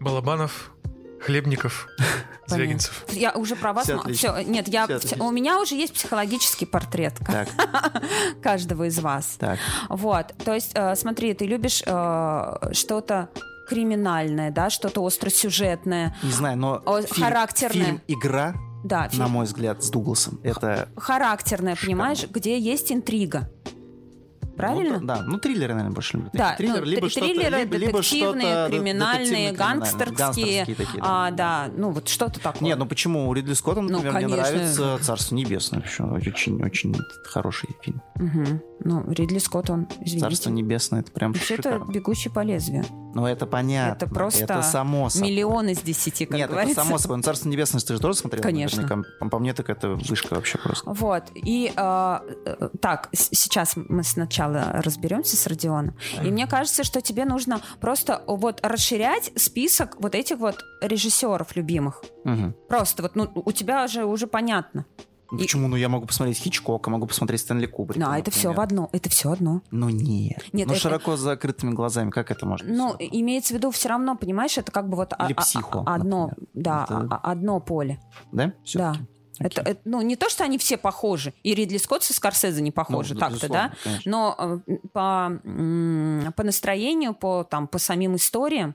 Балабанов, 0.00 0.72
Хлебников. 1.20 1.88
Звягинцев. 2.46 3.04
Я 3.12 3.32
уже 3.32 3.54
про 3.56 3.72
вас... 3.72 3.84
Всё 3.84 3.94
м- 3.94 4.00
отлично. 4.00 4.34
всё, 4.34 4.50
нет, 4.50 4.66
я, 4.68 4.84
Всё 4.86 4.94
вс- 4.94 4.96
отлично. 4.96 5.24
у 5.24 5.30
меня 5.30 5.60
уже 5.60 5.74
есть 5.76 5.92
психологический 5.94 6.66
портрет 6.66 7.14
Так, 7.26 7.48
каждого 8.42 8.84
из 8.88 8.98
вас. 8.98 9.36
так. 9.38 9.58
Вот, 9.88 10.34
то 10.44 10.54
есть, 10.54 10.72
э, 10.74 10.96
смотри, 10.96 11.34
ты 11.34 11.46
любишь 11.46 11.82
э, 11.86 12.72
что-то 12.72 13.28
криминальное, 13.68 14.50
да, 14.50 14.68
что-то 14.70 15.04
остросюжетное, 15.06 16.16
Не 16.24 16.32
знаю, 16.32 16.58
но 16.58 16.82
О, 16.84 17.02
фильм, 17.02 17.24
характерное. 17.28 17.84
фильм 17.84 18.00
«Игра», 18.08 18.54
да, 18.84 19.02
на 19.04 19.08
фильм 19.08 19.30
мой 19.30 19.44
взгляд, 19.46 19.82
с 19.84 19.90
Дугласом, 19.90 20.40
это... 20.42 20.88
характерное, 20.96 21.76
понимаешь, 21.76 22.26
где 22.30 22.58
есть 22.58 22.90
интрига. 22.92 23.50
Правильно? 24.56 24.98
Ну, 25.00 25.06
да, 25.06 25.16
да. 25.16 25.22
ну 25.26 25.38
триллеры, 25.38 25.72
наверное, 25.72 25.94
больше 25.94 26.18
люблю. 26.18 26.30
Да, 26.34 26.50
Такие 26.50 26.68
триллеры, 26.68 26.84
ну, 26.84 26.90
либо 26.90 27.08
триллеры, 27.08 27.58
либо- 27.60 27.76
либо 27.76 28.02
что-то 28.02 28.66
криминальные, 28.70 29.52
гангстерские, 29.52 30.16
Гангстерские 30.18 30.74
такие, 30.76 31.02
а, 31.02 31.30
да, 31.30 31.70
ну 31.74 31.90
вот 31.92 32.08
что-то 32.08 32.40
такое. 32.40 32.68
Нет, 32.68 32.78
ну 32.78 32.84
почему? 32.84 33.26
У 33.30 33.32
Ридли 33.32 33.54
Скотта, 33.54 33.80
Ну, 33.80 33.88
например, 33.88 34.12
мне 34.12 34.22
конечно. 34.28 34.52
нравится 34.52 34.98
«Царство 35.00 35.34
небесное». 35.34 35.80
Почему? 35.80 36.12
Очень-очень 36.14 36.94
хороший 37.24 37.70
фильм. 37.80 38.02
Мгм. 38.16 38.60
Ну, 38.84 39.10
Ридли 39.10 39.38
Скотт, 39.38 39.70
он, 39.70 39.86
извините. 40.00 40.20
«Царство 40.20 40.50
небесное»— 40.50 41.00
это 41.00 41.10
прям 41.10 41.32
Вообще, 41.32 41.54
это 41.54 41.62
шикарно. 41.62 41.90
«Бегущий 41.92 42.28
по 42.28 42.40
лезвию». 42.40 42.84
Ну, 43.14 43.26
это 43.26 43.46
понятно. 43.46 43.96
Это 43.96 44.12
просто 44.12 44.44
Это 44.44 44.62
само 44.62 45.10
собой. 45.10 45.30
Миллион 45.30 45.68
из 45.68 45.80
десяти, 45.82 46.26
как 46.26 46.36
Нет, 46.36 46.50
говорится. 46.50 46.80
это 46.80 46.84
само 46.84 46.98
собой. 46.98 47.16
Ну, 47.18 47.22
«Царство 47.22 47.48
небесное» 47.48 47.80
ты 47.80 47.94
же 47.94 48.00
тоже 48.00 48.18
смотрел? 48.18 48.42
Конечно. 48.42 48.82
наверняка? 48.82 49.28
По, 49.30 49.38
мне, 49.38 49.54
так 49.54 49.70
это 49.70 49.90
вышка 49.90 50.34
вообще 50.34 50.58
просто. 50.58 50.90
Вот. 50.90 51.24
И 51.34 51.72
э, 51.74 52.18
э, 52.44 52.68
так, 52.80 53.08
сейчас 53.12 53.74
мы 53.76 54.02
сначала 54.04 54.80
разберемся 54.84 55.36
с 55.36 55.46
Родионом. 55.46 55.96
И 56.22 56.30
мне 56.30 56.46
кажется, 56.46 56.84
что 56.84 57.00
тебе 57.00 57.24
нужно 57.24 57.60
просто 57.80 58.22
вот 58.26 58.60
расширять 58.62 59.32
список 59.36 59.96
вот 60.00 60.14
этих 60.14 60.38
вот 60.38 60.64
режиссеров 60.80 61.56
любимых. 61.56 62.02
Мгм. 62.24 62.54
Просто 62.68 63.02
вот, 63.02 63.16
ну, 63.16 63.30
у 63.34 63.52
тебя 63.52 63.86
же 63.86 64.04
уже 64.04 64.26
понятно. 64.26 64.84
Ну, 65.30 65.38
И- 65.38 65.42
Почему? 65.42 65.68
Ну, 65.68 65.76
я 65.76 65.88
могу 65.88 66.06
посмотреть 66.06 66.38
Хичкока, 66.38 66.90
могу 66.90 67.06
посмотреть 67.06 67.40
Стэнли 67.40 67.66
Кубрика. 67.66 68.00
Ну, 68.00 68.10
а 68.10 68.18
это 68.18 68.30
все 68.30 68.52
в 68.52 68.60
одно. 68.60 68.88
Это 68.92 69.08
все 69.10 69.30
одно. 69.30 69.62
Ну, 69.70 69.88
нет. 69.88 70.42
Нет, 70.52 70.66
ну, 70.66 70.72
это- 70.72 70.80
широко 70.82 71.16
с 71.16 71.20
закрытыми 71.20 71.72
глазами, 71.72 72.10
как 72.10 72.30
это 72.30 72.46
быть? 72.46 72.62
Ну, 72.64 72.96
имеется 72.98 73.54
в 73.54 73.56
виду 73.56 73.70
все 73.70 73.88
равно, 73.90 74.16
понимаешь, 74.16 74.58
это 74.58 74.72
как 74.72 74.88
бы 74.88 74.96
вот 74.96 75.12
а- 75.16 75.26
Или 75.26 75.34
а- 75.36 75.40
«Психо», 75.40 75.82
а- 75.86 75.94
одно, 75.94 76.26
например. 76.28 76.48
да, 76.54 76.84
Это- 76.84 77.08
а- 77.10 77.30
одно 77.32 77.60
поле. 77.60 78.00
Да? 78.32 78.52
Да. 78.74 78.92
Всё-таки? 79.32 79.60
Это, 79.60 79.70
это, 79.70 79.80
ну, 79.84 80.02
не 80.02 80.16
то, 80.16 80.28
что 80.28 80.44
они 80.44 80.58
все 80.58 80.76
похожи. 80.76 81.32
И 81.42 81.54
Ридли 81.54 81.78
Скотт 81.78 82.02
со 82.02 82.12
Скорсезе 82.12 82.60
не 82.60 82.72
похожи, 82.72 83.14
Ну, 83.14 83.20
так-то, 83.20 83.48
да? 83.48 83.72
конечно. 83.82 84.10
Но 84.10 84.60
э, 84.66 84.76
по, 84.92 85.40
м, 85.44 86.32
по 86.36 86.42
настроению, 86.42 87.14
по, 87.14 87.44
там, 87.44 87.66
по 87.68 87.78
самим 87.78 88.16
историям, 88.16 88.74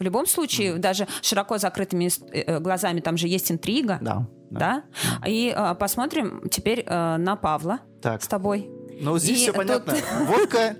В 0.00 0.02
любом 0.02 0.26
случае, 0.26 0.74
даже 0.78 1.06
широко 1.22 1.56
закрытыми 1.56 2.10
э, 2.32 2.58
глазами 2.58 2.98
там 3.00 3.16
же 3.16 3.28
есть 3.28 3.52
интрига. 3.52 3.98
Да. 4.02 4.26
Да. 4.58 4.84
И 5.26 5.54
э, 5.56 5.74
посмотрим 5.78 6.42
теперь 6.50 6.84
э, 6.86 7.16
на 7.16 7.36
Павла 7.36 7.80
Так. 8.02 8.22
с 8.22 8.28
тобой. 8.28 8.70
Ну, 9.00 9.18
здесь 9.18 9.38
И 9.38 9.42
все 9.42 9.46
тут- 9.52 9.56
понятно. 9.56 9.94
Водка. 10.26 10.76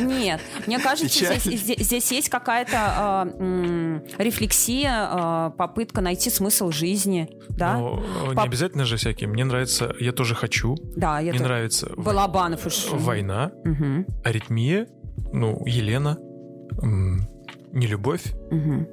Нет, 0.00 0.40
мне 0.66 0.78
кажется, 0.78 1.36
здесь, 1.36 1.42
здесь- 1.60 1.78
здесь 1.86 2.10
есть 2.10 2.28
какая-то 2.30 3.28
э, 3.38 4.00
рефлексия, 4.18 5.10
э, 5.12 5.50
попытка 5.58 6.00
найти 6.00 6.30
смысл 6.30 6.70
жизни, 6.70 7.28
да? 7.50 7.76
Но 7.78 8.02
э, 8.24 8.28
не 8.30 8.34
Пап- 8.36 8.46
обязательно 8.46 8.86
же 8.86 8.96
всякие. 8.96 9.28
Мне 9.28 9.44
нравится 9.44 9.94
«Я 10.00 10.12
тоже 10.12 10.34
хочу», 10.34 10.76
да, 10.96 11.20
мне 11.20 11.30
это 11.30 11.42
нравится 11.42 11.92
Балабанов 11.96 12.64
уж. 12.66 12.86
«Война», 12.90 13.52
Мгм, 13.64 14.06
«Аритмия», 14.24 14.88
ну, 15.32 15.62
«Елена», 15.66 16.16
«Нелюбовь». 17.72 18.24
мгм. 18.50 18.88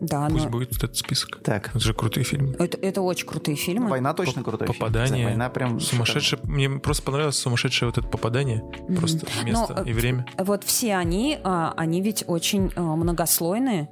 Да, 0.00 0.28
Пусть 0.28 0.44
но 0.44 0.50
будет 0.50 0.72
этот 0.76 0.96
список. 0.96 1.40
Так. 1.42 1.70
Это 1.70 1.78
же 1.80 1.94
крутые 1.94 2.24
фильмы. 2.24 2.54
это, 2.58 2.76
это 2.78 3.00
очень 3.00 3.26
крутые 3.26 3.56
фильмы. 3.56 3.88
Война 3.88 4.12
точно 4.14 4.42
Поп- 4.42 4.50
крутой 4.50 4.66
фильм. 4.68 4.78
попадание. 4.78 5.26
Война 5.26 5.48
прям 5.50 5.80
Сумасшедшее. 5.80 6.40
Мне 6.44 6.68
просто 6.70 7.02
понравилось 7.04 7.36
сумасшедшее 7.36 7.88
вот 7.88 7.98
это 7.98 8.06
попадание. 8.08 8.62
Мгм. 8.88 8.96
Просто 8.96 9.26
место 9.44 9.74
Но, 9.78 9.82
э, 9.84 9.88
и 9.90 9.92
время. 9.92 10.26
Вот 10.38 10.64
все 10.64 10.96
они, 10.96 11.38
а, 11.44 11.72
они 11.76 12.00
ведь 12.02 12.24
очень 12.26 12.72
а, 12.76 12.80
многослойные. 12.96 13.88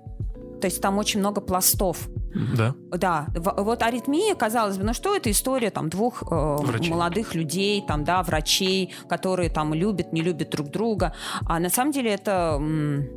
То 0.60 0.66
есть 0.66 0.80
там 0.80 0.98
очень 0.98 1.18
много 1.20 1.40
пластов. 1.40 2.08
Да. 2.56 2.74
Да, 2.92 3.26
вот 3.34 3.82
аритмия, 3.82 4.34
казалось 4.34 4.78
бы, 4.78 4.84
ну 4.84 4.94
что 4.94 5.14
это 5.16 5.30
история 5.30 5.70
там 5.70 5.88
двух 5.90 6.22
э, 6.22 6.56
Врачей. 6.60 6.90
молодых 6.90 7.34
людей, 7.34 7.84
там, 7.86 8.04
да, 8.04 8.22
врачей, 8.22 8.94
которые 9.08 9.50
там 9.50 9.74
любят, 9.74 10.12
не 10.12 10.22
любят 10.22 10.50
друг 10.50 10.68
друга. 10.70 11.14
А 11.46 11.58
на 11.58 11.68
самом 11.68 11.90
деле 11.92 12.12
это, 12.12 12.56
м, 12.60 13.08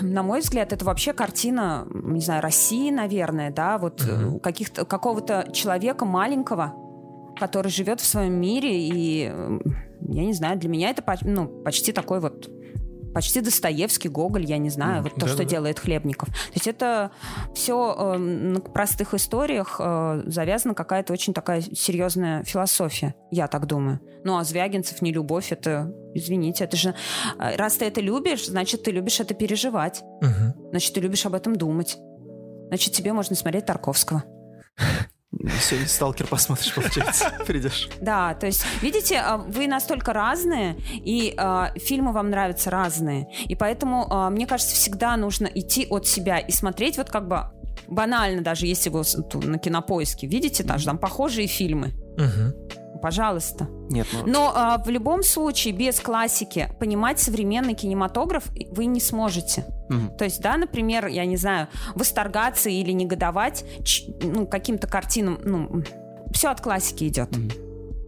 на 0.00 0.22
мой 0.22 0.40
взгляд, 0.40 0.72
это 0.72 0.84
вообще 0.84 1.12
картина, 1.12 1.86
не 1.90 2.20
знаю, 2.20 2.42
России, 2.42 2.90
наверное, 2.90 3.50
да, 3.50 3.78
вот 3.78 4.04
э, 4.08 4.38
каких-то, 4.40 4.84
какого-то 4.84 5.48
человека 5.52 6.04
маленького, 6.04 6.74
который 7.38 7.70
живет 7.70 8.00
в 8.00 8.06
своем 8.06 8.34
мире, 8.34 8.88
и, 8.88 9.24
я 10.08 10.24
не 10.24 10.32
знаю, 10.32 10.58
для 10.58 10.68
меня 10.68 10.90
это 10.90 11.04
ну, 11.22 11.46
почти 11.46 11.92
такой 11.92 12.20
вот 12.20 12.48
Почти 13.14 13.40
Достоевский, 13.40 14.08
Гоголь, 14.08 14.44
я 14.44 14.58
не 14.58 14.70
знаю, 14.70 15.02
вот 15.02 15.14
то, 15.14 15.26
что 15.26 15.38
Да-да-да. 15.38 15.50
делает 15.50 15.78
Хлебников. 15.78 16.28
То 16.28 16.54
есть 16.54 16.66
это 16.66 17.10
все 17.54 18.16
на 18.16 18.60
простых 18.60 19.14
историях 19.14 19.76
э, 19.78 20.22
завязана 20.26 20.74
какая-то 20.74 21.12
очень 21.12 21.34
такая 21.34 21.60
серьезная 21.60 22.42
философия, 22.44 23.14
я 23.30 23.48
так 23.48 23.66
думаю. 23.66 24.00
Ну 24.24 24.36
а 24.38 24.44
Звягинцев 24.44 25.02
не 25.02 25.12
любовь, 25.12 25.52
это, 25.52 25.92
извините, 26.14 26.64
это 26.64 26.76
же 26.76 26.94
э, 27.38 27.56
раз 27.56 27.74
ты 27.76 27.84
это 27.84 28.00
любишь, 28.00 28.46
значит 28.46 28.82
ты 28.82 28.90
любишь 28.92 29.20
это 29.20 29.34
переживать, 29.34 30.02
Мгм. 30.20 30.54
значит 30.70 30.94
ты 30.94 31.00
любишь 31.00 31.26
об 31.26 31.34
этом 31.34 31.56
думать, 31.56 31.98
значит 32.68 32.92
тебе 32.94 33.12
можно 33.12 33.36
смотреть 33.36 33.66
Тарковского. 33.66 34.24
Сегодня 35.60 35.88
сталкер 35.88 36.26
посмотришь, 36.26 36.74
получается. 36.74 37.32
Придешь. 37.46 37.88
Да, 38.00 38.34
то 38.34 38.46
есть, 38.46 38.64
видите, 38.80 39.16
а, 39.16 39.38
вы 39.38 39.66
настолько 39.66 40.12
разные, 40.12 40.76
и 40.92 41.34
а, 41.36 41.72
фильмы 41.76 42.12
вам 42.12 42.30
нравятся 42.30 42.70
разные. 42.70 43.28
И 43.46 43.54
поэтому, 43.54 44.06
а, 44.10 44.30
мне 44.30 44.46
кажется, 44.46 44.74
всегда 44.74 45.16
нужно 45.16 45.46
идти 45.46 45.86
от 45.88 46.06
себя 46.06 46.38
и 46.38 46.52
смотреть 46.52 46.98
вот 46.98 47.10
как 47.10 47.28
бы 47.28 47.46
банально, 47.88 48.42
даже 48.42 48.66
если 48.66 48.90
вы 48.90 49.02
на 49.44 49.58
кинопоиске 49.58 50.26
видите, 50.26 50.64
там, 50.64 50.78
же 50.78 50.86
там 50.86 50.98
похожие 50.98 51.46
фильмы. 51.46 51.92
Мгм. 52.16 52.54
Пожалуйста. 53.02 53.68
Нет, 53.90 54.06
ну... 54.12 54.22
Но 54.26 54.52
а, 54.54 54.78
в 54.78 54.88
любом 54.88 55.24
случае, 55.24 55.74
без 55.74 55.98
классики 55.98 56.68
понимать 56.78 57.18
современный 57.18 57.74
кинематограф 57.74 58.44
вы 58.70 58.86
не 58.86 59.00
сможете. 59.00 59.66
мгм. 59.88 60.16
То 60.16 60.24
есть, 60.24 60.40
да, 60.40 60.56
например, 60.56 61.08
я 61.08 61.26
не 61.26 61.36
знаю, 61.36 61.66
восторгаться 61.96 62.70
или 62.70 62.92
негодовать 62.92 63.64
ну, 64.22 64.46
каким-то 64.46 64.86
картинам, 64.86 65.40
ну, 65.44 65.82
все 66.32 66.50
от 66.50 66.60
классики 66.60 67.08
идет. 67.08 67.36
Мгм. 67.36 67.50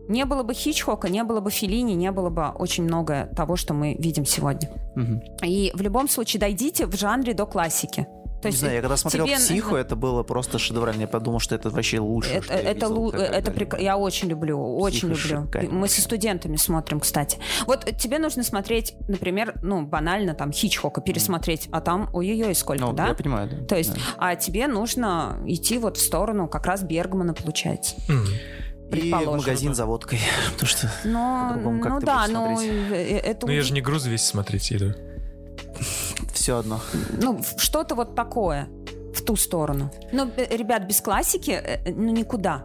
Не 0.08 0.26
было 0.26 0.42
бы 0.42 0.54
Хичкока, 0.54 1.08
не 1.08 1.24
было 1.24 1.40
бы 1.40 1.50
Филини, 1.50 1.94
не 1.94 2.12
было 2.12 2.28
бы 2.30 2.48
очень 2.50 2.84
много 2.84 3.28
того, 3.34 3.56
что 3.56 3.74
мы 3.74 3.96
видим 3.98 4.24
сегодня. 4.24 4.70
Мгм. 4.94 5.22
И 5.42 5.72
в 5.74 5.80
любом 5.80 6.08
случае 6.08 6.40
дойдите 6.40 6.86
в 6.86 6.94
жанре 6.94 7.34
до 7.34 7.46
классики. 7.46 8.06
То 8.44 8.48
Не 8.48 8.52
есть 8.52 8.60
знаю, 8.60 8.74
я 8.76 8.80
когда 8.82 8.96
смотрел 8.98 9.26
тебе 9.26 9.36
«Психо», 9.36 9.64
нужно- 9.70 9.76
это 9.78 9.96
было 9.96 10.22
просто 10.22 10.58
шедеврально. 10.58 11.00
Я 11.02 11.08
подумал, 11.08 11.40
что 11.40 11.54
это 11.54 11.70
вообще 11.70 11.98
лучше, 11.98 12.30
это, 12.30 12.44
что 12.44 12.52
я 12.54 12.60
это, 12.60 12.86
видел 12.88 13.04
лу- 13.06 13.12
это 13.16 13.50
прек- 13.50 13.80
я 13.80 13.96
очень 13.96 14.28
люблю, 14.28 14.60
очень 14.76 15.12
Психо 15.14 15.28
люблю. 15.38 15.46
шикарно 15.46 15.70
Мы 15.70 15.88
со 15.88 16.02
студентами 16.02 16.56
смотрим, 16.56 17.00
кстати. 17.00 17.38
Вот 17.66 17.84
тебе 17.98 18.18
нужно 18.18 18.42
смотреть, 18.42 18.94
например, 19.08 19.54
ну 19.62 19.86
банально 19.86 20.34
там 20.34 20.52
Хичкока 20.52 21.00
пересмотреть, 21.00 21.68
а 21.72 21.80
там 21.80 22.10
ой-ой-ой 22.12 22.54
сколько, 22.54 22.84
Ну, 22.84 22.92
да? 22.92 23.08
я 23.08 23.14
понимаю, 23.14 23.48
да. 23.50 23.64
То 23.66 23.76
есть, 23.76 23.94
Да. 23.94 24.00
а 24.18 24.36
тебе 24.36 24.66
нужно 24.66 25.42
идти 25.46 25.78
вот 25.78 25.96
в 25.96 26.00
сторону 26.02 26.46
как 26.48 26.66
раз 26.66 26.82
Бергмана, 26.82 27.32
получается. 27.32 27.94
Мгм. 28.08 28.26
И 28.92 29.10
в 29.10 29.24
магазин 29.36 29.74
за 29.74 29.86
водкой. 29.86 30.18
Потому 30.52 30.68
что 30.68 30.92
Но, 31.04 31.48
По-другому 31.48 31.80
как 31.82 31.92
ну 31.92 32.00
ты 32.00 32.06
да, 32.06 32.26
э, 32.92 33.18
это 33.18 33.46
Ну 33.46 33.52
я 33.52 33.62
же 33.62 33.72
не 33.72 33.80
груз 33.80 34.04
весь 34.06 34.22
смотреть 34.24 34.70
иду. 34.72 34.92
все 36.32 36.58
одно. 36.58 36.80
ну, 37.20 37.40
что-то 37.58 37.94
вот 37.94 38.14
такое 38.14 38.68
в 39.14 39.22
ту 39.24 39.36
сторону. 39.36 39.90
Но, 40.12 40.28
э, 40.36 40.56
ребят, 40.56 40.84
без 40.86 41.00
классики, 41.00 41.50
э, 41.52 41.92
ну, 41.92 42.10
никуда. 42.12 42.64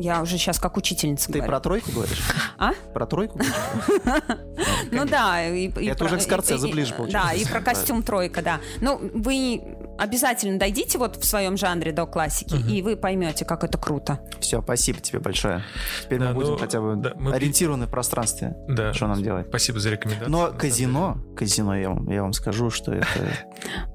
Я 0.00 0.22
уже 0.22 0.38
сейчас 0.38 0.60
как 0.60 0.76
учительница 0.76 1.26
Ты 1.26 1.38
говорю. 1.38 1.48
про 1.48 1.60
тройку 1.60 1.90
говоришь? 1.90 2.22
А? 2.56 2.70
Про 2.94 3.06
тройку? 3.06 3.40
Ну 4.90 5.04
да. 5.06 5.40
Это 5.40 6.04
уже 6.04 6.16
к 6.18 6.20
и- 6.68 6.72
ближе 6.72 6.90
Да, 6.92 6.96
получается. 6.96 7.36
и 7.36 7.44
про 7.46 7.60
костюм 7.60 8.02
тройка, 8.04 8.42
да. 8.42 8.60
Ну, 8.80 8.98
вы 9.14 9.60
обязательно 9.98 10.58
дойдите 10.58 10.98
вот 10.98 11.16
в 11.16 11.24
своем 11.24 11.56
жанре 11.56 11.92
до 11.92 12.06
классики, 12.06 12.54
и 12.54 12.82
вы 12.82 12.96
поймете, 12.96 13.44
как 13.44 13.64
это 13.64 13.78
круто. 13.78 14.20
Все, 14.40 14.62
спасибо 14.62 15.00
тебе 15.00 15.18
большое. 15.20 15.62
Теперь 16.04 16.18
Да, 16.20 16.28
мы 16.28 16.34
будем 16.34 16.50
ну, 16.52 16.58
хотя 16.58 16.80
бы 16.80 16.96
да, 16.96 17.12
мы- 17.16 17.32
ориентированы 17.32 17.86
в 17.86 17.90
пространстве. 17.90 18.56
Да. 18.68 18.92
Что 18.94 19.06
нам 19.08 19.22
делать? 19.22 19.46
Спасибо 19.48 19.80
за 19.80 19.90
рекомендацию. 19.90 20.30
Но 20.30 20.52
казино, 20.52 21.18
казино, 21.36 21.76
я 21.76 21.90
вам, 21.90 22.08
я 22.10 22.22
вам 22.22 22.32
скажу, 22.32 22.70
что 22.70 22.92
это... 22.92 23.06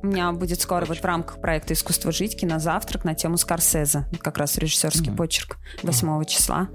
У 0.01 0.07
меня 0.07 0.31
будет 0.31 0.61
скоро 0.61 0.85
вот 0.85 0.97
в 0.97 1.05
рамках 1.05 1.39
проекта 1.41 1.73
«Искусство 1.73 2.11
жить» 2.11 2.37
кинозавтрак 2.39 3.03
на 3.05 3.15
тему 3.15 3.37
Скорсезе. 3.37 4.05
Как 4.19 4.37
раз 4.37 4.57
режиссерский 4.57 5.11
почерк 5.11 5.57
8 5.83 6.25
числа. 6.25 6.67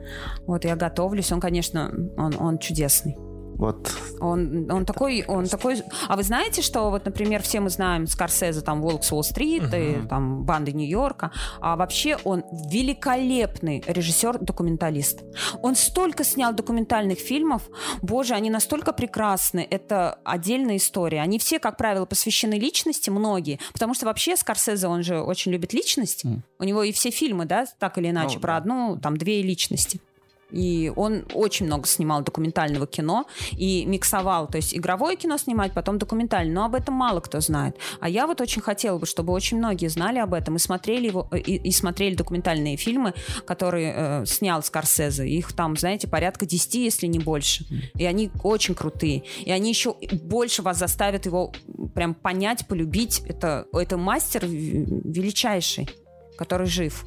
Вот 0.46 0.64
я 0.64 0.76
готовлюсь. 0.76 1.30
Он, 1.32 1.40
конечно, 1.40 1.92
он, 2.16 2.34
он 2.38 2.58
чудесный. 2.58 3.16
Вот 3.58 3.92
Он, 4.20 4.70
он 4.70 4.84
такой, 4.84 5.24
он 5.26 5.46
такой... 5.46 5.82
А 6.06 6.16
вы 6.16 6.22
знаете, 6.22 6.62
что 6.62 6.90
вот, 6.90 7.04
например, 7.04 7.42
все 7.42 7.60
мы 7.60 7.70
знаем 7.70 8.06
Скорсезе, 8.06 8.60
там, 8.60 8.80
«Волк 8.80 9.04
с 9.04 9.12
Уолл-стрит», 9.12 9.74
и, 9.74 9.96
там, 10.08 10.44
«Банды 10.44 10.72
Нью-Йорка», 10.72 11.32
а 11.60 11.76
вообще 11.76 12.16
он 12.24 12.44
великолепный 12.70 13.82
режиссер-документалист. 13.86 15.24
Он 15.62 15.74
столько 15.74 16.24
снял 16.24 16.52
документальных 16.52 17.18
фильмов, 17.18 17.68
боже, 18.00 18.34
они 18.34 18.50
настолько 18.50 18.92
прекрасны, 18.92 19.66
это 19.68 20.18
отдельная 20.24 20.76
история. 20.76 21.20
Они 21.20 21.38
все, 21.38 21.58
как 21.58 21.76
правило, 21.76 22.06
посвящены 22.06 22.54
личности, 22.54 23.10
многие, 23.10 23.58
потому 23.72 23.94
что 23.94 24.06
вообще 24.06 24.36
Скорсезе, 24.36 24.86
он 24.86 25.02
же 25.02 25.20
очень 25.20 25.52
любит 25.52 25.72
личность. 25.72 26.24
Мгм. 26.24 26.42
У 26.58 26.64
него 26.64 26.82
и 26.82 26.92
все 26.92 27.10
фильмы, 27.10 27.44
да, 27.44 27.66
так 27.78 27.98
или 27.98 28.10
иначе, 28.10 28.36
Ну, 28.36 28.40
про 28.40 28.52
да. 28.52 28.56
одну, 28.58 28.98
там, 29.00 29.16
две 29.16 29.42
личности. 29.42 30.00
И 30.50 30.92
он 30.96 31.24
очень 31.34 31.66
много 31.66 31.86
снимал 31.86 32.22
документального 32.22 32.86
кино 32.86 33.26
и 33.52 33.84
миксовал, 33.84 34.48
то 34.48 34.56
есть 34.56 34.74
игровое 34.74 35.16
кино 35.16 35.36
снимать, 35.36 35.72
потом 35.74 35.98
документальное. 35.98 36.54
Но 36.54 36.64
об 36.64 36.74
этом 36.74 36.94
мало 36.94 37.20
кто 37.20 37.40
знает. 37.40 37.76
А 38.00 38.08
я 38.08 38.26
вот 38.26 38.40
очень 38.40 38.62
хотела 38.62 38.98
бы, 38.98 39.06
чтобы 39.06 39.32
очень 39.32 39.58
многие 39.58 39.88
знали 39.88 40.18
об 40.18 40.34
этом 40.34 40.56
и 40.56 40.58
смотрели 40.58 41.08
его 41.08 41.28
и, 41.34 41.56
и 41.56 41.70
смотрели 41.70 42.14
документальные 42.14 42.76
фильмы, 42.76 43.14
которые 43.46 43.94
э, 43.94 44.26
снял 44.26 44.62
Скорсезе. 44.62 45.28
Их 45.28 45.52
там, 45.52 45.76
знаете, 45.76 46.08
порядка 46.08 46.46
10, 46.46 46.74
если 46.74 47.06
не 47.06 47.18
больше. 47.18 47.66
И 47.94 48.04
они 48.04 48.30
очень 48.42 48.74
крутые. 48.74 49.24
И 49.44 49.50
они 49.50 49.68
еще 49.70 49.96
больше 50.22 50.62
вас 50.62 50.78
заставят 50.78 51.26
его 51.26 51.52
прям 51.94 52.14
понять, 52.14 52.66
полюбить. 52.66 53.22
Это, 53.26 53.66
это 53.72 53.96
мастер 53.96 54.46
величайший, 54.46 55.88
который 56.36 56.66
жив. 56.66 57.04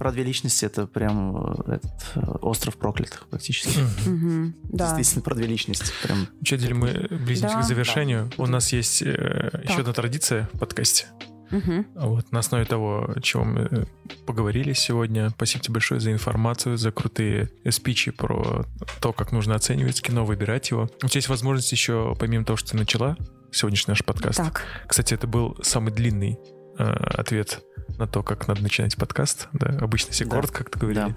Про 0.00 0.12
две 0.12 0.22
личности, 0.22 0.64
это 0.64 0.86
прям 0.86 1.36
э, 1.36 1.74
этот 1.74 1.92
э, 2.14 2.20
остров 2.40 2.78
проклятых 2.78 3.26
практически. 3.28 3.80
Мгм, 4.08 4.54
да. 4.72 4.96
Действительно, 4.96 5.22
про 5.22 5.34
две 5.34 5.46
личности. 5.46 5.92
Прям 6.02 6.26
Что, 6.42 6.56
Дель, 6.56 6.72
мы 6.72 7.06
близимся 7.10 7.56
Да. 7.56 7.60
к 7.60 7.64
завершению. 7.66 8.30
У 8.38 8.46
нас 8.46 8.72
есть 8.72 9.02
э, 9.02 9.50
Так. 9.52 9.64
еще 9.64 9.80
одна 9.80 9.92
традиция 9.92 10.48
в 10.54 10.58
подкасте. 10.58 11.04
Мгм. 11.50 11.86
Вот, 11.96 12.32
на 12.32 12.38
основе 12.38 12.64
того, 12.64 13.12
о 13.14 13.20
чем 13.20 13.52
мы 13.52 13.68
э, 13.70 13.84
поговорили 14.24 14.72
сегодня. 14.72 15.28
Спасибо 15.28 15.64
тебе 15.64 15.74
большое 15.74 16.00
за 16.00 16.12
информацию, 16.12 16.78
за 16.78 16.92
крутые 16.92 17.50
спичи 17.68 18.10
про 18.10 18.64
то, 19.02 19.12
как 19.12 19.32
нужно 19.32 19.54
оценивать 19.54 20.00
кино, 20.00 20.24
выбирать 20.24 20.70
его. 20.70 20.84
У 21.02 21.08
тебя 21.08 21.18
есть 21.18 21.28
возможность 21.28 21.72
еще, 21.72 22.16
помимо 22.18 22.46
того, 22.46 22.56
что 22.56 22.70
ты 22.70 22.78
начала 22.78 23.18
сегодняшний 23.52 23.92
наш 23.92 24.02
подкаст. 24.02 24.38
Так. 24.38 24.64
Кстати, 24.86 25.12
это 25.12 25.26
был 25.26 25.58
самый 25.60 25.92
длинный 25.92 26.38
э, 26.78 26.84
ответ 26.84 27.60
на 28.00 28.06
то, 28.06 28.22
как 28.22 28.48
надо 28.48 28.62
начинать 28.62 28.96
подкаст. 28.96 29.48
Да, 29.52 29.76
обычно 29.80 30.12
все 30.12 30.24
коротко, 30.24 30.58
да. 30.58 30.64
как-то 30.64 30.78
говорили. 30.78 31.14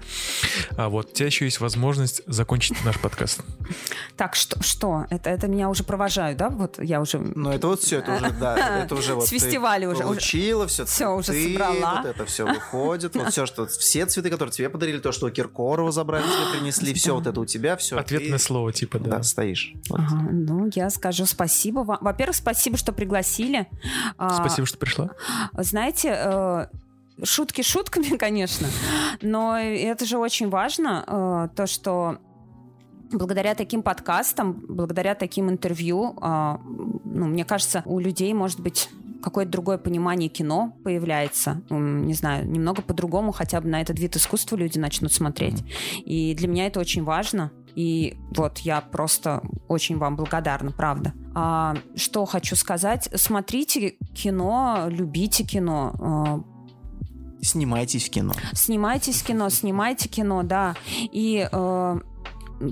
Да. 0.70 0.84
А 0.84 0.88
вот 0.88 1.10
у 1.10 1.14
тебя 1.14 1.26
еще 1.26 1.46
есть 1.46 1.60
возможность 1.60 2.22
закончить 2.26 2.84
наш 2.84 3.00
подкаст. 3.00 3.40
Так, 4.16 4.34
что? 4.34 4.62
что? 4.62 5.06
Это, 5.10 5.30
это 5.30 5.48
меня 5.48 5.70
уже 5.70 5.82
провожают, 5.82 6.38
да? 6.38 6.50
Вот 6.50 6.78
я 6.82 7.00
уже... 7.00 7.18
Ну, 7.18 7.50
это 7.50 7.68
вот 7.68 7.80
все, 7.80 7.98
это 7.98 8.14
уже, 8.14 8.30
да, 8.32 8.82
это 8.84 8.94
уже 8.94 9.14
вот 9.16 9.26
С 9.26 9.30
фестиваля 9.30 9.88
уже. 9.88 10.02
Получила, 10.02 10.66
все, 10.66 10.84
все 10.84 11.08
уже 11.08 11.32
собрала. 11.32 12.02
Вот 12.02 12.06
это 12.06 12.26
все 12.26 12.46
выходит. 12.46 13.16
Вот 13.16 13.30
все, 13.30 13.46
что 13.46 13.66
все 13.66 14.04
цветы, 14.06 14.30
которые 14.30 14.52
тебе 14.52 14.68
подарили, 14.68 14.98
то, 14.98 15.10
что 15.10 15.26
у 15.26 15.30
Киркорова 15.30 15.90
забрали, 15.90 16.24
тебе 16.24 16.58
принесли, 16.58 16.92
все 16.92 17.14
вот 17.14 17.26
это 17.26 17.40
у 17.40 17.46
тебя, 17.46 17.76
все. 17.76 17.96
Ответное 17.96 18.38
слово, 18.38 18.72
типа, 18.72 18.98
да. 18.98 19.16
Да, 19.16 19.22
стоишь. 19.22 19.72
Ну, 19.88 20.70
я 20.74 20.90
скажу 20.90 21.24
спасибо 21.24 21.80
вам. 21.80 21.98
Во-первых, 22.02 22.36
спасибо, 22.36 22.76
что 22.76 22.92
пригласили. 22.92 23.66
А, 24.18 24.34
спасибо, 24.34 24.66
что 24.66 24.76
пришла. 24.76 25.10
Знаете, 25.56 26.14
э, 26.14 26.66
Шутки 27.22 27.62
шутками, 27.62 28.16
конечно, 28.18 28.68
но 29.22 29.56
это 29.58 30.04
же 30.04 30.18
очень 30.18 30.48
важно, 30.48 31.04
э, 31.06 31.56
то, 31.56 31.66
что 31.66 32.18
благодаря 33.12 33.54
таким 33.54 33.82
подкастам, 33.82 34.64
благодаря 34.68 35.14
таким 35.14 35.48
интервью, 35.48 36.16
э, 36.20 36.56
ну, 37.04 37.26
мне 37.26 37.44
кажется, 37.44 37.82
у 37.84 37.98
людей 37.98 38.32
может 38.34 38.60
быть 38.60 38.88
какое-то 39.24 39.50
другое 39.50 39.78
понимание 39.78 40.28
кино 40.28 40.76
появляется. 40.84 41.62
Не 41.70 42.12
знаю, 42.12 42.46
немного 42.46 42.82
по-другому 42.82 43.32
хотя 43.32 43.60
бы 43.60 43.68
на 43.68 43.80
этот 43.80 43.98
вид 43.98 44.16
искусства 44.16 44.56
люди 44.56 44.78
начнут 44.78 45.12
смотреть. 45.12 45.64
И 46.04 46.34
для 46.34 46.46
меня 46.46 46.66
это 46.66 46.78
очень 46.78 47.04
важно. 47.04 47.50
И 47.74 48.16
вот 48.36 48.58
я 48.58 48.80
просто 48.82 49.42
очень 49.66 49.96
вам 49.96 50.16
благодарна, 50.16 50.70
правда. 50.70 51.14
А, 51.34 51.74
что 51.96 52.26
хочу 52.26 52.54
сказать? 52.54 53.08
Смотрите 53.14 53.96
кино, 54.14 54.86
любите 54.88 55.42
кино, 55.42 55.94
а, 55.98 56.53
Снимайтесь 57.44 58.08
в 58.08 58.10
кино. 58.10 58.32
Снимайтесь 58.52 59.22
в 59.22 59.26
кино, 59.26 59.48
снимайте 59.50 60.08
кино, 60.08 60.42
да. 60.42 60.74
И 61.12 61.46
э, 61.50 62.00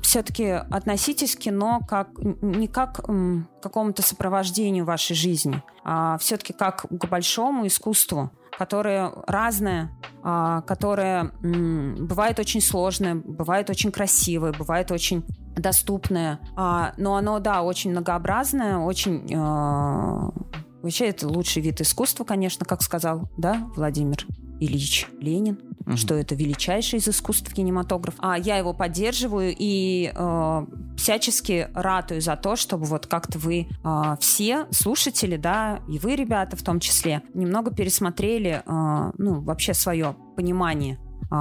все-таки 0.02 0.46
относитесь 0.46 1.36
к 1.36 1.40
кино 1.40 1.80
как 1.86 2.08
не 2.18 2.68
как 2.68 3.02
к 3.04 3.62
какому-то 3.62 4.02
сопровождению 4.02 4.84
вашей 4.84 5.14
жизни, 5.14 5.62
а 5.84 6.18
все-таки 6.18 6.52
как 6.52 6.86
к 6.88 7.06
большому 7.08 7.66
искусству, 7.66 8.30
которое 8.56 9.12
разное, 9.26 9.90
а, 10.22 10.62
которое 10.62 11.32
бывает 11.42 12.38
очень 12.38 12.60
сложное, 12.60 13.16
бывает 13.16 13.70
очень 13.70 13.90
красивое, 13.90 14.52
бывает 14.52 14.90
очень 14.90 15.24
доступное, 15.56 16.40
а, 16.56 16.92
но 16.96 17.16
оно, 17.16 17.38
да, 17.38 17.62
очень 17.62 17.90
многообразное, 17.90 18.78
очень 18.78 19.26
э, 19.30 20.52
Вообще 20.82 21.06
это 21.06 21.28
лучший 21.28 21.62
вид 21.62 21.80
искусства, 21.80 22.24
конечно, 22.24 22.66
как 22.66 22.82
сказал, 22.82 23.30
да, 23.36 23.70
Владимир 23.76 24.26
Ильич 24.62 25.08
Ленин, 25.20 25.58
угу. 25.84 25.96
что 25.96 26.14
это 26.14 26.34
величайший 26.36 27.00
из 27.00 27.08
искусств 27.08 27.52
кинематограф. 27.52 28.14
А 28.18 28.38
я 28.38 28.56
его 28.56 28.72
поддерживаю 28.72 29.54
и 29.58 30.12
э, 30.14 30.66
всячески 30.96 31.68
ратую 31.74 32.20
за 32.20 32.36
то, 32.36 32.54
чтобы 32.54 32.84
вот 32.84 33.06
как-то 33.06 33.38
вы 33.38 33.66
э, 33.66 34.16
все 34.20 34.66
слушатели, 34.70 35.36
да, 35.36 35.80
и 35.88 35.98
вы, 35.98 36.14
ребята, 36.14 36.56
в 36.56 36.62
том 36.62 36.78
числе, 36.78 37.22
немного 37.34 37.72
пересмотрели, 37.72 38.62
э, 38.64 39.12
ну, 39.18 39.40
вообще 39.40 39.74
свое 39.74 40.14
понимание 40.36 41.00
э, 41.30 41.36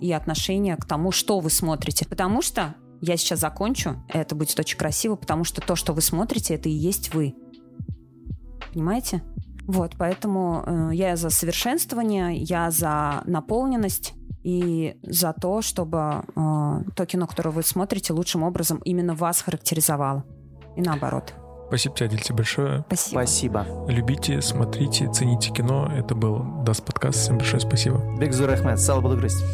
и 0.00 0.12
отношение 0.12 0.76
к 0.76 0.84
тому, 0.84 1.10
что 1.10 1.40
вы 1.40 1.50
смотрите. 1.50 2.06
Потому 2.06 2.40
что 2.40 2.76
я 3.00 3.16
сейчас 3.16 3.40
закончу, 3.40 3.96
это 4.08 4.36
будет 4.36 4.58
очень 4.60 4.78
красиво, 4.78 5.16
потому 5.16 5.42
что 5.42 5.60
то, 5.60 5.74
что 5.74 5.92
вы 5.92 6.02
смотрите, 6.02 6.54
это 6.54 6.68
и 6.68 6.72
есть 6.72 7.12
вы. 7.14 7.34
Понимаете? 8.72 9.24
Вот, 9.70 9.92
поэтому 9.96 10.64
э, 10.66 10.90
я 10.94 11.14
за 11.14 11.30
совершенствование, 11.30 12.34
я 12.34 12.72
за 12.72 13.22
наполненность 13.24 14.14
и 14.42 14.96
за 15.04 15.32
то, 15.32 15.62
чтобы 15.62 16.24
э, 16.34 16.82
то 16.96 17.06
кино, 17.06 17.28
которое 17.28 17.50
вы 17.50 17.62
смотрите, 17.62 18.12
лучшим 18.12 18.42
образом 18.42 18.78
именно 18.84 19.14
вас 19.14 19.42
характеризовало. 19.42 20.24
И 20.76 20.80
наоборот. 20.80 21.34
Спасибо 21.68 21.94
тебе, 21.94 22.06
Адиля, 22.06 22.34
большое. 22.34 22.84
Спасибо. 22.88 23.20
Спасибо. 23.20 23.66
Любите, 23.86 24.42
смотрите, 24.42 25.08
цените 25.12 25.52
кино. 25.52 25.88
Это 25.96 26.16
был 26.16 26.42
Даст 26.64 26.84
подкаст. 26.84 27.20
Всем 27.20 27.38
большое 27.38 27.60
спасибо. 27.60 28.02
Бик 28.18 28.50
зур 28.50 28.80
рәхмәт, 28.80 29.00
сау 29.00 29.16
булыгыз. 29.18 29.44